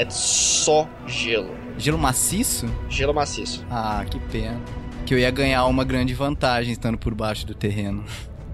É 0.00 0.08
só 0.10 0.88
gelo. 1.06 1.54
Gelo 1.76 1.98
maciço? 1.98 2.66
Gelo 2.88 3.12
maciço. 3.12 3.64
Ah, 3.70 4.04
que 4.08 4.18
pena. 4.20 4.60
Que 5.04 5.14
eu 5.14 5.18
ia 5.18 5.30
ganhar 5.30 5.64
uma 5.66 5.82
grande 5.84 6.14
vantagem 6.14 6.72
estando 6.72 6.96
por 6.96 7.14
baixo 7.14 7.44
do 7.46 7.54
terreno. 7.54 8.04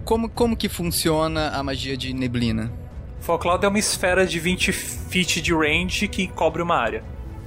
Como, 0.05 0.29
como 0.29 0.57
que 0.57 0.69
funciona 0.69 1.51
a 1.51 1.63
magia 1.63 1.97
de 1.97 2.15
neblina? 2.15 2.73
Folcloud 3.21 3.65
é 3.65 3.69
uma 3.69 3.79
esfera 3.79 4.27
de 4.27 4.39
20 4.39 4.73
feet 4.73 5.41
de 5.43 5.53
range 5.55 6.09
que 6.09 6.29
cobre 6.29 6.63
uma 6.63 6.77
área. 6.77 7.03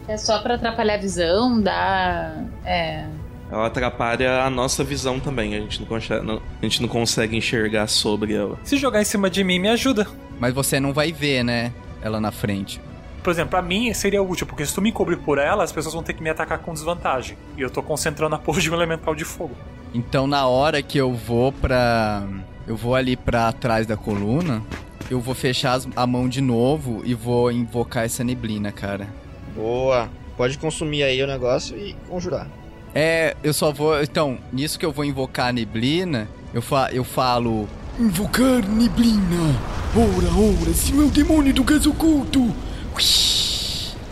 É 0.08 0.16
só 0.18 0.40
pra 0.42 0.56
atrapalhar 0.56 0.96
a 0.96 0.98
visão, 0.98 1.60
dá. 1.62 2.44
É. 2.66 3.06
Ela 3.52 3.68
atrapalha 3.68 4.44
a 4.44 4.50
nossa 4.50 4.84
visão 4.84 5.20
também. 5.20 5.56
A 5.56 5.60
gente 5.60 5.80
não 5.80 5.88
consegue, 5.88 6.26
não- 6.26 6.42
a 6.62 6.66
gente 6.66 6.82
não 6.82 6.90
consegue 6.90 7.36
enxergar 7.38 7.88
sobre 7.88 8.34
ela. 8.36 8.60
Se 8.64 8.78
jogar 8.78 9.02
em 9.02 9.06
cima 9.06 9.30
de 9.30 9.44
mim, 9.44 9.58
me 9.60 9.70
ajuda. 9.70 10.06
Mas 10.40 10.54
você 10.54 10.80
não 10.80 10.94
vai 10.94 11.12
ver, 11.12 11.44
né? 11.44 11.72
Ela 12.02 12.20
na 12.20 12.32
frente. 12.32 12.80
Por 13.28 13.32
exemplo, 13.32 13.50
pra 13.50 13.62
mim 13.62 13.94
seria 13.94 14.24
útil, 14.24 14.48
porque 14.48 14.66
se 14.66 14.74
tu 14.74 14.82
me 14.82 14.90
cobrir 14.90 15.18
por 15.18 15.38
ela, 15.38 15.62
as 15.62 15.70
pessoas 15.74 15.94
vão 15.94 16.02
ter 16.02 16.14
que 16.14 16.24
me 16.24 16.30
atacar 16.30 16.60
com 16.60 16.72
desvantagem. 16.74 17.38
E 17.58 17.62
eu 17.62 17.70
tô 17.70 17.84
concentrando 17.84 18.34
a 18.36 18.40
porra 18.40 18.62
de 18.62 18.72
um 18.72 18.74
elemental 18.74 19.14
de 19.14 19.26
fogo. 19.26 19.52
Então 19.94 20.26
na 20.26 20.48
hora 20.48 20.82
que 20.82 20.98
eu 20.98 21.14
vou 21.14 21.52
pra. 21.52 22.26
Eu 22.66 22.78
vou 22.78 22.96
ali 22.96 23.18
pra 23.18 23.52
trás 23.52 23.86
da 23.86 23.98
coluna. 23.98 24.64
Eu 25.12 25.20
vou 25.20 25.36
fechar 25.36 25.74
as- 25.74 25.90
a 25.94 26.08
mão 26.08 26.30
de 26.30 26.40
novo 26.40 27.02
e 27.04 27.14
vou 27.14 27.52
invocar 27.52 28.06
essa 28.06 28.24
neblina, 28.24 28.72
cara. 28.72 29.10
Boa. 29.54 30.08
Pode 30.38 30.58
consumir 30.58 31.04
aí 31.04 31.22
o 31.22 31.28
negócio 31.28 31.76
e 31.78 31.98
conjurar. 32.08 32.48
É, 32.96 33.36
eu 33.44 33.54
só 33.54 33.74
vou. 33.74 34.02
Então, 34.02 34.38
nisso 34.54 34.80
que 34.80 34.86
eu 34.86 34.92
vou 34.94 35.04
invocar 35.04 35.48
a 35.50 35.52
neblina, 35.52 36.30
eu, 36.54 36.62
fa 36.62 36.92
eu 36.94 37.04
falo. 37.04 37.68
Invocar 38.00 38.66
neblina! 38.66 39.54
Ora, 39.94 40.62
ora, 40.62 40.74
se 40.74 40.94
meu 40.94 41.10
demônio 41.10 41.54
do 41.54 41.66
gás 41.66 41.86
oculto! 41.86 42.54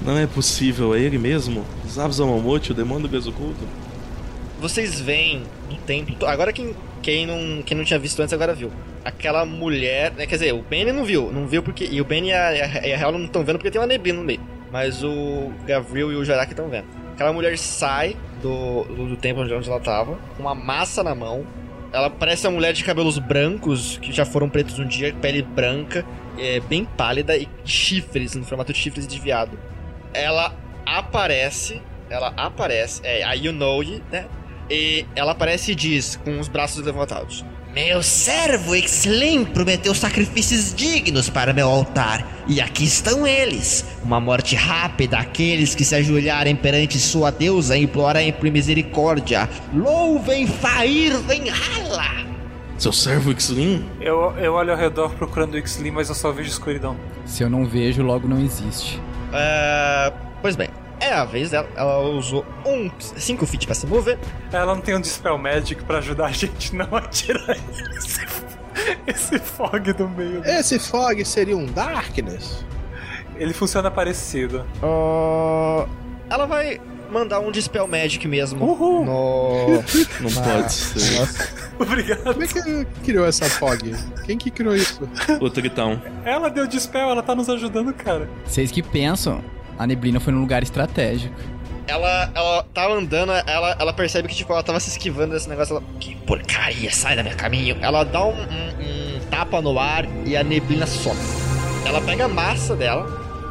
Não 0.01 0.17
é 0.17 0.27
possível, 0.27 0.93
é 0.93 0.99
ele 0.99 1.17
mesmo? 1.17 1.65
Zabzamamote, 1.89 2.71
o 2.71 2.75
demônio 2.75 3.07
do 3.07 3.09
gás 3.09 3.25
oculto? 3.25 3.67
Vocês 4.59 4.99
veem 4.99 5.43
no 5.69 5.77
templo. 5.77 6.25
Agora 6.27 6.53
quem, 6.53 6.75
quem, 7.01 7.25
não, 7.25 7.61
quem 7.63 7.77
não 7.77 7.83
tinha 7.83 7.99
visto 7.99 8.21
antes 8.21 8.33
agora 8.33 8.53
viu. 8.53 8.71
Aquela 9.03 9.45
mulher. 9.45 10.13
Né, 10.13 10.25
quer 10.25 10.36
dizer, 10.36 10.53
o 10.53 10.61
Benny 10.61 10.91
não 10.91 11.03
viu. 11.03 11.31
Não 11.31 11.47
viu 11.47 11.61
porque. 11.61 11.85
E 11.85 11.99
o 11.99 12.05
Benny 12.05 12.30
e 12.30 12.34
a, 12.34 12.53
e 12.53 12.61
a, 12.61 12.97
a 12.97 13.01
Hel 13.01 13.11
não 13.11 13.26
estão 13.26 13.43
vendo 13.43 13.57
porque 13.57 13.72
tem 13.72 13.81
uma 13.81 13.88
neblina 13.88 14.19
no 14.19 14.26
meio. 14.26 14.41
Mas 14.72 15.03
o 15.03 15.51
Gavril 15.65 16.11
e 16.11 16.15
o 16.15 16.26
Jarak 16.26 16.51
estão 16.51 16.69
vendo. 16.69 16.85
Aquela 17.14 17.31
mulher 17.31 17.57
sai 17.57 18.15
do, 18.41 18.84
do, 18.84 19.07
do 19.10 19.18
templo 19.18 19.43
onde 19.43 19.53
onde 19.53 19.69
ela 19.69 19.80
tava, 19.80 20.18
com 20.35 20.43
uma 20.43 20.55
massa 20.55 21.03
na 21.03 21.15
mão. 21.15 21.45
Ela 21.93 22.10
parece 22.10 22.45
uma 22.45 22.53
mulher 22.53 22.73
de 22.73 22.84
cabelos 22.84 23.18
brancos, 23.18 23.97
que 24.01 24.11
já 24.11 24.26
foram 24.26 24.49
pretos 24.49 24.77
um 24.77 24.85
dia, 24.85 25.14
pele 25.22 25.41
branca, 25.41 26.05
é, 26.38 26.60
bem 26.60 26.86
pálida 26.86 27.36
e 27.38 27.48
chifres, 27.64 28.36
no 28.36 28.44
formato 28.44 28.74
de 28.74 28.80
chifres 28.80 29.07
de 29.07 29.20
viado. 29.20 29.57
Ela 30.14 30.56
aparece, 30.86 31.82
ela 32.10 32.34
aparece, 32.38 33.02
é 33.03 33.24
a 33.24 33.34
You 33.34 33.53
Know 33.53 33.84
né? 34.12 34.26
E 34.70 35.06
ela 35.16 35.34
aparece 35.34 35.74
e 35.74 35.76
diz, 35.76 36.16
com 36.16 36.40
os 36.40 36.48
braços 36.48 36.84
levantados: 36.84 37.45
Meu 37.74 38.02
servo 38.02 38.76
Exlim 38.76 39.45
prometeu 39.45 39.94
sacrifícios 39.94 40.74
dignos 40.74 41.30
para 41.30 41.53
meu 41.53 41.70
altar, 41.70 42.28
e 42.48 42.60
aqui 42.60 42.84
estão 42.84 43.28
eles. 43.28 43.86
Uma 44.03 44.20
morte 44.20 44.56
rápida 44.56 45.18
àqueles 45.18 45.76
que 45.76 45.86
se 45.86 45.95
ajoelharem 45.95 46.56
perante 46.56 46.99
sua 46.99 47.32
deusa 47.32 47.78
e 47.78 47.84
implorarem 47.84 48.34
por 48.34 48.49
misericórdia. 48.49 49.48
Louvem 49.74 50.48
Fair 50.48 51.20
Venhala! 51.20 52.35
Seu 52.77 52.91
servo 52.91 53.34
Xlin? 53.39 53.89
Eu, 54.02 54.34
eu 54.38 54.53
olho 54.53 54.72
ao 54.72 54.77
redor 54.77 55.10
procurando 55.15 55.53
o 55.53 55.57
X-Lee, 55.57 55.91
mas 55.91 56.10
eu 56.10 56.15
só 56.15 56.31
vejo 56.31 56.49
escuridão. 56.49 56.97
Se 57.26 57.41
eu 57.41 57.49
não 57.49 57.65
vejo, 57.65 58.03
logo 58.03 58.27
não 58.27 58.39
existe. 58.39 59.02
É, 59.34 60.11
pois 60.41 60.56
bem, 60.56 60.69
É 60.99 61.14
a 61.14 61.23
vez 61.26 61.52
dela. 61.52 61.69
Ela 61.76 61.99
usou 61.99 62.45
um 62.65 62.89
5 62.99 63.45
feet 63.45 63.65
pra 63.65 63.76
se 63.76 63.88
mover. 63.88 64.18
Ela 64.52 64.76
não 64.76 64.81
tem 64.81 64.95
um 64.95 65.02
Dispel 65.02 65.38
Magic 65.38 65.84
pra 65.84 65.99
ajudar 65.99 66.27
a 66.27 66.31
gente 66.31 66.76
não 66.76 66.88
a 66.95 67.02
tirar 67.02 67.56
esse, 67.97 68.26
esse 69.07 69.39
fog 69.39 69.93
do 69.93 70.10
meio. 70.10 70.41
Esse 70.45 70.77
fog 70.80 71.23
seria 71.26 71.56
um 71.56 71.65
Darkness? 71.65 72.65
Ele 73.38 73.53
funciona 73.53 73.89
parecido. 73.91 74.65
Uh, 74.81 75.88
ela 76.30 76.45
vai 76.45 76.80
mandar 77.11 77.40
um 77.40 77.52
Dispel 77.52 77.88
Magic 77.88 78.27
mesmo. 78.27 78.64
Uhul. 78.65 79.06
No... 79.06 79.68
Não 80.22 80.32
pode 80.44 80.72
ser. 80.73 81.27
Obrigado. 81.80 82.23
Como 82.23 82.44
é 82.44 82.48
que 82.48 82.86
criou 83.03 83.26
essa 83.26 83.45
fog? 83.45 83.94
Quem 84.26 84.38
que 84.38 84.49
criou 84.52 84.76
isso? 84.76 85.07
O 85.41 85.49
Tritão. 85.49 86.02
Ela 86.23 86.49
deu 86.49 86.68
Dispel, 86.68 87.10
ela 87.10 87.22
tá 87.23 87.36
nos 87.36 87.49
ajudando, 87.49 87.94
cara. 87.94 88.30
Vocês 88.45 88.72
que 88.72 88.82
pensam, 88.82 89.44
a 89.77 89.86
neblina 89.86 90.19
foi 90.19 90.32
num 90.34 90.41
lugar 90.41 90.64
estratégico. 90.64 91.36
Ela, 91.88 92.32
ela 92.34 92.64
tá 92.73 92.88
andando, 92.88 93.32
ela, 93.32 93.76
ela 93.80 93.94
percebe 93.94 94.27
que 94.27 94.34
tipo, 94.36 94.52
ela 94.52 94.64
tava 94.64 94.80
se 94.80 94.90
esquivando 94.90 95.34
desse 95.34 95.48
negócio. 95.48 95.76
Ela, 95.77 95.84
que 95.99 96.15
porcaria, 96.15 96.91
sai 96.91 97.15
da 97.15 97.22
meu 97.23 97.36
caminho. 97.36 97.77
Ela 97.82 98.03
dá 98.03 98.23
um, 98.26 98.32
um- 98.32 98.36
um 98.36 99.19
tapa 99.30 99.61
no 99.61 99.77
ar 99.77 100.06
e 100.26 100.36
a 100.36 100.44
neblina 100.44 100.88
some. 100.88 101.19
Ela 101.86 102.02
pega 102.02 102.26
a 102.26 102.27
massa 102.27 102.76
dela, 102.76 103.06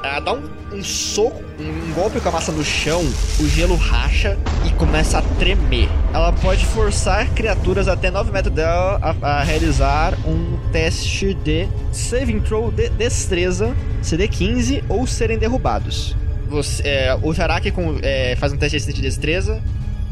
ela 0.05 0.21
dá 0.21 0.35
um, 0.35 0.43
um 0.73 0.85
soco, 0.85 1.43
um, 1.59 1.93
golpe 1.95 2.21
com 2.21 2.29
a 2.29 2.33
massa 2.33 2.53
no 2.53 2.63
chão, 2.63 3.01
o 3.41 3.49
gelo 3.49 3.75
racha 3.75 4.37
e 4.67 4.71
começa 4.73 5.19
a 5.19 5.23
tremer. 5.23 5.89
Ela 6.13 6.31
pode 6.31 6.65
forçar 6.67 7.27
criaturas 7.31 7.89
até 7.89 8.11
9 8.11 8.31
metros 8.31 8.55
dela 8.55 9.01
a, 9.23 9.39
a 9.39 9.43
realizar 9.43 10.15
um 10.27 10.59
teste 10.71 11.33
de 11.33 11.67
saving 11.91 12.41
throw 12.41 12.71
de 12.71 12.91
destreza, 12.91 13.75
CD 14.03 14.29
15 14.29 14.85
ou 14.91 15.07
serem 15.07 15.39
derrubados. 15.39 16.15
Você, 16.49 16.83
é, 16.87 17.19
o 17.23 17.33
Jaraki 17.33 17.71
com- 17.71 17.99
é, 18.03 18.37
faz 18.37 18.53
um 18.53 18.59
teste 18.59 18.79
de 18.93 19.01
destreza, 19.01 19.63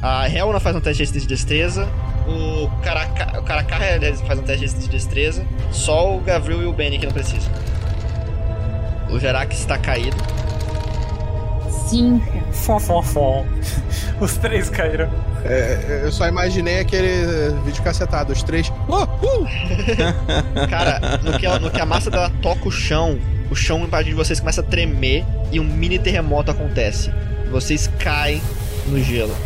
a 0.00 0.26
Helena 0.28 0.58
faz 0.58 0.74
um 0.74 0.80
teste 0.80 1.04
de 1.06 1.26
destreza, 1.26 1.86
o 2.26 2.68
Karakar 2.82 3.80
faz 4.26 4.38
um 4.38 4.42
teste 4.42 4.68
de 4.70 4.88
destreza, 4.88 5.44
só 5.70 6.16
o 6.16 6.20
Gavril 6.20 6.62
e 6.62 6.66
o 6.66 6.72
Benny 6.72 6.98
que 6.98 7.04
não 7.04 7.12
precisam. 7.12 7.52
O 9.12 9.18
Jaraki 9.20 9.54
está 9.54 9.76
caído. 9.78 10.16
Cinco. 11.88 12.42
Fom, 12.52 12.78
fom, 12.80 13.02
fom. 13.02 13.46
Os 14.20 14.36
três 14.36 14.70
caíram. 14.70 15.10
É, 15.44 16.02
eu 16.04 16.12
só 16.12 16.26
imaginei 16.28 16.80
aquele 16.80 17.50
vídeo 17.64 17.82
cacetado, 17.82 18.32
os 18.32 18.42
três. 18.42 18.72
Oh, 18.88 19.02
uh! 19.02 19.46
Cara, 20.70 21.18
no 21.22 21.38
que, 21.38 21.44
ela- 21.44 21.58
no 21.58 21.70
que 21.70 21.80
a 21.80 21.86
massa 21.86 22.10
dela 22.10 22.30
toca 22.40 22.68
o 22.68 22.70
chão, 22.70 23.18
o 23.50 23.54
chão 23.56 23.80
embaixo 23.80 24.08
de 24.08 24.14
vocês 24.14 24.38
começa 24.40 24.60
a 24.60 24.64
tremer 24.64 25.24
e 25.50 25.58
um 25.58 25.64
mini 25.64 25.98
terremoto 25.98 26.50
acontece. 26.50 27.12
Vocês 27.50 27.90
caem 27.98 28.40
no 28.86 29.02
gelo. 29.02 29.36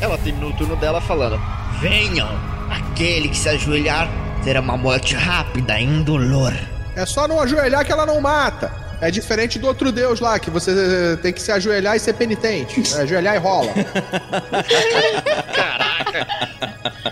Ela 0.00 0.16
termina 0.18 0.46
o 0.46 0.52
turno 0.54 0.74
dela 0.76 1.00
falando: 1.00 1.40
Venham! 1.80 2.28
Aquele 2.70 3.28
que 3.28 3.36
se 3.36 3.48
ajoelhar 3.50 4.08
terá 4.42 4.60
uma 4.60 4.76
morte 4.78 5.14
rápida 5.14 5.78
e 5.78 5.84
indolor. 5.84 6.54
É 6.96 7.04
só 7.04 7.28
não 7.28 7.38
ajoelhar 7.40 7.84
que 7.84 7.92
ela 7.92 8.06
não 8.06 8.20
mata. 8.20 8.72
É 9.02 9.10
diferente 9.10 9.58
do 9.58 9.66
outro 9.66 9.90
deus 9.90 10.20
lá, 10.20 10.38
que 10.38 10.48
você 10.48 11.18
tem 11.20 11.32
que 11.32 11.42
se 11.42 11.50
ajoelhar 11.50 11.96
e 11.96 11.98
ser 11.98 12.12
penitente. 12.12 12.94
É, 12.94 13.00
ajoelhar 13.00 13.34
e 13.34 13.38
rola. 13.38 13.72
Caraca! 15.52 16.26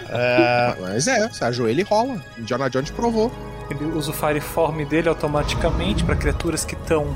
É, 0.08 0.76
Mas 0.80 1.08
é, 1.08 1.28
se 1.30 1.42
ajoelha 1.42 1.80
e 1.80 1.82
rola. 1.82 2.24
Indiana 2.38 2.70
Jones 2.70 2.90
provou. 2.90 3.32
Ele 3.68 3.86
usa 3.86 4.12
o 4.12 4.14
Fireform 4.14 4.84
dele 4.84 5.08
automaticamente 5.08 6.04
para 6.04 6.14
criaturas 6.14 6.64
que 6.64 6.74
estão 6.74 7.12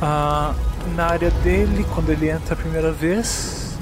ah, 0.00 0.54
na 0.96 1.04
área 1.04 1.30
dele 1.30 1.84
quando 1.94 2.08
ele 2.08 2.30
entra 2.30 2.54
a 2.54 2.56
primeira 2.56 2.90
vez. 2.90 3.76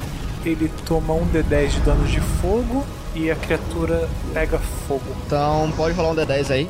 Ele 0.45 0.69
toma 0.85 1.15
um 1.15 1.25
D10 1.25 1.69
de 1.69 1.81
danos 1.83 2.11
de 2.11 2.21
fogo 2.21 2.85
e 3.15 3.31
a 3.31 3.37
criatura 3.37 4.09
pega 4.35 4.59
fogo. 4.89 5.05
então 5.25 5.73
pode 5.77 5.95
rolar 5.95 6.11
um 6.11 6.17
D10 6.17 6.51
aí. 6.51 6.69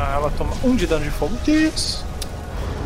Ah, 0.00 0.14
ela 0.14 0.30
toma 0.38 0.52
um 0.62 0.76
de 0.76 0.86
dano 0.86 1.04
de 1.04 1.10
fogo 1.10 1.36
Isso. 1.48 2.06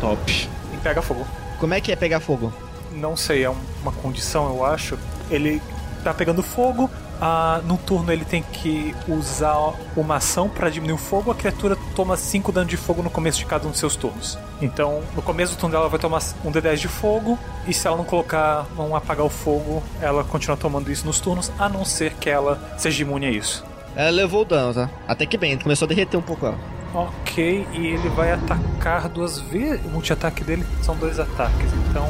Top. 0.01 0.49
e 0.73 0.77
pega 0.77 0.99
fogo. 1.01 1.25
Como 1.59 1.73
é 1.75 1.79
que 1.79 1.91
é 1.91 1.95
pegar 1.95 2.19
fogo? 2.19 2.51
Não 2.91 3.15
sei, 3.15 3.43
é 3.43 3.49
um- 3.49 3.55
uma 3.83 3.91
condição, 3.91 4.47
eu 4.47 4.65
acho. 4.65 4.97
Ele 5.29 5.61
tá 6.03 6.11
pegando 6.13 6.41
fogo. 6.41 6.89
Ah, 7.21 7.61
no 7.65 7.77
turno 7.77 8.11
ele 8.11 8.25
tem 8.25 8.41
que 8.41 8.93
usar 9.07 9.55
uma 9.95 10.15
ação 10.15 10.49
para 10.49 10.69
diminuir 10.69 10.95
o 10.95 10.97
fogo. 10.97 11.31
A 11.31 11.35
criatura 11.35 11.77
toma 11.95 12.17
5 12.17 12.51
dano 12.51 12.65
de 12.65 12.75
fogo 12.75 13.01
no 13.03 13.09
começo 13.09 13.37
de 13.37 13.45
cada 13.45 13.65
um 13.67 13.69
dos 13.71 13.79
seus 13.79 13.95
turnos. 13.95 14.37
Então, 14.61 15.01
no 15.15 15.21
começo 15.21 15.53
do 15.53 15.59
turno 15.59 15.75
dela 15.75 15.87
vai 15.87 15.99
tomar 15.99 16.21
um 16.43 16.51
D10 16.51 16.79
de 16.81 16.87
fogo. 16.87 17.37
E 17.67 17.73
se 17.73 17.87
ela 17.87 17.95
não 17.95 18.03
colocar, 18.03 18.65
não 18.75 18.93
apagar 18.95 19.25
o 19.25 19.29
fogo, 19.29 19.81
ela 20.01 20.23
continua 20.23 20.57
tomando 20.57 20.91
isso 20.91 21.05
nos 21.05 21.19
turnos, 21.19 21.51
a 21.59 21.69
não 21.69 21.85
ser 21.85 22.13
que 22.15 22.29
ela 22.29 22.59
seja 22.77 23.03
imune 23.03 23.27
a 23.27 23.31
isso. 23.31 23.63
Ela 23.95 24.09
levou 24.09 24.41
o 24.41 24.45
dano, 24.45 24.73
tá? 24.73 24.89
Até 25.07 25.25
que 25.25 25.37
bem, 25.37 25.57
começou 25.57 25.85
a 25.85 25.89
derreter 25.89 26.17
um 26.17 26.21
pouco 26.21 26.47
ela. 26.47 26.57
Ok, 26.93 27.67
e 27.73 27.87
ele 27.87 28.09
vai 28.09 28.31
atacar 28.31 29.09
duas 29.09 29.39
vezes. 29.39 29.83
O 29.85 29.89
multi-ataque 29.89 30.43
dele 30.43 30.63
são 30.83 30.95
dois 30.95 31.19
ataques. 31.19 31.73
Então, 31.89 32.07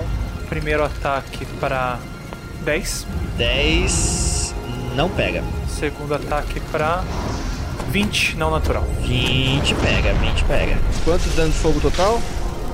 primeiro 0.50 0.84
ataque 0.84 1.46
para 1.60 2.00
10. 2.66 3.08
10 3.38 4.56
não 4.96 5.10
pega. 5.10 5.42
Segundo 5.70 6.14
ataque 6.14 6.60
pra 6.72 7.04
20, 7.90 8.36
não 8.36 8.52
natural. 8.52 8.84
20 9.02 9.76
pega, 9.76 10.14
20 10.16 10.44
pega. 10.44 10.78
Quanto 11.06 11.30
de 11.30 11.36
dano 11.36 11.52
de 11.52 11.58
fogo 11.58 11.80
total? 11.80 12.22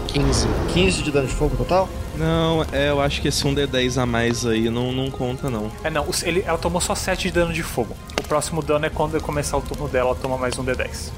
15. 0.08 0.48
15 0.74 1.04
de 1.04 1.12
dano 1.12 1.28
de 1.28 1.34
fogo 1.34 1.56
total? 1.56 1.88
Não, 2.18 2.66
é, 2.72 2.90
eu 2.90 3.00
acho 3.00 3.22
que 3.22 3.28
esse 3.28 3.46
um 3.48 3.54
D10 3.54 4.02
a 4.02 4.06
mais 4.06 4.46
aí 4.46 4.70
não, 4.70 4.92
não 4.92 5.12
conta, 5.12 5.50
não. 5.50 5.72
É, 5.84 5.90
não, 5.90 6.08
ele, 6.24 6.44
ela 6.46 6.58
tomou 6.58 6.82
só 6.82 6.96
7 6.96 7.28
de 7.28 7.34
dano 7.34 7.54
de 7.54 7.62
fogo. 7.62 7.96
O 8.20 8.28
próximo 8.28 8.64
dano 8.64 8.86
é 8.86 8.90
quando 8.90 9.22
começar 9.22 9.58
o 9.58 9.62
turno 9.62 9.88
dela, 9.88 10.10
ela 10.10 10.16
toma 10.16 10.38
mais 10.38 10.58
um 10.58 10.66
D10. 10.66 11.12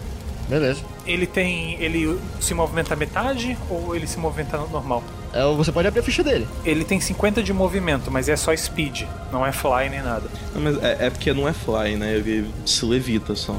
Beleza. 0.52 0.82
Ele 1.08 1.26
tem. 1.26 1.82
Ele 1.82 2.20
se 2.42 2.54
movimenta 2.54 2.94
metade 2.96 3.58
ou 3.70 3.96
ele 3.96 4.06
se 4.06 4.20
movimenta 4.20 4.58
normal? 4.58 5.02
É, 5.34 5.42
você 5.56 5.72
pode 5.72 5.88
abrir 5.88 6.02
a 6.02 6.04
ficha 6.04 6.22
dele. 6.24 6.46
Ele 6.66 6.84
tem 6.84 7.00
50 7.00 7.42
de 7.42 7.54
movimento, 7.54 8.12
mas 8.12 8.28
é 8.28 8.36
só 8.36 8.54
speed, 8.54 9.04
não 9.32 9.46
é 9.46 9.54
fly 9.54 9.88
nem 9.90 10.02
nada. 10.04 10.24
Não, 10.54 10.62
mas 10.62 10.84
é, 10.84 11.08
é 11.08 11.10
porque 11.10 11.34
não 11.34 11.48
é 11.48 11.54
fly, 11.54 11.96
né? 11.96 12.16
Ele 12.16 12.52
se 12.66 12.84
levita 12.86 13.34
só. 13.34 13.56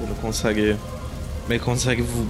Ele 0.00 0.08
não 0.08 0.14
consegue. 0.16 0.76
Ele 1.50 1.58
consegue 1.58 2.02
vo- 2.02 2.26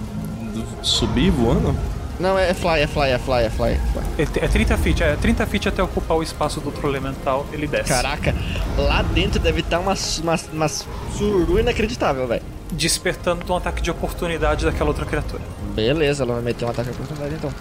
subir 0.83 1.31
voando? 1.31 1.77
Não, 2.19 2.39
é 2.39 2.55
fly, 2.55 2.81
é 2.81 2.87
fly, 2.87 3.11
é 3.11 3.19
fly, 3.19 3.43
é 3.45 3.51
fly. 3.51 3.73
É 3.73 3.79
fly. 3.93 4.03
É, 4.17 4.25
t- 4.25 4.41
é 4.41 4.49
30 4.49 4.79
feet, 4.79 5.03
é 5.03 5.17
30 5.17 5.47
feet 5.47 5.69
até 5.69 5.83
ocupar 5.83 6.17
o 6.17 6.23
espaço 6.23 6.61
do 6.61 6.67
outro 6.69 6.89
elemental, 6.89 7.45
ele 7.53 7.67
desce. 7.67 7.91
Caraca, 7.91 8.35
lá 8.79 9.03
dentro 9.03 9.39
deve 9.39 9.61
estar 9.61 9.79
uma, 9.79 9.93
uma, 10.23 10.35
uma 10.55 10.69
suru 10.69 11.59
inacreditável, 11.61 12.27
velho. 12.27 12.43
Despertando 12.73 13.53
um 13.53 13.57
ataque 13.57 13.81
de 13.81 13.91
oportunidade 13.91 14.65
daquela 14.65 14.91
outra 14.91 15.05
criatura. 15.07 15.43
Beleza, 15.75 16.25
ela 16.25 16.35
vai 16.35 16.43
meter 16.43 16.65
um 16.65 16.71
ataque 16.71 16.91
de 16.91 16.95
oportunidade 16.97 17.35
então. 17.35 17.53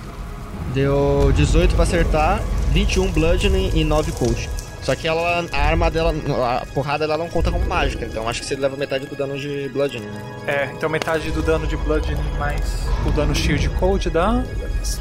Deu 0.73 1.31
18 1.35 1.75
pra 1.75 1.83
acertar, 1.83 2.41
21 2.71 3.11
bludgeoning 3.11 3.71
e 3.73 3.83
9 3.83 4.11
cold. 4.13 4.49
Só 4.81 4.93
que 4.95 5.07
ela, 5.07 5.43
a 5.51 5.57
arma 5.57 5.89
dela, 5.89 6.13
a 6.61 6.65
porrada 6.67 7.07
dela 7.07 7.17
não 7.17 7.27
conta 7.27 7.51
como 7.51 7.65
mágica, 7.65 8.05
então 8.05 8.29
acho 8.29 8.41
que 8.41 8.45
você 8.45 8.55
leva 8.55 8.77
metade 8.77 9.07
do 9.07 9.15
dano 9.15 9.35
de 9.37 9.67
bludgeoning. 9.69 10.05
né? 10.05 10.21
É, 10.45 10.65
então 10.75 10.87
metade 10.87 11.31
do 11.31 11.41
dano 11.41 11.65
de 11.65 11.75
Bludgeoning 11.75 12.21
mais 12.37 12.61
o 13.05 13.11
dano 13.11 13.33
shield 13.33 13.67
cold 13.79 14.09
dá. 14.11 14.43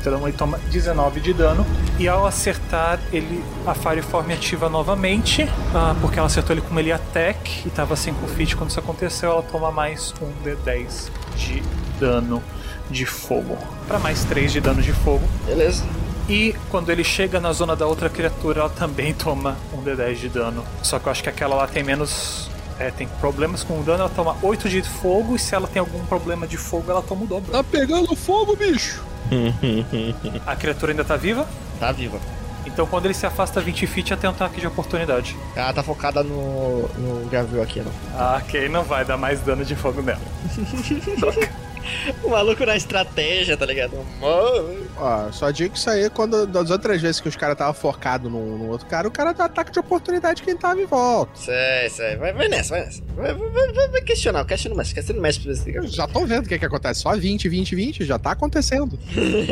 Então 0.00 0.26
ele 0.26 0.36
toma 0.36 0.58
19 0.70 1.20
de 1.20 1.32
dano. 1.32 1.66
E 1.98 2.08
ao 2.08 2.26
acertar, 2.26 2.98
ele 3.12 3.42
a 3.66 3.74
Fireform 3.74 4.30
ativa 4.32 4.68
novamente. 4.68 5.48
ah, 5.74 5.94
porque 6.00 6.18
ela 6.18 6.26
acertou 6.26 6.54
ele 6.54 6.62
com 6.62 6.74
melee 6.74 6.92
attack. 6.92 7.66
E 7.66 7.70
tava 7.70 7.96
5 7.96 8.26
feet 8.28 8.56
quando 8.56 8.70
isso 8.70 8.80
aconteceu. 8.80 9.30
Ela 9.30 9.42
toma 9.42 9.70
mais 9.70 10.14
um 10.20 10.30
D10 10.44 11.10
de 11.36 11.62
dano 11.98 12.42
de 12.90 13.06
fogo. 13.06 13.56
Pra 13.86 13.98
mais 13.98 14.24
3 14.24 14.52
de 14.52 14.60
dano 14.60 14.82
de 14.82 14.92
fogo. 14.92 15.26
Beleza. 15.46 15.84
E 16.28 16.54
quando 16.70 16.90
ele 16.90 17.04
chega 17.04 17.38
na 17.38 17.52
zona 17.52 17.76
da 17.76 17.86
outra 17.86 18.08
criatura, 18.08 18.60
ela 18.60 18.70
também 18.70 19.12
toma 19.12 19.56
um 19.74 19.82
D10 19.82 20.14
de 20.14 20.28
dano. 20.30 20.64
Só 20.82 20.98
que 20.98 21.06
eu 21.06 21.12
acho 21.12 21.22
que 21.22 21.28
aquela 21.28 21.54
lá 21.54 21.66
tem 21.66 21.82
menos. 21.82 22.50
É, 22.78 22.90
tem 22.90 23.06
problemas 23.20 23.62
com 23.62 23.80
o 23.80 23.82
dano, 23.82 24.00
ela 24.00 24.08
toma 24.08 24.36
8 24.42 24.68
de 24.68 24.82
fogo. 24.82 25.36
E 25.36 25.38
se 25.38 25.54
ela 25.54 25.66
tem 25.66 25.80
algum 25.80 26.04
problema 26.06 26.46
de 26.46 26.56
fogo, 26.56 26.90
ela 26.90 27.02
toma 27.02 27.24
o 27.24 27.26
dobro. 27.26 27.52
Tá 27.52 27.62
pegando 27.62 28.14
fogo, 28.16 28.56
bicho. 28.56 29.02
A 30.46 30.56
criatura 30.56 30.92
ainda 30.92 31.04
tá 31.04 31.16
viva. 31.16 31.48
Tá 31.78 31.92
viva. 31.92 32.18
Então 32.66 32.86
quando 32.86 33.04
ele 33.04 33.14
se 33.14 33.26
afasta 33.26 33.60
20 33.60 33.86
feet, 33.86 34.10
ela 34.10 34.20
tem 34.20 34.28
um 34.28 34.32
ataque 34.32 34.60
de 34.60 34.66
oportunidade. 34.66 35.36
Ela 35.54 35.72
tá 35.72 35.82
focada 35.82 36.22
no, 36.22 36.88
no 36.88 37.28
Gavril 37.28 37.62
aqui, 37.62 37.80
não. 37.80 37.92
Ah, 38.16 38.40
ok, 38.42 38.68
não 38.68 38.82
vai 38.82 39.04
dar 39.04 39.16
mais 39.16 39.40
dano 39.40 39.64
de 39.64 39.76
fogo 39.76 40.02
nela. 40.02 40.20
O 42.22 42.30
maluco 42.30 42.64
na 42.64 42.76
estratégia, 42.76 43.56
tá 43.56 43.66
ligado? 43.66 43.96
Mano. 44.20 44.86
Ó, 44.96 45.32
só 45.32 45.50
digo 45.50 45.72
que 45.72 45.78
isso 45.78 45.90
aí, 45.90 46.08
quando 46.10 46.46
das 46.46 46.70
outras 46.70 47.00
vezes 47.00 47.20
que 47.20 47.28
os 47.28 47.36
caras 47.36 47.54
estavam 47.54 47.74
focados 47.74 48.30
no, 48.30 48.58
no, 48.58 48.70
outro 48.70 48.86
cara, 48.86 49.06
o 49.06 49.10
cara 49.10 49.32
dá 49.32 49.44
ataque 49.44 49.72
de 49.72 49.78
oportunidade 49.78 50.42
quem 50.42 50.56
tava 50.56 50.80
em 50.80 50.86
volta. 50.86 51.32
Sei, 51.34 51.88
sei. 51.90 52.16
Vai, 52.16 52.32
vai 52.32 52.48
nessa, 52.48 52.74
vai 52.74 52.84
nessa. 52.84 53.02
Vai, 53.14 53.34
vai, 53.34 53.72
vai, 53.72 53.88
vai 53.88 54.02
questionar, 54.02 54.44
questiona 54.44 54.76
mais, 54.76 54.92
questiona 54.92 55.20
mais 55.20 55.38
pra 55.38 55.54
você. 55.54 55.82
Já 55.88 56.06
tô 56.06 56.24
vendo 56.26 56.46
o 56.46 56.48
que 56.48 56.58
que 56.58 56.64
acontece. 56.64 57.00
Só 57.00 57.14
20, 57.16 57.48
20, 57.48 57.74
20, 57.74 58.04
já 58.04 58.18
tá 58.18 58.32
acontecendo. 58.32 58.98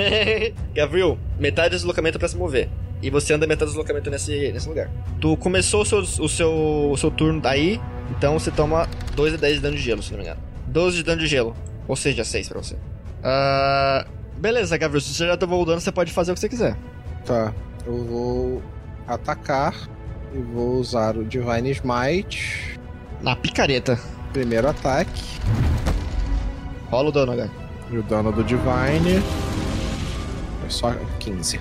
Gabriel, 0.75 1.19
metade 1.39 1.71
do 1.71 1.77
deslocamento 1.77 2.19
pra 2.19 2.29
se 2.29 2.37
mover. 2.37 2.69
E 3.03 3.11
você 3.11 3.35
anda 3.35 3.47
metade 3.47 3.71
do 3.71 3.73
deslocamento 3.73 4.09
nesse, 4.11 4.53
nesse 4.53 4.69
lugar. 4.69 4.89
Tu 5.21 5.37
começou 5.39 5.83
o 5.83 5.85
seu, 5.85 5.99
o 5.99 6.29
seu, 6.29 6.91
o 6.93 6.97
seu 6.97 7.11
turno 7.11 7.41
daí, 7.41 7.81
então 8.17 8.39
você 8.39 8.51
toma 8.51 8.89
2 9.17 9.33
de 9.33 9.39
10 9.39 9.55
de 9.55 9.61
dano 9.61 9.77
de 9.77 9.83
gelo, 9.83 10.03
se 10.03 10.13
não 10.13 10.19
me 10.19 10.25
engano. 10.25 10.41
12 10.69 10.97
de 10.99 11.03
dano 11.03 11.21
de 11.21 11.27
gelo. 11.27 11.57
Ou 11.89 11.97
seja, 11.97 12.25
6 12.25 12.49
pra 12.49 12.63
você. 12.63 12.75
Uh, 12.75 14.09
beleza, 14.39 14.77
Gabriel, 14.77 15.01
se 15.01 15.15
você 15.15 15.27
já 15.27 15.37
tomou 15.37 15.63
o 15.63 15.65
dano, 15.65 15.81
você 15.81 15.93
pode 15.93 16.13
fazer 16.13 16.33
o 16.33 16.35
que 16.35 16.41
você 16.41 16.49
quiser. 16.49 16.77
Tá, 17.25 17.53
eu 17.87 18.05
vou 18.05 18.63
atacar 19.07 19.75
e 20.35 20.39
vou 20.39 20.77
usar 20.77 21.17
o 21.17 21.25
Divine 21.25 21.71
Smite. 21.71 22.79
Na 23.21 23.37
picareta. 23.37 23.99
Primeiro 24.33 24.69
ataque. 24.69 25.23
Rola 26.91 27.09
o 27.11 27.13
dano, 27.13 27.33
H. 27.33 27.51
E 27.91 27.99
o 27.99 28.03
dano 28.03 28.33
do 28.33 28.43
Divine 28.43 29.23
é 30.67 30.71
só 30.71 30.95
15. 31.21 31.61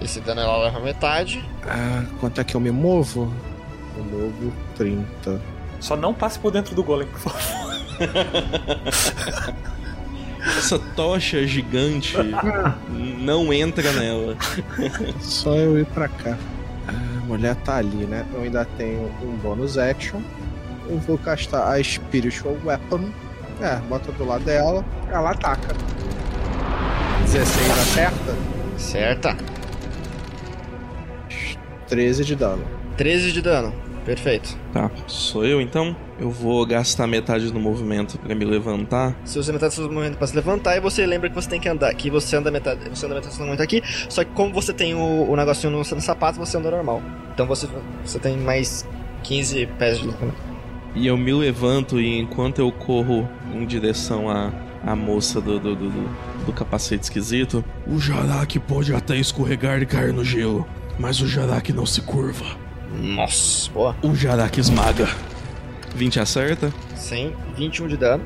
Esse 0.00 0.20
dano 0.20 0.40
ela 0.40 0.64
leva 0.64 0.80
metade. 0.80 1.44
Ah, 1.64 2.04
quanto 2.20 2.40
é 2.40 2.44
que 2.44 2.54
eu 2.54 2.60
me 2.60 2.70
movo? 2.70 3.32
Eu 3.96 4.04
movo 4.04 4.52
30. 4.76 5.40
Só 5.80 5.96
não 5.96 6.14
passe 6.14 6.38
por 6.38 6.50
dentro 6.50 6.74
do 6.74 6.82
golem, 6.82 7.06
por 7.08 7.18
favor. 7.18 7.75
Essa 10.58 10.78
tocha 10.78 11.44
gigante 11.46 12.16
não 13.20 13.52
entra 13.52 13.92
nela. 13.92 14.36
Só 15.20 15.56
eu 15.56 15.78
ir 15.78 15.86
pra 15.86 16.08
cá. 16.08 16.38
A 16.86 17.24
mulher 17.26 17.56
tá 17.56 17.76
ali, 17.76 18.06
né? 18.06 18.24
Eu 18.32 18.42
ainda 18.42 18.64
tenho 18.76 19.10
um 19.22 19.36
bonus 19.36 19.76
action. 19.76 20.20
Eu 20.88 20.98
vou 20.98 21.18
castar 21.18 21.72
a 21.72 21.82
Spiritual 21.82 22.56
Weapon. 22.64 23.10
É, 23.60 23.76
bota 23.88 24.12
do 24.12 24.24
lado 24.24 24.44
dela. 24.44 24.84
Ela 25.10 25.30
ataca. 25.32 25.74
16 27.22 27.70
acerta? 27.70 28.36
Certa. 28.78 29.36
13 31.88 32.24
de 32.24 32.36
dano. 32.36 32.64
13 32.96 33.32
de 33.32 33.42
dano. 33.42 33.74
Perfeito. 34.04 34.56
Tá, 34.72 34.90
sou 35.08 35.44
eu 35.44 35.60
então. 35.60 35.96
Eu 36.18 36.30
vou 36.30 36.64
gastar 36.64 37.06
metade 37.06 37.50
do 37.50 37.60
movimento 37.60 38.18
para 38.18 38.34
me 38.34 38.44
levantar. 38.44 39.14
Se 39.24 39.36
você 39.36 39.52
metade 39.52 39.74
do 39.74 39.76
seu 39.76 39.92
movimento 39.92 40.16
para 40.16 40.26
se 40.26 40.34
levantar, 40.34 40.76
e 40.76 40.80
você 40.80 41.04
lembra 41.04 41.28
que 41.28 41.34
você 41.34 41.48
tem 41.48 41.60
que 41.60 41.68
andar, 41.68 41.94
que 41.94 42.10
você 42.10 42.36
anda 42.36 42.50
metade, 42.50 42.88
você 42.88 43.04
anda 43.04 43.16
metade 43.16 43.34
do 43.34 43.36
seu 43.36 43.44
movimento 43.44 43.62
aqui. 43.62 43.82
Só 44.08 44.24
que 44.24 44.30
como 44.32 44.52
você 44.52 44.72
tem 44.72 44.94
o, 44.94 45.30
o 45.30 45.36
negocinho 45.36 45.70
no, 45.70 45.78
no 45.78 46.00
sapato, 46.00 46.38
você 46.38 46.56
anda 46.56 46.70
normal. 46.70 47.02
Então 47.34 47.46
você, 47.46 47.68
você 48.02 48.18
tem 48.18 48.38
mais 48.38 48.86
15 49.24 49.66
pés 49.78 49.98
de 49.98 50.04
deslocamento. 50.04 50.38
E 50.94 51.06
eu 51.06 51.18
me 51.18 51.32
levanto 51.34 52.00
e 52.00 52.18
enquanto 52.18 52.60
eu 52.60 52.72
corro 52.72 53.28
em 53.52 53.66
direção 53.66 54.30
à, 54.30 54.50
à 54.82 54.96
moça 54.96 55.38
do, 55.38 55.60
do, 55.60 55.76
do, 55.76 55.90
do 56.46 56.52
capacete 56.54 57.04
esquisito, 57.04 57.62
o 57.86 57.98
Jarak 57.98 58.58
pode 58.60 58.94
até 58.94 59.14
escorregar 59.18 59.82
e 59.82 59.86
cair 59.86 60.14
no 60.14 60.24
gelo, 60.24 60.66
mas 60.98 61.20
o 61.20 61.28
Jarak 61.28 61.70
não 61.74 61.84
se 61.84 62.00
curva. 62.00 62.46
Nossa, 62.90 63.70
boa. 63.70 63.94
O 64.02 64.14
Jarak 64.14 64.58
esmaga. 64.58 65.06
20 65.96 66.20
acerta? 66.20 66.72
Sim, 66.94 67.32
21 67.56 67.88
de 67.88 67.96
dano. 67.96 68.24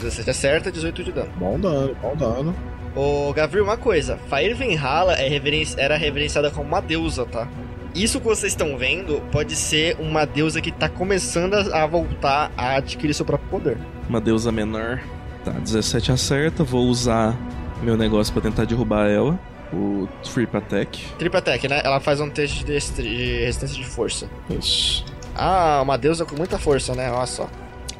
17 0.00 0.30
acerta, 0.30 0.72
18 0.72 1.04
de 1.04 1.12
dano. 1.12 1.30
Bom 1.36 1.58
dano, 1.58 1.94
bom 2.00 2.16
dano. 2.16 2.54
Ô, 2.96 3.32
Gabriel, 3.32 3.64
uma 3.64 3.76
coisa. 3.76 4.18
Fire 4.28 4.54
Venhala 4.54 5.14
é 5.14 5.28
reverenci... 5.28 5.78
era 5.78 5.96
reverenciada 5.96 6.50
como 6.50 6.66
uma 6.68 6.80
deusa, 6.80 7.24
tá? 7.26 7.46
Isso 7.94 8.20
que 8.20 8.26
vocês 8.26 8.52
estão 8.52 8.76
vendo 8.76 9.20
pode 9.32 9.56
ser 9.56 9.96
uma 9.98 10.24
deusa 10.24 10.60
que 10.60 10.70
tá 10.70 10.88
começando 10.88 11.54
a 11.54 11.86
voltar 11.86 12.50
a 12.56 12.76
adquirir 12.76 13.14
seu 13.14 13.24
próprio 13.24 13.48
poder. 13.50 13.78
Uma 14.08 14.20
deusa 14.20 14.50
menor. 14.52 15.00
Tá, 15.44 15.52
17 15.52 16.12
acerta. 16.12 16.64
Vou 16.64 16.86
usar 16.86 17.36
meu 17.82 17.96
negócio 17.96 18.32
para 18.32 18.42
tentar 18.42 18.64
derrubar 18.64 19.08
ela. 19.08 19.38
O 19.72 20.08
Trip 20.22 20.56
Attack. 20.56 20.98
Trip 21.18 21.36
Attack, 21.36 21.68
né? 21.68 21.80
Ela 21.84 22.00
faz 22.00 22.20
um 22.20 22.30
teste 22.30 22.64
de, 22.64 22.78
de 22.78 23.44
resistência 23.44 23.76
de 23.76 23.84
força. 23.84 24.28
Isso. 24.48 25.04
Ah, 25.38 25.80
uma 25.82 25.96
deusa 25.96 26.26
com 26.26 26.34
muita 26.34 26.58
força, 26.58 26.96
né? 26.96 27.12
Olha 27.12 27.26
só. 27.26 27.48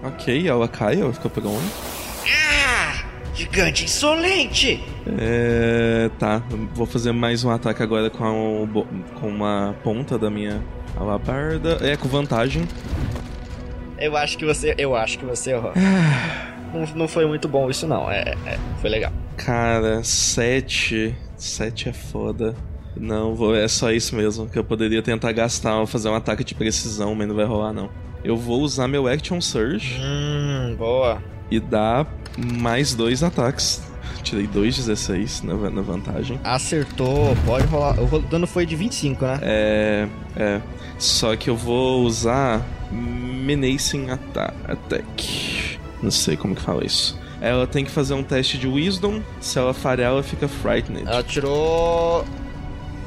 Ok, 0.02 0.48
ela 0.48 0.66
cai, 0.66 1.00
ela 1.00 1.12
fica 1.12 1.28
pegando. 1.28 1.62
Ah! 2.26 3.04
Gigante 3.32 3.84
insolente! 3.84 4.82
É. 5.06 6.10
Tá, 6.18 6.42
vou 6.74 6.84
fazer 6.84 7.12
mais 7.12 7.44
um 7.44 7.50
ataque 7.50 7.80
agora 7.80 8.10
com, 8.10 8.24
a, 8.24 9.20
com 9.20 9.28
uma 9.28 9.76
ponta 9.84 10.18
da 10.18 10.28
minha 10.28 10.60
alabarda. 10.96 11.78
É, 11.80 11.96
com 11.96 12.08
vantagem. 12.08 12.66
Eu 13.98 14.16
acho 14.16 14.36
que 14.36 14.44
você. 14.44 14.74
Eu 14.76 14.96
acho 14.96 15.20
que 15.20 15.24
você 15.24 15.52
errou. 15.52 15.72
não, 16.74 16.86
não 16.96 17.08
foi 17.08 17.24
muito 17.24 17.46
bom 17.46 17.70
isso, 17.70 17.86
não. 17.86 18.10
É, 18.10 18.34
é 18.46 18.58
foi 18.80 18.90
legal. 18.90 19.12
Cara, 19.36 20.02
7. 20.02 21.14
7 21.36 21.90
é 21.90 21.92
foda. 21.92 22.56
Não, 22.98 23.34
vou, 23.34 23.54
é 23.54 23.68
só 23.68 23.90
isso 23.92 24.14
mesmo. 24.16 24.48
Que 24.48 24.58
eu 24.58 24.64
poderia 24.64 25.02
tentar 25.02 25.32
gastar, 25.32 25.86
fazer 25.86 26.08
um 26.08 26.14
ataque 26.14 26.44
de 26.44 26.54
precisão, 26.54 27.14
mas 27.14 27.28
não 27.28 27.34
vai 27.34 27.44
rolar, 27.44 27.72
não. 27.72 27.88
Eu 28.24 28.36
vou 28.36 28.60
usar 28.60 28.88
meu 28.88 29.06
Action 29.06 29.40
Surge. 29.40 29.98
Hum, 30.00 30.74
boa. 30.76 31.22
E 31.50 31.60
dar 31.60 32.06
mais 32.36 32.94
dois 32.94 33.22
ataques. 33.22 33.82
Tirei 34.22 34.46
2,16 34.46 35.44
na, 35.44 35.70
na 35.70 35.80
vantagem. 35.80 36.38
Acertou, 36.44 37.34
pode 37.46 37.66
rolar. 37.66 37.96
O 38.00 38.18
dano 38.18 38.46
foi 38.46 38.66
de 38.66 38.76
25, 38.76 39.24
né? 39.24 39.38
É. 39.42 40.08
É. 40.36 40.60
Só 40.98 41.36
que 41.36 41.48
eu 41.48 41.56
vou 41.56 42.02
usar. 42.02 42.66
Menacing 42.90 44.08
Attack. 44.10 45.78
Não 46.02 46.10
sei 46.10 46.36
como 46.36 46.54
que 46.54 46.62
fala 46.62 46.84
isso. 46.84 47.18
Ela 47.40 47.66
tem 47.66 47.84
que 47.84 47.90
fazer 47.90 48.14
um 48.14 48.22
teste 48.22 48.58
de 48.58 48.66
Wisdom. 48.66 49.22
Se 49.40 49.58
ela 49.58 49.72
falhar, 49.72 50.10
ela 50.10 50.22
fica 50.22 50.48
Frightened. 50.48 51.06
Ela 51.06 51.22
tirou. 51.22 52.24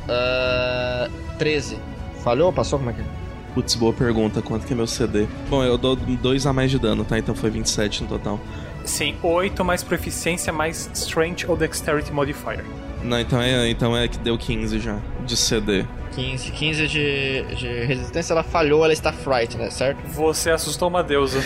Uh, 0.04 1.38
13. 1.38 1.78
Falhou 2.24 2.48
ou 2.48 2.54
passou? 2.54 2.80
Como 2.80 2.92
é 2.92 2.94
que 2.94 3.02
é? 3.02 3.06
Putz, 3.54 3.76
boa 3.76 3.94
pergunta. 3.94 4.42
Quanto 4.42 4.66
que 4.66 4.74
é 4.74 4.76
meu 4.76 4.88
CD? 4.88 5.28
Bom, 5.50 5.64
eu 5.64 5.78
dou 5.78 5.96
2 5.96 6.46
a 6.46 6.54
mais 6.54 6.72
de 6.72 6.80
dano, 6.80 7.04
tá? 7.04 7.18
Então 7.18 7.36
foi 7.36 7.50
27 7.50 8.04
no 8.04 8.10
total. 8.10 8.40
Sim, 8.86 9.16
8 9.22 9.64
mais 9.64 9.84
proficiência 9.84 10.52
mais 10.52 10.90
Strength 10.94 11.50
ou 11.50 11.58
Dexterity 11.58 12.12
Modifier. 12.12 12.64
Não, 13.04 13.20
então 13.20 13.42
é, 13.42 13.70
então 13.70 13.98
é 13.98 14.08
que 14.08 14.18
deu 14.18 14.38
15 14.38 14.80
já, 14.80 15.00
de 15.26 15.36
CD. 15.36 15.86
15, 16.14 16.52
15 16.52 16.88
de, 16.88 17.44
de 17.56 17.86
resistência, 17.86 18.34
ela 18.34 18.44
falhou, 18.44 18.84
ela 18.84 18.94
está 18.94 19.12
fright, 19.12 19.58
né? 19.58 19.70
Certo? 19.70 20.00
Você 20.08 20.50
assustou 20.50 20.88
uma 20.88 21.04
deusa. 21.04 21.42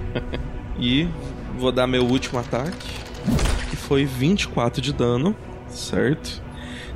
e 0.78 1.08
vou 1.56 1.72
dar 1.72 1.86
meu 1.86 2.04
último 2.04 2.38
ataque, 2.38 2.88
que 3.70 3.76
foi 3.76 4.04
24 4.04 4.80
de 4.82 4.92
dano, 4.92 5.34
certo? 5.68 6.42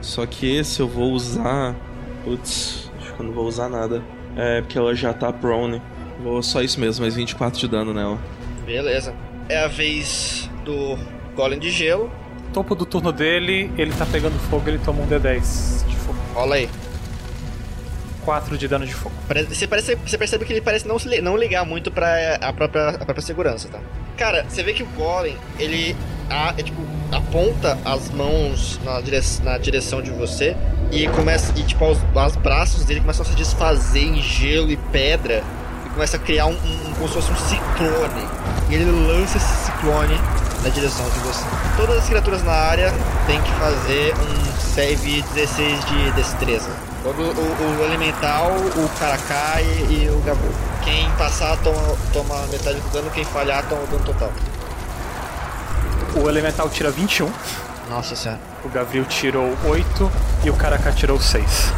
Só 0.07 0.25
que 0.25 0.57
esse 0.57 0.81
eu 0.81 0.87
vou 0.87 1.13
usar. 1.13 1.75
Putz, 2.25 2.89
acho 2.99 3.13
que 3.13 3.21
eu 3.21 3.27
não 3.27 3.33
vou 3.33 3.45
usar 3.47 3.69
nada. 3.69 4.03
É, 4.37 4.61
porque 4.61 4.79
ela 4.79 4.95
já 4.95 5.13
tá 5.13 5.33
prone. 5.33 5.83
Vou 6.23 6.41
só 6.43 6.63
isso 6.63 6.79
mesmo, 6.79 7.03
mais 7.03 7.17
24 7.17 7.59
de 7.59 7.67
dano 7.67 7.93
nela. 7.93 8.17
Beleza. 8.65 9.13
É 9.49 9.65
a 9.65 9.67
vez 9.67 10.49
do 10.65 10.97
Golem 11.35 11.59
de 11.59 11.71
Gelo. 11.71 12.11
Topo 12.53 12.75
do 12.77 12.87
turno 12.87 13.11
dele, 13.11 13.71
ele 13.77 13.93
tá 13.93 14.07
pegando 14.07 14.39
fogo, 14.49 14.69
ele 14.69 14.79
toma 14.79 15.03
um 15.03 15.09
D10 15.09 15.87
de 15.87 15.97
fogo. 15.97 16.19
Rola 16.33 16.55
aí. 16.55 16.69
4 18.25 18.57
de 18.57 18.69
dano 18.69 18.87
de 18.87 18.95
fogo. 18.95 19.15
Você, 19.49 19.67
parece, 19.67 19.97
você 19.97 20.17
percebe 20.17 20.45
que 20.45 20.53
ele 20.53 20.61
parece 20.61 20.87
não, 20.87 20.97
não 21.23 21.37
ligar 21.37 21.67
muito 21.67 21.91
pra 21.91 22.37
a 22.41 22.53
própria, 22.53 22.91
a 22.91 23.05
própria 23.05 23.23
segurança, 23.23 23.69
tá? 23.69 23.81
Cara, 24.17 24.47
você 24.49 24.63
vê 24.63 24.73
que 24.73 24.83
o 24.85 24.87
Golem, 24.97 25.37
ele 25.59 25.97
a, 26.31 26.55
é, 26.57 26.63
tipo, 26.63 26.81
aponta 27.13 27.79
as 27.85 28.11
mãos 28.11 28.81
na, 28.85 29.01
dire 29.01 29.21
na 29.43 29.59
direção 29.59 30.03
de 30.03 30.11
você 30.11 30.57
e 30.91 31.07
começa. 31.09 31.53
E 31.57 31.63
tipo, 31.63 31.85
os, 31.87 31.99
os 31.99 32.37
braços 32.37 32.85
dele 32.85 33.01
começam 33.01 33.25
a 33.25 33.29
se 33.29 33.35
desfazer 33.35 34.05
em 34.05 34.23
gelo 34.23 34.71
e 34.71 34.77
pedra 34.77 35.43
e 35.87 35.91
começa 35.91 36.17
a 36.17 36.21
criar 36.21 36.47
um, 36.47 36.53
um 36.53 36.95
como 36.95 37.09
se 37.09 37.15
fosse 37.15 37.33
um 37.33 37.37
ciclone. 37.37 38.29
E 38.69 38.75
ele 38.75 38.91
lança 39.07 39.37
esse 39.37 39.65
ciclone 39.65 40.19
na 40.63 40.69
direção 40.71 41.09
de 41.11 41.19
você. 41.21 41.45
Todas 41.77 41.99
as 41.99 42.09
criaturas 42.09 42.43
na 42.43 42.53
área 42.53 42.93
têm 43.27 43.41
que 43.41 43.51
fazer 43.53 44.15
um 44.15 44.61
save 44.75 45.23
16 45.35 45.85
de 45.85 46.11
destreza. 46.13 46.71
O, 47.05 47.09
o, 47.09 47.81
o 47.81 47.85
elemental, 47.85 48.51
o 48.51 48.91
e, 49.61 49.93
e 49.93 50.11
o 50.11 50.21
gabu. 50.23 50.49
Quem 50.83 51.09
passar 51.13 51.57
toma, 51.59 51.97
toma 52.13 52.47
metade 52.47 52.81
do 52.81 52.91
dano, 52.91 53.11
quem 53.11 53.25
falhar 53.25 53.65
toma 53.69 53.83
o 53.83 53.87
dano 53.87 54.05
total. 54.05 54.33
O 56.17 56.29
elemental 56.29 56.69
tira 56.71 56.91
21. 56.91 57.31
Nossa 57.91 58.17
senhora. 58.17 58.41
O 58.65 58.69
Gavril 58.69 59.05
tirou 59.05 59.57
8 59.65 60.11
e 60.45 60.51
o 60.51 60.55
Karakà 60.55 60.91
tirou 60.93 61.21
6. 61.21 61.73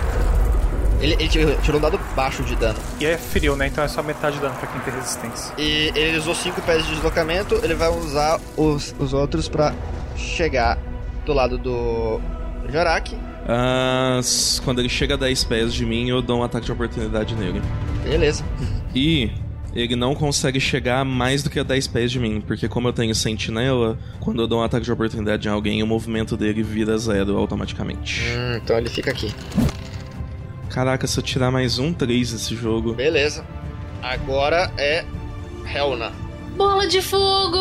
Ele, 1.00 1.14
ele 1.14 1.56
tirou 1.62 1.78
um 1.78 1.82
dado 1.82 1.98
baixo 2.16 2.42
de 2.42 2.56
dano. 2.56 2.78
E 3.00 3.06
é 3.06 3.16
frio, 3.16 3.54
né? 3.56 3.66
Então 3.66 3.84
é 3.84 3.88
só 3.88 4.02
metade 4.02 4.36
de 4.36 4.42
dano 4.42 4.54
pra 4.56 4.66
quem 4.66 4.80
tem 4.80 4.94
resistência. 4.94 5.54
E 5.58 5.92
ele 5.94 6.18
usou 6.18 6.34
5 6.34 6.60
pés 6.62 6.84
de 6.84 6.94
deslocamento, 6.94 7.54
ele 7.62 7.74
vai 7.74 7.88
usar 7.88 8.40
os, 8.56 8.94
os 8.98 9.12
outros 9.12 9.48
pra 9.48 9.74
chegar 10.16 10.78
do 11.24 11.32
lado 11.32 11.58
do 11.58 12.20
Jorak. 12.68 13.16
Ah, 13.46 14.20
quando 14.64 14.80
ele 14.80 14.88
chega 14.88 15.14
a 15.14 15.16
10 15.16 15.44
pés 15.44 15.72
de 15.72 15.86
mim, 15.86 16.08
eu 16.08 16.20
dou 16.20 16.40
um 16.40 16.42
ataque 16.42 16.66
de 16.66 16.72
oportunidade 16.72 17.34
nele. 17.34 17.62
Beleza. 18.02 18.44
E 18.94 19.30
ele 19.82 19.96
não 19.96 20.14
consegue 20.14 20.58
chegar 20.58 21.04
mais 21.04 21.42
do 21.42 21.50
que 21.50 21.58
a 21.58 21.62
10 21.62 21.86
pés 21.88 22.10
de 22.10 22.18
mim, 22.18 22.40
porque 22.40 22.68
como 22.68 22.88
eu 22.88 22.92
tenho 22.92 23.14
sentinela, 23.14 23.98
quando 24.20 24.42
eu 24.42 24.46
dou 24.46 24.60
um 24.60 24.62
ataque 24.62 24.84
de 24.84 24.92
oportunidade 24.92 25.46
em 25.46 25.50
alguém, 25.50 25.82
o 25.82 25.86
movimento 25.86 26.36
dele 26.36 26.62
vira 26.62 26.96
zero 26.98 27.36
automaticamente. 27.36 28.24
Hum, 28.36 28.56
então 28.56 28.76
ele 28.76 28.88
fica 28.88 29.10
aqui. 29.10 29.32
Caraca, 30.70 31.06
se 31.06 31.18
eu 31.18 31.22
tirar 31.22 31.50
mais 31.50 31.78
um 31.78 31.92
3 31.92 32.32
nesse 32.32 32.54
jogo. 32.54 32.94
Beleza. 32.94 33.44
Agora 34.02 34.70
é 34.76 35.04
Helna. 35.72 36.12
Bola 36.56 36.88
de 36.88 37.00
fogo! 37.00 37.58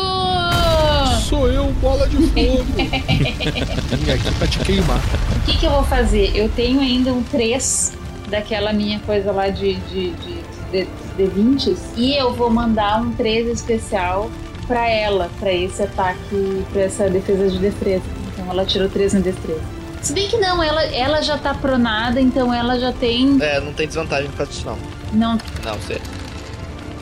Sou 1.28 1.48
eu, 1.48 1.66
bola 1.74 2.08
de 2.08 2.16
fogo. 2.16 2.64
Vim 3.96 4.10
aqui 4.10 4.34
pra 4.38 4.46
te 4.46 4.58
queimar. 4.60 5.00
O 5.36 5.46
que, 5.46 5.58
que 5.58 5.66
eu 5.66 5.70
vou 5.70 5.84
fazer? 5.84 6.36
Eu 6.36 6.48
tenho 6.48 6.80
ainda 6.80 7.12
um 7.12 7.22
3 7.22 7.92
daquela 8.28 8.72
minha 8.72 8.98
coisa 9.00 9.30
lá 9.30 9.48
de, 9.48 9.74
de, 9.74 10.10
de, 10.10 10.42
de, 10.72 10.88
de 11.18 11.26
20 11.26 11.76
e 11.96 12.14
eu 12.14 12.32
vou 12.32 12.48
mandar 12.48 13.02
um 13.02 13.12
3 13.12 13.48
especial 13.48 14.30
pra 14.68 14.88
ela, 14.88 15.28
pra 15.40 15.52
esse 15.52 15.82
ataque, 15.82 16.64
pra 16.72 16.82
essa 16.82 17.10
defesa 17.10 17.48
de 17.50 17.58
destreza. 17.58 18.04
Então 18.32 18.48
ela 18.50 18.64
tirou 18.64 18.88
3 18.88 19.14
na 19.14 19.20
destreza. 19.20 19.60
Se 20.00 20.12
bem 20.12 20.28
que 20.28 20.36
não, 20.36 20.62
ela, 20.62 20.84
ela 20.84 21.20
já 21.20 21.36
tá 21.36 21.52
pronada, 21.52 22.20
então 22.20 22.54
ela 22.54 22.78
já 22.78 22.92
tem. 22.92 23.36
É, 23.42 23.60
não 23.60 23.72
tem 23.72 23.88
desvantagem 23.88 24.30
por 24.30 24.36
causa 24.36 24.52
disso 24.52 24.64
não. 24.64 24.78
Não, 25.12 25.38
Não, 25.64 25.80
sei. 25.80 26.00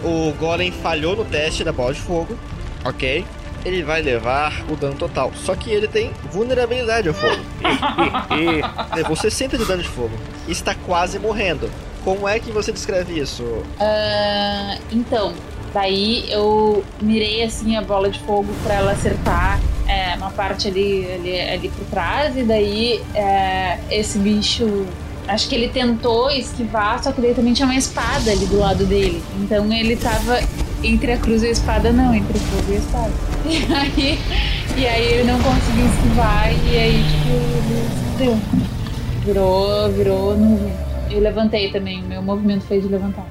O 0.03 0.33
Golem 0.39 0.73
falhou 0.73 1.15
no 1.15 1.25
teste 1.25 1.63
da 1.63 1.73
bola 1.73 1.93
de 1.93 2.01
fogo. 2.01 2.37
Ok. 2.85 3.25
Ele 3.65 3.83
vai 3.83 4.01
levar 4.01 4.65
o 4.71 4.77
dano 4.77 4.95
total. 4.95 5.33
Só 5.35 5.55
que 5.57 5.71
ele 5.71 5.89
tem 5.89 6.13
vulnerabilidade 6.33 7.09
ao 7.09 7.15
fogo. 7.15 7.43
Levou 8.95 9.17
60 9.17 9.59
de 9.59 9.65
dano 9.65 9.83
de 9.83 9.89
fogo. 9.89 10.13
E 10.47 10.53
está 10.53 10.75
quase 10.87 11.19
morrendo. 11.19 11.69
Como 12.07 12.29
é 12.29 12.39
que 12.39 12.53
você 12.53 12.71
descreve 12.71 13.19
isso? 13.19 13.65
Ah, 13.81 14.79
então, 14.93 15.33
daí 15.75 16.25
eu 16.31 16.85
mirei 17.03 17.43
assim 17.43 17.77
a 17.77 17.83
bola 17.83 18.09
de 18.09 18.21
fogo 18.21 18.47
pra 18.63 18.75
ela 18.75 18.93
acertar 18.93 19.61
é, 19.89 20.15
uma 20.15 20.31
parte 20.31 20.69
ali, 20.69 21.05
ali, 21.13 21.41
ali 21.41 21.69
por 21.69 21.85
trás, 21.87 22.37
e 22.37 22.45
daí 22.45 23.03
é, 23.13 23.81
esse 23.91 24.21
bicho. 24.21 24.87
Acho 25.27 25.49
que 25.49 25.57
ele 25.57 25.69
tentou 25.69 26.31
esquivar, 26.31 27.03
só 27.03 27.11
que 27.11 27.21
daí 27.21 27.35
também 27.35 27.53
tinha 27.53 27.67
uma 27.67 27.75
espada 27.75 28.31
ali 28.31 28.47
do 28.47 28.61
lado 28.61 28.87
dele. 28.87 29.21
Então 29.41 29.73
ele 29.73 29.97
tava 29.97 30.39
entre 30.85 31.11
a 31.11 31.17
cruz 31.17 31.43
e 31.43 31.49
a 31.49 31.51
espada, 31.51 31.91
não, 31.91 32.15
entre 32.15 32.39
o 32.39 32.41
fogo 32.41 32.71
e 32.71 32.75
a 32.75 32.79
espada. 32.79 33.13
E 33.49 33.75
aí, 33.75 34.19
e 34.77 34.87
aí 34.87 35.05
ele 35.07 35.25
não 35.25 35.41
conseguiu 35.43 35.87
esquivar, 35.87 36.53
e 36.53 36.79
aí, 36.79 37.05
tipo, 37.11 37.29
ele 37.35 38.17
deu. 38.19 38.39
Virou, 39.25 39.91
virou 39.91 40.37
nuvem. 40.37 40.86
Eu 41.11 41.21
levantei 41.21 41.71
também, 41.71 42.03
meu 42.03 42.23
movimento 42.23 42.65
fez 42.67 42.83
de 42.83 42.89
levantar. 42.89 43.27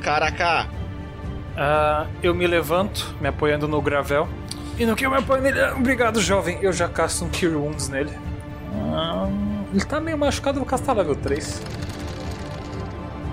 Caraca! 0.00 0.66
Ah, 1.56 2.06
eu 2.22 2.34
me 2.34 2.46
levanto, 2.46 3.14
me 3.20 3.28
apoiando 3.28 3.66
no 3.66 3.82
gravel. 3.82 4.28
E 4.78 4.86
no 4.86 4.94
que 4.94 5.04
eu 5.04 5.10
me 5.10 5.16
apoio 5.16 5.42
nele. 5.42 5.60
Obrigado, 5.76 6.20
jovem. 6.20 6.58
Eu 6.62 6.72
já 6.72 6.88
casto 6.88 7.24
um 7.24 7.28
Cure 7.28 7.56
Wounds 7.56 7.88
nele. 7.88 8.12
Ah, 8.92 9.28
ele 9.72 9.84
tá 9.84 9.98
meio 10.00 10.16
machucado, 10.16 10.58
eu 10.58 10.60
vou 10.60 10.70
castar 10.70 10.96
level 10.96 11.16
3. 11.16 11.60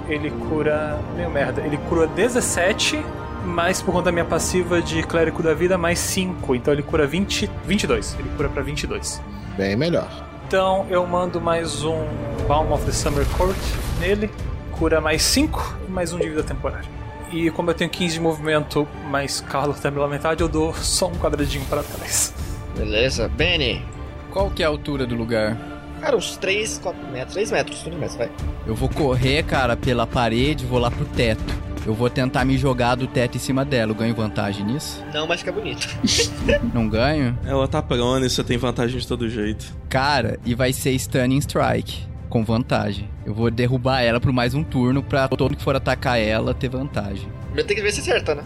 Ele 0.09 0.31
cura. 0.31 0.99
Meio 1.15 1.29
merda. 1.29 1.61
Ele 1.61 1.77
cura 1.77 2.07
17, 2.07 2.99
mas 3.45 3.79
por 3.79 3.91
conta 3.91 4.05
da 4.05 4.11
minha 4.11 4.25
passiva 4.25 4.81
de 4.81 5.03
clérigo 5.03 5.43
da 5.43 5.53
vida, 5.53 5.77
mais 5.77 5.99
5. 5.99 6.55
Então 6.55 6.73
ele 6.73 6.81
cura 6.81 7.05
20, 7.05 7.49
22. 7.63 8.17
Ele 8.19 8.29
cura 8.35 8.49
pra 8.49 8.63
22. 8.63 9.21
Bem 9.55 9.75
melhor. 9.75 10.24
Então 10.47 10.85
eu 10.91 11.05
mando 11.07 11.41
mais 11.41 11.83
um 11.83 12.05
Balm 12.47 12.71
of 12.71 12.85
the 12.85 12.91
Summer 12.91 13.25
Court 13.35 13.57
nele, 13.99 14.29
cura 14.73 15.01
mais 15.01 15.23
5 15.23 15.77
e 15.87 15.91
mais 15.91 16.13
um 16.13 16.19
de 16.19 16.29
vida 16.29 16.43
temporária. 16.43 16.87
E 17.31 17.49
como 17.49 17.71
eu 17.71 17.73
tenho 17.73 17.89
15 17.89 18.13
de 18.13 18.19
movimento, 18.19 18.87
mais 19.09 19.41
Carlos 19.41 19.79
tá 19.79 19.91
pela 19.91 20.07
metade, 20.07 20.43
eu 20.43 20.47
dou 20.47 20.71
só 20.75 21.07
um 21.07 21.15
quadradinho 21.15 21.65
para 21.65 21.81
trás. 21.81 22.31
Beleza. 22.77 23.27
Benny. 23.27 23.83
Qual 24.31 24.51
que 24.51 24.61
é 24.61 24.67
a 24.67 24.69
altura 24.69 25.07
do 25.07 25.15
lugar? 25.15 25.57
Cara, 25.99 26.15
uns 26.15 26.37
3, 26.37 26.77
4 26.77 27.07
metros. 27.07 27.33
3 27.33 27.51
metros, 27.51 27.79
3 27.81 27.97
metros, 27.97 28.17
vai. 28.17 28.29
Eu 28.67 28.75
vou 28.75 28.87
correr, 28.87 29.41
cara, 29.43 29.75
pela 29.75 30.05
parede, 30.05 30.63
vou 30.63 30.77
lá 30.77 30.91
pro 30.91 31.05
teto. 31.05 31.43
Eu 31.85 31.93
vou 31.93 32.09
tentar 32.09 32.43
me 32.43 32.57
jogar 32.57 32.95
do 32.95 33.05
teto 33.05 33.35
em 33.37 33.39
cima 33.39 33.63
dela. 33.63 33.91
Eu 33.91 33.95
ganho 33.95 34.15
vantagem 34.15 34.65
nisso? 34.65 35.03
Não, 35.13 35.27
mas 35.27 35.41
fica 35.41 35.51
bonito. 35.51 35.87
Não 36.73 36.89
ganho? 36.89 37.37
Ela 37.45 37.67
tá 37.67 37.81
prone, 37.81 38.27
você 38.29 38.43
tem 38.43 38.57
vantagem 38.57 38.99
de 38.99 39.07
todo 39.07 39.29
jeito. 39.29 39.71
Cara, 39.87 40.39
e 40.43 40.55
vai 40.55 40.73
ser 40.73 40.91
Stunning 40.93 41.37
Strike. 41.37 42.07
Com 42.27 42.43
vantagem. 42.43 43.07
Eu 43.25 43.33
vou 43.33 43.49
derrubar 43.51 44.01
ela 44.01 44.19
por 44.19 44.31
mais 44.31 44.53
um 44.53 44.63
turno 44.63 45.03
pra 45.03 45.27
todo 45.27 45.55
que 45.55 45.63
for 45.63 45.75
atacar 45.75 46.19
ela 46.19 46.53
ter 46.53 46.67
vantagem. 46.67 47.29
Primeiro 47.45 47.67
tem 47.67 47.77
que 47.77 47.83
ver 47.83 47.91
se 47.93 48.01
acerta, 48.01 48.35
né? 48.35 48.43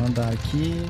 Mandar 0.00 0.32
aqui. 0.32 0.82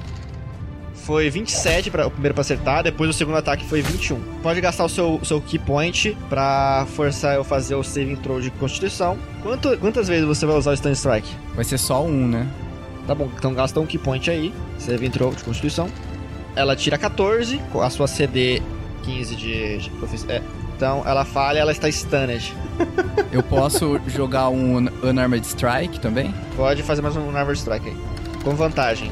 Foi 1.07 1.31
27 1.31 1.89
para 1.89 2.05
o 2.05 2.11
primeiro 2.11 2.35
pra 2.35 2.41
acertar, 2.41 2.83
depois 2.83 3.09
o 3.09 3.13
segundo 3.13 3.37
ataque 3.37 3.65
foi 3.65 3.81
21. 3.81 4.21
Pode 4.43 4.61
gastar 4.61 4.85
o 4.85 4.89
seu, 4.89 5.21
seu 5.23 5.41
key 5.41 5.57
point 5.57 6.17
pra 6.29 6.85
forçar 6.97 7.37
eu 7.37 7.45
fazer 7.45 7.77
o 7.77 7.85
saving 7.85 8.17
throw 8.17 8.41
de 8.41 8.51
constituição. 8.51 9.17
Quanto, 9.41 9.79
quantas 9.79 10.09
vezes 10.09 10.27
você 10.27 10.45
vai 10.45 10.57
usar 10.57 10.73
o 10.73 10.77
stun 10.77 10.91
strike? 10.91 11.29
Vai 11.55 11.65
ser 11.65 11.79
só 11.79 12.05
um, 12.05 12.27
né? 12.27 12.49
Tá 13.07 13.15
bom, 13.15 13.31
então 13.39 13.55
gasta 13.55 13.79
um 13.79 13.87
key 13.87 13.99
point 13.99 14.29
aí, 14.29 14.53
saving 14.81 15.11
throw 15.11 15.33
de 15.33 15.45
constituição. 15.45 15.89
Ela 16.57 16.75
tira 16.75 16.99
14, 16.99 17.59
com 17.73 17.81
a 17.83 17.89
sua 17.89 18.09
CD 18.09 18.61
15 19.05 19.37
de, 19.37 19.79
de 19.79 19.91
é. 20.29 20.43
Então 20.77 21.05
ela 21.07 21.25
falha, 21.25 21.61
ela 21.61 21.71
está 21.71 21.89
stunned. 21.89 22.53
Eu 23.31 23.45
posso 23.45 24.01
jogar 24.09 24.49
um 24.49 24.77
Un- 24.79 24.89
Unarmed 25.05 25.47
Strike 25.47 26.01
também? 26.01 26.35
Pode 26.57 26.83
fazer 26.83 27.01
mais 27.01 27.15
um 27.17 27.31
Nervous 27.31 27.59
Strike 27.61 27.91
aí. 27.91 27.97
Com 28.43 28.57
vantagem. 28.57 29.09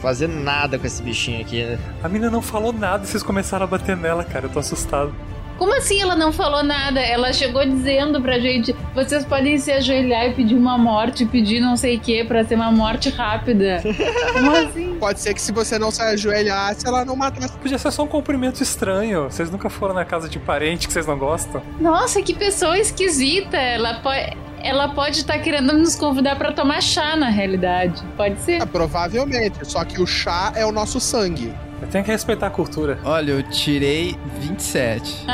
Fazer 0.00 0.28
nada 0.28 0.78
com 0.78 0.86
esse 0.86 1.02
bichinho 1.02 1.40
aqui, 1.40 1.62
né? 1.62 1.78
A 2.02 2.08
mina 2.08 2.30
não 2.30 2.40
falou 2.40 2.72
nada 2.72 3.04
e 3.04 3.06
vocês 3.06 3.22
começaram 3.22 3.64
a 3.64 3.66
bater 3.66 3.96
nela, 3.96 4.24
cara. 4.24 4.46
Eu 4.46 4.50
tô 4.50 4.58
assustado. 4.58 5.14
Como 5.60 5.76
assim 5.76 6.00
ela 6.00 6.16
não 6.16 6.32
falou 6.32 6.62
nada? 6.62 6.98
Ela 7.00 7.34
chegou 7.34 7.62
dizendo 7.66 8.18
pra 8.22 8.38
gente: 8.38 8.74
vocês 8.94 9.26
podem 9.26 9.58
se 9.58 9.70
ajoelhar 9.70 10.24
e 10.28 10.32
pedir 10.32 10.54
uma 10.54 10.78
morte, 10.78 11.26
pedir 11.26 11.60
não 11.60 11.76
sei 11.76 11.98
o 11.98 12.00
que 12.00 12.24
pra 12.24 12.42
ser 12.42 12.54
uma 12.54 12.72
morte 12.72 13.10
rápida. 13.10 13.82
Como 14.32 14.56
assim? 14.56 14.96
Pode 14.98 15.20
ser 15.20 15.34
que 15.34 15.40
se 15.42 15.52
você 15.52 15.78
não 15.78 15.90
se 15.90 16.00
ajoelhasse, 16.00 16.86
ela 16.86 17.04
não 17.04 17.14
matasse. 17.14 17.58
Podia 17.58 17.76
ser 17.76 17.90
só 17.90 18.04
um 18.04 18.08
cumprimento 18.08 18.62
estranho. 18.62 19.24
Vocês 19.24 19.50
nunca 19.50 19.68
foram 19.68 19.94
na 19.94 20.04
casa 20.06 20.30
de 20.30 20.38
parente 20.38 20.86
que 20.86 20.94
vocês 20.94 21.06
não 21.06 21.18
gostam? 21.18 21.60
Nossa, 21.78 22.22
que 22.22 22.32
pessoa 22.32 22.78
esquisita. 22.78 23.58
Ela 23.58 24.00
pode. 24.00 24.34
Ela 24.62 24.88
pode 24.88 25.18
estar 25.18 25.38
querendo 25.38 25.72
nos 25.72 25.96
convidar 25.96 26.36
pra 26.36 26.52
tomar 26.52 26.82
chá, 26.82 27.16
na 27.16 27.28
realidade. 27.28 28.02
Pode 28.16 28.40
ser? 28.40 28.62
É, 28.62 28.66
provavelmente. 28.66 29.64
Só 29.64 29.84
que 29.84 30.00
o 30.00 30.06
chá 30.06 30.52
é 30.54 30.64
o 30.64 30.72
nosso 30.72 31.00
sangue. 31.00 31.54
Eu 31.80 31.88
tenho 31.88 32.04
que 32.04 32.10
respeitar 32.10 32.48
a 32.48 32.50
cultura. 32.50 32.98
Olha, 33.04 33.32
eu 33.32 33.42
tirei 33.42 34.16
27. 34.38 35.24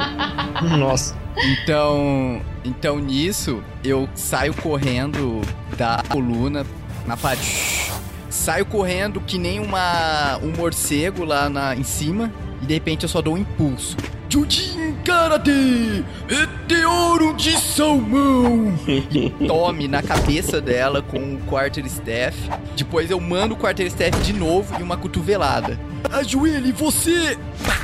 Nossa. 0.78 1.14
Então, 1.36 2.40
então 2.64 2.98
nisso 2.98 3.62
eu 3.84 4.08
saio 4.14 4.54
correndo 4.54 5.40
da 5.76 6.02
coluna 6.08 6.64
na 7.06 7.16
parede. 7.16 7.90
Saio 8.30 8.64
correndo 8.64 9.20
que 9.20 9.38
nem 9.38 9.60
uma 9.60 10.38
um 10.42 10.56
morcego 10.56 11.24
lá 11.24 11.48
na, 11.48 11.74
em 11.74 11.82
cima 11.82 12.32
e 12.62 12.66
de 12.66 12.74
repente 12.74 13.02
eu 13.02 13.08
só 13.08 13.20
dou 13.20 13.34
um 13.34 13.38
impulso. 13.38 13.96
Jujin 14.28 14.81
Karate! 15.04 16.04
Meteoro 16.28 17.34
de 17.34 17.52
salmão! 17.60 18.72
Tome 19.46 19.88
na 19.88 20.02
cabeça 20.02 20.60
dela 20.60 21.02
com 21.02 21.34
o 21.34 21.38
Quarter 21.46 21.84
Staff. 21.86 22.36
Depois 22.76 23.10
eu 23.10 23.20
mando 23.20 23.54
o 23.54 23.56
Quarter 23.56 23.86
Staff 23.86 24.20
de 24.22 24.32
novo 24.32 24.78
e 24.78 24.82
uma 24.82 24.96
cotovelada. 24.96 25.78
Ajoelhe 26.12 26.72
você! 26.72 27.36
Pá! 27.66 27.76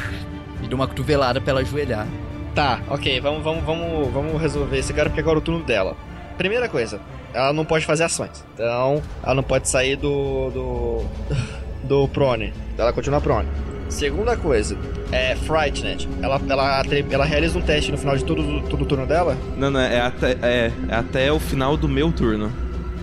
E 0.63 0.69
dou 0.69 0.79
uma 0.79 0.87
cotovelada 0.87 1.41
pra 1.41 1.51
ela 1.51 1.61
ajoelhar. 1.61 2.07
Tá, 2.55 2.81
ok, 2.89 3.21
vamos, 3.21 3.43
vamos, 3.43 3.65
vamos, 3.65 4.13
vamos 4.13 4.41
resolver 4.41 4.79
esse 4.79 4.93
cara 4.93 5.09
porque 5.09 5.21
agora 5.21 5.39
é 5.39 5.41
o 5.41 5.43
turno 5.43 5.65
dela. 5.65 5.97
Primeira 6.37 6.69
coisa, 6.69 7.01
ela 7.33 7.53
não 7.53 7.65
pode 7.65 7.85
fazer 7.85 8.05
ações. 8.05 8.45
Então, 8.55 9.03
ela 9.23 9.35
não 9.35 9.43
pode 9.43 9.69
sair 9.69 9.97
do. 9.97 10.51
do. 10.51 11.05
do 11.85 12.09
prone. 12.09 12.53
Ela 12.77 12.93
continua 12.93 13.21
prone. 13.21 13.49
Segunda 13.89 14.37
coisa, 14.37 14.77
é 15.11 15.35
Frightened. 15.37 16.09
Ela, 16.23 16.41
ela, 16.49 16.83
ela 17.11 17.25
realiza 17.25 17.59
um 17.59 17.63
teste 17.63 17.91
no 17.91 17.99
final 17.99 18.17
de 18.17 18.25
todo, 18.25 18.63
todo 18.69 18.83
o 18.83 18.87
turno 18.87 19.07
dela. 19.07 19.37
Não, 19.57 19.71
não, 19.71 19.81
é 19.81 20.01
até, 20.01 20.33
é, 20.43 20.73
é 20.89 20.95
até 20.95 21.33
o 21.33 21.41
final 21.41 21.77
do 21.77 21.89
meu 21.89 22.13
turno. 22.13 22.53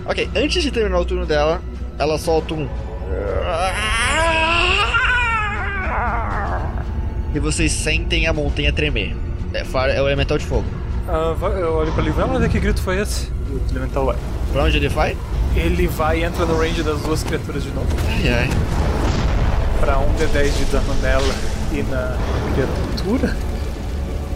Ok, 0.04 0.28
antes 0.36 0.62
de 0.62 0.70
terminar 0.70 1.00
o 1.00 1.04
turno 1.04 1.26
dela, 1.26 1.60
ela 1.98 2.16
solta 2.18 2.54
um. 2.54 2.68
E 7.34 7.38
vocês 7.40 7.72
sentem 7.72 8.26
a 8.26 8.32
montanha 8.32 8.72
tremer. 8.72 9.14
É, 9.52 9.60
é 9.96 10.02
o 10.02 10.06
elemental 10.06 10.38
de 10.38 10.44
fogo. 10.46 10.64
Ah, 11.08 11.34
vai- 11.38 11.60
eu 11.60 11.72
olho 11.74 11.92
pra 11.92 12.02
ele, 12.02 12.12
vai 12.12 12.26
lá 12.26 12.38
ver 12.38 12.48
que 12.48 12.58
grito 12.58 12.80
foi 12.80 13.00
esse. 13.00 13.30
O 13.50 13.60
Elemental 13.70 14.06
vai. 14.06 14.16
Pra 14.52 14.64
onde 14.64 14.76
ele 14.76 14.88
vai? 14.88 15.16
Ele 15.54 15.86
vai 15.86 16.20
e 16.20 16.24
entra 16.24 16.44
no 16.44 16.56
range 16.58 16.82
das 16.82 17.00
duas 17.00 17.22
criaturas 17.22 17.62
de 17.62 17.70
novo. 17.70 17.86
Ai, 18.08 18.28
ai. 18.28 18.48
Pra 19.80 19.94
1d10 19.96 20.56
de 20.56 20.64
dano 20.66 20.94
nela 21.02 21.34
e 21.72 21.82
na 21.82 22.16
criatura. 22.54 23.36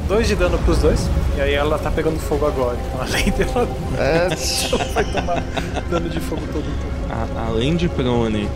2 0.09 0.27
de 0.29 0.35
dano 0.35 0.59
pros 0.59 0.79
dois. 0.79 1.09
E 1.37 1.41
aí 1.41 1.55
ela 1.55 1.79
tá 1.79 1.91
pegando 1.91 2.19
fogo 2.19 2.47
agora. 2.47 2.77
Então 2.89 3.01
além 3.07 3.31
dela 3.31 3.69
É, 3.99 4.27
ela 4.73 4.85
vai 4.93 5.05
tomar 5.05 5.43
dano 5.89 6.09
de 6.09 6.21
fogo 6.21 6.43
todo. 6.53 6.65
A- 7.09 7.47
além 7.49 7.77
de 7.77 7.89
prone, 7.89 8.49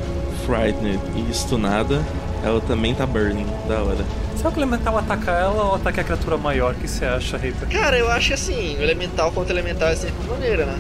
frightened 0.44 1.00
e 1.16 1.32
stunada, 1.34 2.02
ela 2.44 2.60
também 2.60 2.94
tá 2.94 3.06
burning. 3.06 3.46
Da 3.68 3.78
hora. 3.82 4.04
Será 4.36 4.50
que 4.50 4.58
o 4.58 4.60
Elemental 4.60 4.98
ataca 4.98 5.30
ela 5.30 5.62
ou 5.64 5.74
ataca 5.76 6.00
a 6.00 6.04
criatura 6.04 6.36
maior? 6.36 6.72
O 6.72 6.74
que 6.74 6.86
você 6.88 7.04
acha, 7.06 7.36
Rita? 7.38 7.64
cara, 7.66 7.96
eu 7.96 8.10
acho 8.10 8.34
assim, 8.34 8.76
o 8.76 8.82
elemental 8.82 9.30
contra 9.32 9.54
elemental 9.54 9.88
é 9.88 9.96
sempre 9.96 10.28
maneira, 10.28 10.66
né? 10.66 10.76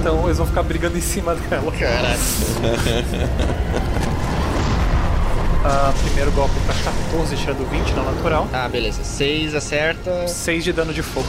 Então 0.00 0.24
eles 0.24 0.38
vão 0.38 0.46
ficar 0.46 0.62
brigando 0.62 0.96
em 0.96 1.00
cima 1.02 1.34
dela. 1.34 1.70
Caralho. 1.72 2.18
Ah, 5.68 5.92
primeiro 6.00 6.30
golpe 6.30 6.54
pra 6.64 6.74
14, 6.76 7.36
tirando 7.36 7.68
20 7.68 7.90
na 7.94 8.04
natural. 8.04 8.48
Ah, 8.52 8.68
beleza. 8.68 9.02
6 9.02 9.52
acerta. 9.52 10.28
6 10.28 10.62
de 10.62 10.72
dano 10.72 10.94
de 10.94 11.02
fogo. 11.02 11.26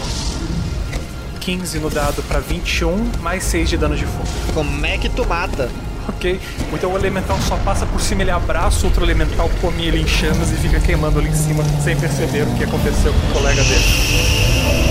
15 1.39 1.79
no 1.79 1.89
dado 1.89 2.21
pra 2.23 2.39
21, 2.39 3.11
mais 3.21 3.43
6 3.45 3.67
de 3.67 3.77
dano 3.77 3.95
de 3.95 4.05
fogo. 4.05 4.27
Como 4.53 4.85
é 4.85 4.99
que 4.99 5.09
tu 5.09 5.25
mata? 5.25 5.71
Ok, 6.07 6.39
então 6.71 6.93
o 6.93 6.97
elemental 6.97 7.37
só 7.47 7.57
passa 7.57 7.85
por 7.85 7.99
cima, 7.99 8.21
ele 8.21 8.31
abraça 8.31 8.85
outro 8.85 9.03
elemental, 9.03 9.49
come 9.59 9.87
ele 9.87 10.01
em 10.01 10.07
chamas 10.07 10.51
e 10.51 10.55
fica 10.55 10.79
queimando 10.79 11.19
ali 11.19 11.27
em 11.29 11.35
cima, 11.35 11.63
sem 11.83 11.97
perceber 11.97 12.43
o 12.43 12.55
que 12.55 12.63
aconteceu 12.63 13.11
com 13.11 13.27
o 13.31 13.33
colega 13.33 13.61
dele. 13.63 14.86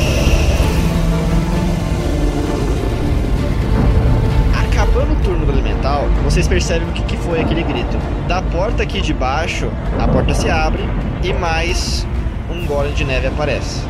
Acabando 4.96 5.20
o 5.20 5.22
turno 5.22 5.44
do 5.44 5.52
elemental, 5.52 6.08
vocês 6.24 6.48
percebem 6.48 6.88
o 6.88 6.92
que, 6.92 7.02
que 7.02 7.16
foi 7.18 7.42
aquele 7.42 7.62
grito. 7.62 7.98
Da 8.26 8.40
porta 8.40 8.82
aqui 8.82 9.02
de 9.02 9.12
baixo, 9.12 9.70
a 10.00 10.08
porta 10.08 10.32
se 10.32 10.48
abre 10.48 10.82
e 11.22 11.34
mais 11.34 12.06
um 12.50 12.64
golem 12.64 12.94
de 12.94 13.04
neve 13.04 13.26
aparece. 13.26 13.82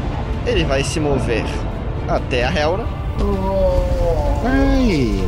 Ele 0.44 0.64
vai 0.64 0.82
se 0.82 0.98
mover 0.98 1.44
até 2.08 2.44
a 2.44 2.52
Helna 2.52 2.88
Ai, 4.44 5.24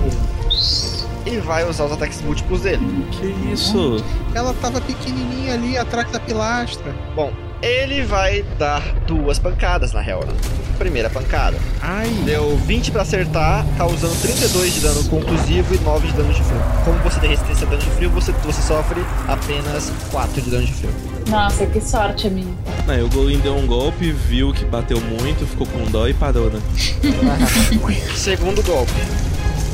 e 1.24 1.36
vai 1.38 1.64
usar 1.64 1.84
os 1.84 1.92
ataques 1.92 2.20
múltiplos 2.22 2.62
dele. 2.62 2.84
Que 3.12 3.26
isso? 3.52 4.04
ela 4.34 4.52
tava 4.54 4.80
pequenininha 4.80 5.54
ali 5.54 5.78
atrás 5.78 6.10
da 6.10 6.18
pilastra. 6.18 6.92
Bom, 7.14 7.30
ele 7.62 8.02
vai 8.02 8.44
dar 8.58 8.82
duas 9.06 9.38
pancadas 9.38 9.92
na 9.92 10.06
Helna. 10.06 10.32
Primeira 10.78 11.10
pancada. 11.10 11.56
Ai, 11.80 12.08
Deu 12.24 12.56
20 12.56 12.92
pra 12.92 13.02
acertar, 13.02 13.66
causando 13.76 14.14
32 14.22 14.74
de 14.74 14.80
dano 14.80 15.04
conclusivo 15.08 15.74
e 15.74 15.78
9 15.78 16.06
de 16.06 16.12
dano 16.14 16.32
de 16.32 16.42
frio. 16.42 16.60
Como 16.84 16.98
você 17.00 17.18
tem 17.18 17.30
resistência 17.30 17.66
a 17.66 17.70
dano 17.70 17.82
de 17.82 17.90
frio, 17.90 18.10
você, 18.10 18.30
você 18.44 18.62
sofre 18.62 19.00
apenas 19.26 19.92
4 20.12 20.40
de 20.40 20.50
dano 20.50 20.64
de 20.64 20.72
frio. 20.72 20.90
Nossa, 21.28 21.66
que 21.66 21.80
sorte 21.80 22.28
a 22.28 22.30
minha. 22.30 22.54
Não, 22.86 23.04
o 23.04 23.08
Golem 23.08 23.40
deu 23.40 23.56
um 23.56 23.66
golpe, 23.66 24.12
viu 24.12 24.52
que 24.52 24.64
bateu 24.64 25.00
muito, 25.00 25.44
ficou 25.46 25.66
com 25.66 25.84
dó 25.90 26.06
e 26.06 26.14
parou, 26.14 26.48
né? 26.48 26.60
Segundo 28.14 28.62
golpe. 28.62 28.92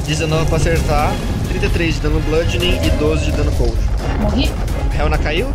19 0.07 0.47
pra 0.47 0.57
acertar, 0.57 1.13
33 1.49 1.95
de 1.95 2.01
dano 2.01 2.21
bludgeoning 2.21 2.79
e 2.85 2.91
12 2.99 3.27
de 3.27 3.33
dano 3.33 3.53
cold. 3.53 3.77
Morri? 4.21 4.51
Helna 4.99 5.17
caiu? 5.19 5.49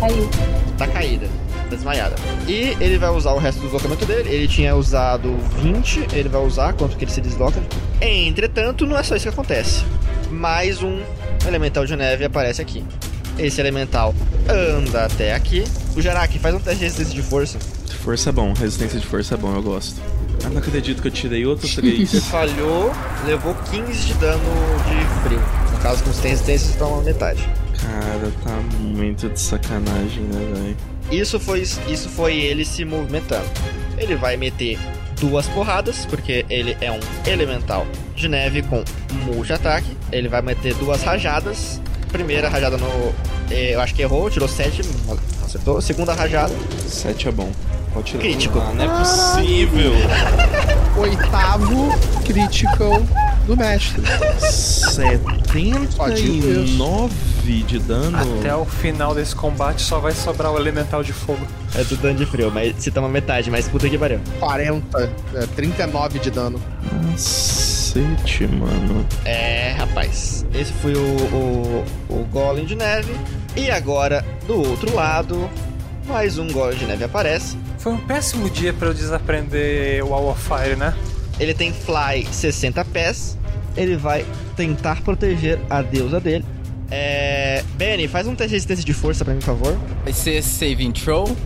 Caiu. 0.00 0.30
Tá 0.78 0.86
caída. 0.86 1.26
Tá 1.74 1.76
desmaiada. 1.76 2.14
E 2.46 2.76
ele 2.80 2.98
vai 2.98 3.10
usar 3.10 3.32
o 3.32 3.38
resto 3.38 3.58
do 3.58 3.64
deslocamento 3.64 4.06
dele. 4.06 4.28
Ele 4.30 4.46
tinha 4.46 4.74
usado 4.76 5.36
20, 5.60 6.08
ele 6.12 6.28
vai 6.28 6.40
usar 6.40 6.72
quanto 6.72 6.96
que 6.96 7.04
ele 7.04 7.10
se 7.10 7.20
desloca. 7.20 7.60
Entretanto, 8.00 8.86
não 8.86 8.96
é 8.96 9.02
só 9.02 9.16
isso 9.16 9.24
que 9.24 9.28
acontece. 9.28 9.84
Mais 10.30 10.82
um 10.82 11.02
elemental 11.46 11.84
de 11.84 11.96
neve 11.96 12.24
aparece 12.24 12.62
aqui. 12.62 12.84
Esse 13.38 13.60
elemental 13.60 14.14
anda 14.48 15.06
até 15.06 15.34
aqui. 15.34 15.64
O 15.96 16.00
Jarak 16.00 16.38
faz 16.38 16.54
um 16.54 16.60
teste 16.60 16.78
de 16.78 16.84
resistência 16.84 17.14
de 17.14 17.22
força. 17.22 17.58
Força 18.04 18.30
é 18.30 18.32
bom, 18.32 18.52
resistência 18.52 19.00
de 19.00 19.06
força 19.06 19.34
é 19.34 19.36
bom, 19.36 19.54
eu 19.54 19.62
gosto. 19.62 20.00
Ah, 20.44 20.50
não 20.50 20.58
acredito 20.58 21.00
que 21.02 21.08
eu 21.08 21.12
tirei 21.12 21.44
outro 21.46 21.68
3. 21.68 22.24
Falhou, 22.26 22.92
levou 23.26 23.54
15 23.54 24.06
de 24.06 24.14
dano 24.14 24.44
de 24.86 25.26
frio. 25.28 25.40
No 25.72 25.78
caso, 25.78 26.04
você 26.04 26.22
tem 26.22 26.30
resistência, 26.32 26.72
você 26.72 26.78
toma 26.78 27.02
metade. 27.02 27.48
Cara, 27.80 28.32
tá 28.44 28.60
muito 28.78 29.28
de 29.28 29.40
sacanagem, 29.40 30.22
né, 30.24 30.52
velho? 30.54 30.93
Isso 31.10 31.38
foi, 31.38 31.60
isso 31.60 32.08
foi 32.08 32.34
ele 32.36 32.64
se 32.64 32.84
movimentando. 32.84 33.46
Ele 33.98 34.16
vai 34.16 34.36
meter 34.36 34.78
duas 35.20 35.46
porradas, 35.48 36.06
porque 36.06 36.44
ele 36.50 36.76
é 36.80 36.90
um 36.90 36.98
elemental 37.26 37.86
de 38.16 38.28
neve 38.28 38.62
com 38.62 38.82
multi-ataque. 39.26 39.96
Ele 40.10 40.28
vai 40.28 40.42
meter 40.42 40.74
duas 40.74 41.02
rajadas. 41.02 41.80
Primeira 42.10 42.48
rajada 42.48 42.76
no. 42.76 43.14
eh, 43.50 43.74
Eu 43.74 43.80
acho 43.80 43.94
que 43.94 44.02
errou, 44.02 44.28
tirou 44.30 44.48
7, 44.48 44.82
acertou. 45.44 45.80
Segunda 45.80 46.14
rajada, 46.14 46.54
7 46.86 47.28
é 47.28 47.32
bom. 47.32 47.50
Pode 47.92 48.10
tirar. 48.10 48.22
Crítico. 48.22 48.58
Ah, 48.58 48.72
não 48.74 48.84
é 48.84 48.98
possível. 48.98 49.92
oitavo 50.98 51.88
critical 52.24 53.00
do 53.46 53.56
mestre. 53.56 54.02
79 54.50 55.38
de 57.44 57.78
dano. 57.78 58.16
Até 58.40 58.54
o 58.54 58.64
final 58.64 59.14
desse 59.14 59.34
combate 59.34 59.82
só 59.82 59.98
vai 59.98 60.12
sobrar 60.12 60.52
o 60.52 60.58
elemental 60.58 61.02
de 61.02 61.12
fogo. 61.12 61.46
é 61.74 61.84
do 61.84 61.96
dano 61.96 62.18
de 62.18 62.26
frio, 62.26 62.50
mas 62.50 62.74
se 62.78 62.90
toma 62.90 63.08
metade, 63.08 63.50
mas 63.50 63.68
puta 63.68 63.88
que 63.88 63.98
pariu. 63.98 64.20
40, 64.40 65.12
é, 65.34 65.46
39 65.54 66.18
de 66.18 66.30
dano. 66.30 66.60
Cacete, 67.12 68.46
mano. 68.46 69.06
É, 69.24 69.72
rapaz. 69.78 70.44
Esse 70.54 70.72
foi 70.72 70.94
o, 70.94 70.98
o, 70.98 71.84
o 72.08 72.24
Golem 72.24 72.64
de 72.64 72.74
Neve. 72.74 73.14
E 73.56 73.70
agora, 73.70 74.24
do 74.46 74.56
outro 74.56 74.94
lado, 74.94 75.48
mais 76.06 76.38
um 76.38 76.48
Golem 76.50 76.78
de 76.78 76.86
Neve 76.86 77.04
aparece. 77.04 77.56
Foi 77.78 77.92
um 77.92 77.98
péssimo 77.98 78.48
dia 78.48 78.72
pra 78.72 78.88
eu 78.88 78.94
desaprender 78.94 80.02
o 80.04 80.08
Wall 80.08 80.30
of 80.30 80.40
Fire, 80.42 80.76
né? 80.76 80.94
Ele 81.38 81.52
tem 81.52 81.72
Fly 81.72 82.26
60 82.30 82.84
pés. 82.86 83.36
Ele 83.76 83.96
vai 83.96 84.24
tentar 84.56 85.02
proteger 85.02 85.58
a 85.68 85.82
deusa 85.82 86.18
dele. 86.20 86.44
É. 86.94 87.64
Benny, 87.74 88.06
faz 88.06 88.26
um 88.26 88.36
teste 88.36 88.50
de 88.50 88.54
resistência 88.54 88.84
de 88.84 88.94
força 88.94 89.24
pra 89.24 89.34
mim, 89.34 89.40
por 89.40 89.46
favor. 89.46 89.76
Vai 90.04 90.12
ser 90.12 90.42
saving 90.42 90.92
throw. 90.92 91.36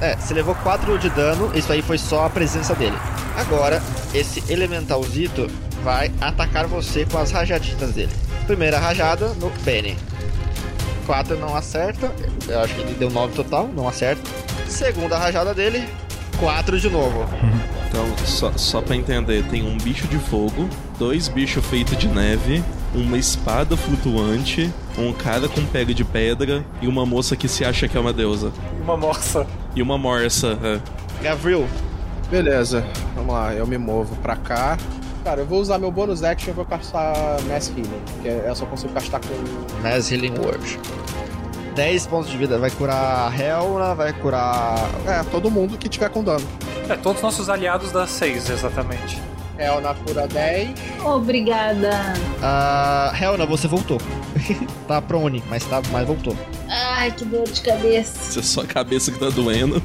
É, 0.00 0.16
você 0.16 0.34
levou 0.34 0.54
4 0.56 0.98
de 0.98 1.08
dano, 1.10 1.50
isso 1.54 1.72
aí 1.72 1.80
foi 1.80 1.96
só 1.96 2.26
a 2.26 2.30
presença 2.30 2.74
dele. 2.74 2.96
Agora, 3.36 3.80
esse 4.12 4.42
elementalzito 4.52 5.48
vai 5.82 6.12
atacar 6.20 6.66
você 6.66 7.06
com 7.06 7.18
as 7.18 7.30
rajaditas 7.30 7.92
dele. 7.92 8.12
Primeira 8.46 8.78
rajada 8.78 9.28
no 9.34 9.50
Benny. 9.64 9.96
4 11.06 11.36
não 11.38 11.56
acerta, 11.56 12.12
eu 12.48 12.60
acho 12.60 12.74
que 12.74 12.80
ele 12.80 12.94
deu 12.94 13.10
9 13.10 13.34
total, 13.34 13.68
não 13.68 13.88
acerta. 13.88 14.22
Segunda 14.68 15.16
rajada 15.16 15.54
dele, 15.54 15.88
4 16.38 16.78
de 16.78 16.90
novo. 16.90 17.26
Então, 17.92 18.06
só, 18.24 18.50
só 18.56 18.80
pra 18.80 18.96
entender, 18.96 19.44
tem 19.50 19.62
um 19.62 19.76
bicho 19.76 20.08
de 20.08 20.16
fogo, 20.16 20.66
dois 20.98 21.28
bichos 21.28 21.62
feitos 21.66 21.94
de 21.98 22.08
neve, 22.08 22.64
uma 22.94 23.16
espada 23.16 23.76
flutuante, 23.76 24.72
um 24.98 25.12
cara 25.12 25.48
com 25.48 25.64
pega 25.64 25.94
de 25.94 26.04
pedra 26.04 26.64
e 26.80 26.86
uma 26.86 27.06
moça 27.06 27.34
que 27.36 27.48
se 27.48 27.64
acha 27.64 27.88
que 27.88 27.96
é 27.96 28.00
uma 28.00 28.12
deusa. 28.12 28.52
Uma 28.82 28.96
morsa. 28.96 29.46
E 29.74 29.80
uma 29.82 29.96
morsa. 29.98 30.58
é. 30.62 30.80
Gavril, 31.22 31.66
Beleza, 32.30 32.82
vamos 33.14 33.34
lá, 33.34 33.52
eu 33.54 33.66
me 33.66 33.76
movo 33.76 34.16
pra 34.16 34.36
cá. 34.36 34.78
Cara, 35.22 35.42
eu 35.42 35.46
vou 35.46 35.60
usar 35.60 35.78
meu 35.78 35.90
bônus 35.90 36.22
action 36.24 36.50
e 36.50 36.54
vou 36.54 36.64
castar 36.64 37.14
Mass 37.42 37.68
Healing, 37.68 37.90
que 38.22 38.28
é- 38.28 38.44
eu 38.48 38.54
só 38.56 38.64
consigo 38.66 38.92
castar 38.94 39.20
com. 39.20 39.82
Mass 39.82 40.10
Healing 40.10 40.32
Word. 40.38 40.78
10 41.74 42.06
pontos 42.06 42.30
de 42.30 42.36
vida, 42.36 42.58
vai 42.58 42.70
curar 42.70 43.30
a 43.30 43.36
Helna, 43.36 43.94
vai 43.94 44.12
curar. 44.14 44.78
É, 45.06 45.22
todo 45.30 45.50
mundo 45.50 45.78
que 45.78 45.88
tiver 45.88 46.08
com 46.10 46.24
dano. 46.24 46.44
É, 46.88 46.96
todos 46.96 47.18
os 47.18 47.22
nossos 47.22 47.48
aliados 47.48 47.92
dá 47.92 48.06
6, 48.06 48.48
exatamente. 48.50 49.20
É, 49.58 49.80
na 49.80 49.94
cura 49.94 50.26
10. 50.26 50.70
Obrigada. 51.04 51.90
A 52.42 53.12
Helna, 53.20 53.46
você 53.46 53.68
voltou. 53.68 53.98
tá 54.88 55.00
prone, 55.00 55.42
mas, 55.48 55.64
tá, 55.66 55.82
mas 55.90 56.06
voltou. 56.06 56.36
Ai, 56.68 57.10
que 57.12 57.24
dor 57.24 57.44
de 57.44 57.60
cabeça. 57.60 58.32
Se 58.32 58.38
é 58.38 58.42
só 58.42 58.62
a 58.62 58.66
cabeça 58.66 59.12
que 59.12 59.18
tá 59.18 59.28
doendo. 59.28 59.80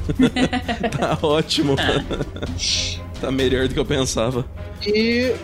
tá 0.96 1.18
ótimo. 1.22 1.76
tá 3.20 3.30
melhor 3.30 3.68
do 3.68 3.74
que 3.74 3.80
eu 3.80 3.84
pensava. 3.84 4.44
E 4.86 5.34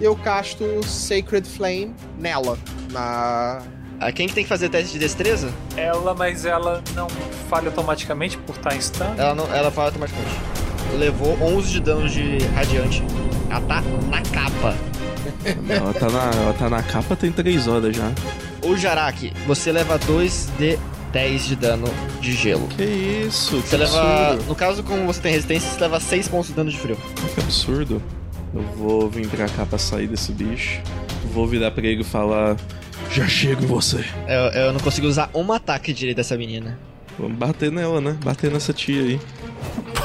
eu 0.00 0.16
casto 0.16 0.64
Sacred 0.84 1.48
Flame 1.48 1.94
nela. 2.18 2.58
Na. 2.90 3.62
Ah, 4.00 4.10
quem 4.10 4.26
que 4.26 4.34
tem 4.34 4.42
que 4.42 4.48
fazer 4.48 4.68
teste 4.68 4.92
de 4.92 4.98
destreza? 4.98 5.52
Ela, 5.76 6.12
mas 6.12 6.44
ela 6.44 6.82
não 6.94 7.06
falha 7.48 7.68
automaticamente 7.68 8.36
por 8.38 8.56
estar 8.56 8.74
em 8.74 8.80
stun. 8.80 9.14
Ela, 9.16 9.34
não, 9.34 9.52
ela 9.54 9.70
fala 9.70 9.88
automaticamente. 9.88 10.34
Levou 10.98 11.38
11 11.40 11.70
de 11.70 11.80
dano 11.80 12.08
de 12.08 12.38
radiante. 12.54 13.02
Ela 13.52 13.60
tá 13.60 13.82
na 14.08 14.22
capa. 14.22 14.74
Ela 15.68 15.92
tá 15.92 16.08
na, 16.08 16.30
ela 16.40 16.52
tá 16.54 16.70
na 16.70 16.82
capa 16.82 17.14
tem 17.14 17.30
3 17.30 17.68
horas 17.68 17.94
já. 17.94 18.10
O 18.64 18.74
Jarak, 18.74 19.30
você 19.46 19.70
leva 19.70 19.98
2 19.98 20.52
de 20.58 20.78
10 21.12 21.44
de 21.44 21.56
dano 21.56 21.86
de 22.18 22.32
gelo. 22.32 22.66
Que 22.68 22.82
isso? 22.82 23.60
Você 23.60 23.76
que 23.76 23.76
leva. 23.76 24.30
absurdo. 24.30 24.48
No 24.48 24.54
caso, 24.54 24.82
como 24.82 25.04
você 25.04 25.20
tem 25.20 25.32
resistência, 25.32 25.68
você 25.68 25.80
leva 25.80 26.00
6 26.00 26.28
pontos 26.28 26.48
de 26.48 26.54
dano 26.54 26.70
de 26.70 26.78
frio. 26.78 26.96
Que 27.34 27.40
absurdo. 27.42 28.02
Eu 28.54 28.62
vou 28.74 29.10
vir 29.10 29.28
pra 29.28 29.46
cá 29.46 29.66
pra 29.66 29.76
sair 29.78 30.06
desse 30.06 30.32
bicho. 30.32 30.80
Vou 31.34 31.46
virar 31.46 31.72
pra 31.72 31.86
ele 31.86 32.00
e 32.00 32.04
falar. 32.04 32.56
Já 33.10 33.28
chego 33.28 33.64
em 33.64 33.66
você. 33.66 34.02
Eu, 34.26 34.62
eu 34.62 34.72
não 34.72 34.80
consigo 34.80 35.06
usar 35.06 35.28
um 35.34 35.52
ataque 35.52 35.92
direito 35.92 36.16
dessa 36.16 36.38
menina. 36.38 36.78
Vamos 37.18 37.36
bater 37.36 37.70
nela, 37.70 38.00
né? 38.00 38.16
Bater 38.24 38.50
nessa 38.50 38.72
tia 38.72 39.02
aí. 39.02 39.20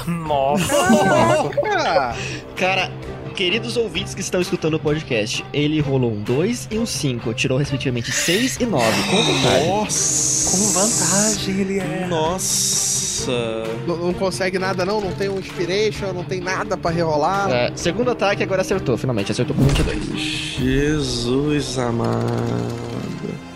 Nossa. 0.06 0.74
Cara, 2.56 2.92
queridos 3.38 3.78
ouvintes 3.78 4.16
que 4.16 4.22
estão 4.22 4.42
escutando 4.42 4.74
o 4.74 4.80
podcast, 4.80 5.46
ele 5.54 5.80
rolou 5.80 6.12
um 6.12 6.24
2 6.24 6.70
e 6.72 6.80
um 6.80 6.88
5. 6.88 7.36
Tirou 7.36 7.60
respectivamente 7.60 8.12
6 8.12 8.58
e 8.60 8.66
9. 8.66 8.84
Com 9.12 9.24
vantagem. 9.24 9.68
Nossa! 9.68 10.50
Com 10.50 10.74
vantagem 10.74 11.62
ele 11.62 11.80
é. 11.80 12.08
Nossa! 12.08 13.64
não, 13.86 13.98
não 13.98 14.14
consegue 14.14 14.58
nada 14.58 14.84
não? 14.84 15.00
Não 15.00 15.12
tem 15.12 15.30
um 15.30 15.38
inspiration, 15.38 16.14
não 16.14 16.24
tem 16.24 16.42
nada 16.42 16.76
pra 16.76 16.90
rerolar. 16.90 17.52
É, 17.52 17.72
segundo 17.76 18.10
ataque, 18.10 18.42
agora 18.42 18.62
acertou, 18.62 18.98
finalmente. 18.98 19.32
Acertou 19.32 19.56
com 19.56 19.62
22. 19.64 20.20
Jesus 20.20 21.78
amado. 21.78 22.26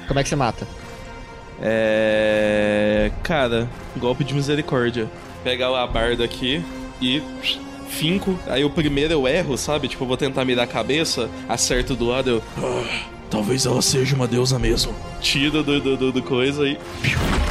Como 0.08 0.20
é 0.20 0.24
que 0.24 0.30
você 0.30 0.36
mata? 0.36 0.68
É. 1.60 3.12
Cara, 3.24 3.68
golpe 3.98 4.24
de 4.24 4.36
misericórdia. 4.36 5.10
Pegar 5.44 5.76
a 5.76 5.88
barda 5.88 6.24
aqui 6.24 6.64
e. 7.02 7.20
Finco. 7.92 8.40
Aí 8.48 8.64
o 8.64 8.70
primeiro 8.70 9.14
eu 9.14 9.28
erro, 9.28 9.58
sabe? 9.58 9.88
Tipo, 9.88 10.04
eu 10.04 10.08
vou 10.08 10.18
tentar 10.18 10.46
mirar 10.46 10.64
a 10.64 10.68
cabeça, 10.68 11.30
acerto 11.48 11.96
do 11.96 12.06
lado, 12.06 12.30
eu. 12.30 12.44
"Ah, 12.58 12.84
talvez 13.30 13.66
ela 13.66 13.82
seja 13.82 14.16
uma 14.16 14.28
deusa 14.28 14.58
mesmo. 14.58 14.94
Tiro 15.20 15.62
do, 15.64 15.80
do, 15.80 15.98
do, 15.98 16.12
do 16.12 16.22
coisa 16.24 16.68
e. 16.68 16.78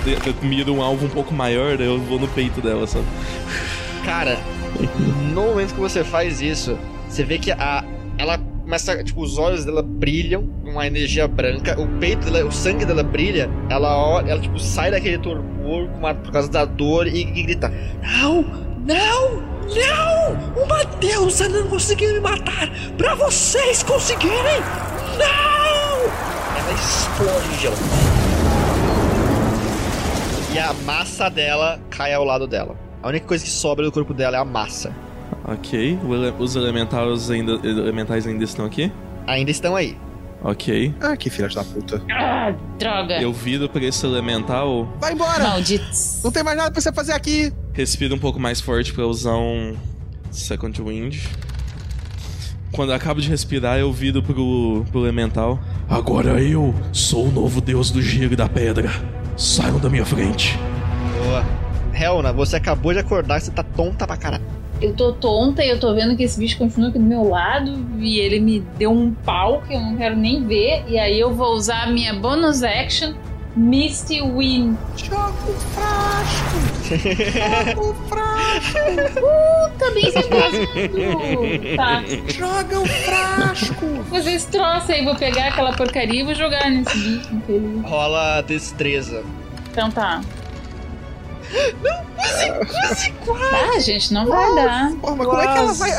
de- 0.05 0.47
Miro 0.47 0.73
um 0.75 0.83
alvo 0.83 1.07
um 1.07 1.11
pouco 1.11 1.33
maior, 1.35 1.77
daí 1.77 1.87
eu 1.87 1.99
vou 2.01 2.19
no 2.19 2.27
peito 2.29 2.61
dela, 2.61 2.87
sabe? 2.87 3.05
Cara, 4.05 4.39
no 5.35 5.43
momento 5.43 5.75
que 5.75 5.81
você 5.81 6.03
faz 6.03 6.41
isso, 6.41 6.77
você 7.09 7.23
vê 7.23 7.39
que 7.39 7.53
a. 7.53 7.85
Ela 8.19 8.39
começa. 8.63 9.03
Tipo, 9.05 9.23
os 9.23 9.37
olhos 9.39 9.65
dela 9.65 9.83
brilham 9.83 10.47
com 10.63 10.71
uma 10.71 10.87
energia 10.87 11.29
branca, 11.29 11.79
o 11.81 11.87
peito 11.99 12.31
dela, 12.31 12.47
o 12.49 12.53
sangue 12.53 12.85
dela 12.85 13.03
brilha, 13.03 13.51
ela 13.69 14.23
ela 14.27 14.41
tipo 14.41 14.59
sai 14.59 14.91
daquele 14.91 15.19
torpor 15.19 15.89
por 16.25 16.33
causa 16.33 16.49
da 16.51 16.65
dor 16.65 17.07
e, 17.07 17.21
e 17.21 17.43
grita: 17.43 17.73
Não! 18.03 18.43
Não! 18.87 19.60
Não! 19.75 20.65
Uma 20.65 20.85
deusa 20.85 21.49
não 21.49 21.69
conseguiu 21.69 22.13
me 22.15 22.21
matar! 22.21 22.69
Pra 22.97 23.15
vocês 23.15 23.83
conseguirem! 23.83 24.61
Não! 25.19 26.01
Ela 26.57 26.73
explode 26.73 27.57
de. 27.59 27.69
E 30.55 30.59
a 30.59 30.73
massa 30.85 31.29
dela 31.29 31.79
cai 31.91 32.13
ao 32.13 32.25
lado 32.25 32.47
dela. 32.47 32.77
A 33.03 33.09
única 33.09 33.27
coisa 33.27 33.45
que 33.45 33.51
sobra 33.51 33.85
do 33.85 33.93
corpo 33.93 34.13
dela 34.13 34.37
é 34.37 34.41
a 34.41 34.45
massa. 34.45 34.95
Ok. 35.45 35.99
Os 36.39 36.57
elementais 36.57 37.31
ainda, 37.31 37.53
elementais 37.67 38.27
ainda 38.27 38.45
estão 38.45 38.65
aqui? 38.65 38.93
Ainda 39.27 39.51
estão 39.51 39.77
aí. 39.77 39.97
Ok. 40.43 40.95
Ah, 41.01 41.17
que 41.17 41.29
filha 41.29 41.49
da 41.49 41.63
puta. 41.63 42.03
Ah, 42.11 42.55
droga. 42.79 43.21
Eu 43.21 43.33
viro 43.33 43.69
pra 43.69 43.85
esse 43.85 44.05
elemental, 44.07 44.89
Vai 45.01 45.13
embora! 45.13 45.43
Malditos. 45.43 46.21
Não 46.25 46.33
tem 46.33 46.43
mais 46.43 46.57
nada 46.57 46.71
pra 46.71 46.81
você 46.81 46.93
fazer 46.93 47.13
aqui! 47.13 47.53
respiro 47.73 48.15
um 48.15 48.19
pouco 48.19 48.39
mais 48.39 48.61
forte 48.61 48.93
pra 48.93 49.07
usar 49.07 49.37
um 49.37 49.75
Second 50.31 50.83
Wind. 50.83 51.19
Quando 52.73 52.91
eu 52.91 52.95
acabo 52.97 53.21
de 53.21 53.29
respirar, 53.29 53.79
eu 53.79 53.93
viro 53.93 54.23
pro, 54.23 54.85
pro 54.91 55.01
elemental. 55.05 55.59
Agora 55.89 56.41
eu 56.43 56.75
sou 56.93 57.27
o 57.27 57.33
novo 57.33 57.61
deus 57.61 57.91
do 57.91 58.01
gelo 58.01 58.33
e 58.33 58.37
da 58.37 58.49
pedra. 58.49 58.91
Saiam 59.37 59.79
da 59.79 59.89
minha 59.91 60.05
frente. 60.05 60.59
Boa. 61.25 61.45
Helna, 61.93 62.33
você 62.33 62.57
acabou 62.57 62.93
de 62.93 62.99
acordar, 63.01 63.41
você 63.41 63.51
tá 63.51 63.63
tonta 63.63 64.07
pra 64.07 64.17
caralho. 64.17 64.45
Eu 64.81 64.95
tô 64.95 65.13
tonta 65.13 65.63
e 65.63 65.69
eu 65.69 65.79
tô 65.79 65.95
vendo 65.95 66.17
que 66.17 66.23
esse 66.23 66.39
bicho 66.39 66.57
continua 66.57 66.89
aqui 66.89 66.99
do 66.99 67.05
meu 67.05 67.29
lado 67.29 67.87
e 67.99 68.19
ele 68.19 68.41
me 68.41 68.61
deu 68.79 68.91
um 68.91 69.13
pau 69.13 69.63
que 69.67 69.75
eu 69.75 69.81
não 69.81 69.97
quero 69.97 70.17
nem 70.17 70.43
ver. 70.47 70.85
E 70.89 70.99
aí 70.99 71.21
eu 71.21 71.35
vou 71.35 71.53
usar 71.55 71.83
a 71.83 71.87
minha 71.91 72.15
bonus 72.15 72.63
action, 72.63 73.13
Misty 73.55 74.23
Wind. 74.23 74.77
Joga 74.97 75.33
o 75.47 75.55
frasco! 75.75 76.61
Joga 77.75 77.81
o 77.81 77.95
frasco! 78.09 79.21
Também 79.79 80.11
você 80.11 80.23
faz 80.23 81.77
Tá. 81.77 82.03
Joga 82.33 82.81
o 82.81 82.87
frasco! 82.87 83.87
Fazer 84.09 84.33
esse 84.33 84.49
troço 84.49 84.93
aí, 84.93 85.05
vou 85.05 85.15
pegar 85.15 85.49
aquela 85.49 85.73
porcaria 85.75 86.21
e 86.21 86.25
vou 86.25 86.35
jogar 86.35 86.71
nesse 86.71 86.97
bicho 86.97 87.35
infeliz. 87.35 87.83
Rola 87.85 88.41
destreza. 88.43 89.23
Então 89.71 89.91
tá. 89.91 90.23
Ah, 93.53 93.79
gente, 93.81 94.13
não 94.13 94.27
vai 94.27 94.55
dar. 94.55 94.93
Porra, 95.01 95.17
mas 95.17 95.27
como 95.27 95.41
é 95.41 95.47
que 95.53 95.59
ela 95.59 95.73
vai. 95.73 95.91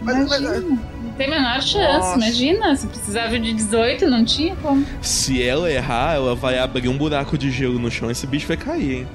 Imagina. 0.00 0.60
Não 0.60 1.12
tem 1.18 1.26
a 1.26 1.30
menor 1.30 1.62
chance, 1.62 1.98
Nossa. 1.98 2.16
imagina. 2.16 2.76
Se 2.76 2.86
precisava 2.86 3.38
de 3.38 3.52
18, 3.52 4.06
não 4.08 4.24
tinha 4.24 4.56
como. 4.56 4.84
Se 5.02 5.42
ela 5.42 5.70
errar, 5.70 6.14
ela 6.14 6.34
vai 6.34 6.58
abrir 6.58 6.88
um 6.88 6.96
buraco 6.96 7.36
de 7.36 7.50
gelo 7.50 7.78
no 7.78 7.90
chão. 7.90 8.10
Esse 8.10 8.26
bicho 8.26 8.46
vai 8.48 8.56
cair, 8.56 8.92
hein? 9.00 9.08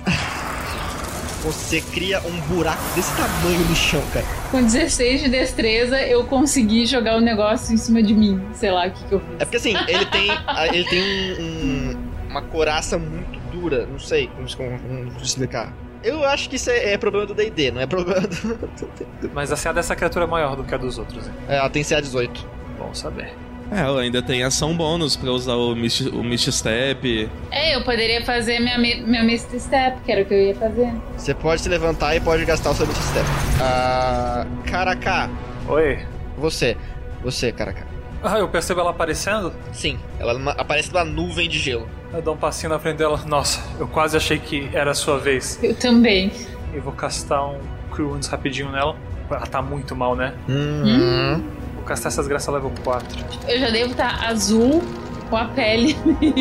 Você 1.44 1.80
cria 1.82 2.20
um 2.26 2.40
buraco 2.54 2.82
desse 2.96 3.16
tamanho 3.16 3.60
no 3.60 3.76
chão, 3.76 4.04
cara. 4.12 4.26
Com 4.52 4.62
16 4.62 5.22
de 5.24 5.30
destreza, 5.30 6.02
eu 6.02 6.26
consegui 6.26 6.86
jogar 6.86 7.16
o 7.18 7.22
negócio 7.22 7.74
em 7.74 7.78
cima 7.78 8.04
de 8.04 8.14
mim. 8.14 8.42
Sei 8.54 8.70
lá 8.72 8.88
o 8.88 8.92
que, 8.92 9.04
que 9.06 9.14
eu 9.14 9.20
fiz. 9.20 9.30
É 9.40 9.46
porque 9.46 9.58
assim, 9.58 9.74
ele 9.88 10.06
tem, 10.08 10.30
ele 10.74 10.84
tem 10.90 11.02
um- 11.02 11.42
um- 11.42 11.98
uma 12.30 12.42
coraça 12.42 12.98
muito 12.98 13.37
dura. 13.48 13.86
Não 13.86 14.00
sei 14.00 14.28
como, 14.28 14.48
como, 14.56 14.80
como 15.12 15.18
explicar. 15.24 15.74
Eu 16.04 16.24
acho 16.24 16.50
que 16.50 16.56
isso 16.58 16.70
é, 16.70 16.94
é 16.94 16.98
problema 16.98 17.26
do 17.26 17.34
D&D, 17.34 17.72
não 17.72 17.82
é 17.82 17.88
problema 17.88 18.22
do... 18.22 18.58
Mas 19.34 19.52
a 19.52 19.58
CA 19.58 19.74
dessa 19.74 19.96
criatura 19.96 20.26
é 20.26 20.28
maior 20.28 20.56
do 20.56 20.64
que 20.64 20.74
a 20.74 20.78
dos 20.78 20.98
outros, 21.00 21.26
hein? 21.28 21.34
É, 21.50 21.58
ela 21.58 21.70
tem 21.70 21.82
CA18. 21.84 22.30
Bom 22.78 22.94
saber. 22.94 23.34
É, 23.72 23.80
ela 23.82 24.00
ainda 24.02 24.22
tem 24.22 24.44
ação 24.44 24.78
bônus 24.78 25.18
pra 25.18 25.30
usar 25.32 25.56
o 25.56 25.76
Mist, 25.76 26.08
o 26.08 26.24
Mist 26.24 26.50
Step. 26.52 27.30
É, 27.52 27.76
eu 27.76 27.84
poderia 27.84 28.24
fazer 28.24 28.60
minha, 28.60 28.78
mi- 28.78 29.02
minha 29.02 29.24
Misty 29.24 29.60
Step, 29.60 30.00
que 30.06 30.12
era 30.12 30.22
o 30.22 30.26
que 30.26 30.34
eu 30.34 30.40
ia 30.42 30.56
fazer. 30.56 30.94
Você 31.18 31.34
pode 31.34 31.60
se 31.62 31.68
levantar 31.68 32.16
e 32.16 32.22
pode 32.22 32.46
gastar 32.46 32.70
o 32.70 32.74
seu 32.76 32.86
Beat 32.86 32.98
Step. 32.98 33.26
Ah, 33.62 34.46
Caraca, 34.66 35.30
Oi. 35.68 36.00
você. 36.38 36.78
Você, 37.24 37.52
Caraca. 37.52 37.86
Ah, 38.24 38.38
eu 38.40 38.48
percebo 38.48 38.80
ela 38.80 38.92
aparecendo? 38.92 39.54
Sim, 39.74 40.00
ela 40.20 40.52
aparece 40.54 40.92
numa 40.94 41.04
nuvem 41.04 41.50
de 41.50 41.60
gelo. 41.60 41.90
Eu 42.18 42.24
dou 42.24 42.34
um 42.34 42.38
passinho 42.38 42.72
na 42.72 42.80
frente 42.80 42.98
dela. 42.98 43.22
Nossa, 43.28 43.64
eu 43.78 43.88
quase 43.88 44.18
achei 44.18 44.40
que 44.40 44.68
era 44.74 44.90
a 44.90 44.96
sua 44.96 45.20
vez. 45.20 45.60
Eu 45.62 45.76
também. 45.76 46.32
E 46.74 46.80
vou 46.80 46.92
castar 46.92 47.48
um 47.48 47.60
Cure 47.92 48.02
Wounds 48.02 48.28
rapidinho 48.28 48.72
nela. 48.72 48.96
Ela 49.30 49.46
tá 49.46 49.62
muito 49.62 49.96
mal, 49.96 50.16
né? 50.16 50.34
Uhum. 50.50 51.44
Vou 51.76 51.84
castar 51.84 52.12
essas 52.12 52.28
graças 52.28 52.52
level 52.52 52.74
4. 52.84 53.24
Eu 53.48 53.60
já 53.60 53.70
devo 53.70 53.92
estar 53.92 54.28
azul 54.28 54.84
com 55.30 55.38
a 55.38 55.46
pele. 55.46 55.96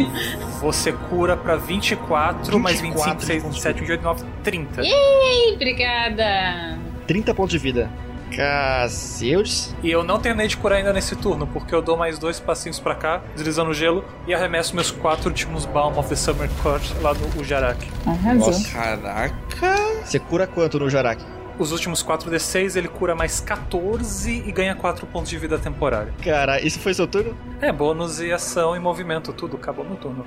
Você 0.63 0.93
cura 0.93 1.37
pra 1.37 1.57
24, 1.57 2.59
mais 2.59 2.81
25, 2.81 3.05
24, 3.21 3.27
6, 3.27 3.43
27, 3.43 3.81
28, 3.81 4.03
9, 4.03 4.25
30. 4.43 4.83
Ih, 4.83 5.53
obrigada. 5.57 6.79
30 7.07 7.35
pontos 7.35 7.51
de 7.53 7.59
vida. 7.59 7.91
Cacildes. 8.35 9.75
E 9.83 9.91
eu 9.91 10.03
não 10.05 10.19
terminei 10.19 10.49
de 10.49 10.57
curar 10.57 10.77
ainda 10.77 10.93
nesse 10.93 11.15
turno, 11.17 11.47
porque 11.47 11.75
eu 11.75 11.83
dou 11.83 11.97
mais 11.97 12.19
dois 12.19 12.39
passinhos 12.41 12.79
pra 12.81 12.95
cá, 12.95 13.23
deslizando 13.35 13.71
o 13.71 13.75
gelo, 13.75 14.05
e 14.27 14.35
arremesso 14.35 14.75
meus 14.75 14.91
quatro 14.91 15.29
últimos 15.29 15.67
Balm 15.67 15.97
of 15.99 16.09
the 16.09 16.17
Summer 16.17 16.49
Court 16.63 16.83
lá 17.01 17.15
no 17.15 17.41
Ujarak. 17.41 17.87
Arrasou. 18.07 18.55
Caraca! 18.73 19.77
Você 20.05 20.19
cura 20.19 20.47
quanto 20.47 20.79
no 20.79 20.89
Jarak? 20.91 21.23
Os 21.59 21.73
últimos 21.73 22.05
4d6 22.05 22.77
ele 22.77 22.87
cura 22.89 23.15
mais 23.15 23.41
14 23.41 24.43
e 24.47 24.53
ganha 24.53 24.75
4 24.75 25.07
pontos 25.07 25.31
de 25.31 25.39
vida 25.39 25.59
temporária. 25.59 26.13
Cara, 26.23 26.61
isso 26.61 26.79
foi 26.79 26.93
seu 26.93 27.07
turno? 27.07 27.35
É, 27.63 27.73
bônus 27.73 28.21
e 28.21 28.31
ação 28.31 28.77
e 28.77 28.79
movimento, 28.79 29.33
tudo, 29.33 29.57
acabou 29.57 29.83
no 29.85 29.97
turno. 29.97 30.25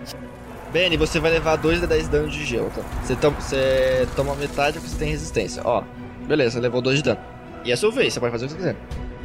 Benny, 0.73 0.97
você 0.97 1.19
vai 1.19 1.29
levar 1.31 1.55
2 1.55 1.81
de 1.81 1.87
10 1.87 2.07
danos 2.07 2.33
de 2.33 2.43
gelo, 2.45 2.71
tá? 2.75 2.81
Você, 3.03 3.15
tom- 3.15 3.31
você 3.31 4.07
toma 4.15 4.33
metade 4.35 4.79
porque 4.79 4.89
você 4.89 4.97
tem 4.97 5.09
resistência. 5.11 5.61
Ó, 5.65 5.83
beleza, 6.27 6.59
levou 6.59 6.81
2 6.81 6.97
de 6.97 7.03
dano. 7.03 7.19
E 7.65 7.71
é 7.71 7.75
sua 7.75 7.91
vez, 7.91 8.13
você 8.13 8.19
pode 8.19 8.31
fazer 8.31 8.45
o 8.45 8.47
que 8.47 8.53
você 8.53 8.57
quiser. 8.57 8.75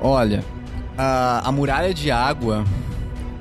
Olha, 0.01 0.45
a, 0.97 1.49
a 1.49 1.53
muralha 1.53 1.95
de 1.95 2.11
água, 2.11 2.65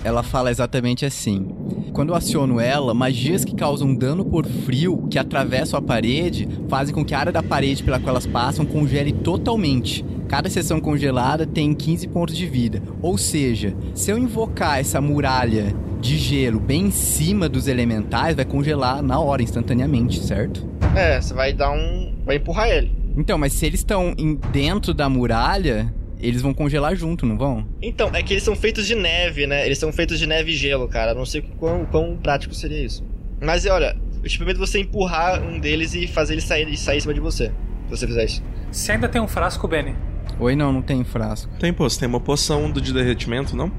ela 0.03 0.23
fala 0.23 0.51
exatamente 0.51 1.05
assim. 1.05 1.47
Quando 1.93 2.09
eu 2.09 2.15
aciono 2.15 2.59
ela, 2.59 2.93
magias 2.93 3.45
que 3.45 3.55
causam 3.55 3.93
dano 3.93 4.25
por 4.25 4.45
frio, 4.45 5.07
que 5.09 5.19
atravessam 5.19 5.77
a 5.77 5.81
parede, 5.81 6.47
fazem 6.67 6.93
com 6.93 7.05
que 7.05 7.13
a 7.13 7.19
área 7.19 7.31
da 7.31 7.43
parede 7.43 7.83
pela 7.83 7.99
qual 7.99 8.09
elas 8.09 8.25
passam 8.25 8.65
congele 8.65 9.11
totalmente. 9.11 10.03
Cada 10.27 10.49
seção 10.49 10.79
congelada 10.79 11.45
tem 11.45 11.73
15 11.73 12.07
pontos 12.07 12.35
de 12.35 12.47
vida. 12.47 12.81
Ou 13.01 13.17
seja, 13.17 13.75
se 13.93 14.09
eu 14.09 14.17
invocar 14.17 14.79
essa 14.79 14.99
muralha 14.99 15.75
de 16.01 16.17
gelo 16.17 16.59
bem 16.59 16.87
em 16.87 16.91
cima 16.91 17.47
dos 17.47 17.67
elementais, 17.67 18.35
vai 18.35 18.43
congelar 18.43 19.03
na 19.03 19.19
hora, 19.19 19.43
instantaneamente, 19.43 20.19
certo? 20.19 20.67
É, 20.95 21.21
você 21.21 21.33
vai 21.33 21.53
dar 21.53 21.71
um. 21.71 22.13
Vai 22.25 22.37
empurrar 22.37 22.69
ele. 22.69 23.02
Então, 23.15 23.37
mas 23.37 23.53
se 23.53 23.65
eles 23.65 23.79
estão 23.81 24.13
dentro 24.51 24.93
da 24.93 25.07
muralha, 25.07 25.93
eles 26.19 26.41
vão 26.41 26.53
congelar 26.53 26.95
junto, 26.95 27.25
não 27.25 27.37
vão? 27.37 27.67
Então, 27.81 28.09
é 28.13 28.23
que 28.23 28.33
eles 28.33 28.43
são 28.43 28.55
feitos 28.55 28.87
de 28.87 28.95
neve, 28.95 29.45
né? 29.45 29.65
Eles 29.65 29.77
são 29.77 29.91
feitos 29.91 30.17
de 30.17 30.25
neve 30.25 30.51
e 30.51 30.55
gelo, 30.55 30.87
cara. 30.87 31.13
Não 31.13 31.25
sei 31.25 31.41
o 31.41 31.43
quão, 31.57 31.85
quão 31.85 32.17
prático 32.17 32.53
seria 32.55 32.83
isso. 32.83 33.03
Mas 33.41 33.65
olha, 33.65 33.95
Eu 34.23 34.29
te 34.29 34.37
permito 34.37 34.57
você 34.57 34.79
empurrar 34.79 35.43
um 35.43 35.59
deles 35.59 35.93
e 35.93 36.07
fazer 36.07 36.35
ele 36.35 36.41
sair, 36.41 36.67
e 36.69 36.77
sair 36.77 36.97
em 36.97 37.01
cima 37.01 37.13
de 37.13 37.19
você. 37.19 37.47
Se 37.47 37.89
você 37.89 38.07
fizer 38.07 38.23
isso. 38.23 38.43
Você 38.71 38.93
ainda 38.93 39.09
tem 39.09 39.21
um 39.21 39.27
frasco, 39.27 39.67
Benny? 39.67 39.93
Oi, 40.39 40.55
não, 40.55 40.71
não 40.71 40.81
tem 40.81 41.03
frasco. 41.03 41.51
Tem, 41.59 41.73
pô, 41.73 41.89
você 41.89 41.99
tem 41.99 42.07
uma 42.07 42.21
poção 42.21 42.71
do 42.71 42.79
de 42.79 42.93
derretimento, 42.93 43.53
não? 43.55 43.69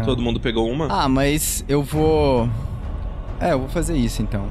É. 0.00 0.04
Todo 0.04 0.22
mundo 0.22 0.40
pegou 0.40 0.70
uma? 0.70 0.86
Ah, 0.90 1.06
mas 1.06 1.62
eu 1.68 1.82
vou. 1.82 2.48
É, 3.38 3.52
eu 3.52 3.58
vou 3.60 3.68
fazer 3.68 3.94
isso 3.94 4.22
então. 4.22 4.50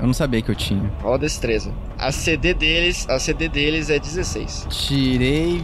Eu 0.00 0.06
não 0.06 0.14
sabia 0.14 0.40
que 0.40 0.50
eu 0.50 0.54
tinha. 0.54 0.90
Rola 1.02 1.18
destreza. 1.18 1.72
A 1.98 2.10
CD 2.10 2.54
deles, 2.54 3.06
a 3.08 3.18
CD 3.18 3.48
deles 3.48 3.90
é 3.90 3.98
16. 3.98 4.66
Tirei. 4.70 5.62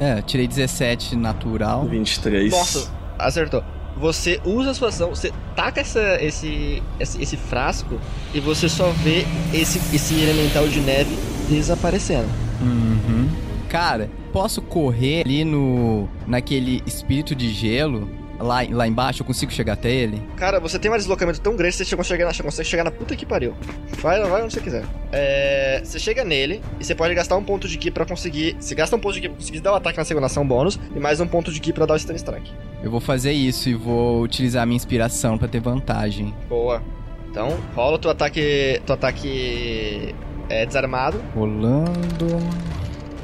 É, 0.00 0.20
tirei 0.20 0.48
17 0.48 1.14
natural. 1.14 1.86
23. 1.86 2.50
Nossa, 2.50 2.92
acertou. 3.16 3.62
Você 3.98 4.40
usa 4.44 4.72
a 4.72 4.74
sua 4.74 4.88
ação, 4.88 5.10
você 5.10 5.32
taca 5.54 5.80
essa, 5.80 6.22
esse, 6.22 6.82
esse, 7.00 7.22
esse 7.22 7.36
frasco 7.36 7.98
e 8.34 8.40
você 8.40 8.68
só 8.68 8.90
vê 8.90 9.24
esse, 9.54 9.78
esse 9.94 10.20
elemental 10.20 10.68
de 10.68 10.80
neve 10.80 11.16
desaparecendo. 11.48 12.28
Uhum. 12.60 13.28
Cara, 13.68 14.10
posso 14.32 14.60
correr 14.60 15.22
ali 15.24 15.44
no. 15.44 16.08
naquele 16.26 16.82
espírito 16.84 17.34
de 17.34 17.50
gelo? 17.52 18.10
Lá, 18.38 18.60
lá 18.70 18.86
embaixo, 18.86 19.22
eu 19.22 19.26
consigo 19.26 19.52
chegar 19.52 19.74
até 19.74 19.90
ele? 19.90 20.22
Cara, 20.36 20.60
você 20.60 20.78
tem 20.78 20.90
um 20.90 20.96
deslocamento 20.96 21.40
tão 21.40 21.56
grande 21.56 21.76
que 21.76 21.84
você 21.84 21.96
consegue 21.96 22.18
chegar 22.20 22.32
na, 22.32 22.42
consegue 22.44 22.68
chegar 22.68 22.84
na 22.84 22.90
puta 22.90 23.16
que 23.16 23.24
pariu. 23.24 23.54
Vai, 24.00 24.20
vai 24.20 24.42
onde 24.42 24.52
você 24.52 24.60
quiser. 24.60 24.84
É, 25.12 25.80
você 25.82 25.98
chega 25.98 26.24
nele 26.24 26.62
e 26.78 26.84
você 26.84 26.94
pode 26.94 27.14
gastar 27.14 27.36
um 27.36 27.44
ponto 27.44 27.66
de 27.66 27.78
ki 27.78 27.90
pra 27.90 28.04
conseguir. 28.04 28.56
Você 28.60 28.74
gasta 28.74 28.94
um 28.94 28.98
ponto 28.98 29.14
de 29.14 29.22
ki 29.22 29.28
pra 29.28 29.36
conseguir 29.38 29.60
dar 29.60 29.72
o 29.72 29.74
ataque 29.76 29.98
na 29.98 30.04
segunda 30.04 30.26
ação 30.26 30.46
bônus 30.46 30.78
e 30.94 30.98
mais 30.98 31.20
um 31.20 31.26
ponto 31.26 31.50
de 31.50 31.60
ki 31.60 31.72
pra 31.72 31.86
dar 31.86 31.94
o 31.94 31.98
stun 31.98 32.14
strike. 32.14 32.52
Eu 32.82 32.90
vou 32.90 33.00
fazer 33.00 33.32
isso 33.32 33.68
e 33.68 33.74
vou 33.74 34.22
utilizar 34.22 34.62
a 34.62 34.66
minha 34.66 34.76
inspiração 34.76 35.38
pra 35.38 35.48
ter 35.48 35.60
vantagem. 35.60 36.34
Boa. 36.48 36.82
Então, 37.30 37.56
rola 37.74 37.96
o 37.96 37.98
teu 37.98 38.10
ataque. 38.10 38.80
Teu 38.84 38.94
ataque. 38.94 40.14
É 40.48 40.64
desarmado. 40.64 41.20
Rolando. 41.34 42.38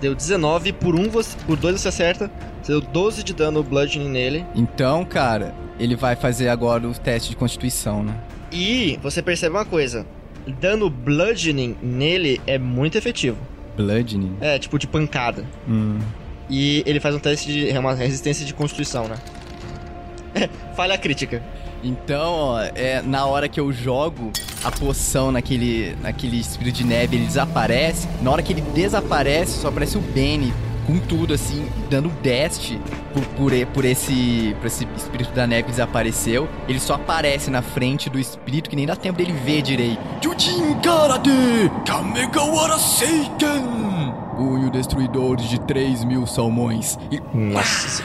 Deu 0.01 0.15
19 0.15 0.73
por 0.73 0.97
um, 0.97 1.09
você, 1.09 1.37
por 1.47 1.57
dois 1.57 1.81
você 1.81 1.89
acerta. 1.89 2.31
Você 2.63 2.73
deu 2.73 2.81
12 2.81 3.25
de 3.25 3.35
dano 3.35 3.63
bludgeoning 3.63 4.09
nele. 4.09 4.47
Então, 4.55 5.05
cara, 5.05 5.53
ele 5.81 5.97
vai 5.97 6.15
fazer 6.15 6.49
agora 6.49 6.87
o 6.87 6.95
teste 6.95 7.31
de 7.31 7.37
constituição, 7.37 8.05
né? 8.05 8.15
E 8.53 8.99
você 9.03 9.21
percebe 9.21 9.57
uma 9.57 9.65
coisa: 9.65 10.07
dano 10.61 10.89
bludgeoning 10.89 11.77
nele 11.83 12.41
é 12.47 12.59
muito 12.59 12.97
efetivo. 12.97 13.37
Bludgeoning? 13.77 14.37
É, 14.41 14.59
tipo 14.59 14.79
de 14.79 14.87
pancada. 14.87 15.45
Hum. 15.69 15.99
E 16.49 16.85
ele 16.87 17.01
faz 17.01 17.15
um 17.15 17.19
teste 17.19 17.51
de 17.51 17.71
é 17.71 17.79
uma 17.79 17.95
resistência 17.95 18.47
de 18.47 18.55
constituição, 18.55 19.09
né? 19.09 19.17
Falha 20.77 20.97
crítica. 20.97 21.43
Então, 21.83 22.33
ó, 22.33 22.61
é, 22.61 23.03
na 23.03 23.27
hora 23.27 23.49
que 23.49 23.59
eu 23.59 23.73
jogo 23.73 24.31
a 24.63 24.71
poção 24.71 25.33
naquele, 25.33 25.97
naquele 26.01 26.39
espírito 26.39 26.77
de 26.77 26.85
neve, 26.85 27.17
ele 27.17 27.27
desaparece. 27.27 28.07
Na 28.23 28.31
hora 28.31 28.41
que 28.41 28.53
ele 28.53 28.61
desaparece, 28.61 29.59
só 29.59 29.67
aparece 29.67 29.99
o 29.99 30.01
Benny 30.01 30.53
com 30.87 30.99
tudo, 30.99 31.35
assim, 31.35 31.69
dando 31.91 32.09
dash 32.23 32.79
por, 33.13 33.25
por, 33.25 33.53
por 33.73 33.85
esse, 33.85 34.55
por 34.59 34.67
esse 34.67 34.87
espírito 34.97 35.33
da 35.33 35.47
neve 35.47 35.65
que 35.65 35.71
desapareceu. 35.71 36.49
Ele 36.69 36.81
só 36.81 36.95
aparece 36.95 37.51
na 37.51 37.63
frente 37.63 38.11
do 38.11 38.19
espírito 38.19 38.69
que 38.69 38.77
nem 38.77 38.87
dá 38.87 38.97
tempo 38.97 39.19
dele 39.19 39.33
ver 39.33 39.63
direito. 39.63 40.01
Jujin 40.23 40.75
Karate 40.81 41.31
Kamegawara 41.87 42.79
Seiken! 42.79 44.13
Punho 44.37 44.71
destruidor 44.71 45.37
de 45.37 45.61
3 45.61 46.05
mil 46.05 46.27
salmões. 46.27 46.99
E, 47.11 47.21
Nossa 47.37 48.05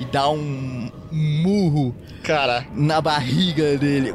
e 0.00 0.04
dá 0.04 0.30
um 0.30 0.90
murro 1.10 1.94
Cara. 2.22 2.64
na 2.72 3.00
barriga 3.00 3.76
dele. 3.76 4.14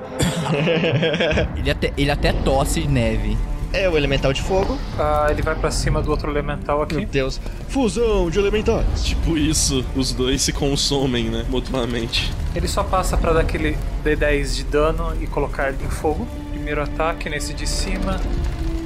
ele, 1.58 1.70
até, 1.70 1.94
ele 1.98 2.12
até 2.12 2.32
tosse 2.32 2.88
neve. 2.88 3.38
É 3.74 3.90
o 3.90 3.98
elemental 3.98 4.32
de 4.32 4.42
fogo. 4.42 4.78
Ah, 5.00 5.28
ele 5.32 5.42
vai 5.42 5.56
pra 5.56 5.72
cima 5.72 6.00
do 6.02 6.12
outro 6.12 6.30
elemental 6.30 6.84
aqui. 6.84 6.96
Meu 6.96 7.06
Deus. 7.08 7.42
Fusão 7.70 8.30
de 8.30 8.38
elementais. 8.38 8.86
Tipo 9.04 9.36
isso, 9.36 9.84
os 9.96 10.14
dois 10.14 10.44
se 10.44 10.54
consomem, 10.54 11.26
né? 11.26 11.44
Mutuamente. 11.50 12.32
Ele 12.56 12.68
só 12.68 12.84
passa 12.84 13.18
pra 13.18 13.34
dar 13.34 13.40
aquele 13.42 13.76
D10 14.06 14.56
de 14.58 14.64
dano 14.66 15.14
e 15.20 15.26
colocar 15.26 15.70
ele 15.70 15.84
em 15.84 15.90
fogo. 15.90 16.28
Primeiro 16.52 16.84
ataque 16.84 17.28
nesse 17.30 17.52
de 17.54 17.66
cima. 17.68 18.22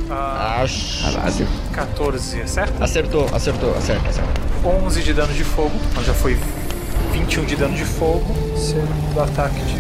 Ah, 0.10 0.62
Acho. 0.62 1.04
Caralho. 1.04 1.48
14, 1.74 2.40
é 2.40 2.48
certo? 2.48 2.82
Acertou, 2.82 3.26
acertou, 3.34 3.76
acerta, 3.76 4.08
acerta. 4.08 4.32
11 4.64 5.04
de 5.04 5.14
dano 5.14 5.34
de 5.34 5.44
fogo. 5.44 5.76
Então 5.92 6.02
já 6.02 6.14
foi 6.14 6.38
21 7.12 7.44
de 7.44 7.58
dano 7.58 7.76
de 7.76 7.84
fogo. 7.84 8.34
Segundo 8.58 9.20
ataque 9.20 9.60
de. 9.66 9.78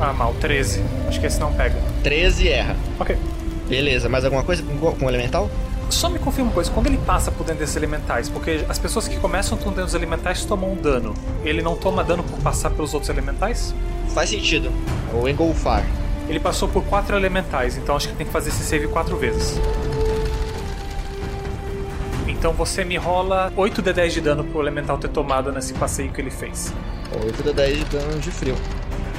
Ah, 0.00 0.14
mal, 0.14 0.34
13. 0.40 0.82
Acho 1.06 1.20
que 1.20 1.26
esse 1.26 1.38
não 1.38 1.52
pega. 1.52 1.76
13 2.02 2.48
erra. 2.48 2.76
Ok. 2.98 3.14
Beleza, 3.68 4.08
mais 4.08 4.24
alguma 4.24 4.42
coisa 4.42 4.62
com, 4.62 4.92
com 4.92 5.06
o 5.06 5.08
elemental? 5.08 5.50
Só 5.90 6.08
me 6.08 6.18
confirma 6.18 6.50
uma 6.50 6.54
coisa, 6.54 6.70
quando 6.70 6.86
ele 6.86 6.98
passa 6.98 7.30
por 7.30 7.44
dentro 7.44 7.60
desses 7.60 7.76
elementais, 7.76 8.28
porque 8.28 8.64
as 8.68 8.78
pessoas 8.78 9.06
que 9.06 9.16
começam 9.18 9.56
por 9.56 9.68
dentro 9.68 9.84
dos 9.84 9.94
elementais 9.94 10.44
tomam 10.44 10.72
um 10.72 10.76
dano. 10.76 11.14
Ele 11.44 11.62
não 11.62 11.76
toma 11.76 12.02
dano 12.02 12.22
por 12.22 12.38
passar 12.40 12.70
pelos 12.70 12.94
outros 12.94 13.10
elementais? 13.10 13.74
Faz 14.14 14.30
sentido. 14.30 14.72
O 15.12 15.28
engolfar. 15.28 15.84
Ele 16.28 16.40
passou 16.40 16.68
por 16.68 16.82
quatro 16.84 17.16
elementais, 17.16 17.76
então 17.76 17.94
acho 17.94 18.08
que 18.08 18.14
tem 18.14 18.26
que 18.26 18.32
fazer 18.32 18.48
esse 18.48 18.64
save 18.64 18.88
quatro 18.88 19.16
vezes. 19.16 19.58
Então 22.26 22.52
você 22.52 22.84
me 22.84 22.96
rola 22.96 23.52
8 23.56 23.80
de 23.82 23.92
10 23.92 24.12
de 24.14 24.20
dano 24.20 24.44
pro 24.44 24.60
elemental 24.60 24.98
ter 24.98 25.08
tomado 25.08 25.52
nesse 25.52 25.74
passeio 25.74 26.10
que 26.12 26.20
ele 26.20 26.30
fez. 26.30 26.72
8 27.24 27.42
de 27.42 27.52
10 27.52 27.78
de 27.78 27.84
dano 27.84 28.18
de 28.18 28.30
frio. 28.30 28.56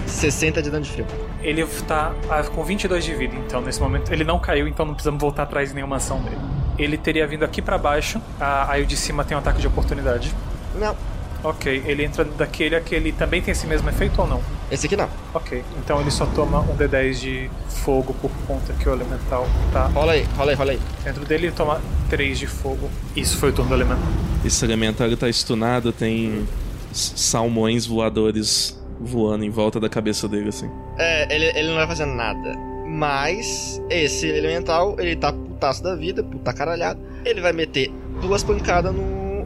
60 0.06 0.61
de 0.61 0.69
dano 0.69 0.84
de 0.84 0.91
frio. 0.91 1.06
Ele 1.41 1.65
tá 1.88 2.14
ah, 2.30 2.44
com 2.44 2.64
22 2.64 3.03
de 3.03 3.14
vida, 3.15 3.36
então 3.36 3.61
nesse 3.61 3.80
momento 3.80 4.11
ele 4.11 4.23
não 4.23 4.40
caiu, 4.40 4.68
então 4.68 4.86
não 4.86 4.94
precisamos 4.94 5.19
voltar 5.19 5.44
atrás 5.44 5.69
de 5.69 5.76
nenhuma 5.76 5.98
ação 5.98 6.22
dele. 6.22 6.38
Ele 6.77 6.98
teria 6.98 7.26
vindo 7.27 7.44
aqui 7.44 7.61
pra 7.61 7.77
baixo, 7.77 8.22
ah, 8.40 8.68
aí 8.69 8.84
o 8.84 8.86
de 8.86 8.98
cima 8.98 9.23
tem 9.23 9.36
um 9.36 9.40
ataque 9.40 9.60
de 9.60 9.68
oportunidade. 9.68 10.34
Não. 10.76 10.95
Ok, 11.44 11.84
ele 11.86 12.03
entra 12.03 12.26
daquele, 12.26 12.76
aquele 12.76 13.11
também 13.11 13.40
tem 13.40 13.52
esse 13.52 13.68
mesmo 13.68 13.88
efeito 13.88 14.19
ou 14.19 14.27
não? 14.27 14.41
Esse 14.72 14.88
aqui 14.88 14.98
não. 14.98 15.07
Ok, 15.32 15.64
então 15.77 16.02
ele 16.02 16.10
só 16.10 16.26
toma 16.26 16.61
um 16.61 16.76
D10 16.76 17.19
de 17.19 17.52
fogo 17.69 18.15
por 18.15 18.32
conta 18.48 18.73
que 18.73 18.90
o 18.90 18.94
elemental 18.94 19.48
tá 19.72 19.86
Rola 19.86 20.14
aí, 20.14 20.23
rola 20.36 20.52
aí, 20.52 20.57
rola 20.57 20.72
aí. 20.72 20.80
dentro 21.03 21.23
dele, 21.23 21.48
ele 21.48 21.56
toma 21.56 21.80
3 22.10 22.40
de 22.40 22.48
fogo. 22.48 22.90
Isso 23.15 23.38
foi 23.38 23.49
o 23.49 23.53
turno 23.53 23.69
do 23.69 23.76
elemental. 23.76 24.03
Esse 24.44 24.65
elemental 24.65 25.06
ele 25.06 25.15
tá 25.15 25.30
estunado, 25.30 25.91
tem 25.91 26.48
salmões 26.91 27.86
voadores 27.86 28.76
voando 28.99 29.43
em 29.43 29.49
volta 29.49 29.80
da 29.80 29.89
cabeça 29.89 30.27
dele, 30.27 30.49
assim. 30.49 30.69
É, 30.97 31.34
ele, 31.34 31.45
ele 31.57 31.69
não 31.69 31.76
vai 31.76 31.88
fazer 31.88 32.05
nada. 32.05 32.55
Mas 32.85 33.81
esse 33.89 34.27
elemental, 34.27 34.95
ele 34.99 35.15
tá 35.15 35.34
putaço 35.34 35.84
da 35.84 35.95
vida, 35.95 36.23
puta 36.23 36.53
caralhado. 36.53 36.99
Ele 37.26 37.41
vai 37.41 37.51
meter 37.51 37.91
duas 38.22 38.43
pancadas 38.43 38.93
no. 38.93 39.45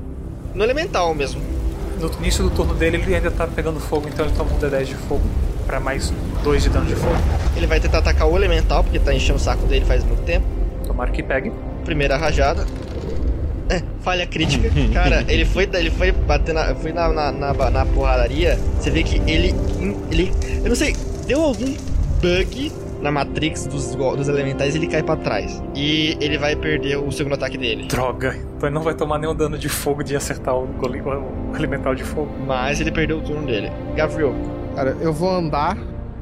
no 0.53 0.63
elemental 0.63 1.13
mesmo. 1.15 1.41
No 1.99 2.11
início 2.19 2.43
do 2.43 2.49
turno 2.49 2.73
dele, 2.75 2.97
ele 2.97 3.15
ainda 3.15 3.31
tá 3.31 3.47
pegando 3.47 3.79
fogo, 3.79 4.07
então 4.07 4.25
ele 4.25 4.35
toma 4.35 4.51
um 4.51 4.59
D10 4.59 4.85
de 4.85 4.95
fogo 4.95 5.23
pra 5.65 5.79
mais 5.79 6.13
2 6.43 6.63
de 6.63 6.69
dano 6.69 6.85
de 6.85 6.95
fogo. 6.95 7.15
Ele 7.55 7.67
vai 7.67 7.79
tentar 7.79 7.99
atacar 7.99 8.27
o 8.27 8.35
elemental, 8.35 8.83
porque 8.83 8.99
tá 8.99 9.13
enchendo 9.13 9.37
o 9.37 9.41
saco 9.41 9.65
dele 9.65 9.85
faz 9.85 10.03
muito 10.03 10.23
tempo. 10.23 10.45
Tomara 10.85 11.11
que 11.11 11.21
pegue. 11.21 11.51
Primeira 11.83 12.17
rajada. 12.17 12.65
É, 13.69 13.81
falha 14.01 14.25
crítica. 14.25 14.69
Cara, 14.93 15.23
ele 15.27 15.45
foi, 15.45 15.69
ele 15.73 15.91
foi 15.91 16.11
bater 16.11 16.53
na, 16.53 16.73
foi 16.75 16.91
na, 16.91 17.07
na, 17.09 17.31
na, 17.31 17.53
na 17.69 17.85
porradaria. 17.85 18.57
Você 18.79 18.89
vê 18.89 19.03
que 19.03 19.17
ele, 19.29 19.53
ele. 20.11 20.31
Eu 20.63 20.69
não 20.69 20.75
sei, 20.75 20.95
deu 21.27 21.41
algum 21.41 21.73
bug 22.21 22.71
na 23.01 23.11
Matrix 23.11 23.65
dos, 23.65 23.95
dos 23.95 24.27
elementais 24.27 24.75
ele 24.75 24.87
cai 24.87 25.01
pra 25.01 25.15
trás. 25.15 25.61
E 25.75 26.17
ele 26.19 26.37
vai 26.37 26.55
perder 26.55 26.97
o 26.97 27.09
segundo 27.11 27.33
ataque 27.33 27.57
dele. 27.57 27.85
Droga, 27.87 28.35
então 28.57 28.67
ele 28.67 28.75
não 28.75 28.81
vai 28.81 28.93
tomar 28.93 29.17
nenhum 29.19 29.33
dano 29.35 29.57
de 29.57 29.69
fogo 29.69 30.03
de 30.03 30.15
acertar 30.15 30.53
o, 30.55 30.67
gole- 30.67 30.99
o 31.01 31.55
elemental 31.55 31.95
de 31.95 32.03
fogo. 32.03 32.29
Mas 32.45 32.81
ele 32.81 32.91
perdeu 32.91 33.19
o 33.19 33.21
turno 33.21 33.45
dele. 33.47 33.71
Gabriel, 33.95 34.33
Cara, 34.75 34.95
eu 35.01 35.11
vou 35.13 35.29
andar. 35.29 35.77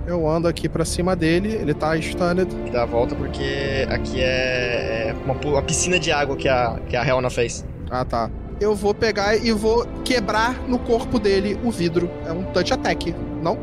Eu 0.07 0.25
ando 0.27 0.47
aqui 0.47 0.69
pra 0.69 0.85
cima 0.85 1.15
dele. 1.15 1.53
Ele 1.53 1.73
tá 1.73 1.99
stunned. 1.99 2.47
dá 2.71 2.84
a 2.84 2.85
volta 2.85 3.13
porque 3.13 3.85
aqui 3.89 4.21
é, 4.21 5.09
é 5.09 5.15
uma, 5.25 5.34
uma 5.34 5.61
piscina 5.61 5.99
de 5.99 6.11
água 6.11 6.38
que 6.38 6.47
a, 6.47 6.79
que 6.88 6.95
a 6.95 7.05
Helena 7.05 7.29
fez. 7.29 7.65
Ah, 7.91 8.05
tá. 8.05 8.31
Eu 8.59 8.73
vou 8.73 8.93
pegar 8.93 9.35
e 9.35 9.51
vou 9.51 9.85
quebrar 10.03 10.55
no 10.67 10.79
corpo 10.79 11.19
dele 11.19 11.59
o 11.63 11.69
vidro. 11.69 12.09
É 12.25 12.31
um 12.31 12.43
touch 12.45 12.73
attack, 12.73 13.13
não? 13.41 13.57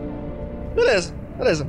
Beleza, 0.75 1.15
beleza. 1.39 1.67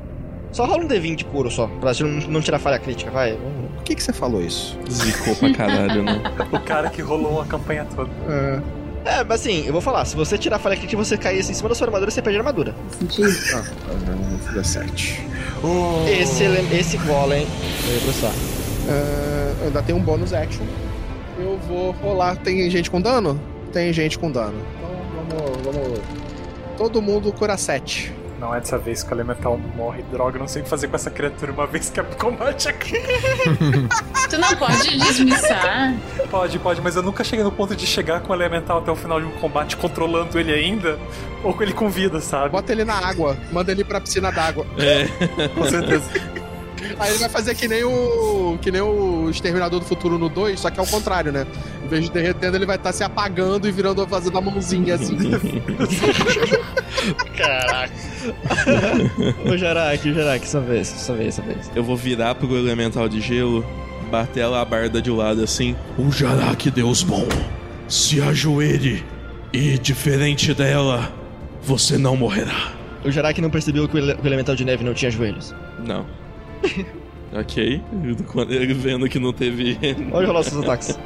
Só 0.52 0.66
rola 0.66 0.84
um 0.84 0.88
D20 0.88 1.16
de 1.16 1.26
puro 1.26 1.50
só, 1.50 1.68
pra 1.68 1.92
não, 2.00 2.08
não 2.08 2.42
tirar 2.42 2.60
falha 2.60 2.80
crítica, 2.80 3.10
vai. 3.12 3.38
Por 3.76 3.84
que, 3.84 3.96
que 3.96 4.04
você 4.04 4.14
falou 4.14 4.42
isso? 4.42 4.78
Zicou 4.90 5.36
pra 5.36 5.54
caralho, 5.54 6.04
né? 6.04 6.22
O 6.52 6.60
cara 6.60 6.90
que 6.90 7.02
rolou 7.02 7.42
a 7.42 7.46
campanha 7.46 7.86
toda. 7.96 8.10
É, 8.30 8.62
É, 9.06 9.24
mas 9.24 9.42
assim, 9.42 9.66
eu 9.68 9.72
vou 9.72 9.82
falar, 9.82 10.04
se 10.06 10.16
você 10.16 10.38
tirar 10.38 10.58
falha 10.58 10.76
crítica 10.76 11.00
e 11.00 11.06
você 11.06 11.16
cair 11.18 11.40
assim 11.40 11.52
em 11.52 11.56
cima 11.56 11.70
da 11.70 11.76
sua 11.76 11.86
armadura, 11.88 12.10
você 12.10 12.22
perde 12.22 12.38
a 12.38 12.42
armadura. 12.42 12.74
ah, 13.54 13.64
ah, 13.90 14.52
17. 14.54 15.22
Esse, 16.08 16.44
ele- 16.44 16.76
esse 16.80 16.98
golem, 16.98 17.46
eu 17.88 17.94
ia 17.94 18.02
processar. 18.02 18.34
É, 18.90 19.54
eu 19.62 19.68
ainda 19.68 19.82
tem 19.84 19.94
um 19.96 20.00
bônus 20.02 20.34
action. 20.34 20.66
Eu 21.40 21.60
vou 21.68 21.92
rolar. 21.92 22.36
Tem 22.38 22.70
gente 22.70 22.90
com 22.90 23.00
dano? 23.00 23.40
Tem 23.72 23.92
gente 23.94 24.18
com 24.18 24.32
dano. 24.32 24.60
Então 25.28 25.36
vamos. 25.64 25.84
vamos... 25.84 26.00
Todo 26.78 27.02
mundo 27.02 27.32
cura 27.32 27.56
7. 27.58 28.12
Não 28.40 28.54
é 28.54 28.60
dessa 28.60 28.78
vez 28.78 29.04
que 29.04 29.12
o 29.12 29.16
elemental 29.16 29.58
morre. 29.76 30.04
Droga, 30.12 30.38
não 30.38 30.48
sei 30.48 30.62
o 30.62 30.64
que 30.64 30.70
fazer 30.70 30.88
com 30.88 30.96
essa 30.96 31.10
criatura 31.10 31.52
uma 31.52 31.66
vez 31.66 31.90
que 31.90 32.00
a 32.00 32.04
combate 32.04 32.68
aqui. 32.68 32.94
Tu 34.30 34.38
não 34.38 34.56
pode 34.56 34.98
dismissar. 34.98 35.94
Pode, 36.30 36.60
pode, 36.60 36.82
mas 36.82 36.96
eu 36.96 37.04
nunca 37.04 37.24
cheguei 37.24 37.44
no 37.44 37.52
ponto 37.52 37.76
de 37.76 37.86
chegar 37.86 38.22
com 38.22 38.34
o 38.34 38.36
elemental 38.36 38.80
até 38.80 38.92
o 38.92 38.96
final 38.96 39.20
de 39.20 39.28
um 39.28 39.32
combate 39.32 39.78
controlando 39.78 40.40
ele 40.40 40.52
ainda, 40.54 41.00
ou 41.44 41.54
com 41.54 41.62
ele 41.64 41.74
com 41.74 41.90
vida, 41.90 42.20
sabe? 42.20 42.50
Bota 42.50 42.72
ele 42.72 42.84
na 42.84 42.96
água, 42.96 43.38
manda 43.52 43.72
ele 43.72 43.84
pra 43.84 44.02
piscina 44.02 44.32
d'água. 44.32 44.66
É. 44.78 45.48
Com 45.50 45.64
certeza. 45.66 46.10
Aí 47.00 47.10
ele 47.12 47.20
vai 47.20 47.30
fazer 47.30 47.56
que 47.56 47.68
nem 47.68 47.84
o. 47.84 48.58
que 48.62 48.72
nem 48.72 48.82
o 48.82 49.30
Exterminador 49.30 49.80
do 49.80 49.86
Futuro 49.86 50.18
no 50.18 50.30
2, 50.30 50.60
só 50.60 50.70
que 50.70 50.80
é 50.80 50.84
o 50.84 50.88
contrário, 50.88 51.32
né? 51.32 51.46
Em 51.84 51.88
vez 51.88 52.04
de 52.06 52.12
derretendo, 52.12 52.58
ele 52.58 52.66
vai 52.66 52.76
estar 52.78 52.92
se 52.94 53.04
apagando 53.04 53.68
e 53.68 53.72
virando 53.72 54.06
fazendo 54.08 54.38
a 54.38 54.42
mãozinha 54.42 54.96
assim. 54.96 55.16
Caraca. 57.38 57.94
Ô, 59.52 59.58
Jarak, 59.58 60.14
Jarak, 60.14 60.44
essa 60.46 60.60
vez, 60.60 60.92
essa 60.94 61.14
vez, 61.14 61.28
essa 61.40 61.42
vez. 61.42 61.72
Eu 61.76 61.84
vou 61.84 61.96
virar 61.96 62.36
pro 62.36 62.56
elemental 62.58 63.08
de 63.08 63.22
gelo, 63.22 63.66
bater 64.10 64.42
a 64.42 64.50
labarda 64.50 65.02
de 65.02 65.12
lado 65.12 65.44
assim. 65.44 65.76
O 65.98 66.12
Jarak, 66.12 66.70
Deus 66.72 67.04
bom, 67.04 67.28
se 67.88 68.22
ajoelhe 68.22 69.04
e, 69.54 69.78
diferente 69.78 70.54
dela, 70.54 71.12
você 71.62 71.98
não 71.98 72.16
morrerá. 72.16 72.74
O 73.04 73.12
Jarak 73.12 73.40
não 73.40 73.52
percebeu 73.52 73.88
que 73.88 73.96
o, 73.96 74.00
ele- 74.00 74.16
que 74.16 74.24
o 74.24 74.28
elemental 74.28 74.56
de 74.56 74.66
neve 74.66 74.84
não 74.84 74.94
tinha 74.94 75.12
joelhos. 75.12 75.54
Não. 75.86 76.06
ok. 77.34 77.82
Vendo 78.76 79.10
que 79.10 79.20
não 79.20 79.34
teve. 79.34 79.78
Rolar 80.12 80.40
os 80.40 80.48
seus 80.48 80.64
ataques. 80.64 80.98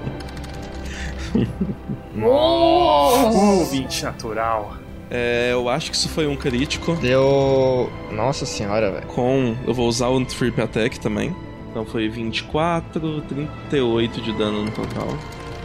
Uh, 2.15 3.65
20 3.65 4.03
natural. 4.03 4.77
É, 5.11 5.49
eu 5.51 5.67
acho 5.69 5.89
que 5.89 5.97
isso 5.97 6.09
foi 6.09 6.27
um 6.27 6.35
crítico. 6.35 6.95
Deu. 6.97 7.91
Nossa 8.11 8.45
senhora, 8.45 8.91
velho. 8.91 9.07
Com. 9.07 9.55
Eu 9.65 9.73
vou 9.73 9.87
usar 9.87 10.07
o 10.09 10.23
Trip 10.25 10.61
Attack 10.61 10.99
também. 10.99 11.35
Então 11.71 11.85
foi 11.85 12.09
24, 12.09 13.21
38 13.21 14.21
de 14.21 14.33
dano 14.33 14.65
no 14.65 14.71
total. 14.71 15.07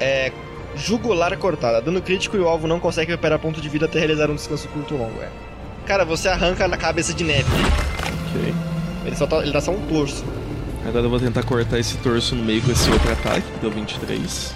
É. 0.01 0.33
Jugular 0.77 1.37
cortada. 1.39 1.81
Dano 1.81 2.03
crítico 2.03 2.37
e 2.37 2.41
o 2.41 2.49
alvo 2.49 2.67
não 2.67 2.81
consegue 2.81 3.13
recuperar 3.13 3.39
ponto 3.39 3.61
de 3.61 3.69
vida 3.69 3.87
até 3.87 3.99
realizar 3.99 4.31
um 4.31 4.35
descanso 4.35 4.69
curto 4.69 4.97
longo, 4.97 5.23
é. 5.23 5.29
Cara, 5.87 6.05
você 6.05 6.29
arranca 6.29 6.67
na 6.67 6.77
cabeça 6.77 7.13
de 7.15 7.23
neve. 7.23 7.49
Ok. 8.31 8.74
Ele 9.05 9.17
só 9.17 9.27
tá, 9.27 9.39
ele 9.39 9.53
dá 9.53 9.61
só 9.61 9.71
um 9.71 9.81
torso. 9.87 10.25
Agora 10.87 11.07
eu 11.07 11.11
vou 11.11 11.19
tentar 11.19 11.43
cortar 11.43 11.79
esse 11.79 11.97
torso 11.99 12.35
no 12.35 12.45
meio 12.45 12.63
com 12.63 12.71
esse 12.71 12.91
outro 12.91 13.11
ataque, 13.11 13.47
que 13.53 13.59
deu 13.61 13.71
23. 13.71 14.55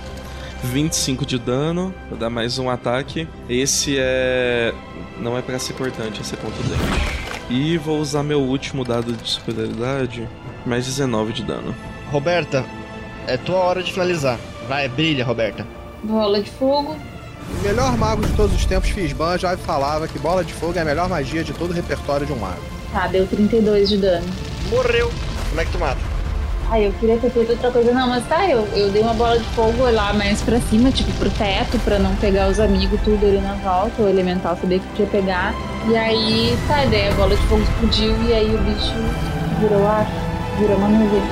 25 0.62 1.24
de 1.24 1.38
dano, 1.38 1.94
vou 2.08 2.18
dar 2.18 2.28
mais 2.28 2.58
um 2.58 2.68
ataque. 2.68 3.28
Esse 3.48 3.96
é. 3.98 4.74
Não 5.20 5.36
é 5.36 5.42
pra 5.42 5.58
ser 5.58 5.72
cortante, 5.74 6.20
é 6.20 6.24
ser 6.24 6.36
contundente. 6.36 6.82
E 7.48 7.78
vou 7.78 7.98
usar 7.98 8.22
meu 8.22 8.40
último 8.40 8.84
dado 8.84 9.12
de 9.12 9.28
superioridade, 9.28 10.28
mais 10.66 10.84
19 10.84 11.32
de 11.32 11.42
dano. 11.44 11.74
Roberta, 12.10 12.64
é 13.26 13.36
tua 13.36 13.56
hora 13.56 13.82
de 13.82 13.92
finalizar. 13.92 14.38
Vai, 14.68 14.88
brilha, 14.88 15.24
Roberta. 15.24 15.66
Bola 16.02 16.42
de 16.42 16.50
fogo. 16.50 16.96
O 17.58 17.62
melhor 17.62 17.96
mago 17.96 18.26
de 18.26 18.32
todos 18.34 18.54
os 18.54 18.66
tempos, 18.66 18.90
Fisban, 18.90 19.38
já 19.38 19.56
falava 19.56 20.06
que 20.06 20.18
bola 20.18 20.44
de 20.44 20.52
fogo 20.52 20.78
é 20.78 20.82
a 20.82 20.84
melhor 20.84 21.08
magia 21.08 21.42
de 21.42 21.54
todo 21.54 21.70
o 21.70 21.74
repertório 21.74 22.26
de 22.26 22.32
um 22.32 22.36
mago. 22.36 22.77
Tá, 22.92 23.06
deu 23.06 23.26
32 23.26 23.88
de 23.88 23.96
dano. 23.98 24.26
Morreu. 24.70 25.10
Como 25.48 25.60
é 25.60 25.64
que 25.64 25.72
tu 25.72 25.78
mata? 25.78 25.98
Ai, 26.70 26.86
eu 26.86 26.92
queria 26.92 27.16
ter 27.16 27.30
feito 27.30 27.52
outra 27.52 27.70
coisa. 27.70 27.92
Não, 27.92 28.08
mas 28.08 28.26
tá, 28.26 28.46
eu, 28.46 28.66
eu 28.74 28.90
dei 28.90 29.00
uma 29.00 29.14
bola 29.14 29.38
de 29.38 29.44
fogo 29.54 29.90
lá 29.90 30.12
mais 30.12 30.42
pra 30.42 30.60
cima, 30.60 30.90
tipo, 30.90 31.10
pro 31.12 31.30
teto, 31.30 31.78
pra 31.78 31.98
não 31.98 32.14
pegar 32.16 32.48
os 32.48 32.60
amigos, 32.60 33.00
tudo 33.02 33.24
ali 33.24 33.40
na 33.40 33.54
volta. 33.54 34.02
O 34.02 34.08
elemental 34.08 34.56
sabia 34.60 34.78
que 34.78 34.86
podia 34.88 35.06
pegar. 35.06 35.54
E 35.88 35.96
aí, 35.96 36.58
tá, 36.68 36.84
daí 36.84 37.08
a 37.08 37.12
bola 37.12 37.34
de 37.34 37.42
fogo 37.46 37.62
explodiu 37.62 38.14
e 38.28 38.34
aí 38.34 38.54
o 38.54 38.58
bicho 38.58 38.92
virou 39.60 39.86
ar, 39.86 40.06
virou 40.58 40.76
uma 40.76 40.88
nuvem. 40.88 41.22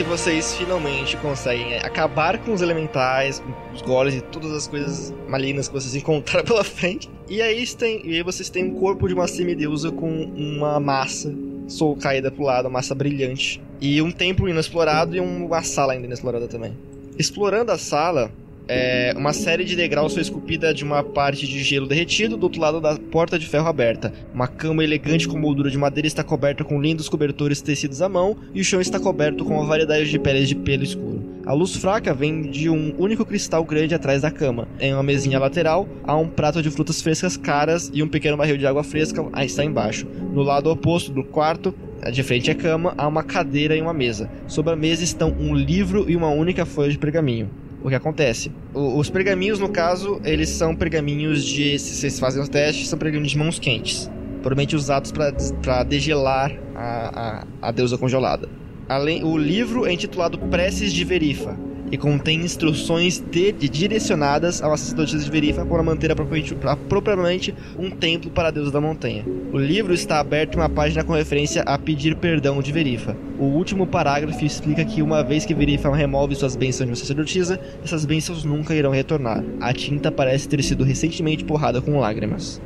Que 0.00 0.04
vocês 0.04 0.54
finalmente 0.54 1.14
conseguem 1.18 1.74
é, 1.74 1.84
acabar 1.84 2.38
com 2.38 2.54
os 2.54 2.62
elementais, 2.62 3.38
com 3.38 3.74
os 3.74 3.82
golems 3.82 4.14
e 4.14 4.22
todas 4.22 4.50
as 4.50 4.66
coisas 4.66 5.12
malignas 5.28 5.68
que 5.68 5.74
vocês 5.74 5.94
encontraram 6.02 6.42
pela 6.42 6.64
frente. 6.64 7.10
E 7.28 7.42
aí, 7.42 7.66
tem, 7.66 8.00
e 8.06 8.14
aí 8.14 8.22
vocês 8.22 8.48
têm 8.48 8.64
um 8.64 8.80
corpo 8.80 9.06
de 9.06 9.12
uma 9.12 9.28
semideusa 9.28 9.92
com 9.92 10.24
uma 10.24 10.80
massa 10.80 11.30
sol 11.68 11.94
caída 11.96 12.30
pro 12.30 12.44
lado, 12.44 12.64
uma 12.64 12.78
massa 12.78 12.94
brilhante. 12.94 13.60
E 13.78 14.00
um 14.00 14.10
templo 14.10 14.48
inexplorado 14.48 15.14
e 15.14 15.20
uma 15.20 15.62
sala 15.62 15.92
ainda 15.92 16.06
inexplorada 16.06 16.48
também. 16.48 16.72
Explorando 17.18 17.70
a 17.70 17.76
sala, 17.76 18.32
é, 18.72 19.12
uma 19.16 19.32
série 19.32 19.64
de 19.64 19.74
degraus 19.74 20.12
foi 20.12 20.22
esculpida 20.22 20.72
de 20.72 20.84
uma 20.84 21.02
parte 21.02 21.44
de 21.44 21.60
gelo 21.64 21.88
derretido 21.88 22.36
do 22.36 22.44
outro 22.44 22.60
lado 22.60 22.80
da 22.80 22.96
porta 22.96 23.36
de 23.36 23.44
ferro 23.44 23.66
aberta. 23.66 24.12
Uma 24.32 24.46
cama 24.46 24.84
elegante 24.84 25.26
com 25.26 25.36
moldura 25.36 25.68
de 25.68 25.76
madeira 25.76 26.06
está 26.06 26.22
coberta 26.22 26.62
com 26.62 26.80
lindos 26.80 27.08
cobertores 27.08 27.60
tecidos 27.60 28.00
à 28.00 28.08
mão 28.08 28.36
e 28.54 28.60
o 28.60 28.64
chão 28.64 28.80
está 28.80 29.00
coberto 29.00 29.44
com 29.44 29.54
uma 29.54 29.66
variedade 29.66 30.08
de 30.08 30.20
peles 30.20 30.48
de 30.48 30.54
pelo 30.54 30.84
escuro. 30.84 31.20
A 31.44 31.52
luz 31.52 31.74
fraca 31.74 32.14
vem 32.14 32.42
de 32.42 32.70
um 32.70 32.94
único 32.96 33.24
cristal 33.24 33.64
grande 33.64 33.92
atrás 33.92 34.22
da 34.22 34.30
cama. 34.30 34.68
Em 34.78 34.94
uma 34.94 35.02
mesinha 35.02 35.40
lateral, 35.40 35.88
há 36.04 36.16
um 36.16 36.28
prato 36.28 36.62
de 36.62 36.70
frutas 36.70 37.02
frescas 37.02 37.36
caras 37.36 37.90
e 37.92 38.04
um 38.04 38.08
pequeno 38.08 38.36
barril 38.36 38.56
de 38.56 38.68
água 38.68 38.84
fresca 38.84 39.26
aí 39.32 39.46
está 39.46 39.64
embaixo. 39.64 40.06
No 40.32 40.42
lado 40.42 40.70
oposto 40.70 41.10
do 41.10 41.24
quarto, 41.24 41.74
de 42.12 42.22
frente 42.22 42.52
à 42.52 42.54
cama, 42.54 42.94
há 42.96 43.08
uma 43.08 43.24
cadeira 43.24 43.74
e 43.74 43.80
uma 43.80 43.92
mesa. 43.92 44.30
Sobre 44.46 44.72
a 44.72 44.76
mesa 44.76 45.02
estão 45.02 45.34
um 45.40 45.56
livro 45.56 46.08
e 46.08 46.14
uma 46.14 46.28
única 46.28 46.64
folha 46.64 46.92
de 46.92 46.98
pergaminho. 46.98 47.50
O 47.82 47.88
que 47.88 47.94
acontece? 47.94 48.50
O- 48.74 48.98
os 48.98 49.08
pergaminhos, 49.08 49.58
no 49.58 49.68
caso, 49.68 50.20
eles 50.24 50.48
são 50.50 50.74
pergaminhos 50.76 51.44
de. 51.44 51.78
Se 51.78 51.94
vocês 51.94 52.18
fazem 52.20 52.42
os 52.42 52.48
testes, 52.48 52.88
são 52.88 52.98
pergaminhos 52.98 53.32
de 53.32 53.38
mãos 53.38 53.58
quentes. 53.58 54.10
Provavelmente 54.42 54.74
usados 54.76 55.12
para 55.12 55.82
degelar 55.84 56.52
a, 56.74 57.44
a, 57.62 57.68
a 57.68 57.70
deusa 57.70 57.96
congelada. 57.98 58.48
Além, 58.88 59.22
o 59.24 59.36
livro 59.36 59.86
é 59.86 59.92
intitulado 59.92 60.38
Preces 60.38 60.92
de 60.92 61.04
Verifa 61.04 61.56
e 61.90 61.96
contém 61.98 62.40
instruções 62.40 63.18
de, 63.18 63.52
de- 63.52 63.68
direcionadas 63.68 64.62
ao 64.62 64.76
sacerdotisa 64.76 65.24
de 65.24 65.30
Verifa 65.30 65.64
para 65.64 65.82
manter 65.82 66.12
apropriadamente 66.12 67.54
um 67.78 67.90
templo 67.90 68.30
para 68.30 68.48
a 68.48 68.50
deusa 68.50 68.70
da 68.70 68.80
montanha. 68.80 69.24
O 69.52 69.58
livro 69.58 69.92
está 69.92 70.20
aberto 70.20 70.54
em 70.54 70.60
uma 70.60 70.68
página 70.68 71.02
com 71.02 71.12
referência 71.12 71.62
a 71.62 71.78
pedir 71.78 72.16
perdão 72.16 72.60
de 72.62 72.70
Verifa. 72.72 73.16
O 73.38 73.44
último 73.44 73.86
parágrafo 73.86 74.44
explica 74.44 74.84
que 74.84 75.02
uma 75.02 75.22
vez 75.22 75.44
que 75.44 75.54
Verifa 75.54 75.94
remove 75.94 76.34
suas 76.34 76.56
bênçãos 76.56 76.86
de 76.86 76.90
uma 76.90 76.96
sacerdotisa, 76.96 77.60
essas 77.84 78.04
bênçãos 78.04 78.44
nunca 78.44 78.74
irão 78.74 78.90
retornar. 78.90 79.42
A 79.60 79.72
tinta 79.72 80.12
parece 80.12 80.48
ter 80.48 80.62
sido 80.62 80.84
recentemente 80.84 81.44
porrada 81.44 81.80
com 81.80 81.98
lágrimas. 81.98 82.60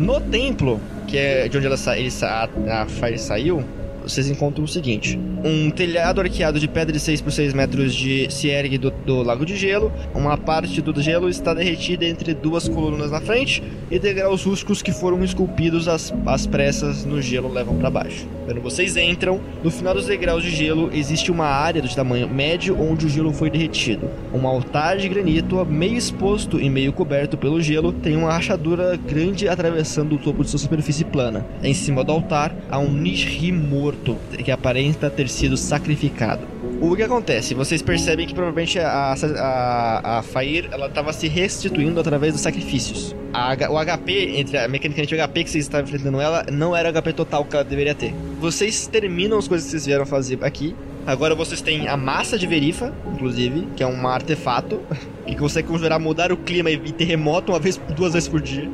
No 0.00 0.20
templo, 0.20 0.80
que 1.06 1.16
é 1.16 1.48
de 1.48 1.56
onde 1.56 1.66
ela 1.66 1.76
sa 1.76 1.96
ele 1.96 2.10
sa 2.10 2.48
a, 2.66 2.82
a 2.82 2.86
Fire 2.86 3.18
saiu, 3.18 3.62
vocês 4.06 4.28
encontram 4.28 4.64
o 4.64 4.68
seguinte: 4.68 5.18
um 5.44 5.70
telhado 5.70 6.20
arqueado 6.20 6.60
de 6.60 6.68
pedra 6.68 6.92
de 6.92 7.00
6 7.00 7.20
por 7.20 7.32
6 7.32 7.52
metros 7.52 7.94
de 7.94 8.32
se 8.32 8.48
ergue 8.48 8.78
do, 8.78 8.90
do 8.90 9.22
lago 9.22 9.44
de 9.44 9.56
gelo. 9.56 9.92
Uma 10.14 10.36
parte 10.36 10.80
do 10.80 11.02
gelo 11.02 11.28
está 11.28 11.52
derretida 11.52 12.04
entre 12.04 12.34
duas 12.34 12.68
colunas 12.68 13.10
na 13.10 13.20
frente 13.20 13.62
e 13.90 13.98
degraus 13.98 14.44
rústicos 14.44 14.82
que 14.82 14.92
foram 14.92 15.22
esculpidos 15.24 15.88
às, 15.88 16.12
às 16.24 16.46
pressas 16.46 17.04
no 17.04 17.20
gelo 17.20 17.52
levam 17.52 17.76
para 17.76 17.90
baixo. 17.90 18.35
Quando 18.46 18.60
vocês 18.60 18.96
entram, 18.96 19.40
no 19.60 19.72
final 19.72 19.92
dos 19.92 20.06
degraus 20.06 20.40
de 20.40 20.50
gelo 20.50 20.88
existe 20.92 21.32
uma 21.32 21.46
área 21.46 21.82
de 21.82 21.94
tamanho 21.94 22.28
médio 22.28 22.80
onde 22.80 23.04
o 23.04 23.08
gelo 23.08 23.32
foi 23.32 23.50
derretido. 23.50 24.08
Um 24.32 24.46
altar 24.46 24.98
de 24.98 25.08
granito, 25.08 25.66
meio 25.66 25.96
exposto 25.96 26.60
e 26.60 26.70
meio 26.70 26.92
coberto 26.92 27.36
pelo 27.36 27.60
gelo, 27.60 27.92
tem 27.92 28.16
uma 28.16 28.32
rachadura 28.32 28.96
grande 28.96 29.48
atravessando 29.48 30.14
o 30.14 30.18
topo 30.18 30.44
de 30.44 30.50
sua 30.50 30.60
superfície 30.60 31.04
plana. 31.04 31.44
Em 31.60 31.74
cima 31.74 32.04
do 32.04 32.12
altar 32.12 32.54
há 32.70 32.78
um 32.78 32.92
Nishri 32.92 33.50
morto 33.50 34.16
que 34.44 34.52
aparenta 34.52 35.10
ter 35.10 35.28
sido 35.28 35.56
sacrificado. 35.56 36.55
O 36.80 36.94
que 36.94 37.02
acontece? 37.02 37.54
Vocês 37.54 37.80
percebem 37.82 38.26
que 38.26 38.34
provavelmente 38.34 38.78
a, 38.78 39.14
a, 39.14 40.18
a 40.18 40.22
Fair 40.22 40.68
ela 40.70 40.86
estava 40.86 41.12
se 41.12 41.26
restituindo 41.26 41.98
através 41.98 42.32
dos 42.32 42.42
sacrifícios. 42.42 43.14
A 43.32 43.54
o 43.70 43.84
HP, 43.84 44.38
entre 44.38 44.58
a 44.58 44.68
mecanicamente 44.68 45.14
o 45.14 45.18
HP 45.18 45.44
que 45.44 45.50
vocês 45.50 45.64
estavam 45.64 45.86
enfrentando 45.86 46.20
ela, 46.20 46.44
não 46.52 46.76
era 46.76 46.90
o 46.90 47.02
HP 47.02 47.12
total 47.12 47.44
que 47.44 47.56
ela 47.56 47.64
deveria 47.64 47.94
ter. 47.94 48.14
Vocês 48.40 48.86
terminam 48.86 49.38
as 49.38 49.48
coisas 49.48 49.66
que 49.66 49.70
vocês 49.70 49.86
vieram 49.86 50.06
fazer 50.06 50.38
aqui 50.44 50.74
Agora 51.06 51.36
vocês 51.36 51.60
têm 51.60 51.86
a 51.86 51.96
massa 51.96 52.36
de 52.36 52.48
verifa, 52.48 52.92
inclusive, 53.14 53.68
que 53.76 53.82
é 53.84 53.86
um 53.86 54.08
artefato 54.08 54.80
que 55.24 55.36
consegue 55.36 55.68
conjurar 55.68 56.00
mudar 56.00 56.32
o 56.32 56.36
clima 56.36 56.68
e 56.68 56.78
terremoto 56.92 57.52
uma 57.52 57.60
vez, 57.60 57.80
duas 57.94 58.12
vezes 58.12 58.28
por 58.28 58.40
dia. 58.40 58.68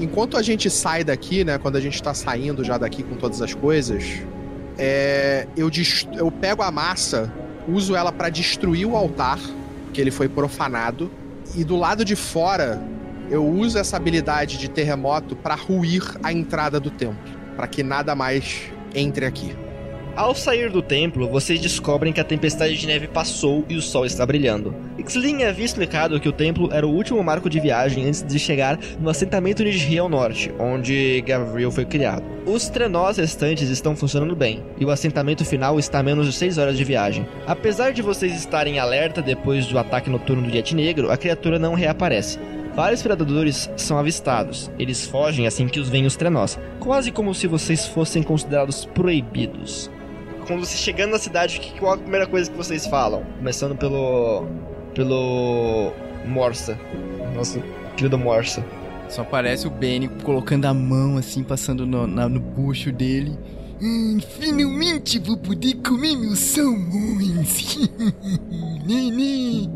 Enquanto 0.00 0.36
a 0.36 0.42
gente 0.42 0.68
sai 0.68 1.04
daqui, 1.04 1.44
né? 1.44 1.56
Quando 1.56 1.76
a 1.76 1.80
gente 1.80 2.02
tá 2.02 2.12
saindo 2.12 2.64
já 2.64 2.76
daqui 2.78 3.04
com 3.04 3.14
todas 3.14 3.40
as 3.40 3.54
coisas, 3.54 4.22
é, 4.78 5.46
eu, 5.56 5.70
eu 6.16 6.30
pego 6.30 6.62
a 6.62 6.70
massa, 6.70 7.32
uso 7.66 7.96
ela 7.96 8.12
para 8.12 8.28
destruir 8.28 8.86
o 8.86 8.96
altar, 8.96 9.38
que 9.92 10.00
ele 10.00 10.10
foi 10.10 10.28
profanado, 10.28 11.10
e 11.56 11.64
do 11.64 11.76
lado 11.76 12.04
de 12.04 12.14
fora 12.14 12.80
eu 13.30 13.46
uso 13.46 13.78
essa 13.78 13.96
habilidade 13.96 14.56
de 14.56 14.68
terremoto 14.68 15.36
para 15.36 15.54
ruir 15.54 16.02
a 16.22 16.32
entrada 16.32 16.78
do 16.80 16.90
templo, 16.90 17.30
para 17.56 17.66
que 17.66 17.82
nada 17.82 18.14
mais 18.14 18.70
entre 18.94 19.26
aqui. 19.26 19.54
Ao 20.18 20.34
sair 20.34 20.68
do 20.68 20.82
templo, 20.82 21.28
vocês 21.28 21.60
descobrem 21.60 22.12
que 22.12 22.20
a 22.20 22.24
tempestade 22.24 22.76
de 22.76 22.88
neve 22.88 23.06
passou 23.06 23.64
e 23.68 23.76
o 23.76 23.80
sol 23.80 24.04
está 24.04 24.26
brilhando. 24.26 24.74
Xlin 25.06 25.44
havia 25.44 25.64
explicado 25.64 26.18
que 26.18 26.28
o 26.28 26.32
templo 26.32 26.70
era 26.72 26.84
o 26.84 26.90
último 26.90 27.22
marco 27.22 27.48
de 27.48 27.60
viagem 27.60 28.04
antes 28.04 28.24
de 28.24 28.36
chegar 28.36 28.76
no 28.98 29.08
assentamento 29.08 29.62
Nidhi 29.62 29.96
ao 29.96 30.08
norte, 30.08 30.52
onde 30.58 31.20
Gavril 31.20 31.70
foi 31.70 31.84
criado. 31.84 32.24
Os 32.44 32.68
trenós 32.68 33.18
restantes 33.18 33.68
estão 33.68 33.94
funcionando 33.94 34.34
bem, 34.34 34.60
e 34.76 34.84
o 34.84 34.90
assentamento 34.90 35.44
final 35.44 35.78
está 35.78 36.00
a 36.00 36.02
menos 36.02 36.26
de 36.26 36.32
6 36.32 36.58
horas 36.58 36.76
de 36.76 36.82
viagem. 36.82 37.24
Apesar 37.46 37.92
de 37.92 38.02
vocês 38.02 38.34
estarem 38.34 38.80
alerta 38.80 39.22
depois 39.22 39.66
do 39.66 39.78
ataque 39.78 40.10
noturno 40.10 40.42
do 40.42 40.52
Yeti 40.52 40.74
Negro, 40.74 41.12
a 41.12 41.16
criatura 41.16 41.60
não 41.60 41.74
reaparece. 41.74 42.40
Vários 42.74 43.02
predadores 43.02 43.70
são 43.76 43.96
avistados. 43.96 44.68
Eles 44.80 45.06
fogem 45.06 45.46
assim 45.46 45.68
que 45.68 45.78
os 45.78 45.88
veem 45.88 46.06
os 46.06 46.16
trenós, 46.16 46.58
quase 46.80 47.12
como 47.12 47.32
se 47.32 47.46
vocês 47.46 47.86
fossem 47.86 48.20
considerados 48.20 48.84
proibidos 48.84 49.88
quando 50.48 50.64
você 50.64 50.78
chegando 50.78 51.10
na 51.10 51.18
cidade, 51.18 51.74
qual 51.78 51.92
a 51.92 51.98
primeira 51.98 52.26
coisa 52.26 52.50
que 52.50 52.56
vocês 52.56 52.86
falam? 52.86 53.22
Começando 53.36 53.76
pelo. 53.76 54.46
pelo. 54.94 55.92
Morsa. 56.26 56.78
Nosso 57.34 57.62
querido 57.96 58.18
Morsa. 58.18 58.64
Só 59.08 59.22
aparece 59.22 59.66
o 59.66 59.70
Benny 59.70 60.08
colocando 60.22 60.64
a 60.64 60.74
mão 60.74 61.16
assim, 61.16 61.44
passando 61.44 61.86
no, 61.86 62.06
na, 62.06 62.28
no 62.28 62.40
bucho 62.40 62.90
dele. 62.90 63.38
Hum, 63.80 64.18
finalmente 64.38 65.18
vou 65.18 65.36
poder 65.36 65.74
comer 65.76 66.16
meus 66.16 66.38
salmões. 66.38 67.88
Nini. 68.84 69.70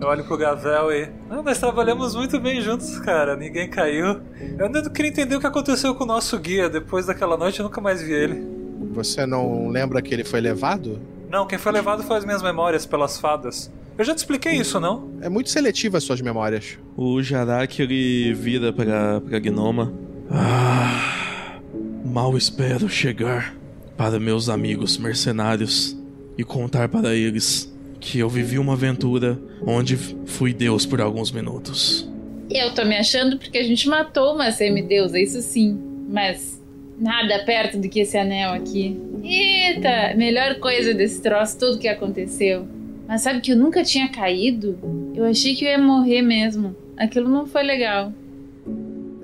Eu 0.00 0.08
olho 0.08 0.24
pro 0.24 0.36
Gavel 0.36 0.90
e. 0.92 1.08
Ah, 1.30 1.42
nós 1.42 1.58
trabalhamos 1.58 2.14
muito 2.14 2.40
bem 2.40 2.60
juntos, 2.60 2.98
cara. 2.98 3.36
Ninguém 3.36 3.70
caiu. 3.70 4.20
Eu 4.58 4.66
ainda 4.66 4.90
queria 4.90 5.10
entender 5.10 5.36
o 5.36 5.40
que 5.40 5.46
aconteceu 5.46 5.94
com 5.94 6.04
o 6.04 6.06
nosso 6.06 6.38
guia. 6.38 6.68
Depois 6.68 7.06
daquela 7.06 7.36
noite 7.36 7.60
eu 7.60 7.64
nunca 7.64 7.80
mais 7.80 8.02
vi 8.02 8.12
ele. 8.12 8.63
Você 8.94 9.26
não 9.26 9.68
lembra 9.68 10.00
que 10.00 10.14
ele 10.14 10.24
foi 10.24 10.40
levado? 10.40 11.00
Não, 11.28 11.46
quem 11.46 11.58
foi 11.58 11.72
levado 11.72 12.04
foi 12.04 12.16
as 12.16 12.24
minhas 12.24 12.42
memórias 12.42 12.86
pelas 12.86 13.18
fadas. 13.18 13.70
Eu 13.98 14.04
já 14.04 14.14
te 14.14 14.18
expliquei 14.18 14.52
isso, 14.52 14.78
não? 14.78 15.10
É 15.20 15.28
muito 15.28 15.50
seletivo 15.50 15.96
as 15.96 16.04
suas 16.04 16.20
memórias. 16.20 16.78
O 16.96 17.20
Jarak, 17.22 17.82
ele 17.82 18.32
vira 18.32 18.72
pra, 18.72 19.20
pra 19.20 19.38
Gnoma. 19.40 19.92
Ah, 20.30 21.58
mal 22.04 22.36
espero 22.36 22.88
chegar 22.88 23.54
para 23.96 24.18
meus 24.18 24.48
amigos 24.48 24.96
mercenários 24.96 25.96
e 26.38 26.44
contar 26.44 26.88
para 26.88 27.14
eles 27.14 27.72
que 28.00 28.18
eu 28.18 28.28
vivi 28.28 28.58
uma 28.58 28.74
aventura 28.74 29.38
onde 29.66 29.96
fui 29.96 30.52
Deus 30.52 30.86
por 30.86 31.00
alguns 31.00 31.32
minutos. 31.32 32.08
Eu 32.50 32.74
tô 32.74 32.84
me 32.84 32.96
achando 32.96 33.38
porque 33.38 33.58
a 33.58 33.64
gente 33.64 33.88
matou 33.88 34.34
uma 34.34 34.52
semideusa, 34.52 35.18
isso 35.18 35.40
sim. 35.40 35.80
Mas 36.08 36.60
Nada 36.98 37.44
perto 37.44 37.78
do 37.78 37.88
que 37.88 38.00
esse 38.00 38.16
anel 38.16 38.52
aqui. 38.52 39.00
Eita, 39.22 40.14
melhor 40.16 40.56
coisa 40.60 40.94
desse 40.94 41.20
troço, 41.20 41.58
tudo 41.58 41.78
que 41.78 41.88
aconteceu. 41.88 42.66
Mas 43.06 43.22
sabe 43.22 43.40
que 43.40 43.52
eu 43.52 43.56
nunca 43.56 43.82
tinha 43.82 44.08
caído? 44.08 44.78
Eu 45.14 45.24
achei 45.24 45.54
que 45.54 45.64
eu 45.64 45.70
ia 45.70 45.78
morrer 45.78 46.22
mesmo. 46.22 46.74
Aquilo 46.96 47.28
não 47.28 47.46
foi 47.46 47.62
legal. 47.62 48.12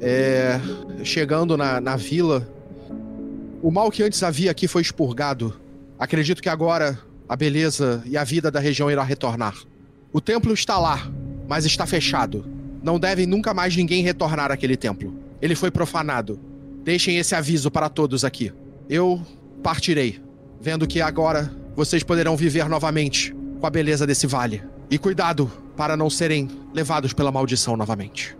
É. 0.00 0.60
Chegando 1.04 1.56
na, 1.56 1.80
na 1.80 1.96
vila, 1.96 2.46
o 3.62 3.70
mal 3.70 3.90
que 3.90 4.02
antes 4.02 4.22
havia 4.22 4.50
aqui 4.50 4.66
foi 4.66 4.82
expurgado. 4.82 5.54
Acredito 5.98 6.42
que 6.42 6.48
agora 6.48 6.98
a 7.28 7.36
beleza 7.36 8.02
e 8.06 8.16
a 8.16 8.24
vida 8.24 8.50
da 8.50 8.58
região 8.58 8.90
irá 8.90 9.02
retornar. 9.02 9.54
O 10.12 10.20
templo 10.20 10.52
está 10.52 10.78
lá, 10.78 11.10
mas 11.48 11.64
está 11.64 11.86
fechado. 11.86 12.44
Não 12.82 12.98
deve 12.98 13.26
nunca 13.26 13.54
mais 13.54 13.76
ninguém 13.76 14.02
retornar 14.02 14.50
àquele 14.50 14.76
templo. 14.76 15.14
Ele 15.40 15.54
foi 15.54 15.70
profanado. 15.70 16.40
Deixem 16.82 17.18
esse 17.18 17.34
aviso 17.34 17.70
para 17.70 17.88
todos 17.88 18.24
aqui. 18.24 18.52
Eu 18.88 19.20
partirei, 19.62 20.18
vendo 20.60 20.86
que 20.86 21.00
agora 21.00 21.52
vocês 21.76 22.02
poderão 22.02 22.36
viver 22.36 22.68
novamente 22.68 23.34
com 23.60 23.66
a 23.66 23.70
beleza 23.70 24.06
desse 24.06 24.26
vale. 24.26 24.62
E 24.90 24.98
cuidado 24.98 25.50
para 25.76 25.96
não 25.96 26.10
serem 26.10 26.48
levados 26.74 27.12
pela 27.12 27.30
maldição 27.30 27.76
novamente. 27.76 28.36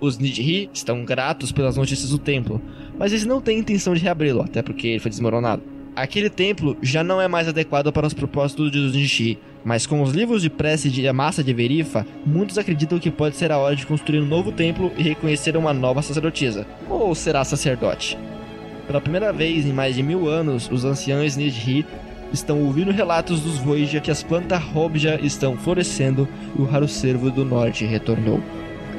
Os 0.00 0.18
Nidhi 0.18 0.68
estão 0.72 1.04
gratos 1.04 1.52
pelas 1.52 1.76
notícias 1.76 2.10
do 2.10 2.18
templo, 2.18 2.60
mas 2.98 3.12
eles 3.12 3.24
não 3.24 3.40
têm 3.40 3.60
intenção 3.60 3.94
de 3.94 4.00
reabri-lo, 4.00 4.42
até 4.42 4.60
porque 4.60 4.88
ele 4.88 5.00
foi 5.00 5.10
desmoronado. 5.10 5.62
Aquele 5.96 6.28
templo 6.28 6.76
já 6.82 7.02
não 7.04 7.20
é 7.20 7.28
mais 7.28 7.48
adequado 7.48 7.92
para 7.92 8.06
os 8.06 8.12
propósitos 8.12 8.70
dos 8.70 8.92
Nidhi, 8.92 9.38
mas 9.64 9.86
com 9.86 10.02
os 10.02 10.12
livros 10.12 10.42
de 10.42 10.50
prece 10.50 10.90
de 10.90 11.10
massa 11.12 11.42
de 11.42 11.54
Verifa, 11.54 12.06
muitos 12.24 12.58
acreditam 12.58 12.98
que 12.98 13.10
pode 13.10 13.36
ser 13.36 13.50
a 13.50 13.58
hora 13.58 13.74
de 13.74 13.86
construir 13.86 14.20
um 14.20 14.26
novo 14.26 14.52
templo 14.52 14.92
e 14.96 15.02
reconhecer 15.02 15.56
uma 15.56 15.72
nova 15.72 16.02
sacerdotisa. 16.02 16.66
Ou 16.88 17.14
será 17.14 17.42
sacerdote? 17.44 18.18
Pela 18.86 19.00
primeira 19.00 19.32
vez 19.32 19.64
em 19.64 19.72
mais 19.72 19.94
de 19.94 20.02
mil 20.02 20.28
anos, 20.28 20.70
os 20.70 20.84
anciãos 20.84 21.36
Nidhi 21.36 21.86
estão 22.32 22.60
ouvindo 22.62 22.90
relatos 22.90 23.40
dos 23.40 23.56
Voija 23.58 24.00
que 24.00 24.10
as 24.10 24.22
plantas 24.22 24.62
Robja 24.62 25.18
estão 25.22 25.56
florescendo 25.56 26.28
e 26.58 26.60
o 26.60 26.64
raro 26.64 26.86
cervo 26.86 27.30
do 27.30 27.44
norte 27.44 27.86
retornou. 27.86 28.40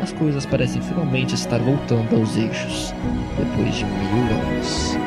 As 0.01 0.11
coisas 0.11 0.45
parecem 0.45 0.81
finalmente 0.81 1.35
estar 1.35 1.59
voltando 1.59 2.15
aos 2.15 2.35
eixos, 2.35 2.93
depois 3.37 3.75
de 3.75 3.85
mil 3.85 4.23
anos. 4.53 4.97